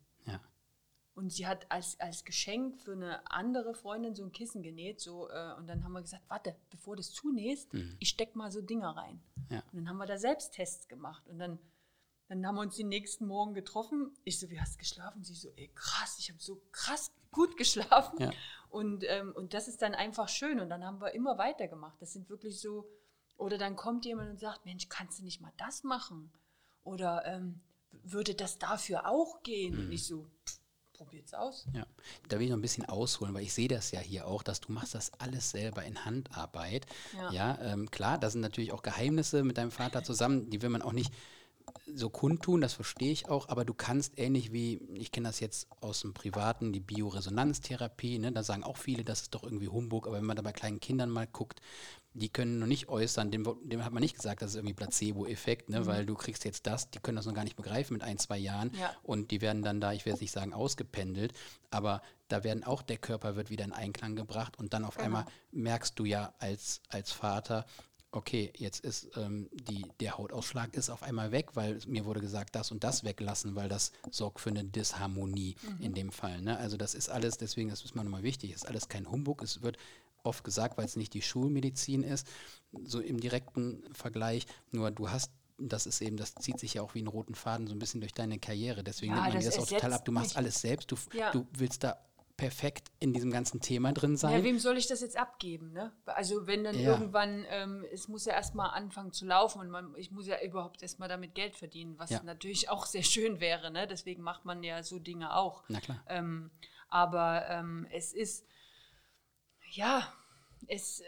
Und 1.16 1.32
sie 1.32 1.46
hat 1.46 1.70
als, 1.72 1.98
als 1.98 2.24
Geschenk 2.24 2.78
für 2.78 2.92
eine 2.92 3.28
andere 3.30 3.74
Freundin 3.74 4.14
so 4.14 4.22
ein 4.22 4.32
Kissen 4.32 4.62
genäht. 4.62 5.00
So, 5.00 5.28
äh, 5.30 5.54
und 5.56 5.66
dann 5.66 5.82
haben 5.82 5.92
wir 5.92 6.02
gesagt, 6.02 6.22
warte, 6.28 6.54
bevor 6.70 6.94
du 6.94 7.00
es 7.00 7.10
zunähst, 7.10 7.72
mhm. 7.72 7.96
ich 7.98 8.10
steck 8.10 8.36
mal 8.36 8.52
so 8.52 8.60
Dinger 8.60 8.90
rein. 8.90 9.20
Ja. 9.50 9.62
Und 9.72 9.78
dann 9.78 9.88
haben 9.88 9.96
wir 9.96 10.06
da 10.06 10.18
Selbsttests 10.18 10.88
gemacht. 10.88 11.26
Und 11.26 11.38
dann 11.38 11.58
dann 12.28 12.44
haben 12.46 12.56
wir 12.56 12.62
uns 12.62 12.76
den 12.76 12.88
nächsten 12.88 13.26
Morgen 13.26 13.54
getroffen. 13.54 14.10
Ich 14.24 14.40
so, 14.40 14.50
wie 14.50 14.60
hast 14.60 14.74
du 14.74 14.78
geschlafen? 14.78 15.22
Sie 15.22 15.34
so, 15.34 15.48
ey, 15.56 15.70
krass, 15.74 16.18
ich 16.18 16.28
habe 16.28 16.40
so 16.40 16.60
krass 16.72 17.12
gut 17.30 17.56
geschlafen. 17.56 18.20
Ja. 18.20 18.30
Und, 18.68 19.04
ähm, 19.06 19.32
und 19.32 19.54
das 19.54 19.68
ist 19.68 19.80
dann 19.80 19.94
einfach 19.94 20.28
schön. 20.28 20.58
Und 20.58 20.68
dann 20.68 20.84
haben 20.84 21.00
wir 21.00 21.14
immer 21.14 21.38
weitergemacht. 21.38 22.00
Das 22.02 22.12
sind 22.12 22.28
wirklich 22.28 22.60
so, 22.60 22.88
oder 23.36 23.58
dann 23.58 23.76
kommt 23.76 24.04
jemand 24.04 24.30
und 24.30 24.40
sagt, 24.40 24.64
Mensch, 24.64 24.88
kannst 24.88 25.20
du 25.20 25.24
nicht 25.24 25.40
mal 25.40 25.52
das 25.56 25.84
machen? 25.84 26.32
Oder 26.82 27.24
ähm, 27.26 27.60
würde 27.90 28.34
das 28.34 28.58
dafür 28.58 29.08
auch 29.08 29.42
gehen? 29.42 29.74
Mhm. 29.74 29.80
Und 29.80 29.92
ich 29.92 30.06
so, 30.06 30.28
probiert's 30.96 31.34
aus. 31.34 31.66
Ja, 31.72 31.86
da 32.28 32.38
will 32.38 32.44
ich 32.44 32.50
noch 32.50 32.58
ein 32.58 32.62
bisschen 32.62 32.86
ausholen, 32.86 33.34
weil 33.34 33.42
ich 33.42 33.52
sehe 33.52 33.68
das 33.68 33.90
ja 33.90 34.00
hier 34.00 34.26
auch, 34.26 34.42
dass 34.42 34.60
du 34.60 34.72
machst 34.72 34.94
das 34.94 35.12
alles 35.18 35.50
selber 35.50 35.84
in 35.84 36.04
Handarbeit. 36.04 36.86
Ja, 37.14 37.30
ja 37.32 37.58
ähm, 37.62 37.90
klar, 37.90 38.18
da 38.18 38.30
sind 38.30 38.40
natürlich 38.40 38.72
auch 38.72 38.82
Geheimnisse 38.82 39.44
mit 39.44 39.58
deinem 39.58 39.70
Vater 39.70 40.02
zusammen, 40.02 40.50
die 40.50 40.62
will 40.62 40.70
man 40.70 40.82
auch 40.82 40.92
nicht 40.92 41.12
so 41.94 42.10
kundtun, 42.10 42.60
das 42.60 42.72
verstehe 42.72 43.12
ich 43.12 43.28
auch, 43.28 43.48
aber 43.48 43.64
du 43.64 43.74
kannst 43.74 44.18
ähnlich 44.18 44.52
wie, 44.52 44.80
ich 44.94 45.12
kenne 45.12 45.28
das 45.28 45.40
jetzt 45.40 45.68
aus 45.80 46.00
dem 46.00 46.14
Privaten, 46.14 46.72
die 46.72 46.80
Bioresonanztherapie, 46.80 48.18
ne, 48.18 48.32
da 48.32 48.42
sagen 48.42 48.64
auch 48.64 48.76
viele, 48.76 49.04
das 49.04 49.22
ist 49.22 49.34
doch 49.34 49.42
irgendwie 49.42 49.68
Humbug, 49.68 50.06
aber 50.06 50.16
wenn 50.16 50.24
man 50.24 50.36
da 50.36 50.42
bei 50.42 50.52
kleinen 50.52 50.80
Kindern 50.80 51.10
mal 51.10 51.26
guckt, 51.26 51.60
die 52.14 52.28
können 52.28 52.58
noch 52.58 52.66
nicht 52.66 52.88
äußern, 52.88 53.30
dem, 53.30 53.46
dem 53.62 53.84
hat 53.84 53.92
man 53.92 54.02
nicht 54.02 54.16
gesagt, 54.16 54.42
das 54.42 54.50
ist 54.50 54.56
irgendwie 54.56 54.74
Placebo-Effekt, 54.74 55.68
ne, 55.68 55.80
mhm. 55.80 55.86
weil 55.86 56.06
du 56.06 56.14
kriegst 56.14 56.44
jetzt 56.44 56.66
das, 56.66 56.90
die 56.90 56.98
können 56.98 57.16
das 57.16 57.26
noch 57.26 57.34
gar 57.34 57.44
nicht 57.44 57.56
begreifen 57.56 57.94
mit 57.94 58.02
ein, 58.02 58.18
zwei 58.18 58.38
Jahren 58.38 58.72
ja. 58.78 58.94
und 59.02 59.30
die 59.30 59.40
werden 59.40 59.62
dann 59.62 59.80
da, 59.80 59.92
ich 59.92 60.06
werde 60.06 60.16
es 60.16 60.20
nicht 60.20 60.32
sagen, 60.32 60.52
ausgependelt, 60.52 61.32
aber 61.70 62.02
da 62.28 62.42
werden 62.42 62.64
auch, 62.64 62.82
der 62.82 62.98
Körper 62.98 63.36
wird 63.36 63.50
wieder 63.50 63.64
in 63.64 63.72
Einklang 63.72 64.16
gebracht 64.16 64.58
und 64.58 64.72
dann 64.72 64.84
auf 64.84 64.94
genau. 64.94 65.06
einmal 65.06 65.24
merkst 65.52 65.98
du 65.98 66.04
ja 66.04 66.34
als, 66.38 66.80
als 66.88 67.12
Vater, 67.12 67.66
okay, 68.16 68.50
jetzt 68.56 68.80
ist 68.80 69.10
ähm, 69.16 69.48
die, 69.52 69.84
der 70.00 70.16
Hautausschlag 70.16 70.74
ist 70.74 70.88
auf 70.88 71.02
einmal 71.02 71.32
weg, 71.32 71.50
weil 71.54 71.78
mir 71.86 72.06
wurde 72.06 72.20
gesagt, 72.20 72.54
das 72.54 72.72
und 72.72 72.82
das 72.82 73.04
weglassen, 73.04 73.54
weil 73.56 73.68
das 73.68 73.92
sorgt 74.10 74.40
für 74.40 74.48
eine 74.48 74.64
Disharmonie 74.64 75.56
mhm. 75.62 75.84
in 75.84 75.94
dem 75.94 76.10
Fall. 76.10 76.40
Ne? 76.40 76.56
Also 76.56 76.78
das 76.78 76.94
ist 76.94 77.10
alles, 77.10 77.36
deswegen, 77.36 77.68
das 77.68 77.84
ist 77.84 77.94
mal 77.94 78.04
nochmal 78.04 78.22
wichtig, 78.22 78.52
ist 78.52 78.66
alles 78.66 78.88
kein 78.88 79.10
Humbug, 79.10 79.42
es 79.42 79.60
wird 79.60 79.76
oft 80.22 80.44
gesagt, 80.44 80.78
weil 80.78 80.86
es 80.86 80.96
nicht 80.96 81.12
die 81.12 81.20
Schulmedizin 81.20 82.02
ist, 82.02 82.26
so 82.84 83.00
im 83.00 83.20
direkten 83.20 83.84
Vergleich. 83.92 84.46
Nur 84.72 84.90
du 84.90 85.10
hast 85.10 85.30
das 85.58 85.86
ist 85.86 86.02
eben, 86.02 86.18
das 86.18 86.34
zieht 86.34 86.58
sich 86.58 86.74
ja 86.74 86.82
auch 86.82 86.94
wie 86.94 86.98
einen 86.98 87.08
roten 87.08 87.34
Faden 87.34 87.66
so 87.66 87.74
ein 87.74 87.78
bisschen 87.78 88.02
durch 88.02 88.12
deine 88.12 88.38
Karriere. 88.38 88.84
Deswegen 88.84 89.12
Ja, 89.12 89.22
nimmt 89.22 89.34
man 89.36 89.42
das 89.42 89.56
das 89.56 89.64
auch 89.64 89.68
total 89.68 89.94
ab. 89.94 90.04
Du 90.04 90.12
machst 90.12 90.36
alles 90.36 90.60
selbst. 90.60 90.92
Du, 90.92 90.96
Ja. 91.14 91.30
du 91.30 91.46
willst 91.56 91.82
da 91.82 91.96
perfekt 92.36 92.88
in 93.00 93.12
diesem 93.12 93.30
ganzen 93.30 93.60
Thema 93.60 93.92
drin 93.92 94.12
Ja, 94.12 94.18
sein. 94.18 94.44
wem 94.44 94.58
soll 94.58 94.76
ich 94.76 94.86
das 94.86 95.00
jetzt 95.00 95.16
abgeben? 95.16 95.72
Ne? 95.72 95.92
Also 96.04 96.46
wenn 96.46 96.64
dann 96.64 96.78
Ja. 96.78 96.90
irgendwann, 96.92 97.46
ähm, 97.48 97.84
es 97.92 98.08
muss 98.08 98.26
ja 98.26 98.34
erstmal 98.34 98.70
anfangen 98.70 99.12
zu 99.12 99.24
laufen 99.24 99.60
und 99.60 99.70
man, 99.70 99.94
ich 99.96 100.10
muss 100.10 100.26
ja 100.26 100.40
überhaupt 100.42 100.82
erstmal 100.82 101.08
damit 101.08 101.34
Geld 101.34 101.56
verdienen, 101.56 101.98
was 101.98 102.10
Ja. 102.10 102.22
natürlich 102.22 102.68
auch 102.70 102.84
sehr 102.86 103.02
schön 103.02 103.40
wäre. 103.40 103.70
Ne? 103.70 103.86
Deswegen 103.86 104.22
macht 104.22 104.44
man 104.44 104.62
ja 104.62 104.82
so 104.82 104.98
Dinge 104.98 105.34
auch. 105.34 105.64
Na 105.68 105.80
klar. 105.80 106.02
Ähm, 106.08 106.50
aber 106.88 107.48
ähm, 107.48 107.86
es 107.90 108.12
ist, 108.12 108.46
ja, 109.72 110.12
es, 110.68 111.00
äh, 111.00 111.04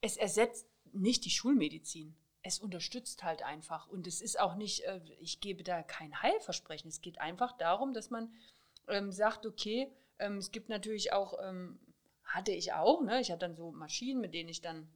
es 0.00 0.16
ersetzt 0.16 0.66
nicht 0.92 1.24
die 1.24 1.30
Schulmedizin. 1.30 2.16
Es 2.42 2.58
unterstützt 2.58 3.22
halt 3.22 3.42
einfach. 3.42 3.86
Und 3.88 4.06
es 4.06 4.20
ist 4.20 4.40
auch 4.40 4.54
nicht, 4.54 4.84
äh, 4.84 5.00
ich 5.20 5.40
gebe 5.40 5.62
da 5.62 5.82
kein 5.82 6.22
Heilversprechen. 6.22 6.88
Es 6.88 7.00
geht 7.02 7.20
einfach 7.20 7.52
darum, 7.58 7.92
dass 7.92 8.10
man 8.10 8.32
ähm, 8.88 9.12
sagt, 9.12 9.44
okay, 9.44 9.92
ähm, 10.20 10.38
es 10.38 10.52
gibt 10.52 10.68
natürlich 10.68 11.12
auch, 11.12 11.34
ähm, 11.42 11.78
hatte 12.24 12.52
ich 12.52 12.72
auch, 12.72 13.02
ne? 13.02 13.20
ich 13.20 13.30
hatte 13.30 13.40
dann 13.40 13.56
so 13.56 13.72
Maschinen, 13.72 14.20
mit 14.20 14.34
denen 14.34 14.48
ich 14.48 14.60
dann, 14.60 14.88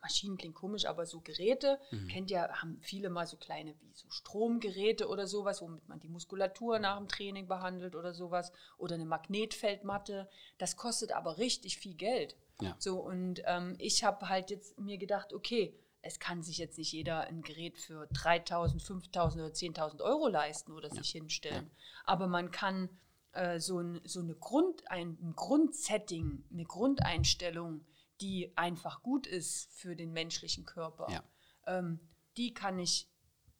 Maschinen 0.00 0.38
klingt 0.38 0.54
komisch, 0.54 0.86
aber 0.86 1.04
so 1.04 1.20
Geräte, 1.20 1.78
kennt 2.08 2.30
ja, 2.30 2.48
haben 2.62 2.78
viele 2.80 3.10
mal 3.10 3.26
so 3.26 3.36
kleine 3.36 3.74
wie 3.80 3.92
so 3.92 4.08
Stromgeräte 4.08 5.08
oder 5.08 5.26
sowas, 5.26 5.60
womit 5.60 5.86
man 5.88 6.00
die 6.00 6.08
Muskulatur 6.08 6.78
nach 6.78 6.96
dem 6.96 7.06
Training 7.06 7.48
behandelt 7.48 7.94
oder 7.94 8.14
sowas. 8.14 8.50
Oder 8.78 8.94
eine 8.94 9.04
Magnetfeldmatte. 9.04 10.30
Das 10.56 10.76
kostet 10.76 11.12
aber 11.12 11.36
richtig 11.36 11.76
viel 11.76 11.94
Geld. 11.96 12.34
Ja. 12.62 12.76
So, 12.78 12.98
und 12.98 13.42
ähm, 13.44 13.74
ich 13.78 14.02
habe 14.02 14.30
halt 14.30 14.48
jetzt 14.48 14.80
mir 14.80 14.96
gedacht, 14.96 15.34
okay, 15.34 15.74
es 16.02 16.18
kann 16.18 16.42
sich 16.42 16.58
jetzt 16.58 16.78
nicht 16.78 16.92
jeder 16.92 17.20
ein 17.20 17.42
Gerät 17.42 17.78
für 17.78 18.04
3.000, 18.12 18.82
5.000 18.82 19.34
oder 19.34 19.48
10.000 19.48 20.00
Euro 20.00 20.28
leisten 20.28 20.72
oder 20.72 20.90
sich 20.90 21.10
hinstellen. 21.10 21.70
Aber 22.04 22.26
man 22.26 22.50
kann 22.50 22.88
äh, 23.32 23.58
so, 23.60 23.78
ein, 23.80 24.00
so 24.04 24.20
eine 24.20 24.34
Grund, 24.34 24.90
ein, 24.90 25.18
ein 25.22 25.34
Grundsetting, 25.34 26.44
eine 26.52 26.64
Grundeinstellung, 26.64 27.84
die 28.20 28.52
einfach 28.56 29.02
gut 29.02 29.26
ist 29.26 29.72
für 29.72 29.96
den 29.96 30.12
menschlichen 30.12 30.66
Körper, 30.66 31.06
Ja. 31.10 31.22
ähm, 31.66 32.00
die 32.36 32.52
kann 32.54 32.78
ich 32.78 33.08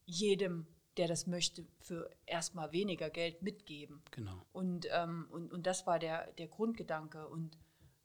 jedem, 0.04 0.66
der 0.96 1.08
das 1.08 1.26
möchte, 1.26 1.66
für 1.80 2.10
erstmal 2.26 2.72
weniger 2.72 3.10
Geld 3.10 3.42
mitgeben. 3.42 4.02
Genau. 4.10 4.44
Und, 4.52 4.86
ähm, 4.90 5.28
und, 5.30 5.52
und 5.52 5.66
das 5.66 5.86
war 5.86 5.98
der, 5.98 6.32
der 6.32 6.48
Grundgedanke. 6.48 7.28
Und 7.28 7.56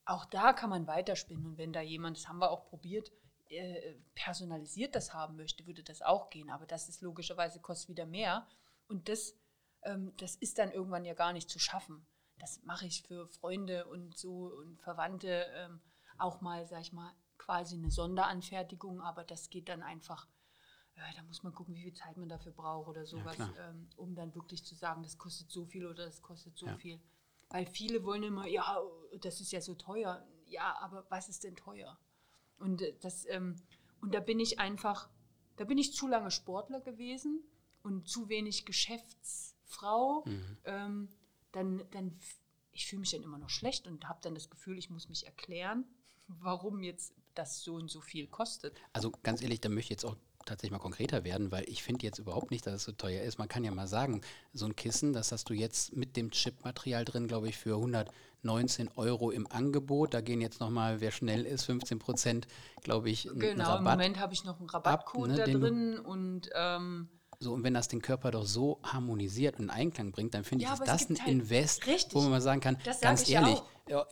auch 0.05 0.25
da 0.25 0.53
kann 0.53 0.69
man 0.69 0.87
weiterspinnen. 0.87 1.45
Und 1.45 1.57
wenn 1.57 1.73
da 1.73 1.81
jemand, 1.81 2.17
das 2.17 2.27
haben 2.27 2.39
wir 2.39 2.51
auch 2.51 2.65
probiert, 2.65 3.11
äh, 3.49 3.95
personalisiert 4.13 4.95
das 4.95 5.13
haben 5.13 5.35
möchte, 5.35 5.65
würde 5.65 5.83
das 5.83 6.01
auch 6.01 6.29
gehen. 6.29 6.49
Aber 6.49 6.65
das 6.65 6.87
ist 6.89 7.01
logischerweise, 7.01 7.59
kostet 7.59 7.89
wieder 7.89 8.05
mehr. 8.05 8.47
Und 8.87 9.09
das, 9.09 9.35
ähm, 9.85 10.13
das 10.17 10.35
ist 10.35 10.57
dann 10.57 10.71
irgendwann 10.71 11.05
ja 11.05 11.13
gar 11.13 11.33
nicht 11.33 11.49
zu 11.49 11.59
schaffen. 11.59 12.05
Das 12.39 12.61
mache 12.63 12.85
ich 12.85 13.03
für 13.03 13.27
Freunde 13.27 13.85
und 13.85 14.17
so 14.17 14.47
und 14.47 14.81
Verwandte 14.81 15.45
ähm, 15.55 15.81
auch 16.17 16.41
mal, 16.41 16.65
sag 16.67 16.81
ich 16.81 16.91
mal, 16.93 17.13
quasi 17.37 17.75
eine 17.75 17.91
Sonderanfertigung, 17.91 19.01
aber 19.01 19.23
das 19.23 19.49
geht 19.49 19.69
dann 19.69 19.83
einfach 19.83 20.27
äh, 20.95 21.15
da 21.15 21.23
muss 21.23 21.43
man 21.43 21.53
gucken, 21.53 21.75
wie 21.75 21.81
viel 21.83 21.93
Zeit 21.93 22.17
man 22.17 22.29
dafür 22.29 22.53
braucht 22.53 22.87
oder 22.87 23.05
sowas, 23.05 23.35
klar. 23.35 23.53
ähm, 23.59 23.89
um 23.97 24.15
dann 24.15 24.33
wirklich 24.33 24.65
zu 24.65 24.75
sagen, 24.75 25.03
das 25.03 25.17
kostet 25.17 25.51
so 25.51 25.65
viel 25.65 25.85
oder 25.85 26.05
das 26.05 26.21
kostet 26.21 26.57
so 26.57 26.67
Ja. 26.67 26.77
viel. 26.77 27.01
Weil 27.49 27.65
viele 27.65 28.03
wollen 28.03 28.23
immer, 28.23 28.47
ja, 28.47 28.81
das 29.19 29.41
ist 29.41 29.51
ja 29.51 29.61
so 29.61 29.75
teuer. 29.75 30.25
Ja, 30.45 30.77
aber 30.79 31.05
was 31.09 31.29
ist 31.29 31.43
denn 31.43 31.55
teuer? 31.55 31.99
Und 32.57 32.81
äh, 32.81 32.97
das, 33.01 33.25
ähm, 33.27 33.55
und 34.01 34.13
da 34.13 34.19
bin 34.19 34.39
ich 34.39 34.59
einfach, 34.59 35.09
da 35.57 35.65
bin 35.65 35.77
ich 35.77 35.93
zu 35.93 36.07
lange 36.07 36.31
Sportler 36.31 36.79
gewesen 36.79 37.43
und 37.83 38.07
zu 38.07 38.29
wenig 38.29 38.65
Geschäftsfrau. 39.65 40.23
Mhm. 40.25 40.57
Ähm, 40.65 41.09
dann, 41.51 41.83
dann, 41.91 42.19
ich 42.71 42.87
fühle 42.87 43.01
mich 43.01 43.11
dann 43.11 43.23
immer 43.23 43.37
noch 43.37 43.49
schlecht 43.49 43.87
und 43.87 44.07
habe 44.07 44.19
dann 44.21 44.35
das 44.35 44.49
Gefühl, 44.49 44.77
ich 44.77 44.89
muss 44.89 45.09
mich 45.09 45.25
erklären, 45.25 45.85
warum 46.27 46.83
jetzt 46.83 47.13
das 47.33 47.63
so 47.63 47.75
und 47.75 47.89
so 47.89 48.01
viel 48.01 48.27
kostet. 48.27 48.77
Also 48.93 49.11
ganz 49.23 49.41
ehrlich, 49.41 49.59
da 49.59 49.69
möchte 49.69 49.87
ich 49.87 49.89
jetzt 49.89 50.05
auch 50.05 50.15
tatsächlich 50.45 50.71
mal 50.71 50.79
konkreter 50.79 51.23
werden, 51.23 51.51
weil 51.51 51.67
ich 51.67 51.81
finde 51.83 52.05
jetzt 52.05 52.19
überhaupt 52.19 52.51
nicht, 52.51 52.67
dass 52.67 52.75
es 52.75 52.83
so 52.83 52.91
teuer 52.91 53.23
ist. 53.23 53.39
Man 53.39 53.47
kann 53.47 53.63
ja 53.63 53.71
mal 53.71 53.87
sagen, 53.87 54.21
so 54.53 54.65
ein 54.67 54.75
Kissen, 54.75 55.11
das 55.11 55.31
hast 55.31 55.49
du 55.49 55.53
jetzt 55.53 55.95
mit 55.95 56.15
dem 56.15 56.29
Chipmaterial 56.29 57.03
drin, 57.03 57.27
glaube 57.27 57.49
ich, 57.49 57.57
für 57.57 57.75
119 57.75 58.89
Euro 58.95 59.31
im 59.31 59.51
Angebot. 59.51 60.13
Da 60.13 60.21
gehen 60.21 60.41
jetzt 60.41 60.59
nochmal, 60.59 61.01
wer 61.01 61.11
schnell 61.11 61.45
ist, 61.45 61.65
15 61.65 61.97
Prozent, 61.97 62.47
glaube 62.83 63.09
ich, 63.09 63.23
Genau, 63.23 63.63
Rabatt. 63.63 63.79
im 63.79 63.83
Moment 63.85 64.19
habe 64.19 64.33
ich 64.33 64.43
noch 64.43 64.59
einen 64.59 64.69
Rabattcode 64.69 65.29
ne, 65.29 65.35
da 65.35 65.45
drin 65.45 65.97
und 65.97 66.49
ähm, 66.53 67.09
So, 67.39 67.53
und 67.53 67.63
wenn 67.63 67.73
das 67.73 67.87
den 67.87 68.01
Körper 68.01 68.31
doch 68.31 68.45
so 68.45 68.79
harmonisiert 68.83 69.57
und 69.57 69.65
in 69.65 69.69
Einklang 69.69 70.11
bringt, 70.11 70.33
dann 70.33 70.43
finde 70.43 70.63
ich, 70.63 70.69
Ja, 70.69 70.73
ist 70.75 70.81
aber 70.81 70.91
es 70.93 71.01
das 71.07 71.09
ein 71.09 71.19
halt- 71.19 71.29
Invest, 71.31 71.85
Richtig. 71.87 72.13
wo 72.15 72.21
man 72.21 72.31
mal 72.31 72.41
sagen 72.41 72.61
kann, 72.61 72.77
Das 72.85 72.99
sag 72.99 73.09
ganz 73.09 73.21
ich 73.23 73.29
ja 73.29 73.41
ehrlich, 73.41 73.61
ja, 73.87 74.05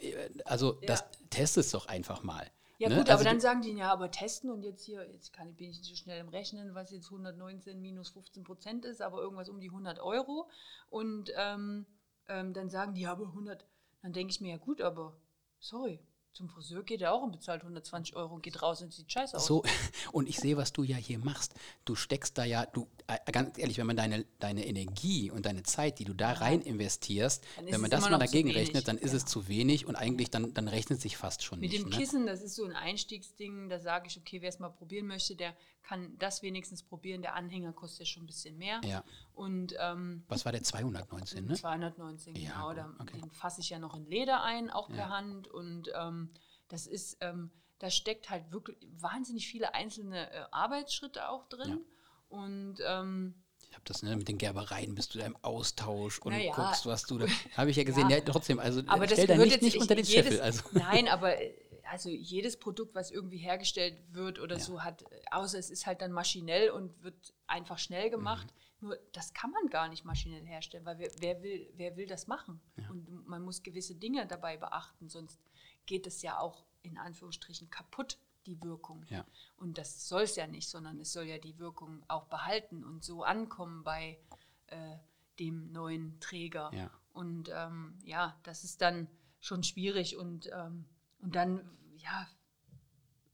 also 0.46 0.74
das 0.86 1.04
test 1.30 1.58
es 1.58 1.72
doch 1.72 1.88
einfach 1.88 2.24
mal. 2.24 2.50
ja 2.80 2.90
ne? 2.90 2.96
gut, 2.98 3.10
also 3.10 3.22
aber 3.22 3.24
dann 3.30 3.40
sagen 3.40 3.62
die, 3.62 3.72
ja, 3.72 3.92
aber 3.92 4.12
testen 4.12 4.50
und 4.52 4.64
jetzt 4.64 4.84
hier, 4.86 5.10
jetzt 5.12 5.32
kann, 5.34 5.50
ich- 5.50 5.56
bin 5.56 5.70
ich 5.70 5.78
nicht 5.78 5.90
so 5.90 5.96
schnell 5.96 6.20
im 6.20 6.30
Rechnen, 6.30 6.76
was 6.76 6.92
jetzt 6.92 7.10
119 7.10 7.82
minus 7.82 8.10
15 8.10 8.44
Prozent 8.44 8.86
ist, 8.86 9.02
aber 9.02 9.20
irgendwas 9.22 9.50
um 9.50 9.60
die 9.60 9.70
100 9.72 10.00
Euro 10.00 10.50
und 10.90 11.32
ähm, 11.38 11.86
ähm, 12.28 12.54
dann 12.54 12.70
sagen 12.70 12.94
die, 12.94 13.02
ja, 13.02 13.12
aber 13.14 13.28
100, 13.34 13.66
dann 14.02 14.14
denke 14.14 14.32
ich 14.32 14.42
mir, 14.42 14.52
ja 14.52 14.58
gut, 14.58 14.82
aber 14.82 15.16
sorry, 15.60 16.00
zum 16.34 16.50
Friseur 16.50 16.84
geht 16.84 17.02
er 17.02 17.14
auch 17.14 17.22
und 17.22 17.32
bezahlt 17.32 17.62
120 17.62 18.16
Euro 18.16 18.34
und 18.34 18.42
geht 18.42 18.62
raus 18.62 18.82
und 18.82 18.92
sieht 18.92 19.12
scheiße 19.12 19.38
aus. 19.38 19.46
So, 19.46 19.64
und 20.12 20.28
ich 20.28 20.38
sehe, 20.38 20.58
was 20.58 20.74
du 20.74 20.84
ja 20.84 20.96
hier 20.96 21.20
machst. 21.20 21.54
Du 21.86 21.96
steckst 21.96 22.38
da 22.38 22.44
ja, 22.44 22.66
du, 22.66 22.88
äh, 23.08 23.32
ganz 23.32 23.58
ehrlich, 23.60 23.78
wenn 23.78 23.86
man 23.86 23.96
deine, 23.96 24.26
deine 24.40 24.66
Energie 24.66 25.30
und 25.30 25.46
deine 25.46 25.62
Zeit, 25.62 26.00
die 26.00 26.06
du 26.06 26.14
da 26.14 26.34
rein 26.34 26.62
investierst, 26.62 27.44
wenn 27.58 27.82
man 27.82 27.92
es 27.92 28.02
das 28.02 28.10
mal 28.10 28.18
dagegen 28.18 28.50
rechnet, 28.50 28.88
dann 28.88 28.98
ist 28.98 29.14
es 29.14 29.26
genau. 29.26 29.32
zu 29.32 29.48
wenig 29.48 29.86
und 29.86 29.96
eigentlich 29.96 30.32
dann, 30.32 30.54
dann 30.54 30.68
rechnet 30.68 31.00
sich 31.00 31.18
fast 31.18 31.44
schon 31.44 31.60
Mit 31.60 31.72
nicht. 31.72 31.84
dem 31.84 31.90
ne? 31.90 31.98
Kissen, 31.98 32.26
das 32.26 32.42
ist 32.42 32.56
so 32.56 32.66
ein 32.66 32.76
Einstiegsding, 32.76 33.70
da 33.70 33.80
sage 33.80 34.08
ich, 34.08 34.18
okay, 34.18 34.42
wer 34.42 34.50
es 34.50 34.58
mal 34.58 34.70
probieren 34.70 35.06
möchte, 35.06 35.36
der 35.36 35.56
kann 35.84 36.18
das 36.18 36.42
wenigstens 36.42 36.82
probieren. 36.84 37.22
Der 37.22 37.36
Anhänger 37.36 37.74
kostet 37.74 38.00
ja 38.00 38.06
schon 38.06 38.24
ein 38.24 38.28
bisschen 38.28 38.58
mehr. 38.58 38.80
Ja. 38.86 39.04
Und 39.34 39.76
ähm, 39.80 40.24
Was 40.30 40.46
war 40.46 40.52
der 40.52 40.64
219, 40.64 41.46
ne? 41.46 41.54
219, 41.56 42.36
Ja, 42.36 42.52
genau. 42.54 42.74
Da, 42.74 42.94
okay. 43.00 43.20
Den 43.20 43.32
fasse 43.32 43.62
ich 43.62 43.70
ja 43.70 43.80
noch 43.80 43.96
in 43.96 44.06
Leder 44.06 44.44
ein, 44.44 44.70
auch 44.70 44.90
Ja. 44.90 44.96
per 44.96 45.10
Hand. 45.10 45.48
Und 45.50 45.90
ähm, 45.96 46.30
das 46.70 46.88
ist, 46.88 47.18
ähm, 47.22 47.52
da 47.80 47.90
steckt 47.90 48.30
halt 48.30 48.52
wirklich 48.52 48.78
wahnsinnig 48.98 49.48
viele 49.48 49.74
einzelne 49.74 50.32
äh, 50.32 50.46
Arbeitsschritte 50.52 51.28
auch 51.30 51.48
drin. 51.50 51.82
Und 52.30 52.78
ähm, 52.88 53.36
Ich 53.70 53.74
habe 53.76 53.84
das 53.86 54.02
ne, 54.04 54.16
mit 54.16 54.28
den 54.28 54.38
Gerbereien, 54.38 54.96
bist 54.96 55.14
du 55.14 55.20
da 55.20 55.26
im 55.26 55.36
Austausch 55.42 56.20
und 56.20 56.32
Na 56.34 56.40
ja. 56.40 56.54
guckst, 56.54 56.86
was 56.86 57.04
du 57.06 57.18
da. 57.20 57.28
Habe 57.58 57.70
ich 57.72 57.76
ja 57.78 57.84
gesehen, 57.92 58.10
ja, 58.10 58.18
Ja. 58.18 58.24
trotzdem, 58.24 58.58
also 58.60 58.80
äh, 58.80 58.86
aber 58.88 59.06
das 59.06 59.14
stell 59.14 59.28
da 59.28 59.36
nicht, 59.38 59.52
jetzt 59.52 59.62
nicht 59.64 59.76
ich- 59.76 59.82
unter 59.82 59.96
den 59.96 60.06
jedes, 60.06 60.24
Scheffel. 60.26 60.42
Also. 60.42 60.64
Nein, 60.72 61.08
aber 61.10 61.40
äh, 61.40 61.54
also 61.90 62.10
jedes 62.10 62.58
Produkt, 62.58 62.96
was 62.96 63.12
irgendwie 63.12 63.38
hergestellt 63.38 64.02
wird 64.14 64.40
oder 64.40 64.58
Ja. 64.58 64.62
so 64.62 64.84
hat, 64.84 65.04
außer 65.32 65.58
es 65.60 65.70
ist 65.70 65.86
halt 65.86 66.02
dann 66.02 66.12
maschinell 66.12 66.72
und 66.72 67.04
wird 67.04 67.34
einfach 67.48 67.78
schnell 67.78 68.10
gemacht. 68.10 68.48
Mhm. 68.48 68.88
Nur 68.88 68.98
das 69.14 69.34
kann 69.34 69.52
man 69.52 69.68
gar 69.68 69.88
nicht 69.88 70.04
maschinell 70.06 70.46
herstellen, 70.46 70.86
weil 70.86 70.98
wer, 71.00 71.12
wer, 71.20 71.42
will, 71.42 71.72
wer 71.76 71.96
will 71.96 72.08
das 72.08 72.28
machen? 72.28 72.62
Und 72.90 73.28
man 73.28 73.42
muss 73.42 73.64
gewisse 73.64 73.96
Dinge 73.96 74.28
dabei 74.28 74.58
beachten, 74.58 75.10
sonst 75.10 75.40
geht 75.86 76.06
es 76.08 76.22
ja 76.22 76.40
auch 76.40 76.66
in 76.82 76.98
Anführungsstrichen 76.98 77.70
kaputt, 77.70 78.18
die 78.46 78.62
Wirkung. 78.62 79.06
Ja. 79.08 79.26
Und 79.56 79.78
das 79.78 80.08
soll 80.10 80.24
es 80.24 80.36
ja 80.36 80.48
nicht, 80.48 80.70
sondern 80.70 81.00
es 81.00 81.14
soll 81.14 81.26
ja 81.26 81.38
die 81.38 81.58
Wirkung 81.60 82.04
auch 82.10 82.26
behalten 82.26 82.84
und 82.84 83.04
so 83.04 83.24
ankommen 83.24 83.84
bei 83.84 84.20
äh, 84.68 84.98
dem 85.40 85.72
neuen 85.72 86.20
Träger. 86.20 86.70
Ja. 86.74 86.92
Und 87.14 87.50
ähm, 87.54 87.98
ja, 88.04 88.38
das 88.44 88.64
ist 88.66 88.82
dann 88.82 89.08
schon 89.40 89.64
schwierig 89.64 90.18
und, 90.18 90.50
ähm, 90.54 90.86
und 91.20 91.36
dann, 91.36 91.70
ja, 92.04 92.28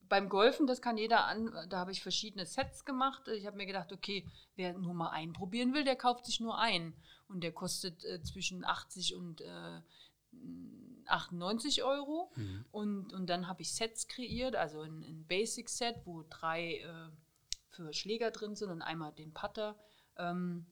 beim 0.10 0.28
Golfen, 0.28 0.68
das 0.68 0.82
kann 0.82 0.98
jeder 0.98 1.26
an, 1.26 1.54
da 1.70 1.78
habe 1.78 1.92
ich 1.92 2.02
verschiedene 2.02 2.46
Sets 2.46 2.84
gemacht. 2.84 3.28
Ich 3.28 3.46
habe 3.46 3.58
mir 3.58 3.68
gedacht, 3.68 3.94
okay, 3.94 4.28
wer 4.56 4.74
nur 4.74 4.94
mal 4.94 5.10
einen 5.10 5.34
probieren 5.34 5.74
will, 5.74 5.84
der 5.84 5.96
kauft 5.96 6.26
sich 6.26 6.40
nur 6.40 6.58
einen. 6.58 6.96
Und 7.28 7.42
der 7.44 7.52
kostet 7.52 8.04
äh, 8.06 8.22
zwischen 8.24 8.66
80 8.66 9.16
und 9.16 9.42
äh, 9.42 9.82
98 11.06 11.84
Euro. 11.84 12.32
Und, 12.72 13.14
und 13.14 13.28
dann 13.28 13.48
habe 13.48 13.62
ich 13.62 13.74
Sets 13.74 14.08
kreiert, 14.08 14.56
also 14.56 14.82
ein, 14.82 15.04
ein 15.04 15.26
Basic-Set, 15.28 16.02
wo 16.06 16.24
drei 16.28 16.78
äh, 16.78 17.10
für 17.70 17.94
Schläger 17.94 18.32
drin 18.32 18.56
sind 18.56 18.72
und 18.72 18.82
einmal 18.82 19.14
den 19.14 19.34
Putter. 19.34 19.78
Ähm, 20.18 20.66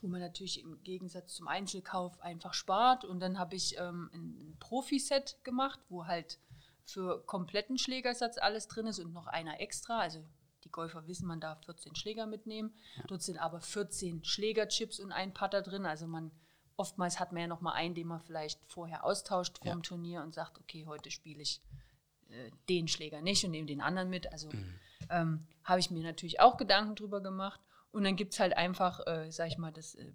wo 0.00 0.08
man 0.08 0.20
natürlich 0.20 0.60
im 0.60 0.82
Gegensatz 0.82 1.34
zum 1.34 1.48
Einzelkauf 1.48 2.20
einfach 2.20 2.54
spart. 2.54 3.04
Und 3.04 3.20
dann 3.20 3.38
habe 3.38 3.56
ich 3.56 3.78
ähm, 3.78 4.10
ein, 4.12 4.50
ein 4.50 4.56
Profi-Set 4.58 5.38
gemacht, 5.44 5.80
wo 5.88 6.06
halt 6.06 6.38
für 6.92 7.24
kompletten 7.26 7.78
Schlägersatz 7.78 8.38
alles 8.38 8.68
drin 8.68 8.86
ist 8.86 8.98
und 8.98 9.12
noch 9.12 9.26
einer 9.26 9.60
extra. 9.60 9.98
Also 9.98 10.24
die 10.64 10.70
Golfer 10.70 11.06
wissen, 11.06 11.26
man 11.26 11.40
darf 11.40 11.64
14 11.64 11.94
Schläger 11.96 12.26
mitnehmen. 12.26 12.74
Dort 13.08 13.22
sind 13.22 13.38
aber 13.38 13.60
14 13.60 14.24
Schlägerchips 14.24 15.00
und 15.00 15.12
ein 15.12 15.34
Putter 15.34 15.62
drin. 15.62 15.86
Also 15.86 16.06
man 16.06 16.30
oftmals 16.76 17.20
hat 17.20 17.32
man 17.32 17.42
ja 17.42 17.46
noch 17.48 17.60
mal 17.60 17.72
einen, 17.72 17.94
den 17.94 18.06
man 18.06 18.20
vielleicht 18.20 18.60
vorher 18.66 19.04
austauscht 19.04 19.58
vom 19.58 19.68
Ja. 19.68 19.76
Turnier 19.76 20.22
und 20.22 20.34
sagt, 20.34 20.58
okay, 20.58 20.86
heute 20.86 21.10
spiele 21.10 21.42
ich 21.42 21.62
äh, 22.30 22.50
den 22.68 22.88
Schläger 22.88 23.20
nicht 23.20 23.44
und 23.44 23.50
nehme 23.50 23.66
den 23.66 23.80
anderen 23.80 24.10
mit. 24.10 24.32
Also 24.32 24.48
mhm. 24.48 24.74
ähm, 25.10 25.46
habe 25.64 25.80
ich 25.80 25.90
mir 25.90 26.02
natürlich 26.02 26.40
auch 26.40 26.56
Gedanken 26.56 26.94
drüber 26.94 27.20
gemacht. 27.20 27.60
Und 27.90 28.04
dann 28.04 28.16
gibt 28.16 28.32
es 28.32 28.40
halt 28.40 28.56
einfach, 28.56 29.06
äh, 29.06 29.30
sag 29.30 29.48
ich 29.48 29.58
mal, 29.58 29.72
das 29.72 29.94
äh, 29.94 30.12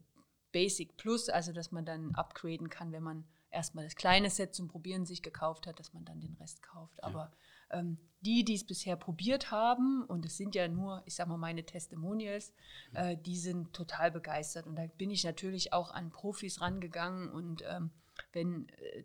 Basic 0.52 0.98
Plus, 0.98 1.30
also 1.30 1.52
dass 1.54 1.72
man 1.72 1.86
dann 1.86 2.16
upgraden 2.16 2.70
kann, 2.70 2.92
wenn 2.92 3.04
man 3.04 3.28
erstmal 3.52 3.86
das 3.86 3.96
kleine 3.96 4.30
Set 4.30 4.54
zum 4.54 4.68
Probieren 4.68 5.06
sich 5.06 5.22
gekauft 5.22 5.68
hat, 5.68 5.80
dass 5.80 5.94
man 5.94 6.06
dann 6.06 6.20
den 6.20 6.34
Rest 6.36 6.62
kauft. 6.62 7.04
Aber 7.04 7.32
ähm, 7.70 7.98
die, 8.22 8.44
die 8.44 8.56
es 8.56 8.66
bisher 8.66 8.96
probiert 8.96 9.52
haben, 9.52 10.04
und 10.06 10.26
es 10.26 10.38
sind 10.38 10.56
ja 10.56 10.68
nur, 10.68 11.02
ich 11.06 11.16
sag 11.16 11.28
mal, 11.28 11.38
meine 11.38 11.66
Testimonials, 11.66 12.54
äh, 12.94 13.18
die 13.18 13.38
sind 13.38 13.74
total 13.74 14.12
begeistert. 14.12 14.68
Und 14.68 14.76
da 14.76 14.88
bin 14.88 15.12
ich 15.12 15.24
natürlich 15.24 15.74
auch 15.74 15.92
an 15.92 16.10
Profis 16.10 16.62
rangegangen 16.62 17.30
und 17.30 17.64
ähm, 17.68 17.92
wenn 18.34 18.70
äh, 18.70 19.04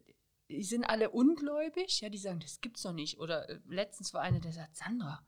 die 0.49 0.65
sind 0.65 0.85
alle 0.85 1.11
ungläubig, 1.11 2.01
ja, 2.01 2.09
die 2.09 2.19
sagen, 2.19 2.41
das 2.41 2.61
gibt's 2.61 2.83
doch 2.83 2.93
nicht. 2.93 3.19
Oder 3.19 3.49
äh, 3.49 3.61
letztens 3.69 4.13
war 4.13 4.21
eine, 4.21 4.41
der 4.41 4.53
sagt, 4.53 4.77
Sandra, 4.77 5.25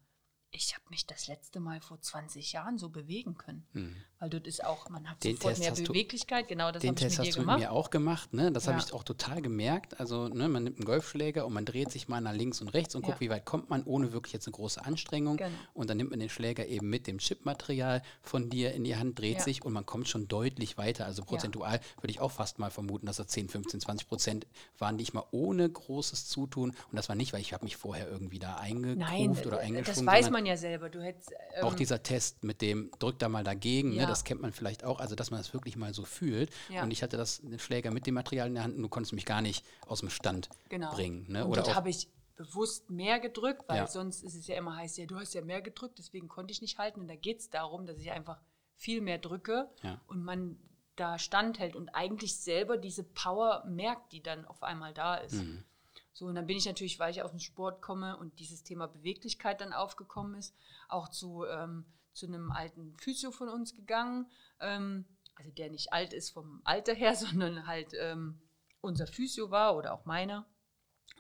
ich 0.50 0.74
habe 0.74 0.84
mich 0.90 1.06
das 1.06 1.26
letzte 1.26 1.60
Mal 1.60 1.80
vor 1.80 2.00
20 2.00 2.52
Jahren 2.52 2.78
so 2.78 2.88
bewegen 2.88 3.36
können. 3.36 3.66
Mhm. 3.72 3.96
Weil 4.24 4.30
dort 4.30 4.46
ist 4.46 4.64
auch, 4.64 4.88
man 4.88 5.06
hat 5.06 5.22
den 5.22 5.36
sofort 5.36 5.56
Test 5.56 5.78
mehr 5.78 5.86
Beweglichkeit, 5.86 6.48
genau 6.48 6.72
das 6.72 6.82
habe 6.82 6.86
ich 6.86 6.90
mit 6.92 6.98
dir 6.98 7.04
gemacht. 7.04 7.20
Den 7.20 7.24
Test 7.24 7.36
hast 7.36 7.36
du 7.36 7.60
mir 7.60 7.72
auch 7.72 7.90
gemacht, 7.90 8.32
ne? 8.32 8.50
das 8.50 8.64
ja. 8.64 8.72
habe 8.72 8.82
ich 8.82 8.94
auch 8.94 9.02
total 9.02 9.42
gemerkt. 9.42 10.00
Also 10.00 10.28
ne, 10.28 10.48
man 10.48 10.64
nimmt 10.64 10.78
einen 10.78 10.86
Golfschläger 10.86 11.44
und 11.44 11.52
man 11.52 11.66
dreht 11.66 11.90
sich 11.90 12.08
mal 12.08 12.22
nach 12.22 12.32
links 12.32 12.62
und 12.62 12.68
rechts 12.68 12.94
und 12.94 13.02
ja. 13.02 13.08
guckt, 13.08 13.20
wie 13.20 13.28
weit 13.28 13.44
kommt 13.44 13.68
man, 13.68 13.82
ohne 13.84 14.14
wirklich 14.14 14.32
jetzt 14.32 14.46
eine 14.46 14.52
große 14.52 14.82
Anstrengung. 14.82 15.36
Genau. 15.36 15.50
Und 15.74 15.90
dann 15.90 15.98
nimmt 15.98 16.08
man 16.08 16.20
den 16.20 16.30
Schläger 16.30 16.66
eben 16.66 16.88
mit 16.88 17.06
dem 17.06 17.18
Chipmaterial 17.18 18.00
von 18.22 18.48
dir 18.48 18.72
in 18.72 18.84
die 18.84 18.96
Hand, 18.96 19.18
dreht 19.18 19.36
ja. 19.36 19.42
sich 19.42 19.62
und 19.62 19.74
man 19.74 19.84
kommt 19.84 20.08
schon 20.08 20.26
deutlich 20.26 20.78
weiter. 20.78 21.04
Also 21.04 21.22
prozentual 21.22 21.78
würde 22.00 22.10
ich 22.10 22.20
auch 22.20 22.32
fast 22.32 22.58
mal 22.58 22.70
vermuten, 22.70 23.04
dass 23.04 23.18
das 23.18 23.26
10, 23.26 23.50
15, 23.50 23.80
20 23.80 24.08
Prozent 24.08 24.46
waren, 24.78 24.96
die 24.96 25.02
ich 25.02 25.12
mal 25.12 25.24
ohne 25.32 25.68
großes 25.68 26.28
Zutun, 26.28 26.70
und 26.70 26.96
das 26.96 27.10
war 27.10 27.16
nicht, 27.16 27.34
weil 27.34 27.42
ich 27.42 27.52
habe 27.52 27.62
mich 27.62 27.76
vorher 27.76 28.08
irgendwie 28.08 28.38
da 28.38 28.56
eingekruft 28.56 29.46
oder 29.46 29.58
eingeschwungen. 29.58 30.06
das 30.06 30.06
weiß 30.06 30.30
man 30.30 30.46
ja 30.46 30.56
selber. 30.56 30.88
Du 30.88 31.02
hättest, 31.02 31.30
ähm, 31.56 31.64
auch 31.66 31.74
dieser 31.74 32.02
Test 32.02 32.42
mit 32.42 32.62
dem, 32.62 32.90
drück 32.98 33.18
da 33.18 33.28
mal 33.28 33.44
dagegen, 33.44 33.96
ne, 33.96 34.06
das 34.14 34.24
kennt 34.24 34.40
man 34.40 34.52
vielleicht 34.52 34.84
auch 34.84 35.00
also 35.00 35.14
dass 35.14 35.30
man 35.30 35.40
das 35.40 35.52
wirklich 35.52 35.76
mal 35.76 35.92
so 35.94 36.04
fühlt. 36.04 36.50
Ja. 36.68 36.82
Und 36.82 36.90
ich 36.90 37.02
hatte 37.02 37.16
das, 37.16 37.40
den 37.40 37.58
Schläger 37.58 37.90
mit 37.90 38.06
dem 38.06 38.14
Material 38.14 38.48
in 38.48 38.54
der 38.54 38.64
Hand 38.64 38.76
und 38.76 38.82
du 38.82 38.88
konntest 38.88 39.12
mich 39.12 39.26
gar 39.26 39.42
nicht 39.42 39.64
aus 39.86 40.00
dem 40.00 40.10
Stand 40.10 40.48
genau. 40.68 40.92
bringen. 40.92 41.30
Ne? 41.30 41.44
Und 41.44 41.52
Oder 41.52 41.74
habe 41.74 41.90
ich 41.90 42.08
bewusst 42.36 42.90
mehr 42.90 43.20
gedrückt, 43.20 43.62
weil 43.68 43.78
ja. 43.78 43.86
sonst 43.86 44.22
ist 44.22 44.34
es 44.34 44.46
ja 44.46 44.56
immer 44.56 44.76
heißt, 44.76 44.98
ja, 44.98 45.06
du 45.06 45.16
hast 45.16 45.34
ja 45.34 45.42
mehr 45.42 45.62
gedrückt, 45.62 45.98
deswegen 45.98 46.28
konnte 46.28 46.52
ich 46.52 46.62
nicht 46.62 46.78
halten. 46.78 47.00
Und 47.00 47.08
da 47.08 47.16
geht 47.16 47.40
es 47.40 47.50
darum, 47.50 47.86
dass 47.86 47.98
ich 47.98 48.10
einfach 48.10 48.40
viel 48.76 49.00
mehr 49.00 49.18
drücke 49.18 49.70
ja. 49.82 50.00
und 50.06 50.24
man 50.24 50.58
da 50.96 51.18
standhält 51.18 51.76
und 51.76 51.88
eigentlich 51.90 52.36
selber 52.36 52.76
diese 52.76 53.04
Power 53.04 53.64
merkt, 53.66 54.12
die 54.12 54.22
dann 54.22 54.44
auf 54.44 54.62
einmal 54.62 54.94
da 54.94 55.16
ist. 55.16 55.34
Mhm. 55.34 55.64
So, 56.12 56.26
und 56.26 56.36
dann 56.36 56.46
bin 56.46 56.56
ich 56.56 56.66
natürlich, 56.66 57.00
weil 57.00 57.10
ich 57.10 57.22
aus 57.22 57.30
dem 57.30 57.40
Sport 57.40 57.82
komme 57.82 58.16
und 58.16 58.38
dieses 58.38 58.62
Thema 58.62 58.86
Beweglichkeit 58.86 59.60
dann 59.60 59.72
aufgekommen 59.72 60.36
ist, 60.36 60.54
auch 60.88 61.08
zu, 61.08 61.44
ähm, 61.44 61.84
zu 62.14 62.26
einem 62.26 62.50
alten 62.52 62.96
Physio 62.96 63.30
von 63.30 63.48
uns 63.48 63.76
gegangen 63.76 64.30
ähm, 64.60 65.04
also 65.36 65.50
der 65.50 65.70
nicht 65.70 65.92
alt 65.92 66.12
ist 66.12 66.30
vom 66.30 66.60
Alter 66.64 66.94
her, 66.94 67.14
sondern 67.16 67.66
halt 67.66 67.92
ähm, 67.98 68.40
unser 68.80 69.06
Physio 69.06 69.50
war 69.50 69.76
oder 69.76 69.92
auch 69.94 70.04
meiner. 70.04 70.46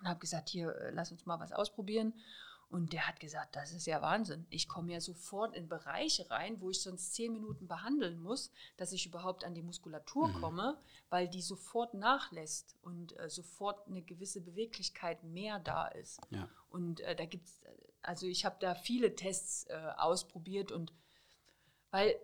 Und 0.00 0.08
habe 0.08 0.20
gesagt, 0.20 0.48
hier, 0.48 0.74
äh, 0.76 0.90
lass 0.90 1.12
uns 1.12 1.26
mal 1.26 1.40
was 1.40 1.52
ausprobieren. 1.52 2.14
Und 2.70 2.92
der 2.92 3.06
hat 3.06 3.20
gesagt, 3.20 3.54
das 3.54 3.72
ist 3.72 3.86
ja 3.86 4.02
Wahnsinn. 4.02 4.46
Ich 4.50 4.66
komme 4.66 4.92
ja 4.92 5.00
sofort 5.00 5.54
in 5.54 5.68
Bereiche 5.68 6.28
rein, 6.30 6.60
wo 6.60 6.70
ich 6.70 6.82
sonst 6.82 7.14
zehn 7.14 7.32
Minuten 7.32 7.68
behandeln 7.68 8.18
muss, 8.18 8.50
dass 8.76 8.90
ich 8.90 9.06
überhaupt 9.06 9.44
an 9.44 9.54
die 9.54 9.62
Muskulatur 9.62 10.28
mhm. 10.28 10.40
komme, 10.40 10.82
weil 11.08 11.28
die 11.28 11.42
sofort 11.42 11.94
nachlässt 11.94 12.76
und 12.82 13.16
äh, 13.18 13.28
sofort 13.28 13.86
eine 13.86 14.02
gewisse 14.02 14.40
Beweglichkeit 14.40 15.22
mehr 15.22 15.60
da 15.60 15.86
ist. 15.86 16.20
Ja. 16.30 16.48
Und 16.68 17.00
äh, 17.02 17.14
da 17.14 17.26
gibt 17.26 17.46
es, 17.46 17.62
also 18.04 18.26
ich 18.26 18.44
habe 18.44 18.56
da 18.60 18.74
viele 18.74 19.14
Tests 19.14 19.64
äh, 19.68 19.92
ausprobiert 19.96 20.72
und 20.72 20.92
weil 21.90 22.14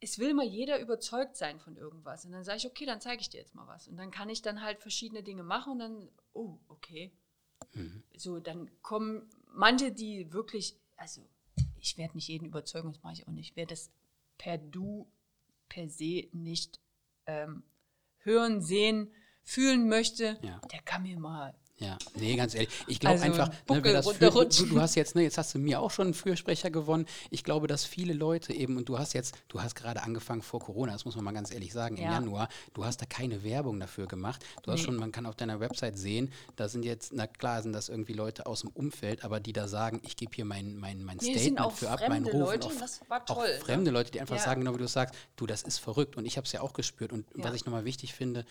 es 0.00 0.18
will 0.18 0.34
mal 0.34 0.46
jeder 0.46 0.80
überzeugt 0.80 1.36
sein 1.36 1.60
von 1.60 1.76
irgendwas. 1.76 2.24
Und 2.24 2.32
dann 2.32 2.42
sage 2.42 2.58
ich, 2.58 2.66
okay, 2.66 2.86
dann 2.86 3.00
zeige 3.00 3.20
ich 3.20 3.30
dir 3.30 3.38
jetzt 3.38 3.54
mal 3.54 3.68
was. 3.68 3.86
Und 3.86 3.96
dann 3.96 4.10
kann 4.10 4.28
ich 4.28 4.42
dann 4.42 4.60
halt 4.60 4.80
verschiedene 4.80 5.22
Dinge 5.22 5.44
machen 5.44 5.74
und 5.74 5.78
dann, 5.78 6.08
oh, 6.32 6.58
okay. 6.66 7.12
Mhm. 7.72 8.02
So, 8.16 8.40
dann 8.40 8.70
kommen 8.82 9.30
manche, 9.46 9.92
die 9.92 10.32
wirklich, 10.32 10.76
also 10.96 11.24
ich 11.78 11.98
werde 11.98 12.14
nicht 12.14 12.26
jeden 12.26 12.46
überzeugen, 12.46 12.90
das 12.92 13.02
mache 13.02 13.12
ich 13.14 13.28
auch 13.28 13.32
nicht. 13.32 13.54
Wer 13.54 13.66
das 13.66 13.92
per 14.38 14.58
Du, 14.58 15.08
per 15.68 15.88
se 15.88 16.28
nicht 16.32 16.80
ähm, 17.26 17.62
hören, 18.18 18.60
sehen, 18.60 19.12
fühlen 19.44 19.88
möchte, 19.88 20.38
ja. 20.42 20.60
der 20.72 20.82
kann 20.82 21.04
mir 21.04 21.18
mal 21.18 21.54
ja, 21.78 21.98
nee, 22.14 22.36
ganz 22.36 22.54
ehrlich. 22.54 22.70
Ich 22.86 23.00
glaube 23.00 23.20
also 23.20 23.24
einfach, 23.24 23.48
ne, 23.68 23.82
das 23.82 24.08
für, 24.08 24.30
du, 24.30 24.66
du, 24.66 24.80
hast 24.80 24.94
jetzt, 24.94 25.16
ne, 25.16 25.22
jetzt 25.22 25.36
hast 25.36 25.54
du 25.54 25.58
mir 25.58 25.80
auch 25.80 25.90
schon 25.90 26.06
einen 26.08 26.14
Fürsprecher 26.14 26.70
gewonnen. 26.70 27.06
Ich 27.30 27.42
glaube, 27.42 27.66
dass 27.66 27.84
viele 27.84 28.12
Leute 28.12 28.52
eben, 28.52 28.76
und 28.76 28.88
du 28.88 28.98
hast 28.98 29.14
jetzt, 29.14 29.34
du 29.48 29.60
hast 29.60 29.74
gerade 29.74 30.02
angefangen 30.02 30.42
vor 30.42 30.60
Corona, 30.60 30.92
das 30.92 31.04
muss 31.04 31.16
man 31.16 31.24
mal 31.24 31.32
ganz 31.32 31.52
ehrlich 31.52 31.72
sagen, 31.72 31.96
im 31.96 32.04
ja. 32.04 32.12
Januar, 32.12 32.48
du 32.74 32.84
hast 32.84 33.00
da 33.02 33.06
keine 33.06 33.42
Werbung 33.42 33.80
dafür 33.80 34.06
gemacht. 34.06 34.44
Du 34.62 34.70
nee. 34.70 34.76
hast 34.76 34.84
schon, 34.84 34.96
man 34.96 35.10
kann 35.10 35.26
auf 35.26 35.34
deiner 35.34 35.58
Website 35.58 35.98
sehen, 35.98 36.32
da 36.56 36.68
sind 36.68 36.84
jetzt, 36.84 37.12
na 37.14 37.26
klar, 37.26 37.62
sind 37.62 37.72
das 37.72 37.88
irgendwie 37.88 38.12
Leute 38.12 38.46
aus 38.46 38.60
dem 38.60 38.70
Umfeld, 38.70 39.24
aber 39.24 39.40
die 39.40 39.52
da 39.52 39.66
sagen, 39.66 40.00
ich 40.04 40.16
gebe 40.16 40.32
hier 40.34 40.44
mein, 40.44 40.76
mein, 40.76 41.02
mein 41.02 41.16
nee, 41.16 41.36
Statement 41.36 41.72
für 41.72 41.90
ab, 41.90 42.00
meinen 42.08 42.26
Ruf. 42.26 42.52
Leute, 42.52 42.68
auch, 42.68 42.78
das 42.78 43.00
war 43.08 43.24
toll. 43.26 43.48
Auch 43.60 43.64
fremde 43.64 43.90
ne? 43.90 43.98
Leute, 43.98 44.12
die 44.12 44.20
einfach 44.20 44.36
ja. 44.36 44.42
sagen, 44.42 44.60
genau 44.60 44.74
wie 44.74 44.78
du 44.78 44.88
sagst, 44.88 45.14
du, 45.36 45.46
das 45.46 45.62
ist 45.62 45.78
verrückt. 45.78 46.16
Und 46.16 46.26
ich 46.26 46.36
habe 46.36 46.44
es 46.44 46.52
ja 46.52 46.60
auch 46.60 46.74
gespürt. 46.74 47.12
Und 47.12 47.26
was 47.34 47.54
ich 47.54 47.64
nochmal 47.64 47.84
wichtig 47.84 48.14
finde, 48.14 48.44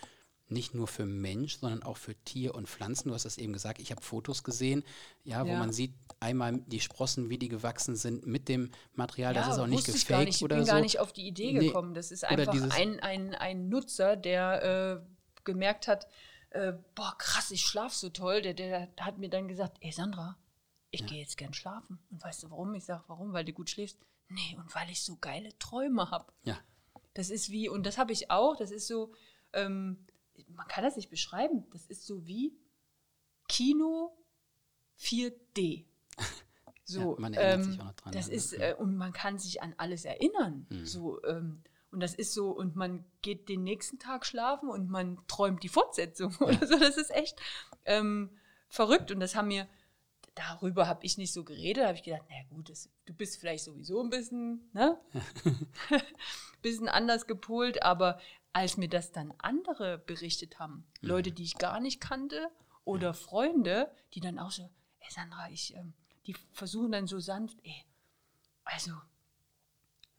nicht 0.52 0.74
nur 0.74 0.86
für 0.86 1.06
Mensch, 1.06 1.58
sondern 1.58 1.82
auch 1.82 1.96
für 1.96 2.14
Tier 2.14 2.54
und 2.54 2.68
Pflanzen. 2.68 3.08
Du 3.08 3.14
hast 3.14 3.24
das 3.24 3.38
eben 3.38 3.52
gesagt, 3.52 3.80
ich 3.80 3.90
habe 3.90 4.02
Fotos 4.02 4.44
gesehen, 4.44 4.84
ja, 5.24 5.44
wo 5.44 5.50
ja. 5.50 5.58
man 5.58 5.72
sieht 5.72 5.94
einmal 6.20 6.58
die 6.66 6.80
Sprossen, 6.80 7.30
wie 7.30 7.38
die 7.38 7.48
gewachsen 7.48 7.96
sind 7.96 8.26
mit 8.26 8.48
dem 8.48 8.70
Material. 8.94 9.34
Ja, 9.34 9.40
das 9.40 9.54
ist 9.54 9.58
auch 9.58 9.66
nicht 9.66 9.86
gefaked 9.86 10.08
gar 10.08 10.24
nicht. 10.24 10.36
Ich 10.36 10.44
oder 10.44 10.56
bin 10.56 10.64
so. 10.64 10.72
gar 10.72 10.80
nicht 10.80 10.98
auf 10.98 11.12
die 11.12 11.26
Idee 11.26 11.52
gekommen. 11.52 11.94
Das 11.94 12.12
ist 12.12 12.24
einfach 12.24 12.52
ein, 12.76 13.00
ein, 13.00 13.34
ein 13.34 13.68
Nutzer, 13.68 14.16
der 14.16 15.02
äh, 15.02 15.42
gemerkt 15.44 15.88
hat, 15.88 16.06
äh, 16.50 16.74
boah, 16.94 17.14
krass, 17.18 17.50
ich 17.50 17.62
schlafe 17.62 17.96
so 17.96 18.10
toll. 18.10 18.42
Der, 18.42 18.54
der 18.54 18.88
hat 19.00 19.18
mir 19.18 19.30
dann 19.30 19.48
gesagt, 19.48 19.78
ey 19.80 19.92
Sandra, 19.92 20.36
ich 20.90 21.00
ja. 21.00 21.06
gehe 21.06 21.20
jetzt 21.20 21.36
gern 21.36 21.54
schlafen. 21.54 21.98
Und 22.10 22.22
weißt 22.22 22.42
du 22.42 22.50
warum? 22.50 22.74
Ich 22.74 22.84
sage, 22.84 23.02
warum? 23.08 23.32
Weil 23.32 23.44
du 23.44 23.52
gut 23.52 23.70
schläfst? 23.70 23.98
Nee, 24.28 24.56
und 24.56 24.74
weil 24.74 24.90
ich 24.90 25.02
so 25.02 25.16
geile 25.16 25.56
Träume 25.58 26.10
habe. 26.10 26.32
Ja. 26.44 26.58
Das 27.14 27.30
ist 27.30 27.50
wie, 27.50 27.68
und 27.68 27.84
das 27.84 27.98
habe 27.98 28.12
ich 28.12 28.30
auch, 28.30 28.56
das 28.56 28.70
ist 28.70 28.86
so, 28.86 29.12
ähm, 29.52 30.06
man 30.56 30.66
kann 30.68 30.84
das 30.84 30.96
nicht 30.96 31.10
beschreiben. 31.10 31.66
Das 31.72 31.86
ist 31.86 32.06
so 32.06 32.26
wie 32.26 32.56
Kino 33.48 34.16
4D. 34.98 35.86
So, 36.84 37.14
ja, 37.14 37.20
man 37.20 37.32
erinnert 37.32 37.64
ähm, 37.64 37.72
sich 37.72 37.80
auch 37.80 37.84
noch 37.84 37.94
dran. 37.94 38.12
Das 38.12 38.26
ja. 38.26 38.34
ist, 38.34 38.52
äh, 38.54 38.74
und 38.76 38.96
man 38.96 39.12
kann 39.12 39.38
sich 39.38 39.62
an 39.62 39.72
alles 39.78 40.04
erinnern. 40.04 40.66
Mhm. 40.68 40.84
So, 40.84 41.22
ähm, 41.24 41.62
und 41.92 42.00
das 42.00 42.14
ist 42.14 42.34
so, 42.34 42.50
und 42.50 42.74
man 42.74 43.04
geht 43.22 43.48
den 43.48 43.62
nächsten 43.62 44.00
Tag 44.00 44.26
schlafen 44.26 44.68
und 44.68 44.90
man 44.90 45.18
träumt 45.28 45.62
die 45.62 45.68
Fortsetzung 45.68 46.34
ja. 46.40 46.46
oder 46.46 46.66
so. 46.66 46.76
Das 46.78 46.96
ist 46.96 47.10
echt 47.10 47.40
ähm, 47.84 48.30
verrückt. 48.68 49.12
Und 49.12 49.20
das 49.20 49.36
haben 49.36 49.48
mir, 49.48 49.68
darüber 50.34 50.88
habe 50.88 51.04
ich 51.04 51.18
nicht 51.18 51.32
so 51.32 51.44
geredet, 51.44 51.84
habe 51.84 51.94
ich 51.94 52.02
gedacht, 52.02 52.24
na 52.28 52.56
gut, 52.56 52.68
das, 52.68 52.90
du 53.04 53.14
bist 53.14 53.38
vielleicht 53.38 53.64
sowieso 53.64 54.02
ein 54.02 54.10
bisschen, 54.10 54.68
ne? 54.72 54.98
bisschen 56.62 56.88
anders 56.88 57.26
gepolt, 57.26 57.82
aber 57.82 58.18
als 58.52 58.76
mir 58.76 58.88
das 58.88 59.12
dann 59.12 59.32
andere 59.38 59.98
berichtet 59.98 60.58
haben, 60.58 60.86
mhm. 61.00 61.08
Leute, 61.08 61.32
die 61.32 61.44
ich 61.44 61.58
gar 61.58 61.80
nicht 61.80 62.00
kannte 62.00 62.50
oder 62.84 63.08
ja. 63.08 63.12
Freunde, 63.12 63.90
die 64.14 64.20
dann 64.20 64.38
auch 64.38 64.50
so, 64.50 64.62
ey 65.00 65.10
Sandra, 65.10 65.48
ich, 65.50 65.74
ähm, 65.74 65.94
die 66.26 66.34
versuchen 66.52 66.92
dann 66.92 67.06
so 67.06 67.18
sanft, 67.18 67.58
ey, 67.62 67.84
also, 68.64 68.92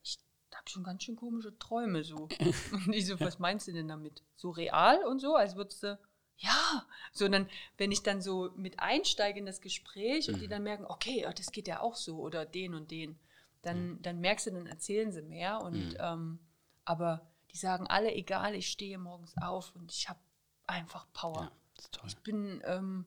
ich 0.04 0.20
habe 0.54 0.70
schon 0.70 0.84
ganz 0.84 1.04
schön 1.04 1.16
komische 1.16 1.58
Träume 1.58 2.04
so. 2.04 2.16
und 2.72 2.94
ich 2.94 3.06
so, 3.06 3.20
was 3.20 3.40
meinst 3.40 3.68
du 3.68 3.74
denn 3.74 3.88
damit? 3.88 4.24
So 4.36 4.50
real 4.50 5.04
und 5.06 5.20
so, 5.20 5.36
als 5.36 5.56
würdest 5.56 5.84
du, 5.84 6.00
ja, 6.38 6.86
sondern 7.12 7.48
wenn 7.78 7.92
ich 7.92 8.04
dann 8.04 8.22
so 8.22 8.52
mit 8.56 8.80
einsteige 8.80 9.40
in 9.40 9.46
das 9.46 9.62
Gespräch 9.62 10.28
mhm. 10.28 10.34
und 10.34 10.40
die 10.42 10.48
mhm. 10.48 10.52
dann 10.52 10.64
merken, 10.64 10.86
okay, 10.86 11.26
das 11.36 11.52
geht 11.52 11.68
ja 11.68 11.80
auch 11.80 11.96
so 11.96 12.18
oder 12.20 12.46
den 12.46 12.74
und 12.74 12.92
den, 12.92 13.20
dann, 13.62 13.92
mhm. 13.92 14.02
dann 14.02 14.20
merkst 14.20 14.48
du, 14.48 14.52
dann 14.52 14.68
erzählen 14.68 15.12
sie 15.12 15.22
mehr 15.22 15.62
und 15.62 15.94
mhm. 15.94 15.98
ähm, 16.00 16.40
aber 16.86 17.33
die 17.54 17.58
sagen 17.58 17.88
alle, 17.88 18.14
egal, 18.14 18.56
ich 18.56 18.70
stehe 18.70 18.98
morgens 18.98 19.36
auf 19.38 19.76
und 19.76 19.92
ich 19.92 20.10
habe 20.10 20.20
einfach 20.66 21.06
Power. 21.14 21.52
Ja, 21.94 22.02
ich 22.06 22.18
bin, 22.18 22.62
ähm, 22.66 23.06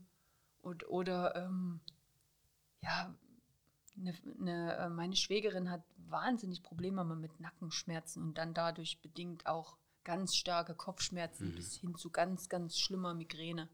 und, 0.62 0.88
oder, 0.88 1.34
ähm, 1.36 1.80
ja, 2.82 3.14
ne, 3.96 4.14
ne, 4.38 4.76
äh, 4.76 4.88
meine 4.88 5.16
Schwägerin 5.16 5.70
hat 5.70 5.82
wahnsinnig 5.96 6.62
Probleme 6.62 7.04
mit 7.04 7.40
Nackenschmerzen 7.40 8.22
und 8.22 8.38
dann 8.38 8.54
dadurch 8.54 9.00
bedingt 9.00 9.46
auch 9.46 9.76
ganz 10.04 10.36
starke 10.36 10.74
Kopfschmerzen 10.74 11.48
mhm. 11.48 11.54
bis 11.56 11.74
hin 11.74 11.96
zu 11.96 12.10
ganz, 12.10 12.48
ganz 12.48 12.78
schlimmer 12.78 13.14
Migräne. 13.14 13.68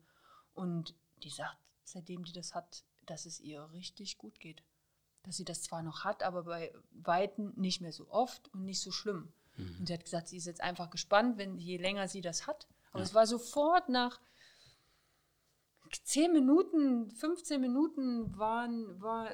Und 0.54 0.94
die 1.22 1.30
sagt, 1.30 1.58
seitdem 1.84 2.24
die 2.24 2.32
das 2.32 2.54
hat, 2.54 2.84
dass 3.04 3.26
es 3.26 3.40
ihr 3.40 3.70
richtig 3.72 4.16
gut 4.16 4.40
geht. 4.40 4.62
Dass 5.24 5.36
sie 5.36 5.44
das 5.44 5.62
zwar 5.62 5.82
noch 5.82 6.04
hat, 6.04 6.22
aber 6.22 6.44
bei 6.44 6.74
Weitem 6.90 7.52
nicht 7.56 7.80
mehr 7.80 7.92
so 7.92 8.10
oft 8.10 8.48
und 8.54 8.64
nicht 8.64 8.80
so 8.80 8.90
schlimm. 8.90 9.32
Mhm. 9.56 9.76
Und 9.80 9.86
sie 9.86 9.94
hat 9.94 10.04
gesagt, 10.04 10.28
sie 10.28 10.36
ist 10.36 10.46
jetzt 10.46 10.60
einfach 10.60 10.90
gespannt, 10.90 11.38
wenn 11.38 11.58
je 11.58 11.76
länger 11.76 12.08
sie 12.08 12.20
das 12.20 12.46
hat. 12.46 12.66
Aber 12.90 13.00
ja. 13.00 13.04
es 13.04 13.14
war 13.14 13.26
sofort 13.26 13.88
nach 13.88 14.20
zehn 16.04 16.32
Minuten, 16.32 17.10
15 17.10 17.60
Minuten 17.60 18.36
waren, 18.38 19.00
war, 19.00 19.30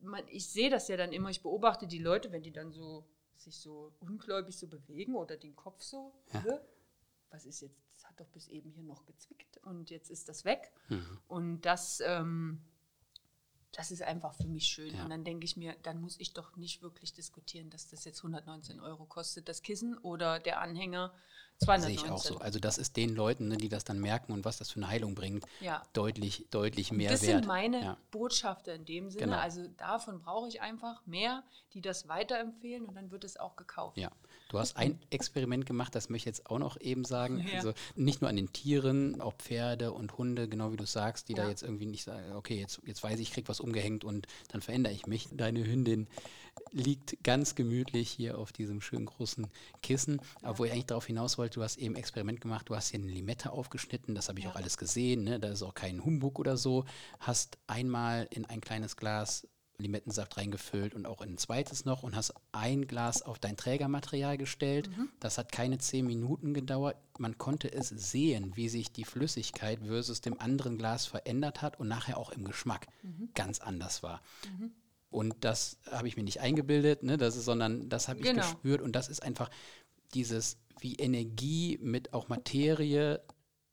man, 0.00 0.22
ich 0.28 0.48
sehe 0.48 0.70
das 0.70 0.88
ja 0.88 0.96
dann 0.96 1.12
immer, 1.12 1.28
ich 1.30 1.42
beobachte 1.42 1.86
die 1.86 1.98
Leute, 1.98 2.32
wenn 2.32 2.42
die 2.42 2.52
dann 2.52 2.72
so 2.72 3.04
sich 3.36 3.60
so 3.60 3.92
ungläubig 4.00 4.56
so 4.58 4.66
bewegen 4.66 5.14
oder 5.14 5.36
den 5.36 5.54
Kopf 5.54 5.82
so, 5.82 6.12
Ja. 6.32 6.42
"Hä? 6.42 6.58
was 7.30 7.44
ist 7.44 7.60
jetzt, 7.60 7.78
das 7.92 8.06
hat 8.06 8.18
doch 8.18 8.28
bis 8.28 8.48
eben 8.48 8.70
hier 8.70 8.84
noch 8.84 9.04
gezwickt 9.04 9.58
und 9.58 9.90
jetzt 9.90 10.10
ist 10.10 10.28
das 10.28 10.44
weg. 10.44 10.72
Mhm. 10.88 11.18
Und 11.28 11.60
das, 11.62 12.00
ähm, 12.04 12.62
das 13.72 13.90
ist 13.90 14.02
einfach 14.02 14.34
für 14.34 14.48
mich 14.48 14.66
schön. 14.66 14.94
Ja. 14.94 15.04
Und 15.04 15.10
dann 15.10 15.24
denke 15.24 15.44
ich 15.44 15.56
mir, 15.56 15.76
dann 15.82 16.00
muss 16.00 16.18
ich 16.18 16.32
doch 16.32 16.56
nicht 16.56 16.82
wirklich 16.82 17.12
diskutieren, 17.12 17.70
dass 17.70 17.88
das 17.88 18.04
jetzt 18.04 18.18
119 18.20 18.80
Euro 18.80 19.04
kostet, 19.04 19.48
das 19.48 19.62
Kissen 19.62 19.96
oder 19.98 20.38
der 20.38 20.60
Anhänger 20.60 21.12
Sehe 21.60 21.66
219. 21.66 22.04
ich 22.06 22.10
auch 22.10 22.18
so. 22.22 22.38
Also 22.38 22.60
das 22.60 22.78
ist 22.78 22.96
den 22.96 23.14
Leuten, 23.14 23.48
ne, 23.48 23.56
die 23.56 23.68
das 23.68 23.84
dann 23.84 23.98
merken 23.98 24.32
und 24.32 24.44
was 24.44 24.58
das 24.58 24.70
für 24.70 24.78
eine 24.78 24.88
Heilung 24.88 25.14
bringt, 25.14 25.44
Ja. 25.60 25.82
deutlich, 25.92 26.46
deutlich 26.50 26.92
mehr 26.92 27.10
das 27.10 27.22
wert. 27.22 27.38
sind 27.42 27.46
meine 27.46 27.80
Ja. 27.82 27.96
Botschafter 28.12 28.74
in 28.74 28.84
dem 28.84 29.10
Sinne. 29.10 29.24
Genau. 29.26 29.38
Also 29.38 29.66
davon 29.76 30.20
brauche 30.20 30.48
ich 30.48 30.60
einfach 30.60 31.04
mehr, 31.04 31.42
die 31.74 31.80
das 31.80 32.06
weiterempfehlen 32.08 32.86
und 32.86 32.94
dann 32.94 33.10
wird 33.10 33.24
es 33.24 33.36
auch 33.36 33.56
gekauft. 33.56 33.98
Ja, 33.98 34.10
du 34.48 34.58
hast 34.58 34.76
ein 34.76 34.98
Experiment 35.10 35.66
gemacht, 35.66 35.94
das 35.94 36.08
möchte 36.08 36.28
ich 36.30 36.36
jetzt 36.36 36.50
auch 36.50 36.58
noch 36.58 36.80
eben 36.80 37.04
sagen. 37.04 37.44
Ja. 37.46 37.58
Also 37.58 37.72
nicht 37.94 38.20
nur 38.20 38.28
an 38.30 38.36
den 38.36 38.52
Tieren, 38.52 39.20
auch 39.20 39.34
Pferde 39.34 39.92
und 39.92 40.18
Hunde, 40.18 40.48
genau 40.48 40.72
wie 40.72 40.76
du 40.76 40.86
sagst, 40.86 41.28
die 41.28 41.34
da 41.34 41.44
Ja. 41.44 41.50
jetzt 41.50 41.62
irgendwie 41.62 41.86
nicht 41.86 42.04
sagen, 42.04 42.32
okay, 42.34 42.58
jetzt, 42.58 42.80
jetzt 42.84 43.02
weiß 43.02 43.18
ich, 43.20 43.28
ich 43.28 43.34
krieg 43.34 43.48
was 43.48 43.60
umgehängt 43.60 44.04
und 44.04 44.26
dann 44.48 44.60
verändere 44.62 44.92
ich 44.92 45.06
mich. 45.06 45.28
Deine 45.32 45.64
Hündin 45.64 46.08
liegt 46.72 47.22
ganz 47.22 47.54
gemütlich 47.54 48.10
hier 48.10 48.38
auf 48.38 48.52
diesem 48.52 48.80
schönen 48.80 49.06
großen 49.06 49.46
Kissen. 49.82 50.20
Aber 50.42 50.58
wo 50.58 50.64
ich 50.64 50.72
eigentlich 50.72 50.86
darauf 50.86 51.06
hinaus 51.06 51.38
wollte, 51.38 51.56
du 51.60 51.62
hast 51.62 51.76
eben 51.78 51.94
Experiment 51.94 52.40
gemacht, 52.40 52.68
du 52.68 52.74
hast 52.76 52.88
hier 52.90 53.00
eine 53.00 53.10
Limette 53.10 53.52
aufgeschnitten, 53.52 54.14
das 54.14 54.28
habe 54.28 54.38
ich 54.38 54.44
Ja. 54.46 54.50
auch 54.50 54.56
alles 54.56 54.76
gesehen, 54.76 55.24
ne? 55.24 55.38
da 55.38 55.48
ist 55.48 55.62
auch 55.62 55.74
kein 55.74 56.04
Humbug 56.04 56.38
oder 56.38 56.56
so. 56.56 56.84
Hast 57.20 57.58
einmal 57.66 58.26
in 58.30 58.44
ein 58.44 58.60
kleines 58.60 58.96
Glas 58.96 59.46
Limettensaft 59.80 60.36
reingefüllt 60.36 60.94
und 60.94 61.06
auch 61.06 61.20
in 61.22 61.34
ein 61.34 61.38
zweites 61.38 61.84
noch 61.84 62.02
und 62.02 62.16
hast 62.16 62.34
ein 62.50 62.86
Glas 62.88 63.22
auf 63.22 63.38
dein 63.38 63.56
Trägermaterial 63.56 64.36
gestellt. 64.36 64.88
Mhm. 64.96 65.08
Das 65.20 65.38
hat 65.38 65.52
keine 65.52 65.78
zehn 65.78 66.04
Minuten 66.04 66.52
gedauert. 66.52 66.96
Man 67.18 67.38
konnte 67.38 67.72
es 67.72 67.88
sehen, 67.88 68.56
wie 68.56 68.68
sich 68.68 68.92
die 68.92 69.04
Flüssigkeit 69.04 69.78
versus 69.86 70.20
dem 70.20 70.40
anderen 70.40 70.78
Glas 70.78 71.06
verändert 71.06 71.62
hat 71.62 71.78
und 71.78 71.86
nachher 71.88 72.18
auch 72.18 72.30
im 72.30 72.44
Geschmack 72.44 72.88
Mhm. 73.02 73.28
ganz 73.34 73.60
anders 73.60 74.02
war. 74.02 74.20
Und 75.10 75.36
das 75.40 75.78
habe 75.90 76.08
ich 76.08 76.16
mir 76.16 76.24
nicht 76.24 76.40
eingebildet, 76.40 77.02
ne, 77.04 77.16
das 77.16 77.36
ist, 77.36 77.44
sondern 77.44 77.88
das 77.88 78.08
habe 78.08 78.18
ich 78.18 78.26
Genau. 78.26 78.42
gespürt 78.42 78.82
und 78.82 78.92
das 78.96 79.08
ist 79.08 79.22
einfach 79.22 79.48
dieses, 80.12 80.58
wie 80.80 80.96
Energie 80.96 81.78
mit 81.80 82.12
auch 82.12 82.28
Materie 82.28 83.22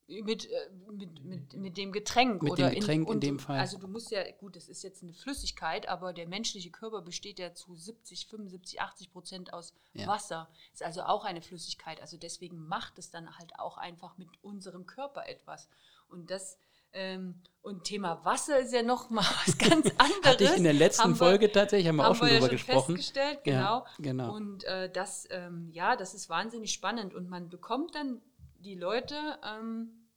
Mit, 0.07 0.45
äh, 0.51 0.69
mit, 0.91 1.23
mit, 1.25 1.53
mit 1.55 1.77
dem 1.77 1.91
Getränk. 1.91 2.43
Mit 2.43 2.51
oder 2.51 2.69
dem 2.69 2.79
Getränk 2.79 3.07
in 3.07 3.13
und- 3.15 3.23
dem 3.23 3.39
Fall. 3.39 3.57
Also 3.59 3.79
du 3.79 3.87
musst 3.87 4.11
ja, 4.11 4.21
gut, 4.39 4.55
das 4.55 4.67
ist 4.69 4.83
jetzt 4.83 5.01
eine 5.01 5.13
Flüssigkeit, 5.13 5.89
aber 5.89 6.13
der 6.13 6.27
menschliche 6.27 6.69
Körper 6.69 7.01
besteht 7.01 7.39
ja 7.39 7.55
zu 7.55 7.75
70, 7.75 8.27
75, 8.27 8.81
80 8.81 9.11
Prozent 9.11 9.53
aus 9.53 9.73
Ja. 9.93 10.05
Wasser. 10.07 10.47
Ist 10.73 10.83
also 10.83 11.01
auch 11.01 11.25
eine 11.25 11.41
Flüssigkeit. 11.41 12.01
Also 12.01 12.17
deswegen 12.17 12.67
macht 12.67 12.99
es 12.99 13.09
dann 13.09 13.35
halt 13.37 13.57
auch 13.57 13.77
einfach 13.77 14.17
mit 14.19 14.29
unserem 14.43 14.85
Körper 14.85 15.27
etwas. 15.27 15.67
Und 16.07 16.29
das 16.29 16.57
ähm, 16.97 17.41
und 17.61 17.83
Thema 17.83 18.23
Wasser 18.23 18.59
ist 18.59 18.71
ja 18.71 18.81
noch 18.83 19.09
mal 19.09 19.25
was 19.45 19.57
ganz 19.57 19.87
anderes. 19.97 20.23
Hatte 20.23 20.43
ich 20.45 20.55
in 20.55 20.63
der 20.63 20.71
letzten 20.73 21.03
Haben 21.03 21.11
wir- 21.13 21.17
Folge 21.17 21.51
tatsächlich, 21.51 21.87
haben 21.89 21.95
wir 21.97 22.07
auch 22.07 22.15
schon 22.15 22.27
wir 22.27 22.35
ja 22.35 22.39
drüber 22.39 22.57
schon 22.57 22.57
gesprochen. 22.67 22.95
festgestellt, 22.95 23.39
Ja, 23.45 23.79
genau. 23.97 24.27
genau. 24.27 24.35
Und 24.35 24.63
äh, 24.65 24.89
das, 24.89 25.27
ähm, 25.31 25.69
ja, 25.73 25.95
das 25.97 26.13
ist 26.13 26.29
wahnsinnig 26.29 26.71
spannend. 26.71 27.13
Und 27.13 27.27
man 27.27 27.49
bekommt 27.49 27.95
dann 27.95 28.21
die 28.65 28.75
Leute 28.75 29.39
ähm, 29.43 30.09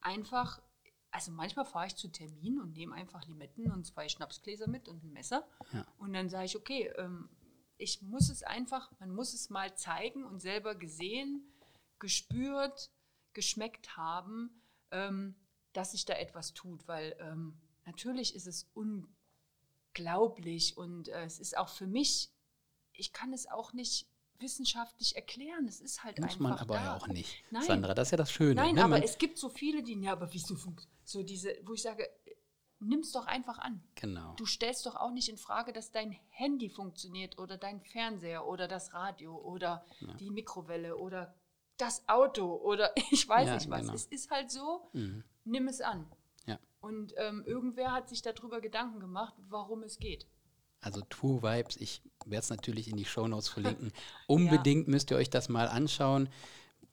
einfach, 0.00 0.62
also 1.10 1.32
manchmal 1.32 1.64
fahre 1.64 1.86
ich 1.86 1.96
zu 1.96 2.08
Terminen 2.08 2.60
und 2.60 2.74
nehme 2.74 2.94
einfach 2.94 3.26
Limetten 3.26 3.72
und 3.72 3.86
zwei 3.86 4.08
Schnapsgläser 4.08 4.68
mit 4.68 4.86
und 4.86 5.02
ein 5.02 5.12
Messer. 5.12 5.48
Ja. 5.72 5.86
Und 5.98 6.12
dann 6.12 6.28
sage 6.28 6.44
ich, 6.44 6.56
okay, 6.56 6.92
ähm, 6.96 7.30
ich 7.78 8.02
muss 8.02 8.28
es 8.28 8.42
einfach, 8.42 8.92
man 9.00 9.10
muss 9.10 9.32
es 9.32 9.48
mal 9.48 9.74
zeigen 9.74 10.24
und 10.24 10.40
selber 10.40 10.74
gesehen, 10.74 11.42
gespürt, 11.98 12.90
geschmeckt 13.32 13.96
haben, 13.96 14.62
ähm, 14.90 15.34
dass 15.72 15.92
sich 15.92 16.04
da 16.04 16.14
etwas 16.14 16.52
tut, 16.52 16.86
weil 16.86 17.16
ähm, 17.20 17.58
natürlich 17.86 18.34
ist 18.34 18.46
es 18.46 18.70
unglaublich 18.74 20.76
und 20.76 21.08
äh, 21.08 21.24
es 21.24 21.38
ist 21.38 21.56
auch 21.56 21.70
für 21.70 21.86
mich, 21.86 22.30
ich 22.92 23.14
kann 23.14 23.32
es 23.32 23.48
auch 23.48 23.72
nicht 23.72 24.06
wissenschaftlich 24.40 25.16
erklären. 25.16 25.66
Es 25.68 25.80
ist 25.80 26.02
halt 26.04 26.18
Muss 26.18 26.24
einfach 26.30 26.40
man 26.40 26.52
aber 26.54 26.74
da. 26.74 26.84
ja 26.84 26.96
auch 26.96 27.06
nicht. 27.08 27.42
Nein. 27.50 27.62
Sandra, 27.62 27.94
das 27.94 28.08
ist 28.08 28.12
ja 28.12 28.18
das 28.18 28.32
Schöne. 28.32 28.54
Nein, 28.54 28.74
ne? 28.74 28.80
aber 28.84 28.90
Man- 28.94 29.02
es 29.02 29.18
gibt 29.18 29.38
so 29.38 29.48
viele, 29.48 29.82
die, 29.82 29.94
ja, 30.00 30.12
aber 30.12 30.32
wieso 30.32 30.54
funktioniert 30.56 30.96
so 31.04 31.22
diese, 31.24 31.56
wo 31.64 31.74
ich 31.74 31.82
sage, 31.82 32.08
nimm 32.78 33.00
es 33.00 33.12
doch 33.12 33.26
einfach 33.26 33.58
an. 33.58 33.82
Genau. 33.96 34.34
Du 34.36 34.46
stellst 34.46 34.86
doch 34.86 34.94
auch 34.96 35.10
nicht 35.10 35.28
in 35.28 35.36
Frage, 35.36 35.72
dass 35.72 35.90
dein 35.90 36.12
Handy 36.28 36.70
funktioniert 36.70 37.38
oder 37.38 37.58
dein 37.58 37.80
Fernseher 37.80 38.46
oder 38.46 38.68
das 38.68 38.94
Radio 38.94 39.36
oder 39.36 39.84
die 40.20 40.30
Mikrowelle 40.30 40.96
oder 40.96 41.34
das 41.78 42.08
Auto 42.08 42.54
oder 42.56 42.92
ich 43.10 43.28
weiß 43.28 43.48
Ja, 43.48 43.54
nicht 43.54 43.68
was. 43.70 43.80
genau. 43.80 43.92
Es 43.94 44.06
ist 44.06 44.30
halt 44.30 44.50
so, 44.50 44.88
Mhm. 44.92 45.24
nimm 45.44 45.66
es 45.68 45.80
an. 45.80 46.06
Ja. 46.46 46.58
Und 46.80 47.12
ähm, 47.16 47.42
irgendwer 47.44 47.92
hat 47.92 48.08
sich 48.08 48.22
darüber 48.22 48.60
Gedanken 48.60 49.00
gemacht, 49.00 49.34
warum 49.48 49.82
es 49.82 49.98
geht. 49.98 50.26
Also 50.80 51.02
True 51.10 51.42
Vibes, 51.42 51.76
ich 51.76 52.02
werde 52.24 52.42
es 52.42 52.50
natürlich 52.50 52.88
in 52.88 52.96
die 52.96 53.04
Shownotes 53.04 53.48
verlinken. 53.54 53.92
Unbedingt 54.26 54.88
müsst 54.88 55.10
ihr 55.10 55.16
euch 55.16 55.30
das 55.30 55.48
mal 55.48 55.68
anschauen. 55.68 56.28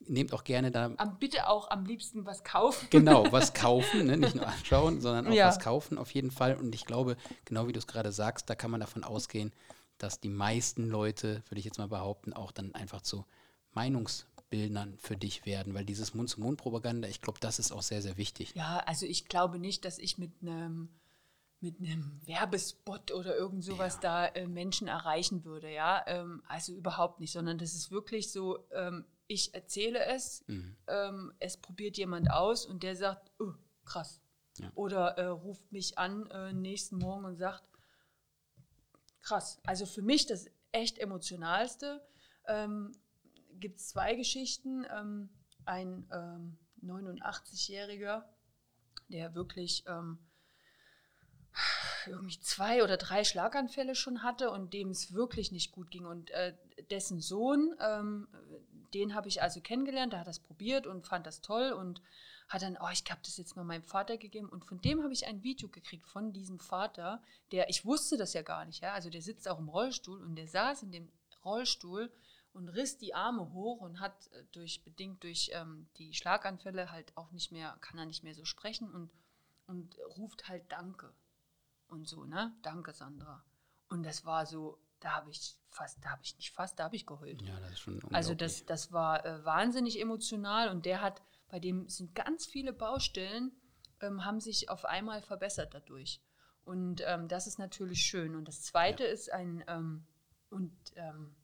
Nehmt 0.07 0.31
auch 0.31 0.43
gerne 0.43 0.71
da 0.71 0.91
Am, 0.97 1.17
bitte 1.19 1.47
auch 1.49 1.69
am 1.69 1.85
liebsten 1.85 2.25
was 2.25 2.43
kaufen. 2.43 2.87
genau 2.91 3.31
was 3.31 3.53
kaufen, 3.55 4.05
ne? 4.05 4.15
nicht 4.17 4.35
nur 4.35 4.47
anschauen, 4.47 5.01
sondern 5.01 5.27
auch 5.27 5.33
Ja. 5.33 5.47
was 5.47 5.59
kaufen 5.59 5.97
auf 5.97 6.11
jeden 6.11 6.31
Fall. 6.31 6.55
Und 6.55 6.73
ich 6.75 6.85
glaube, 6.85 7.17
genau 7.45 7.67
wie 7.67 7.73
du 7.73 7.79
es 7.79 7.87
gerade 7.87 8.11
sagst, 8.11 8.49
da 8.49 8.55
kann 8.55 8.71
man 8.71 8.79
davon 8.79 9.03
ausgehen, 9.03 9.51
dass 9.97 10.19
die 10.19 10.29
meisten 10.29 10.87
Leute, 10.87 11.41
würde 11.49 11.59
ich 11.59 11.65
jetzt 11.65 11.79
mal 11.79 11.87
behaupten, 11.87 12.31
auch 12.33 12.51
dann 12.51 12.73
einfach 12.75 13.01
zu 13.01 13.25
Meinungsbildnern 13.73 14.97
für 14.97 15.17
dich 15.17 15.45
werden, 15.45 15.73
weil 15.73 15.85
dieses 15.85 16.13
Mund-zu-Mund-Propaganda, 16.13 17.07
ich 17.07 17.21
glaube, 17.21 17.39
das 17.39 17.59
ist 17.59 17.71
auch 17.71 17.81
sehr, 17.81 18.01
sehr 18.01 18.17
wichtig. 18.17 18.53
Ja, 18.55 18.77
also 18.85 19.05
ich 19.05 19.25
glaube 19.27 19.59
nicht, 19.59 19.85
dass 19.85 19.97
ich 19.97 20.17
mit 20.17 20.31
einem 20.41 20.89
mit 21.59 21.79
einem 21.79 22.21
Werbespot 22.25 23.11
oder 23.11 23.35
irgend 23.35 23.63
sowas 23.63 23.99
da 23.99 24.25
äh, 24.27 24.47
Menschen 24.47 24.87
erreichen 24.87 25.43
würde, 25.43 25.71
ja. 25.71 26.03
Ähm, 26.05 26.43
also 26.47 26.73
überhaupt 26.73 27.19
nicht, 27.19 27.31
sondern 27.31 27.57
das 27.57 27.73
ist 27.73 27.89
wirklich 27.91 28.31
so, 28.31 28.59
ähm, 28.71 29.05
ich 29.27 29.53
erzähle 29.53 30.05
es, 30.05 30.43
Mhm. 30.47 30.77
ähm, 30.87 31.33
es 31.39 31.57
probiert 31.57 31.97
jemand 31.97 32.29
aus 32.31 32.65
und 32.65 32.83
der 32.83 32.95
sagt, 32.95 33.31
oh, 33.39 33.53
krass. 33.85 34.21
Ja. 34.59 34.71
Oder 34.75 35.17
äh, 35.17 35.25
ruft 35.25 35.71
mich 35.71 35.97
an 35.97 36.29
äh, 36.31 36.53
nächsten 36.53 36.97
Morgen 36.97 37.25
und 37.25 37.35
sagt, 37.35 37.63
krass. 39.21 39.59
Also 39.65 39.85
für 39.85 40.01
mich 40.01 40.25
das 40.25 40.45
echt 40.71 40.97
emotionalste. 40.99 42.01
Ähm, 42.47 42.91
Gibt 43.59 43.79
es 43.79 43.89
zwei 43.89 44.15
Geschichten. 44.15 44.85
Ähm, 44.91 45.29
ein 45.65 46.07
ähm, 46.11 46.57
89-Jähriger, 46.83 48.23
der 49.09 49.35
wirklich 49.35 49.83
ähm, 49.87 50.19
irgendwie 52.09 52.39
zwei 52.39 52.83
oder 52.83 52.97
drei 52.97 53.23
Schlaganfälle 53.23 53.95
schon 53.95 54.23
hatte 54.23 54.51
und 54.51 54.73
dem 54.73 54.89
es 54.89 55.13
wirklich 55.13 55.51
nicht 55.51 55.71
gut 55.71 55.91
ging. 55.91 56.05
Und 56.05 56.31
äh, 56.31 56.53
dessen 56.89 57.21
Sohn, 57.21 57.75
ähm, 57.79 58.27
den 58.93 59.13
habe 59.13 59.27
ich 59.27 59.41
also 59.41 59.61
kennengelernt, 59.61 60.13
der 60.13 60.21
hat 60.21 60.27
das 60.27 60.39
probiert 60.39 60.87
und 60.87 61.05
fand 61.05 61.25
das 61.27 61.41
toll 61.41 61.71
und 61.71 62.01
hat 62.47 62.61
dann, 62.61 62.77
oh, 62.79 62.89
ich 62.91 63.03
habe 63.09 63.21
das 63.23 63.37
jetzt 63.37 63.55
mal 63.55 63.65
meinem 63.65 63.83
Vater 63.83 64.17
gegeben. 64.17 64.49
Und 64.49 64.65
von 64.65 64.79
dem 64.79 65.03
habe 65.03 65.13
ich 65.13 65.27
ein 65.27 65.43
Video 65.43 65.69
gekriegt, 65.69 66.07
von 66.07 66.31
diesem 66.31 66.59
Vater, 66.59 67.21
der, 67.51 67.69
ich 67.69 67.85
wusste 67.85 68.17
das 68.17 68.33
ja 68.33 68.41
gar 68.41 68.65
nicht, 68.65 68.81
ja, 68.81 68.93
also 68.93 69.09
der 69.09 69.21
sitzt 69.21 69.47
auch 69.49 69.59
im 69.59 69.69
Rollstuhl 69.69 70.21
und 70.21 70.35
der 70.35 70.47
saß 70.47 70.83
in 70.83 70.91
dem 70.91 71.11
Rollstuhl 71.43 72.11
und 72.53 72.69
riss 72.69 72.97
die 72.97 73.13
Arme 73.13 73.51
hoch 73.53 73.81
und 73.81 73.99
hat 73.99 74.31
äh, 74.31 74.43
durch, 74.51 74.83
bedingt 74.83 75.23
durch 75.23 75.51
ähm, 75.53 75.87
die 75.97 76.13
Schlaganfälle 76.13 76.91
halt 76.91 77.15
auch 77.15 77.31
nicht 77.31 77.51
mehr, 77.51 77.77
kann 77.81 77.99
er 77.99 78.05
nicht 78.05 78.23
mehr 78.23 78.33
so 78.33 78.45
sprechen 78.45 78.93
und, 78.93 79.11
und 79.67 79.97
ruft 80.17 80.47
halt 80.47 80.71
Danke 80.71 81.13
und 81.87 82.07
so, 82.07 82.25
ne? 82.25 82.55
Danke, 82.61 82.93
Sandra. 82.93 83.43
Und 83.89 84.03
das 84.03 84.25
war 84.25 84.45
so, 84.45 84.79
da 84.99 85.11
habe 85.11 85.29
ich 85.29 85.55
fast, 85.69 86.03
da 86.03 86.09
habe 86.09 86.23
ich 86.23 86.35
nicht 86.35 86.51
fast, 86.51 86.79
da 86.79 86.85
habe 86.85 86.95
ich 86.95 87.05
geheult. 87.05 87.41
Ja, 87.41 87.59
das 87.59 87.71
ist 87.73 87.79
schon 87.79 88.01
Also 88.13 88.35
das, 88.35 88.65
das 88.65 88.91
war 88.91 89.25
äh, 89.25 89.45
wahnsinnig 89.45 89.99
emotional 90.01 90.69
und 90.69 90.85
der 90.85 91.01
hat, 91.01 91.21
bei 91.49 91.59
dem 91.59 91.87
sind 91.87 92.15
ganz 92.15 92.45
viele 92.45 92.73
Baustellen, 92.73 93.51
ähm, 94.01 94.25
haben 94.25 94.39
sich 94.39 94.69
auf 94.69 94.85
einmal 94.85 95.21
verbessert 95.21 95.73
dadurch. 95.73 96.21
Und 96.63 97.01
ähm, 97.05 97.27
das 97.27 97.47
ist 97.47 97.59
natürlich 97.59 98.01
schön. 98.01 98.35
Und 98.35 98.47
das 98.47 98.61
Zweite 98.61 99.05
ist 99.05 99.31
ein, 99.31 99.63
ähm, 99.67 100.05
und 100.49 100.75
ähm, 100.95 101.35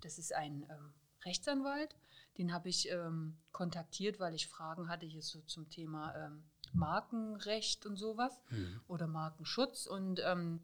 das 0.00 0.18
ist 0.18 0.34
ein 0.34 0.66
ähm, 0.68 0.92
Rechtsanwalt, 1.24 1.96
den 2.36 2.52
habe 2.52 2.68
ich 2.68 2.90
ähm, 2.90 3.38
kontaktiert, 3.52 4.20
weil 4.20 4.34
ich 4.34 4.48
Fragen 4.48 4.88
hatte 4.88 5.06
hier 5.06 5.22
so 5.22 5.40
zum 5.42 5.70
Thema 5.70 6.14
Markenrecht 6.74 7.86
und 7.86 7.96
sowas 7.96 8.40
Mhm. 8.50 8.80
oder 8.88 9.06
Markenschutz. 9.06 9.86
Und, 9.86 10.20
ähm, 10.24 10.60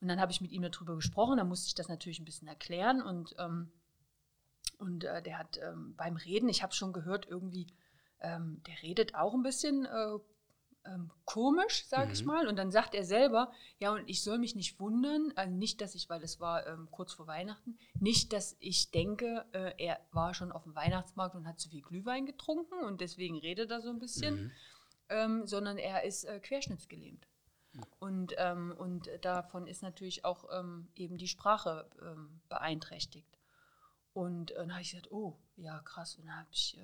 und 0.00 0.08
dann 0.08 0.20
habe 0.20 0.32
ich 0.32 0.40
mit 0.40 0.52
ihm 0.52 0.62
darüber 0.62 0.96
gesprochen, 0.96 1.36
da 1.36 1.44
musste 1.44 1.68
ich 1.68 1.74
das 1.74 1.88
natürlich 1.88 2.20
ein 2.20 2.24
bisschen 2.24 2.48
erklären 2.48 3.02
und, 3.02 3.34
ähm, 3.38 3.70
und 4.78 5.04
äh, 5.04 5.22
der 5.22 5.38
hat 5.38 5.58
ähm, 5.62 5.94
beim 5.96 6.16
Reden, 6.16 6.48
ich 6.48 6.62
habe 6.62 6.74
schon 6.74 6.92
gehört, 6.92 7.26
irgendwie, 7.26 7.68
ähm, 8.20 8.62
der 8.66 8.82
redet 8.82 9.14
auch 9.14 9.34
ein 9.34 9.42
bisschen 9.42 9.86
äh, 9.86 10.18
ähm, 10.84 11.10
komisch, 11.24 11.86
sage 11.86 12.06
mhm. 12.06 12.12
ich 12.12 12.24
mal. 12.24 12.48
Und 12.48 12.56
dann 12.56 12.70
sagt 12.70 12.94
er 12.94 13.04
selber, 13.04 13.52
ja, 13.78 13.92
und 13.92 14.08
ich 14.08 14.22
soll 14.22 14.38
mich 14.38 14.54
nicht 14.54 14.80
wundern, 14.80 15.32
also 15.36 15.54
nicht, 15.54 15.80
dass 15.80 15.94
ich, 15.94 16.08
weil 16.08 16.22
es 16.22 16.40
war 16.40 16.66
ähm, 16.66 16.88
kurz 16.90 17.12
vor 17.12 17.26
Weihnachten, 17.26 17.78
nicht, 17.98 18.32
dass 18.32 18.56
ich 18.60 18.90
denke, 18.90 19.44
äh, 19.52 19.72
er 19.78 20.00
war 20.10 20.34
schon 20.34 20.52
auf 20.52 20.64
dem 20.64 20.74
Weihnachtsmarkt 20.74 21.34
und 21.34 21.46
hat 21.46 21.60
zu 21.60 21.68
viel 21.68 21.82
Glühwein 21.82 22.26
getrunken 22.26 22.82
und 22.84 23.00
deswegen 23.00 23.38
redet 23.38 23.70
er 23.70 23.80
so 23.80 23.90
ein 23.90 23.98
bisschen, 23.98 24.44
mhm. 24.44 24.52
Ähm, 25.12 25.46
sondern 25.46 25.78
er 25.78 26.04
ist 26.04 26.24
äh, 26.24 26.40
querschnittsgelähmt. 26.40 27.28
Und, 27.98 28.34
ähm, 28.36 28.74
und 28.76 29.08
davon 29.22 29.66
ist 29.66 29.82
natürlich 29.82 30.26
auch 30.26 30.44
ähm, 30.52 30.90
eben 30.94 31.16
die 31.16 31.28
Sprache 31.28 31.88
ähm, 32.02 32.42
beeinträchtigt. 32.50 33.38
Und 34.12 34.50
äh, 34.50 34.56
dann 34.56 34.72
habe 34.72 34.82
ich 34.82 34.90
gesagt, 34.90 35.10
oh, 35.10 35.38
ja, 35.56 35.80
krass. 35.80 36.16
Und 36.16 36.26
dann 36.26 36.36
habe 36.36 36.50
ich, 36.50 36.78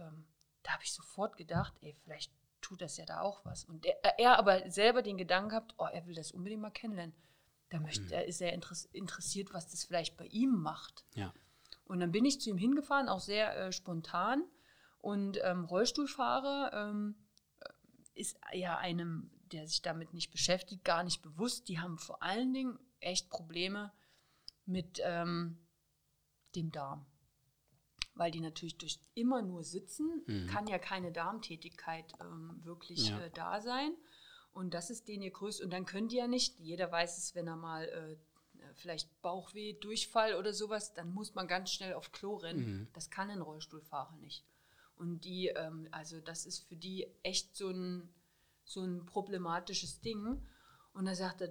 da 0.63 0.73
habe 0.73 0.83
ich 0.85 0.93
sofort 0.93 1.37
gedacht, 1.37 1.75
ey, 1.83 1.93
vielleicht 1.93 2.33
tut 2.61 2.81
das 2.81 2.97
ja 2.97 3.05
da 3.05 3.21
auch 3.21 3.45
was. 3.45 3.65
Und 3.65 3.87
er, 3.87 4.19
er 4.19 4.39
aber 4.39 4.71
selber 4.71 5.03
den 5.03 5.19
Gedanken 5.19 5.51
gehabt, 5.51 5.75
oh, 5.79 5.87
er 5.87 6.07
will 6.07 6.15
das 6.15 6.33
unbedingt 6.33 6.63
mal 6.63 6.71
kennenlernen. 6.71 7.15
Da 7.71 7.81
möchte, 7.81 8.05
mhm. 8.05 8.13
er 8.13 8.27
ist 8.27 8.41
er 8.41 8.53
interessiert, 8.53 9.53
was 9.53 9.69
das 9.71 9.85
vielleicht 9.85 10.17
bei 10.17 10.27
ihm 10.27 10.51
macht. 10.51 11.05
Ja. 11.15 11.33
Und 11.85 12.01
dann 12.01 12.13
bin 12.13 12.25
ich 12.25 12.41
zu 12.41 12.51
ihm 12.51 12.59
hingefahren, 12.59 13.09
auch 13.09 13.21
sehr 13.21 13.57
äh, 13.57 13.73
spontan. 13.73 14.45
Und 14.99 15.39
ähm, 15.43 15.65
Rollstuhlfahrer 15.65 16.73
ähm, 16.73 17.15
äh, 17.15 17.28
ist 18.19 18.39
ja 18.53 18.77
einem, 18.79 19.31
der 19.53 19.67
sich 19.67 19.83
damit 19.83 20.13
nicht 20.13 20.31
beschäftigt, 20.31 20.85
gar 20.85 21.03
nicht 21.03 21.23
bewusst. 21.23 21.69
Die 21.69 21.79
haben 21.79 21.99
vor 21.99 22.23
allen 22.23 22.53
Dingen 22.53 22.79
echt 23.01 23.31
Probleme 23.31 23.93
mit 24.67 25.01
ähm, 25.05 25.59
dem 26.55 26.71
Darm 26.71 27.07
weil 28.19 28.33
die 28.33 28.41
natürlich 28.41 28.77
durch 28.77 28.99
immer 29.15 29.43
nur 29.43 29.63
sitzen, 29.63 30.25
mhm. 30.27 30.49
kann 30.49 30.67
ja 30.67 30.79
keine 30.79 31.13
Darmtätigkeit 31.13 32.13
ähm, 32.21 32.61
wirklich 32.65 33.09
ja. 33.09 33.21
äh, 33.21 33.31
da 33.31 33.61
sein. 33.61 33.95
Und 34.53 34.75
das 34.75 34.91
ist 34.91 35.07
denen 35.07 35.23
ihr 35.23 35.31
größtes. 35.31 35.65
Und 35.65 35.73
dann 35.73 35.87
können 35.87 36.09
die 36.09 36.17
ja 36.17 36.27
nicht, 36.27 36.59
jeder 36.59 36.91
weiß 36.91 37.17
es, 37.17 37.35
wenn 37.37 37.47
er 37.47 37.57
mal 37.57 37.85
äh, 37.85 38.17
vielleicht 38.75 39.23
Bauchweh, 39.23 39.75
Durchfall 39.75 40.35
oder 40.35 40.53
sowas, 40.53 40.95
dann 40.95 41.13
muss 41.13 41.35
man 41.35 41.47
ganz 41.47 41.71
schnell 41.71 41.95
auf 41.95 42.11
Klo 42.11 42.37
rennen. 42.37 42.81
Mhm. 42.81 42.89
Das 42.93 43.09
kann 43.09 43.31
ein 43.31 43.41
Rollstuhlfahrer 43.41 44.17
nicht. 44.17 44.45
Und 44.99 45.25
die, 45.25 45.49
ähm, 45.49 45.89
also 45.91 46.21
das 46.21 46.47
ist 46.47 46.61
für 46.61 46.77
die 46.77 47.07
echt 47.23 47.57
so 47.57 47.71
ein, 47.71 48.13
so 48.65 48.83
ein 48.83 49.07
problematisches 49.07 50.01
Ding. 50.01 50.47
Und 50.93 51.07
da 51.07 51.15
sagt 51.15 51.43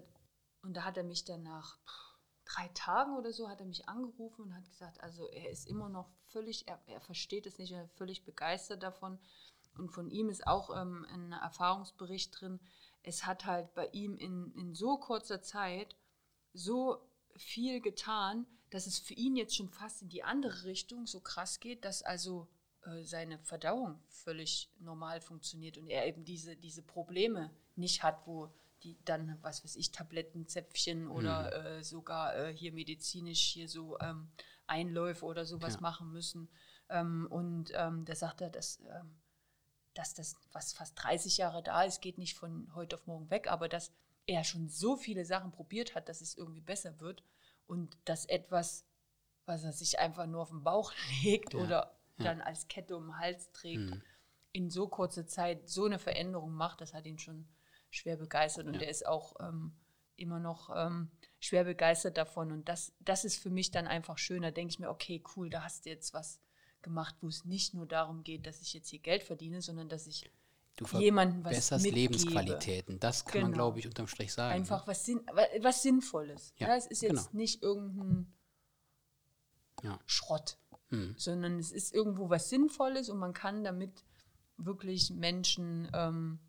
und 0.62 0.74
da 0.76 0.84
hat 0.84 0.98
er 0.98 1.04
mich 1.04 1.24
danach. 1.24 1.80
Pff, 1.80 2.08
drei 2.48 2.70
Tagen 2.70 3.16
oder 3.18 3.34
so 3.34 3.50
hat 3.50 3.60
er 3.60 3.66
mich 3.66 3.88
angerufen 3.90 4.44
und 4.44 4.56
hat 4.56 4.70
gesagt, 4.70 5.02
also 5.02 5.30
er 5.30 5.50
ist 5.50 5.68
immer 5.68 5.90
noch 5.90 6.10
völlig, 6.28 6.68
er, 6.68 6.82
er 6.88 7.02
versteht 7.02 7.46
es 7.46 7.58
nicht, 7.58 7.72
er 7.72 7.84
ist 7.84 7.98
völlig 7.98 8.24
begeistert 8.24 8.84
davon. 8.84 9.20
Und 9.78 9.92
von 9.92 10.10
ihm 10.10 10.30
ist 10.30 10.48
auch 10.48 10.76
ähm, 10.76 11.06
ein 11.10 11.34
Erfahrungsbericht 11.34 12.40
drin. 12.40 12.60
Es 13.04 13.26
hat 13.26 13.46
halt 13.46 13.74
bei 13.76 13.88
ihm 13.90 14.18
in, 14.18 14.52
in 14.54 14.74
so 14.74 14.98
kurzer 14.98 15.42
Zeit 15.42 15.96
so 16.54 16.98
viel 17.36 17.82
getan, 17.82 18.48
dass 18.70 18.88
es 18.88 18.98
für 18.98 19.14
ihn 19.14 19.36
jetzt 19.36 19.56
schon 19.56 19.70
fast 19.70 20.02
in 20.02 20.10
die 20.10 20.24
andere 20.24 20.64
Richtung 20.64 21.06
so 21.06 21.20
krass 21.20 21.60
geht, 21.60 21.86
dass 21.86 22.02
also 22.02 22.48
äh, 22.88 23.04
seine 23.04 23.40
Verdauung 23.40 24.00
völlig 24.10 24.72
normal 24.80 25.22
funktioniert 25.22 25.78
und 25.78 25.88
er 25.88 26.08
eben 26.08 26.26
diese, 26.26 26.56
diese 26.56 26.82
Probleme 26.82 27.52
nicht 27.76 28.04
hat, 28.04 28.26
wo 28.26 28.52
die 28.84 28.98
dann, 29.06 29.38
was 29.42 29.64
weiß 29.64 29.76
ich, 29.76 29.92
Tablettenzäpfchen 29.92 31.08
oder 31.08 31.48
mhm. 31.48 31.66
äh, 31.66 31.84
sogar 31.84 32.36
äh, 32.36 32.56
hier 32.56 32.72
medizinisch 32.72 33.42
hier 33.42 33.68
so 33.68 34.00
ähm, 34.00 34.30
Einläufe 34.68 35.26
oder 35.26 35.46
sowas 35.46 35.76
ja. 35.76 35.82
machen 35.82 36.12
müssen. 36.12 36.50
Ähm, 36.90 37.28
und 37.30 37.72
ähm, 37.74 38.06
da 38.06 38.16
sagt 38.16 38.42
er, 38.42 38.50
dass, 38.50 38.80
ähm, 38.82 39.18
dass 39.94 40.14
das, 40.14 40.36
was 40.52 40.74
fast 40.74 40.94
30 41.02 41.38
Jahre 41.38 41.64
da 41.64 41.84
ist, 41.84 42.02
geht 42.02 42.18
nicht 42.18 42.36
von 42.36 42.74
heute 42.76 42.96
auf 42.96 43.08
morgen 43.08 43.30
weg, 43.30 43.48
aber 43.50 43.68
dass 43.68 43.92
er 44.28 44.44
schon 44.44 44.70
so 44.70 44.96
viele 44.96 45.26
Sachen 45.26 45.52
probiert 45.52 45.96
hat, 45.96 46.10
dass 46.10 46.22
es 46.22 46.38
irgendwie 46.38 46.62
besser 46.62 47.00
wird 47.00 47.24
und 47.66 47.98
dass 48.06 48.26
etwas, 48.26 48.86
was 49.46 49.64
er 49.64 49.74
sich 49.74 50.00
einfach 50.00 50.28
nur 50.28 50.42
auf 50.42 50.50
den 50.50 50.64
Bauch 50.64 50.94
legt 51.24 51.54
ja. 51.54 51.60
oder 51.60 51.97
ja. 52.18 52.26
dann 52.26 52.42
als 52.42 52.68
Kette 52.68 52.96
um 52.96 53.08
den 53.08 53.18
Hals 53.18 53.52
trägt, 53.52 53.92
mhm. 53.92 54.02
in 54.52 54.70
so 54.70 54.88
kurzer 54.88 55.28
Zeit 55.28 55.70
so 55.70 55.86
eine 55.86 56.00
Veränderung 56.00 56.54
macht, 56.54 56.82
das 56.82 56.94
hat 56.94 57.06
ihn 57.06 57.20
schon 57.20 57.48
schwer 57.90 58.18
begeistert 58.18 58.68
und 58.68 58.74
ja. 58.74 58.80
der 58.80 58.90
ist 58.90 59.06
auch 59.08 59.36
ähm, 59.40 59.74
immer 60.18 60.40
noch 60.40 60.70
ähm, 60.76 61.10
schwer 61.40 61.64
begeistert 61.64 62.18
davon. 62.18 62.52
Und 62.52 62.68
das, 62.68 62.94
das 63.00 63.24
ist 63.24 63.42
für 63.42 63.50
mich 63.50 63.72
dann 63.72 63.88
einfach 63.88 64.18
schön. 64.18 64.42
Da 64.42 64.52
denke 64.52 64.72
ich 64.72 64.80
mir, 64.80 64.90
okay, 64.90 65.24
cool, 65.36 65.50
da 65.50 65.64
hast 65.64 65.86
du 65.86 65.90
jetzt 65.90 66.14
was 66.14 66.40
gemacht, 66.82 67.16
wo 67.22 67.28
es 67.28 67.46
nicht 67.46 67.74
nur 67.74 67.86
darum 67.86 68.24
geht, 68.24 68.46
dass 68.46 68.62
ich 68.62 68.74
jetzt 68.74 68.90
hier 68.90 69.00
Geld 69.00 69.24
verdiene, 69.24 69.62
sondern 69.62 69.90
dass 69.90 70.08
ich 70.08 70.30
du 70.78 70.86
jemanden 71.00 71.44
was 71.44 71.56
besserst 71.56 71.84
mitgebe. 71.84 72.14
Lebensqualitäten. 72.14 73.00
Das 73.00 73.26
kann 73.26 73.34
genau. 73.34 73.48
man, 73.48 73.54
glaube 73.54 73.80
ich, 73.80 73.88
unterm 73.88 74.08
Strich 74.08 74.34
sagen. 74.34 74.54
Einfach 74.54 74.82
ne? 74.82 74.88
was, 74.88 75.06
Sinn, 75.06 75.22
was 75.62 75.82
Sinnvolles. 75.82 76.54
Ja, 76.58 76.70
ja, 76.70 76.76
es 76.76 76.88
ist 76.88 77.02
jetzt 77.02 77.12
genau. 77.12 77.30
nicht 77.34 77.64
irgendein 77.64 78.34
ja. 79.84 80.00
Schrott, 80.06 80.58
hm. 80.90 81.16
sondern 81.18 81.60
es 81.60 81.72
ist 81.72 81.94
irgendwo 81.94 82.30
was 82.30 82.50
Sinnvolles 82.50 83.10
und 83.10 83.18
man 83.18 83.34
kann 83.34 83.64
damit 83.64 84.04
wirklich 84.58 85.12
Menschen 85.12 85.90
ähm, 85.94 86.40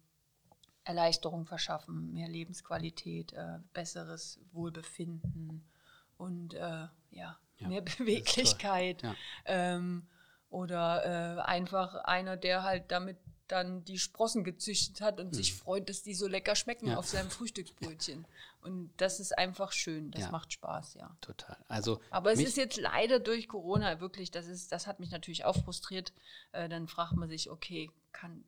Erleichterung 0.84 1.44
verschaffen, 1.44 2.12
mehr 2.12 2.28
Lebensqualität, 2.28 3.32
äh, 3.34 3.58
besseres 3.74 4.40
Wohlbefinden 4.52 5.68
und 6.16 6.54
äh, 6.54 6.86
ja, 7.10 7.38
ja, 7.58 7.68
mehr 7.68 7.82
Beweglichkeit. 7.82 9.02
Ja. 9.02 9.14
Ähm, 9.44 10.06
oder 10.50 11.04
äh, 11.36 11.40
einfach 11.42 11.94
einer, 12.04 12.38
der 12.38 12.62
halt 12.62 12.90
damit 12.90 13.18
dann 13.48 13.84
die 13.84 13.98
Sprossen 13.98 14.44
gezüchtet 14.44 15.00
hat 15.00 15.20
und 15.20 15.28
mhm. 15.28 15.34
sich 15.34 15.54
freut, 15.54 15.88
dass 15.88 16.02
die 16.02 16.14
so 16.14 16.26
lecker 16.26 16.54
schmecken 16.54 16.88
ja. 16.88 16.96
auf 16.96 17.06
seinem 17.06 17.30
Frühstücksbrötchen. 17.30 18.26
Und 18.60 18.92
das 18.96 19.20
ist 19.20 19.36
einfach 19.38 19.72
schön, 19.72 20.10
das 20.10 20.22
ja. 20.22 20.30
macht 20.30 20.52
Spaß, 20.52 20.94
ja. 20.94 21.16
Total. 21.20 21.56
Also 21.68 22.00
Aber 22.10 22.32
es 22.32 22.40
ist 22.40 22.56
jetzt 22.56 22.76
leider 22.76 23.20
durch 23.20 23.48
Corona 23.48 24.00
wirklich, 24.00 24.30
das 24.30 24.46
ist, 24.46 24.72
das 24.72 24.86
hat 24.86 25.00
mich 25.00 25.10
natürlich 25.10 25.44
auch 25.44 25.56
frustriert. 25.56 26.12
Äh, 26.52 26.68
dann 26.68 26.88
fragt 26.88 27.14
man 27.14 27.28
sich, 27.28 27.50
okay, 27.50 27.90
kann, 28.12 28.44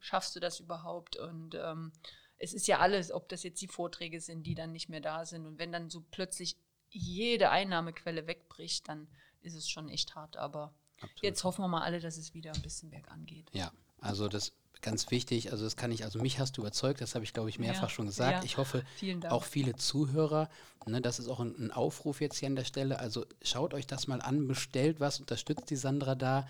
schaffst 0.00 0.36
du 0.36 0.40
das 0.40 0.60
überhaupt? 0.60 1.16
Und 1.16 1.54
ähm, 1.54 1.92
es 2.38 2.52
ist 2.52 2.68
ja 2.68 2.80
alles, 2.80 3.10
ob 3.10 3.28
das 3.28 3.42
jetzt 3.42 3.62
die 3.62 3.68
Vorträge 3.68 4.20
sind, 4.20 4.44
die 4.44 4.54
dann 4.54 4.72
nicht 4.72 4.88
mehr 4.88 5.00
da 5.00 5.24
sind. 5.24 5.46
Und 5.46 5.58
wenn 5.58 5.72
dann 5.72 5.88
so 5.88 6.04
plötzlich 6.10 6.56
jede 6.90 7.50
Einnahmequelle 7.50 8.26
wegbricht, 8.26 8.88
dann 8.88 9.08
ist 9.40 9.54
es 9.54 9.68
schon 9.68 9.88
echt 9.88 10.14
hart. 10.14 10.36
Aber 10.36 10.74
Absolut. 10.96 11.22
jetzt 11.22 11.44
hoffen 11.44 11.62
wir 11.62 11.68
mal 11.68 11.82
alle, 11.82 12.00
dass 12.00 12.18
es 12.18 12.34
wieder 12.34 12.52
ein 12.52 12.62
bisschen 12.62 12.90
bergan 12.90 13.24
geht. 13.24 13.48
Ja, 13.54 13.72
also 14.00 14.28
das 14.28 14.52
ganz 14.86 15.10
wichtig, 15.10 15.50
also 15.50 15.64
das 15.64 15.76
kann 15.76 15.90
ich, 15.90 16.04
also 16.04 16.20
mich 16.20 16.38
hast 16.38 16.56
du 16.56 16.62
überzeugt, 16.62 17.00
das 17.00 17.14
habe 17.16 17.24
ich 17.24 17.34
glaube 17.34 17.50
ich 17.50 17.58
mehrfach 17.58 17.82
ja, 17.82 17.88
schon 17.88 18.06
gesagt. 18.06 18.38
Ja, 18.38 18.44
ich 18.44 18.56
hoffe 18.56 18.84
auch 19.28 19.42
viele 19.42 19.74
Zuhörer, 19.74 20.48
ne, 20.86 21.00
das 21.00 21.18
ist 21.18 21.28
auch 21.28 21.40
ein, 21.40 21.54
ein, 21.58 21.72
Aufruf 21.72 22.20
jetzt 22.20 22.38
hier 22.38 22.48
an 22.48 22.56
der 22.56 22.64
Stelle, 22.64 23.00
also 23.00 23.26
schaut 23.42 23.74
euch 23.74 23.88
das 23.88 24.06
mal 24.06 24.22
an, 24.22 24.46
bestellt 24.46 25.00
was, 25.00 25.18
unterstützt 25.18 25.68
die 25.70 25.76
Sandra 25.76 26.14
da 26.14 26.46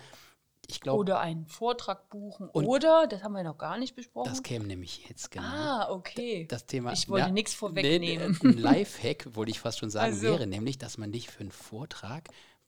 ich 0.69 0.81
glaube. 0.81 0.99
Oder 0.99 1.19
einen 1.21 1.45
Vortrag 1.45 2.09
buchen. 2.09 2.49
Oder, 2.49 3.07
das 3.07 3.23
haben 3.23 3.33
wir 3.33 3.43
noch 3.43 3.57
gar 3.57 3.77
nicht 3.77 3.95
besprochen. 3.95 4.29
Das 4.29 4.43
käme 4.43 4.65
nämlich 4.65 5.07
jetzt, 5.07 5.31
genau. 5.31 5.45
Ah, 5.47 5.89
okay. 5.91 6.45
Das 6.49 6.65
Thema. 6.65 6.91
Ich 6.91 7.07
wollte 7.07 7.27
ja, 7.27 7.31
nichts 7.31 7.53
vorwegnehmen. 7.53 8.37
ein 8.43 8.57
Lifehack, 8.57 9.35
wollte 9.35 9.51
ich 9.51 9.61
fast 9.61 9.79
schon 9.79 9.89
sagen, 9.89 10.13
also. 10.13 10.23
wäre 10.23 10.45
nämlich, 10.45 10.77
dass 10.77 10.97
man 10.97 11.11
dich 11.13 11.29
für 11.29 11.39
einen 11.39 11.51
Vortrag 11.51 12.27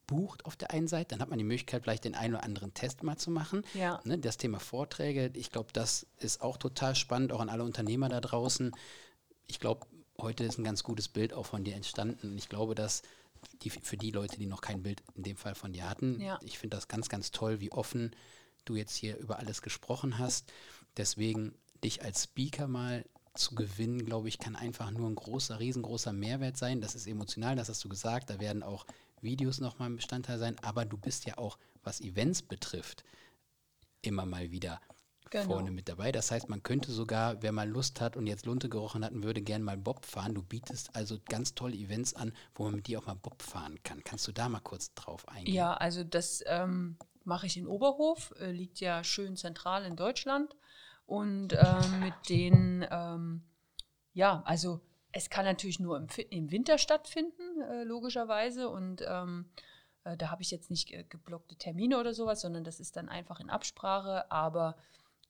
bucht 0.09 0.45
auf 0.45 0.55
der 0.55 0.71
einen 0.71 0.87
Seite, 0.87 1.09
dann 1.09 1.21
hat 1.21 1.29
man 1.29 1.37
die 1.37 1.45
Möglichkeit, 1.45 1.83
vielleicht 1.83 2.03
den 2.03 2.15
einen 2.15 2.35
oder 2.35 2.43
anderen 2.43 2.73
Test 2.73 3.03
mal 3.03 3.17
zu 3.17 3.29
machen. 3.29 3.63
Ja. 3.75 4.01
Ne, 4.03 4.17
das 4.17 4.37
Thema 4.37 4.59
Vorträge, 4.59 5.31
ich 5.35 5.51
glaube, 5.51 5.69
das 5.71 6.07
ist 6.17 6.41
auch 6.41 6.57
total 6.57 6.95
spannend, 6.95 7.31
auch 7.31 7.39
an 7.39 7.49
alle 7.49 7.63
Unternehmer 7.63 8.09
da 8.09 8.19
draußen. 8.19 8.71
Ich 9.47 9.59
glaube, 9.59 9.85
heute 10.17 10.43
ist 10.43 10.57
ein 10.57 10.63
ganz 10.63 10.83
gutes 10.83 11.07
Bild 11.07 11.33
auch 11.33 11.45
von 11.45 11.63
dir 11.63 11.75
entstanden. 11.75 12.37
Ich 12.37 12.49
glaube, 12.49 12.73
dass 12.73 13.03
die, 13.61 13.69
für 13.69 13.97
die 13.97 14.11
Leute, 14.11 14.37
die 14.37 14.47
noch 14.47 14.61
kein 14.61 14.83
Bild 14.83 15.03
in 15.15 15.23
dem 15.23 15.37
Fall 15.37 15.55
von 15.55 15.73
dir 15.73 15.89
hatten. 15.89 16.19
Ja. 16.19 16.39
Ich 16.43 16.57
finde 16.57 16.75
das 16.75 16.87
ganz, 16.87 17.07
ganz 17.07 17.31
toll, 17.31 17.59
wie 17.59 17.71
offen 17.71 18.11
du 18.65 18.75
jetzt 18.75 18.95
hier 18.95 19.17
über 19.17 19.37
alles 19.37 19.61
gesprochen 19.61 20.17
hast. 20.17 20.51
Deswegen 20.97 21.53
dich 21.83 22.03
als 22.03 22.23
Speaker 22.23 22.67
mal 22.67 23.05
zu 23.35 23.55
gewinnen, 23.55 24.03
glaube 24.05 24.27
ich, 24.27 24.39
kann 24.39 24.55
einfach 24.55 24.91
nur 24.91 25.09
ein 25.09 25.15
großer, 25.15 25.59
riesengroßer 25.59 26.11
Mehrwert 26.11 26.57
sein. 26.57 26.81
Das 26.81 26.95
ist 26.95 27.07
emotional, 27.07 27.55
das 27.55 27.69
hast 27.69 27.83
du 27.83 27.89
gesagt. 27.89 28.29
Da 28.29 28.39
werden 28.39 28.63
auch 28.63 28.85
Videos 29.21 29.59
nochmal 29.59 29.89
ein 29.89 29.95
Bestandteil 29.95 30.37
sein. 30.37 30.57
Aber 30.61 30.85
du 30.85 30.97
bist 30.97 31.25
ja 31.25 31.37
auch, 31.37 31.57
was 31.83 32.01
Events 32.01 32.41
betrifft, 32.41 33.03
immer 34.01 34.25
mal 34.25 34.51
wieder 34.51 34.79
genau. 35.29 35.45
vorne 35.45 35.71
mit 35.71 35.89
dabei. 35.89 36.11
Das 36.11 36.31
heißt, 36.31 36.49
man 36.49 36.63
könnte 36.63 36.91
sogar, 36.91 37.41
wer 37.41 37.51
mal 37.51 37.69
Lust 37.69 38.01
hat 38.01 38.17
und 38.17 38.27
jetzt 38.27 38.45
Lunte 38.45 38.69
gerochen 38.69 39.03
hat 39.03 39.13
und 39.13 39.23
würde 39.23 39.41
gerne 39.41 39.63
mal 39.63 39.77
Bob 39.77 40.05
fahren, 40.05 40.33
du 40.33 40.43
bietest 40.43 40.95
also 40.95 41.17
ganz 41.29 41.55
tolle 41.55 41.75
Events 41.75 42.13
an, 42.13 42.33
wo 42.55 42.63
man 42.63 42.75
mit 42.75 42.87
dir 42.87 42.99
auch 42.99 43.07
mal 43.07 43.15
Bob 43.15 43.41
fahren 43.41 43.81
kann. 43.83 44.03
Kannst 44.03 44.27
du 44.27 44.31
da 44.31 44.49
mal 44.49 44.59
kurz 44.59 44.93
drauf 44.93 45.27
eingehen? 45.27 45.53
Ja, 45.53 45.73
also 45.73 46.03
das 46.03 46.43
ähm, 46.47 46.97
mache 47.23 47.45
ich 47.45 47.57
in 47.57 47.67
Oberhof, 47.67 48.33
äh, 48.39 48.51
liegt 48.51 48.79
ja 48.79 49.03
schön 49.03 49.35
zentral 49.35 49.85
in 49.85 49.95
Deutschland. 49.95 50.55
Und 51.05 51.53
äh, 51.53 51.87
mit 52.01 52.13
den, 52.29 52.85
ähm, 52.89 53.41
ja, 54.13 54.43
also 54.45 54.81
es 55.19 55.29
kann 55.29 55.43
natürlich 55.43 55.79
nur 55.81 55.97
im, 55.97 56.07
im 56.29 56.49
Winter 56.49 56.77
stattfinden, 56.77 57.61
äh, 57.61 57.83
logischerweise. 57.83 58.69
Und 58.69 59.03
ähm, 59.05 59.49
äh, 60.05 60.15
da 60.15 60.31
habe 60.31 60.41
ich 60.41 60.49
jetzt 60.49 60.69
nicht 60.69 60.87
geblockte 61.09 61.57
Termine 61.57 61.99
oder 61.99 62.13
sowas, 62.13 62.41
sondern 62.41 62.63
das 62.63 62.79
ist 62.79 62.95
dann 62.95 63.09
einfach 63.09 63.41
in 63.41 63.49
Absprache. 63.49 64.31
Aber 64.31 64.77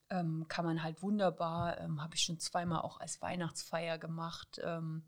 ähm, 0.08 0.46
kann 0.48 0.64
man 0.64 0.84
halt 0.84 1.02
wunderbar, 1.02 1.80
ähm, 1.80 2.00
habe 2.00 2.14
ich 2.14 2.22
schon 2.22 2.38
zweimal 2.38 2.82
auch 2.82 3.00
als 3.00 3.20
Weihnachtsfeier 3.20 3.98
gemacht, 3.98 4.60
ähm, 4.62 5.02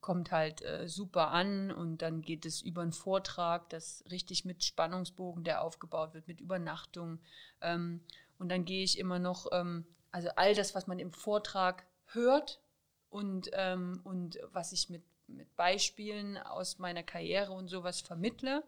kommt 0.00 0.30
halt 0.30 0.62
äh, 0.62 0.88
super 0.88 1.32
an 1.32 1.72
und 1.72 1.98
dann 2.02 2.22
geht 2.22 2.46
es 2.46 2.62
über 2.62 2.82
einen 2.82 2.92
Vortrag, 2.92 3.68
das 3.70 4.04
richtig 4.08 4.44
mit 4.44 4.62
Spannungsbogen, 4.62 5.42
der 5.42 5.62
aufgebaut 5.62 6.14
wird, 6.14 6.28
mit 6.28 6.40
Übernachtung. 6.40 7.18
Ähm, 7.60 8.04
und 8.38 8.50
dann 8.50 8.64
gehe 8.64 8.84
ich 8.84 9.00
immer 9.00 9.18
noch, 9.18 9.48
ähm, 9.50 9.84
also 10.12 10.28
all 10.36 10.54
das, 10.54 10.76
was 10.76 10.86
man 10.86 11.00
im 11.00 11.10
Vortrag 11.10 11.84
hört 12.06 12.60
und, 13.10 13.50
ähm, 13.52 14.00
und 14.04 14.38
was 14.52 14.72
ich 14.72 14.88
mit, 14.88 15.02
mit 15.26 15.54
Beispielen 15.56 16.36
aus 16.36 16.78
meiner 16.78 17.02
Karriere 17.02 17.52
und 17.52 17.68
sowas 17.68 18.00
vermittle, 18.00 18.64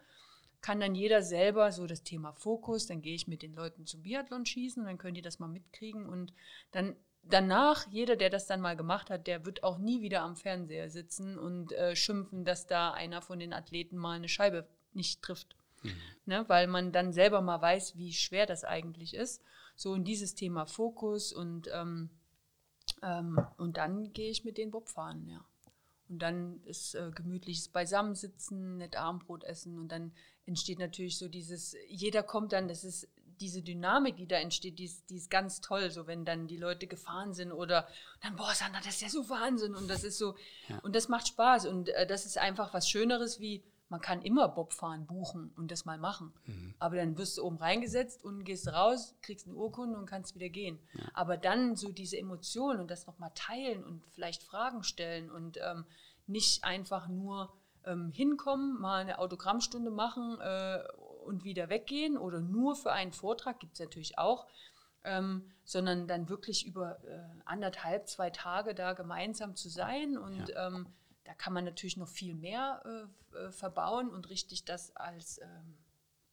kann 0.60 0.80
dann 0.80 0.94
jeder 0.94 1.22
selber 1.22 1.72
so 1.72 1.86
das 1.86 2.02
Thema 2.02 2.32
Fokus, 2.32 2.86
dann 2.86 3.00
gehe 3.00 3.14
ich 3.14 3.28
mit 3.28 3.42
den 3.42 3.54
Leuten 3.54 3.86
zum 3.86 4.02
Biathlon 4.02 4.44
schießen, 4.44 4.84
dann 4.84 4.98
können 4.98 5.14
die 5.14 5.22
das 5.22 5.38
mal 5.38 5.48
mitkriegen 5.48 6.06
und 6.06 6.34
dann 6.70 6.96
danach, 7.22 7.86
jeder, 7.90 8.16
der 8.16 8.30
das 8.30 8.46
dann 8.46 8.60
mal 8.60 8.76
gemacht 8.76 9.10
hat, 9.10 9.26
der 9.26 9.44
wird 9.44 9.62
auch 9.62 9.78
nie 9.78 10.02
wieder 10.02 10.22
am 10.22 10.36
Fernseher 10.36 10.90
sitzen 10.90 11.38
und 11.38 11.72
äh, 11.72 11.96
schimpfen, 11.96 12.44
dass 12.44 12.66
da 12.66 12.92
einer 12.92 13.22
von 13.22 13.38
den 13.38 13.52
Athleten 13.52 13.96
mal 13.96 14.16
eine 14.16 14.28
Scheibe 14.28 14.66
nicht 14.92 15.22
trifft. 15.22 15.56
Mhm. 15.82 15.92
Ne, 16.26 16.44
weil 16.48 16.66
man 16.66 16.92
dann 16.92 17.12
selber 17.12 17.40
mal 17.40 17.60
weiß, 17.60 17.96
wie 17.96 18.12
schwer 18.12 18.46
das 18.46 18.64
eigentlich 18.64 19.14
ist. 19.14 19.42
So 19.76 19.94
in 19.94 20.04
dieses 20.04 20.34
Thema 20.34 20.66
Fokus 20.66 21.32
und, 21.32 21.70
ähm, 21.72 22.10
ähm, 23.02 23.40
und 23.56 23.76
dann 23.76 24.12
gehe 24.12 24.30
ich 24.30 24.44
mit 24.44 24.58
den 24.58 24.70
Bob 24.70 24.88
fahren, 24.88 25.26
ja. 25.28 25.44
Und 26.08 26.18
dann 26.18 26.60
ist 26.64 26.94
äh, 26.96 27.10
gemütliches 27.14 27.68
Beisammensitzen, 27.68 28.78
nett 28.78 28.96
Armbrot 28.96 29.44
essen 29.44 29.78
und 29.78 29.88
dann 29.92 30.12
entsteht 30.44 30.80
natürlich 30.80 31.18
so 31.18 31.28
dieses, 31.28 31.76
jeder 31.88 32.24
kommt 32.24 32.52
dann, 32.52 32.66
das 32.66 32.82
ist 32.82 33.08
diese 33.40 33.62
Dynamik, 33.62 34.16
die 34.16 34.26
da 34.26 34.36
entsteht, 34.36 34.78
die 34.78 34.84
ist, 34.84 35.08
die 35.08 35.16
ist 35.16 35.30
ganz 35.30 35.60
toll, 35.60 35.90
so 35.90 36.06
wenn 36.06 36.24
dann 36.24 36.46
die 36.46 36.58
Leute 36.58 36.86
gefahren 36.86 37.32
sind 37.32 37.52
oder 37.52 37.88
dann, 38.22 38.36
boah, 38.36 38.52
Sandra, 38.54 38.80
das 38.80 38.96
ist 38.96 39.02
ja 39.02 39.08
so 39.08 39.28
Wahnsinn 39.28 39.74
und 39.74 39.88
das 39.88 40.04
ist 40.04 40.18
so, 40.18 40.36
ja. 40.68 40.78
und 40.80 40.94
das 40.94 41.08
macht 41.08 41.28
Spaß 41.28 41.66
und 41.66 41.88
äh, 41.88 42.06
das 42.06 42.26
ist 42.26 42.36
einfach 42.38 42.74
was 42.74 42.88
Schöneres 42.88 43.40
wie, 43.40 43.62
man 43.90 44.00
kann 44.00 44.22
immer 44.22 44.48
Bobfahren 44.48 45.06
buchen 45.06 45.52
und 45.56 45.70
das 45.70 45.84
mal 45.84 45.98
machen. 45.98 46.32
Mhm. 46.46 46.74
Aber 46.78 46.96
dann 46.96 47.18
wirst 47.18 47.36
du 47.36 47.44
oben 47.44 47.58
reingesetzt 47.58 48.24
und 48.24 48.44
gehst 48.44 48.68
raus, 48.68 49.16
kriegst 49.20 49.46
eine 49.46 49.56
Urkunde 49.56 49.98
und 49.98 50.06
kannst 50.06 50.34
wieder 50.34 50.48
gehen. 50.48 50.78
Ja. 50.94 51.04
Aber 51.12 51.36
dann 51.36 51.76
so 51.76 51.90
diese 51.90 52.16
Emotionen 52.16 52.80
und 52.80 52.90
das 52.90 53.06
nochmal 53.06 53.32
teilen 53.34 53.84
und 53.84 54.02
vielleicht 54.10 54.44
Fragen 54.44 54.84
stellen 54.84 55.30
und 55.30 55.58
ähm, 55.58 55.84
nicht 56.28 56.62
einfach 56.62 57.08
nur 57.08 57.52
ähm, 57.84 58.12
hinkommen, 58.12 58.80
mal 58.80 59.00
eine 59.00 59.18
Autogrammstunde 59.18 59.90
machen 59.90 60.38
äh, 60.40 60.78
und 61.24 61.42
wieder 61.42 61.68
weggehen 61.68 62.16
oder 62.16 62.40
nur 62.40 62.76
für 62.76 62.92
einen 62.92 63.12
Vortrag, 63.12 63.58
gibt 63.58 63.74
es 63.74 63.80
natürlich 63.80 64.18
auch, 64.18 64.46
ähm, 65.02 65.50
sondern 65.64 66.06
dann 66.06 66.28
wirklich 66.28 66.64
über 66.64 67.02
äh, 67.04 67.18
anderthalb, 67.44 68.08
zwei 68.08 68.30
Tage 68.30 68.74
da 68.74 68.92
gemeinsam 68.92 69.56
zu 69.56 69.68
sein. 69.68 70.16
Und 70.16 70.48
ja. 70.48 70.68
ähm, 70.68 70.86
da 71.24 71.34
kann 71.34 71.52
man 71.52 71.64
natürlich 71.64 71.96
noch 71.96 72.08
viel 72.08 72.34
mehr 72.34 72.82
äh, 73.32 73.36
äh 73.36 73.52
verbauen 73.52 74.10
und 74.10 74.30
richtig 74.30 74.64
das 74.64 74.94
als 74.96 75.38
ähm, 75.38 75.78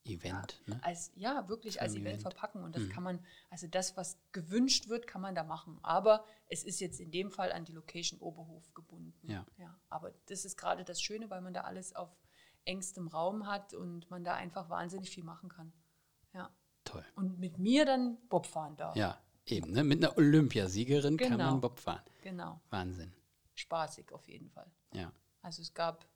Event. 0.07 0.61
Ja, 0.65 0.75
ne? 0.75 0.83
als, 0.83 1.11
ja 1.15 1.49
wirklich 1.49 1.81
als 1.81 1.93
Event, 1.93 2.07
Event, 2.07 2.21
verpacken. 2.21 2.63
Und 2.63 2.75
das 2.75 2.83
mhm. 2.83 2.89
kann 2.89 3.03
man, 3.03 3.19
also 3.49 3.67
das, 3.67 3.97
was 3.97 4.17
gewünscht 4.31 4.87
wird, 4.87 5.07
kann 5.07 5.21
man 5.21 5.35
da 5.35 5.43
machen. 5.43 5.79
Aber 5.83 6.23
es 6.47 6.63
ist 6.63 6.79
jetzt 6.79 6.99
in 6.99 7.11
dem 7.11 7.31
Fall 7.31 7.51
an 7.51 7.65
die 7.65 7.73
Location 7.73 8.19
Oberhof 8.19 8.73
gebunden. 8.73 9.13
Ja. 9.29 9.45
ja 9.57 9.77
aber 9.89 10.13
das 10.27 10.45
ist 10.45 10.57
gerade 10.57 10.83
das 10.83 11.01
Schöne, 11.01 11.29
weil 11.29 11.41
man 11.41 11.53
da 11.53 11.61
alles 11.61 11.95
auf 11.95 12.09
engstem 12.65 13.07
Raum 13.07 13.47
hat 13.47 13.73
und 13.73 14.09
man 14.09 14.23
da 14.23 14.35
einfach 14.35 14.69
wahnsinnig 14.69 15.09
viel 15.09 15.23
machen 15.23 15.49
kann. 15.49 15.73
Ja. 16.33 16.49
Toll. 16.83 17.05
Und 17.15 17.39
mit 17.39 17.57
mir 17.57 17.85
dann 17.85 18.17
Bob 18.29 18.45
fahren 18.45 18.75
darf. 18.77 18.95
Ja, 18.95 19.21
eben. 19.45 19.71
Ne? 19.71 19.83
Mit 19.83 20.03
einer 20.03 20.17
Olympiasiegerin 20.17 21.17
genau. 21.17 21.29
kann 21.29 21.37
man 21.37 21.61
Bob 21.61 21.79
fahren. 21.79 22.01
Genau. 22.21 22.61
Wahnsinn. 22.69 23.13
Spaßig 23.57 24.11
auf 24.11 24.27
jeden 24.27 24.49
Fall. 24.49 24.69
Ja. 24.93 25.11
Also 25.41 25.61
es 25.61 25.73
gab, 25.73 26.07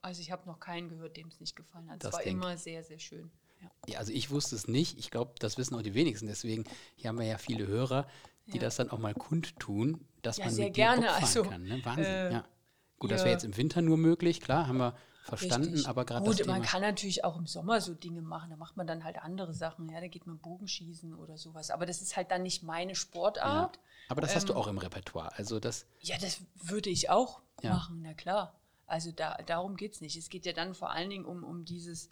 also 0.00 0.20
ich 0.20 0.30
habe 0.30 0.46
noch 0.46 0.60
keinen 0.60 0.88
gehört, 0.88 1.16
dem 1.16 1.28
es 1.28 1.40
nicht 1.40 1.56
gefallen 1.56 1.90
hat. 1.90 2.04
Es 2.04 2.12
war 2.12 2.22
immer 2.22 2.56
sehr, 2.56 2.84
sehr 2.84 2.98
schön. 2.98 3.30
Ja. 3.60 3.70
ja, 3.88 3.98
also 3.98 4.12
ich 4.12 4.30
wusste 4.30 4.56
es 4.56 4.66
nicht. 4.66 4.98
Ich 4.98 5.10
glaube, 5.10 5.34
das 5.38 5.58
wissen 5.58 5.74
auch 5.74 5.82
die 5.82 5.94
wenigsten. 5.94 6.26
Deswegen, 6.26 6.64
hier 6.96 7.08
haben 7.08 7.18
wir 7.18 7.26
ja 7.26 7.38
viele 7.38 7.66
Hörer, 7.66 8.08
die 8.46 8.56
ja. 8.56 8.62
das 8.62 8.76
dann 8.76 8.90
auch 8.90 8.98
mal 8.98 9.14
kundtun, 9.14 10.04
dass 10.22 10.38
ja, 10.38 10.46
man 10.46 10.56
mit 10.56 10.74
gerne. 10.74 11.06
Fahren 11.06 11.22
also, 11.22 11.42
kann. 11.44 11.62
Ne? 11.64 11.84
Wahnsinn, 11.84 12.04
äh, 12.04 12.32
ja. 12.32 12.44
Gut, 12.98 13.10
das 13.10 13.22
wäre 13.22 13.32
jetzt 13.32 13.44
im 13.44 13.56
Winter 13.56 13.82
nur 13.82 13.96
möglich, 13.96 14.40
klar, 14.40 14.68
haben 14.68 14.78
wir 14.78 14.96
verstanden, 15.22 15.70
Richtig. 15.70 15.88
aber 15.88 16.04
gerade 16.04 16.24
Gut, 16.24 16.46
man 16.46 16.62
kann 16.62 16.82
natürlich 16.82 17.24
auch 17.24 17.36
im 17.36 17.46
Sommer 17.46 17.80
so 17.80 17.94
Dinge 17.94 18.22
machen, 18.22 18.50
da 18.50 18.56
macht 18.56 18.76
man 18.76 18.86
dann 18.86 19.04
halt 19.04 19.18
andere 19.22 19.54
Sachen, 19.54 19.88
ja, 19.88 20.00
da 20.00 20.08
geht 20.08 20.26
man 20.26 20.38
Bogenschießen 20.38 21.14
oder 21.14 21.38
sowas, 21.38 21.70
aber 21.70 21.86
das 21.86 22.02
ist 22.02 22.16
halt 22.16 22.30
dann 22.30 22.42
nicht 22.42 22.62
meine 22.62 22.94
Sportart. 22.94 23.76
Ja, 23.76 23.82
aber 24.08 24.20
das 24.20 24.30
ähm, 24.30 24.36
hast 24.36 24.48
du 24.48 24.52
ähm, 24.52 24.58
auch 24.58 24.66
im 24.66 24.78
Repertoire, 24.78 25.32
also 25.36 25.60
das... 25.60 25.86
Ja, 26.00 26.16
das 26.18 26.40
würde 26.54 26.90
ich 26.90 27.08
auch 27.08 27.40
ja. 27.62 27.70
machen, 27.70 28.02
na 28.02 28.14
klar. 28.14 28.58
Also 28.86 29.10
da, 29.10 29.38
darum 29.46 29.76
geht 29.76 29.94
es 29.94 30.00
nicht. 30.00 30.16
Es 30.16 30.28
geht 30.28 30.44
ja 30.44 30.52
dann 30.52 30.74
vor 30.74 30.90
allen 30.90 31.08
Dingen 31.08 31.24
um, 31.24 31.44
um 31.44 31.64
dieses, 31.64 32.10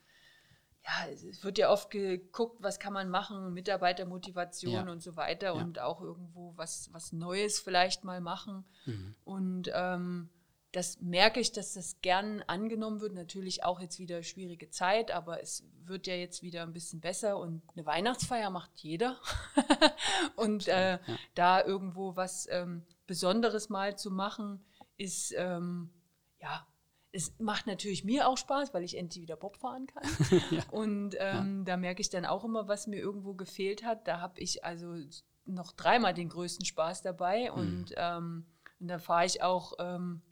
ja, 0.85 1.13
es 1.13 1.45
wird 1.45 1.59
ja 1.59 1.71
oft 1.71 1.91
geguckt, 1.91 2.63
was 2.63 2.79
kann 2.79 2.93
man 2.93 3.11
machen, 3.11 3.53
Mitarbeitermotivation 3.53 4.73
ja. 4.73 4.91
und 4.91 5.03
so 5.03 5.17
weiter 5.17 5.49
ja. 5.49 5.53
und 5.53 5.79
auch 5.79 6.01
irgendwo 6.01 6.55
was, 6.57 6.89
was 6.93 7.13
Neues 7.13 7.61
vielleicht 7.61 8.05
mal 8.05 8.21
machen. 8.21 8.65
Mhm. 8.87 9.15
Und 9.25 9.71
ähm, 9.75 10.31
das 10.73 11.01
merke 11.01 11.41
ich, 11.41 11.53
dass 11.53 11.75
das 11.75 12.01
gern 12.01 12.43
angenommen 12.47 13.01
wird. 13.01 13.13
Natürlich 13.13 13.65
auch 13.65 13.81
jetzt 13.81 13.99
wieder 13.99 14.23
schwierige 14.23 14.71
Zeit, 14.71 15.11
aber 15.11 15.43
es 15.43 15.65
wird 15.85 16.07
ja 16.07 16.15
jetzt 16.15 16.43
wieder 16.43 16.63
ein 16.63 16.73
bisschen 16.73 17.01
besser 17.01 17.39
und 17.39 17.63
eine 17.75 17.87
Weihnachtsfeier 17.87 18.51
macht 18.51 18.71
jeder. 18.77 19.19
und 20.37 20.69
äh, 20.69 20.93
ja. 20.93 21.01
da 21.35 21.65
irgendwo 21.65 22.15
was 22.15 22.47
ähm, 22.51 22.85
Besonderes 23.07 23.69
mal 23.69 23.99
zu 23.99 24.11
machen, 24.11 24.65
ist, 24.97 25.35
ähm, 25.37 25.91
ja, 26.41 26.67
es 27.13 27.37
macht 27.41 27.67
natürlich 27.67 28.05
mir 28.05 28.29
auch 28.29 28.39
Spaß, 28.39 28.73
weil 28.73 28.85
ich 28.85 28.97
endlich 28.97 29.23
wieder 29.23 29.37
Bob 29.37 29.57
fahren 29.57 29.89
kann. 29.89 30.09
ja. 30.51 30.63
Und 30.71 31.17
ähm, 31.19 31.59
ja. 31.59 31.65
da 31.65 31.77
merke 31.77 32.01
ich 32.01 32.11
dann 32.11 32.25
auch 32.25 32.45
immer, 32.45 32.69
was 32.69 32.87
mir 32.87 33.01
irgendwo 33.01 33.35
gefehlt 33.35 33.85
hat. 33.85 34.07
Da 34.07 34.21
habe 34.21 34.39
ich 34.39 34.65
also 34.65 34.95
noch 35.45 35.73
dreimal 35.73 36.15
den 36.15 36.29
größten 36.29 36.65
Spaß 36.65 37.03
dabei 37.03 37.51
mhm. 37.51 37.59
und, 37.59 37.95
ähm, 37.97 38.47
und 38.79 38.87
da 38.87 39.01
fahre 39.01 39.27
ich 39.27 39.43
auch 39.43 39.73
ähm, 39.81 40.23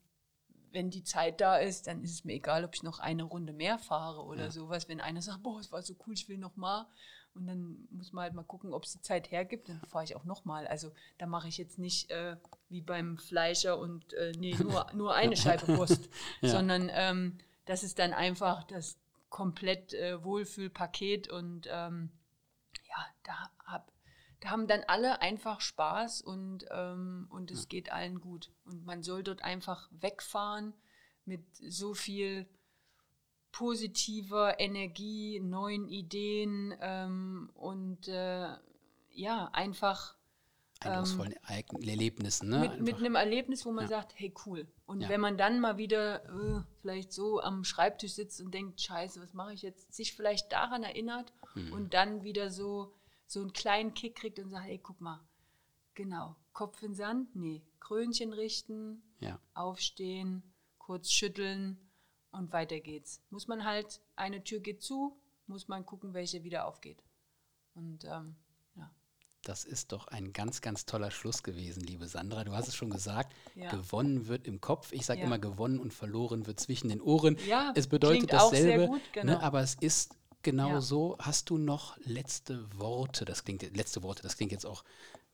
wenn 0.78 0.90
die 0.90 1.02
Zeit 1.02 1.40
da 1.40 1.56
ist, 1.56 1.88
dann 1.88 2.04
ist 2.04 2.12
es 2.12 2.24
mir 2.24 2.34
egal, 2.34 2.64
ob 2.64 2.72
ich 2.72 2.84
noch 2.84 3.00
eine 3.00 3.24
Runde 3.24 3.52
mehr 3.52 3.80
fahre 3.80 4.22
oder 4.22 4.44
ja. 4.44 4.50
sowas. 4.52 4.88
Wenn 4.88 5.00
einer 5.00 5.20
sagt, 5.20 5.42
boah, 5.42 5.58
es 5.58 5.72
war 5.72 5.82
so 5.82 5.96
cool, 6.06 6.14
ich 6.14 6.28
will 6.28 6.38
noch 6.38 6.54
mal. 6.54 6.86
Und 7.34 7.48
dann 7.48 7.88
muss 7.90 8.12
man 8.12 8.22
halt 8.22 8.34
mal 8.34 8.44
gucken, 8.44 8.72
ob 8.72 8.84
es 8.84 8.92
die 8.92 9.02
Zeit 9.02 9.32
hergibt, 9.32 9.68
dann 9.68 9.80
fahre 9.88 10.04
ich 10.04 10.14
auch 10.14 10.22
noch 10.22 10.44
mal. 10.44 10.68
Also 10.68 10.92
da 11.18 11.26
mache 11.26 11.48
ich 11.48 11.58
jetzt 11.58 11.80
nicht 11.80 12.12
äh, 12.12 12.36
wie 12.68 12.80
beim 12.80 13.18
Fleischer 13.18 13.76
und 13.76 14.12
äh, 14.12 14.30
nee, 14.38 14.54
nur, 14.54 14.86
nur 14.94 15.14
eine 15.16 15.36
Scheibe 15.36 15.66
Wurst, 15.76 16.08
ja. 16.42 16.48
sondern 16.48 16.88
ähm, 16.92 17.38
das 17.64 17.82
ist 17.82 17.98
dann 17.98 18.12
einfach 18.12 18.62
das 18.62 18.98
komplett 19.30 19.94
äh, 19.94 20.22
Wohlfühlpaket 20.22 21.28
und 21.28 21.66
ähm, 21.68 22.10
ja, 22.88 23.04
da 23.24 23.50
da 24.40 24.50
haben 24.50 24.66
dann 24.66 24.82
alle 24.86 25.20
einfach 25.20 25.60
Spaß 25.60 26.22
und, 26.22 26.66
ähm, 26.70 27.26
und 27.30 27.50
es 27.50 27.62
ja. 27.62 27.68
geht 27.68 27.92
allen 27.92 28.20
gut. 28.20 28.52
Und 28.64 28.84
man 28.86 29.02
soll 29.02 29.22
dort 29.22 29.42
einfach 29.42 29.88
wegfahren 29.90 30.74
mit 31.24 31.42
so 31.54 31.94
viel 31.94 32.46
positiver 33.50 34.60
Energie, 34.60 35.40
neuen 35.40 35.88
Ideen 35.88 36.74
ähm, 36.80 37.50
und 37.54 38.06
äh, 38.08 38.54
ja, 39.10 39.50
einfach 39.52 40.16
eindrucksvollen 40.80 41.34
ähm, 41.48 41.88
Erlebnissen. 41.88 42.48
Ne? 42.50 42.60
Mit, 42.60 42.80
mit, 42.80 42.96
einem 42.96 43.16
Erlebnis, 43.16 43.66
wo 43.66 43.72
man 43.72 43.84
ja. 43.84 43.88
sagt, 43.88 44.12
hey 44.16 44.32
cool. 44.46 44.68
Und 44.86 45.00
ja. 45.00 45.08
wenn 45.08 45.20
man 45.20 45.36
dann 45.36 45.60
mal 45.60 45.76
wieder 45.76 46.24
äh, 46.26 46.62
vielleicht 46.80 47.12
so 47.12 47.40
am 47.40 47.64
Schreibtisch 47.64 48.12
sitzt 48.12 48.40
und 48.40 48.52
denkt, 48.52 48.80
scheiße, 48.80 49.20
was 49.20 49.34
mache 49.34 49.54
ich 49.54 49.62
jetzt, 49.62 49.92
sich 49.92 50.14
vielleicht 50.14 50.52
daran 50.52 50.84
erinnert 50.84 51.32
hm. 51.54 51.72
und 51.72 51.94
dann 51.94 52.22
wieder 52.22 52.50
so 52.50 52.94
so 53.28 53.40
einen 53.40 53.52
kleinen 53.52 53.94
Kick 53.94 54.16
kriegt 54.16 54.38
und 54.40 54.50
sagt, 54.50 54.66
ey, 54.68 54.78
guck 54.78 55.00
mal, 55.00 55.20
genau, 55.94 56.34
Kopf 56.52 56.82
in 56.82 56.94
Sand, 56.94 57.36
nee, 57.36 57.62
Krönchen 57.78 58.32
richten, 58.32 59.02
ja. 59.20 59.38
aufstehen, 59.54 60.42
kurz 60.78 61.10
schütteln 61.10 61.78
und 62.32 62.52
weiter 62.52 62.80
geht's. 62.80 63.20
Muss 63.30 63.46
man 63.46 63.64
halt, 63.64 64.00
eine 64.16 64.42
Tür 64.42 64.60
geht 64.60 64.82
zu, 64.82 65.20
muss 65.46 65.68
man 65.68 65.84
gucken, 65.84 66.14
welche 66.14 66.42
wieder 66.42 66.66
aufgeht. 66.66 67.04
Und 67.74 68.04
ähm, 68.04 68.34
ja. 68.74 68.90
Das 69.42 69.64
ist 69.64 69.92
doch 69.92 70.08
ein 70.08 70.32
ganz, 70.32 70.62
ganz 70.62 70.86
toller 70.86 71.10
Schluss 71.10 71.42
gewesen, 71.42 71.82
liebe 71.82 72.08
Sandra. 72.08 72.44
Du 72.44 72.52
hast 72.52 72.68
es 72.68 72.74
schon 72.74 72.90
gesagt, 72.90 73.34
ja. 73.54 73.70
gewonnen 73.70 74.26
wird 74.26 74.46
im 74.46 74.62
Kopf. 74.62 74.92
Ich 74.92 75.04
sage 75.04 75.20
ja. 75.20 75.26
immer, 75.26 75.38
gewonnen 75.38 75.80
und 75.80 75.92
verloren 75.92 76.46
wird 76.46 76.60
zwischen 76.60 76.88
den 76.88 77.02
Ohren. 77.02 77.36
Ja, 77.46 77.72
es 77.76 77.88
bedeutet 77.88 78.32
dasselbe, 78.32 78.86
gut, 78.86 78.96
ne, 79.00 79.02
genau. 79.12 79.32
ne, 79.34 79.42
aber 79.42 79.60
es 79.60 79.74
ist 79.74 80.16
genau 80.50 80.68
ja. 80.70 80.80
so. 80.80 81.16
Hast 81.18 81.50
du 81.50 81.58
noch 81.58 81.96
letzte 82.04 82.66
Worte? 82.78 83.24
Das 83.24 83.44
klingt 83.44 83.62
letzte 83.76 84.02
Worte, 84.02 84.22
das 84.22 84.36
klingt 84.36 84.52
jetzt 84.52 84.66
auch, 84.66 84.84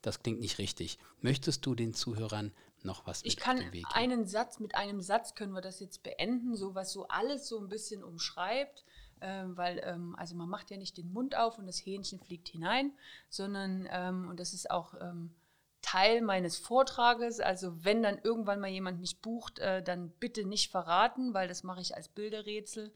das 0.02 0.22
klingt 0.22 0.40
nicht 0.40 0.58
richtig. 0.58 0.98
Möchtest 1.20 1.64
du 1.66 1.74
den 1.74 1.94
Zuhörern 1.94 2.52
noch 2.82 3.06
was 3.06 3.24
ich 3.24 3.38
kann 3.38 3.62
einen 3.94 4.26
Satz, 4.26 4.58
mit 4.58 4.74
einem 4.74 5.00
Satz 5.00 5.34
können 5.34 5.54
wir 5.54 5.62
das 5.62 5.80
jetzt 5.80 6.02
beenden, 6.02 6.54
so 6.54 6.74
was 6.74 6.92
so 6.92 7.08
alles 7.08 7.48
so 7.48 7.58
ein 7.58 7.68
bisschen 7.70 8.04
umschreibt. 8.04 8.84
ähm, 9.22 9.56
weil 9.56 9.80
ähm, 9.84 10.14
also 10.18 10.34
man 10.36 10.50
macht 10.50 10.70
ja 10.70 10.76
nicht 10.76 10.98
den 10.98 11.10
Mund 11.10 11.34
auf 11.34 11.58
und 11.58 11.66
das 11.66 11.78
Hähnchen 11.78 12.20
fliegt 12.20 12.48
hinein, 12.48 12.92
sondern 13.30 13.88
ähm, 13.90 14.28
und 14.28 14.38
das 14.38 14.52
ist 14.52 14.70
auch 14.70 14.92
ähm, 15.00 15.34
Teil 15.80 16.20
meines 16.20 16.58
Vortrages. 16.58 17.40
Also 17.40 17.84
wenn 17.84 18.02
dann 18.02 18.18
irgendwann 18.22 18.60
mal 18.60 18.68
jemand 18.68 19.00
mich 19.00 19.20
bucht, 19.20 19.60
äh, 19.60 19.82
dann 19.82 20.10
bitte 20.20 20.44
nicht 20.44 20.70
verraten, 20.70 21.32
weil 21.32 21.48
das 21.48 21.62
mache 21.62 21.80
ich 21.80 21.94
als 21.94 22.08
Bilderrätsel. 22.08 22.92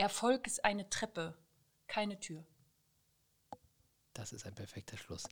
Erfolg 0.00 0.46
ist 0.46 0.64
eine 0.64 0.88
Treppe, 0.88 1.36
keine 1.86 2.18
Tür. 2.18 2.44
Das 4.14 4.32
ist 4.32 4.46
ein 4.46 4.54
perfekter 4.54 4.96
Schluss. 4.96 5.24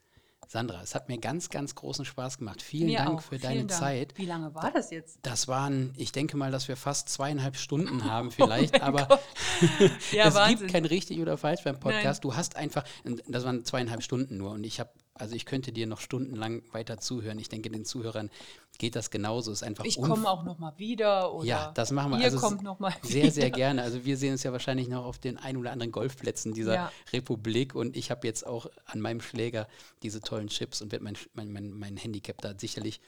Sandra, 0.46 0.80
es 0.82 0.94
hat 0.94 1.08
mir 1.08 1.18
ganz, 1.18 1.50
ganz 1.50 1.74
großen 1.74 2.04
Spaß 2.04 2.38
gemacht. 2.38 2.62
Vielen 2.62 2.86
Mir 2.86 2.98
Dank 2.98 3.18
auch. 3.18 3.22
für 3.22 3.38
deine 3.38 3.66
Dank. 3.66 3.72
Zeit. 3.72 4.16
Wie 4.16 4.24
lange 4.24 4.54
war 4.54 4.70
das 4.70 4.90
jetzt? 4.90 5.18
Das 5.22 5.48
waren, 5.48 5.92
ich 5.96 6.12
denke 6.12 6.36
mal, 6.36 6.50
dass 6.50 6.68
wir 6.68 6.76
fast 6.76 7.08
zweieinhalb 7.08 7.56
Stunden 7.56 8.04
haben 8.04 8.30
vielleicht, 8.30 8.80
aber 8.82 9.08
Oh 9.10 9.18
Ja, 10.12 10.28
es 10.28 10.34
Wahnsinn. 10.34 10.58
gibt 10.58 10.70
kein 10.72 10.84
richtig 10.84 11.18
oder 11.20 11.36
falsch 11.36 11.64
beim 11.64 11.80
Podcast. 11.80 12.24
Du 12.24 12.34
hast 12.36 12.56
einfach, 12.56 12.84
das 13.26 13.44
waren 13.44 13.64
zweieinhalb 13.64 14.02
Stunden 14.02 14.36
nur 14.36 14.52
und 14.52 14.64
ich 14.64 14.80
habe, 14.80 14.90
also 15.18 15.34
ich 15.34 15.44
könnte 15.44 15.72
dir 15.72 15.86
noch 15.86 16.00
stundenlang 16.00 16.62
weiter 16.72 16.98
zuhören. 16.98 17.38
Ich 17.38 17.48
denke, 17.48 17.70
den 17.70 17.84
Zuhörern 17.84 18.30
geht 18.78 18.96
das 18.96 19.10
genauso. 19.10 19.50
Ist 19.52 19.62
einfach 19.62 19.84
Ich 19.84 20.00
komme 20.00 20.28
auch 20.28 20.44
noch 20.44 20.58
mal 20.58 20.72
wieder 20.78 21.32
oder 21.34 21.46
Ja, 21.46 21.72
das 21.72 21.90
machen 21.90 22.12
wir. 22.12 22.18
Ihr 22.18 22.24
Also 22.26 22.38
kommt 22.38 22.62
noch 22.62 22.78
mal 22.78 22.92
Sehr, 23.02 23.30
sehr 23.30 23.46
wieder. 23.46 23.56
gerne. 23.56 23.82
Also 23.82 24.04
wir 24.04 24.16
sehen 24.16 24.32
uns 24.32 24.42
ja 24.42 24.52
wahrscheinlich 24.52 24.88
noch 24.88 25.04
auf 25.04 25.18
den 25.18 25.36
ein 25.36 25.56
oder 25.56 25.72
anderen 25.72 25.92
Golfplätzen 25.92 26.54
dieser 26.54 26.74
Ja. 26.74 26.92
Republik 27.12 27.74
und 27.74 27.96
ich 27.96 28.10
habe 28.10 28.26
jetzt 28.26 28.46
auch 28.46 28.66
an 28.86 29.00
meinem 29.00 29.20
Schläger 29.20 29.66
diese 30.02 30.20
tollen 30.20 30.48
Chips 30.48 30.80
und 30.82 30.92
werde 30.92 31.04
mein, 31.04 31.16
mein, 31.34 31.52
mein, 31.52 31.70
mein 31.72 31.96
Handicap 31.96 32.40
da 32.40 32.54
sicherlich 32.56 33.00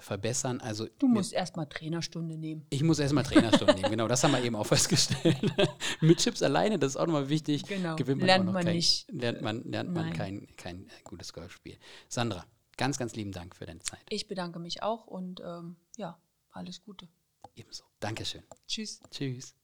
verbessern. 0.00 0.60
Also 0.60 0.86
Du 0.98 1.08
musst 1.08 1.32
erstmal 1.32 1.66
Trainerstunde 1.66 2.36
nehmen. 2.36 2.66
ich 2.70 2.82
muss 2.82 2.98
erstmal 2.98 3.24
Trainerstunde 3.24 3.74
nehmen, 3.74 3.90
genau, 3.90 4.08
das 4.08 4.22
haben 4.24 4.32
wir 4.32 4.42
eben 4.42 4.56
auch 4.56 4.66
festgestellt. 4.66 5.38
Mit 6.00 6.18
Chips 6.18 6.42
alleine, 6.42 6.78
das 6.78 6.92
ist 6.92 6.96
auch 6.96 7.06
nochmal 7.06 7.28
wichtig. 7.28 7.64
Genau. 7.64 7.96
Gewinnt 7.96 8.20
man 8.20 8.26
Lernt 8.26 8.42
auch 8.42 8.46
noch 8.46 8.52
man 8.54 8.64
kein, 8.64 8.76
nicht. 8.76 9.10
Lernt 9.10 9.42
man, 9.42 9.64
lernt 9.64 9.92
man 9.92 10.12
kein, 10.12 10.46
kein 10.56 10.86
gutes 11.04 11.32
Golfspiel. 11.32 11.76
Sandra, 12.08 12.44
ganz, 12.76 12.98
ganz 12.98 13.14
lieben 13.16 13.32
Dank 13.32 13.56
für 13.56 13.66
deine 13.66 13.80
Zeit. 13.80 14.00
Ich 14.08 14.28
bedanke 14.28 14.58
mich 14.58 14.82
auch 14.82 15.06
und 15.06 15.40
ähm, 15.44 15.76
ja, 15.96 16.18
alles 16.52 16.82
Gute. 16.82 17.08
Ebenso. 17.56 17.84
Dankeschön. 18.00 18.42
Tschüss. 18.66 19.00
Tschüss. 19.10 19.54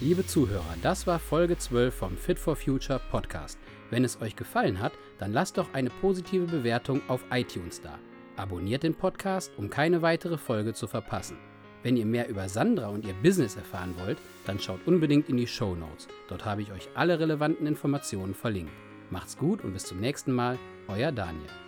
Liebe 0.00 0.26
Zuhörer, 0.26 0.74
das 0.82 1.06
war 1.06 1.18
Folge 1.18 1.56
12 1.56 1.94
vom 1.94 2.16
Fit 2.16 2.38
for 2.38 2.54
Future 2.56 3.00
Podcast. 3.10 3.58
Wenn 3.90 4.04
es 4.04 4.20
euch 4.20 4.36
gefallen 4.36 4.80
hat, 4.80 4.92
dann 5.18 5.32
lasst 5.32 5.58
doch 5.58 5.72
eine 5.74 5.90
positive 5.90 6.46
Bewertung 6.46 7.00
auf 7.08 7.24
iTunes 7.30 7.80
da. 7.80 7.98
Abonniert 8.36 8.82
den 8.82 8.94
Podcast, 8.94 9.52
um 9.56 9.70
keine 9.70 10.02
weitere 10.02 10.36
Folge 10.36 10.74
zu 10.74 10.86
verpassen. 10.86 11.38
Wenn 11.82 11.96
ihr 11.96 12.06
mehr 12.06 12.28
über 12.28 12.48
Sandra 12.48 12.88
und 12.88 13.06
ihr 13.06 13.14
Business 13.22 13.56
erfahren 13.56 13.94
wollt, 13.98 14.18
dann 14.44 14.58
schaut 14.58 14.86
unbedingt 14.86 15.28
in 15.28 15.36
die 15.36 15.46
Show 15.46 15.74
Notes. 15.74 16.08
Dort 16.28 16.44
habe 16.44 16.62
ich 16.62 16.72
euch 16.72 16.88
alle 16.94 17.18
relevanten 17.18 17.66
Informationen 17.66 18.34
verlinkt. 18.34 18.72
Macht's 19.10 19.38
gut 19.38 19.62
und 19.62 19.72
bis 19.72 19.84
zum 19.84 20.00
nächsten 20.00 20.32
Mal, 20.32 20.58
euer 20.88 21.12
Daniel. 21.12 21.65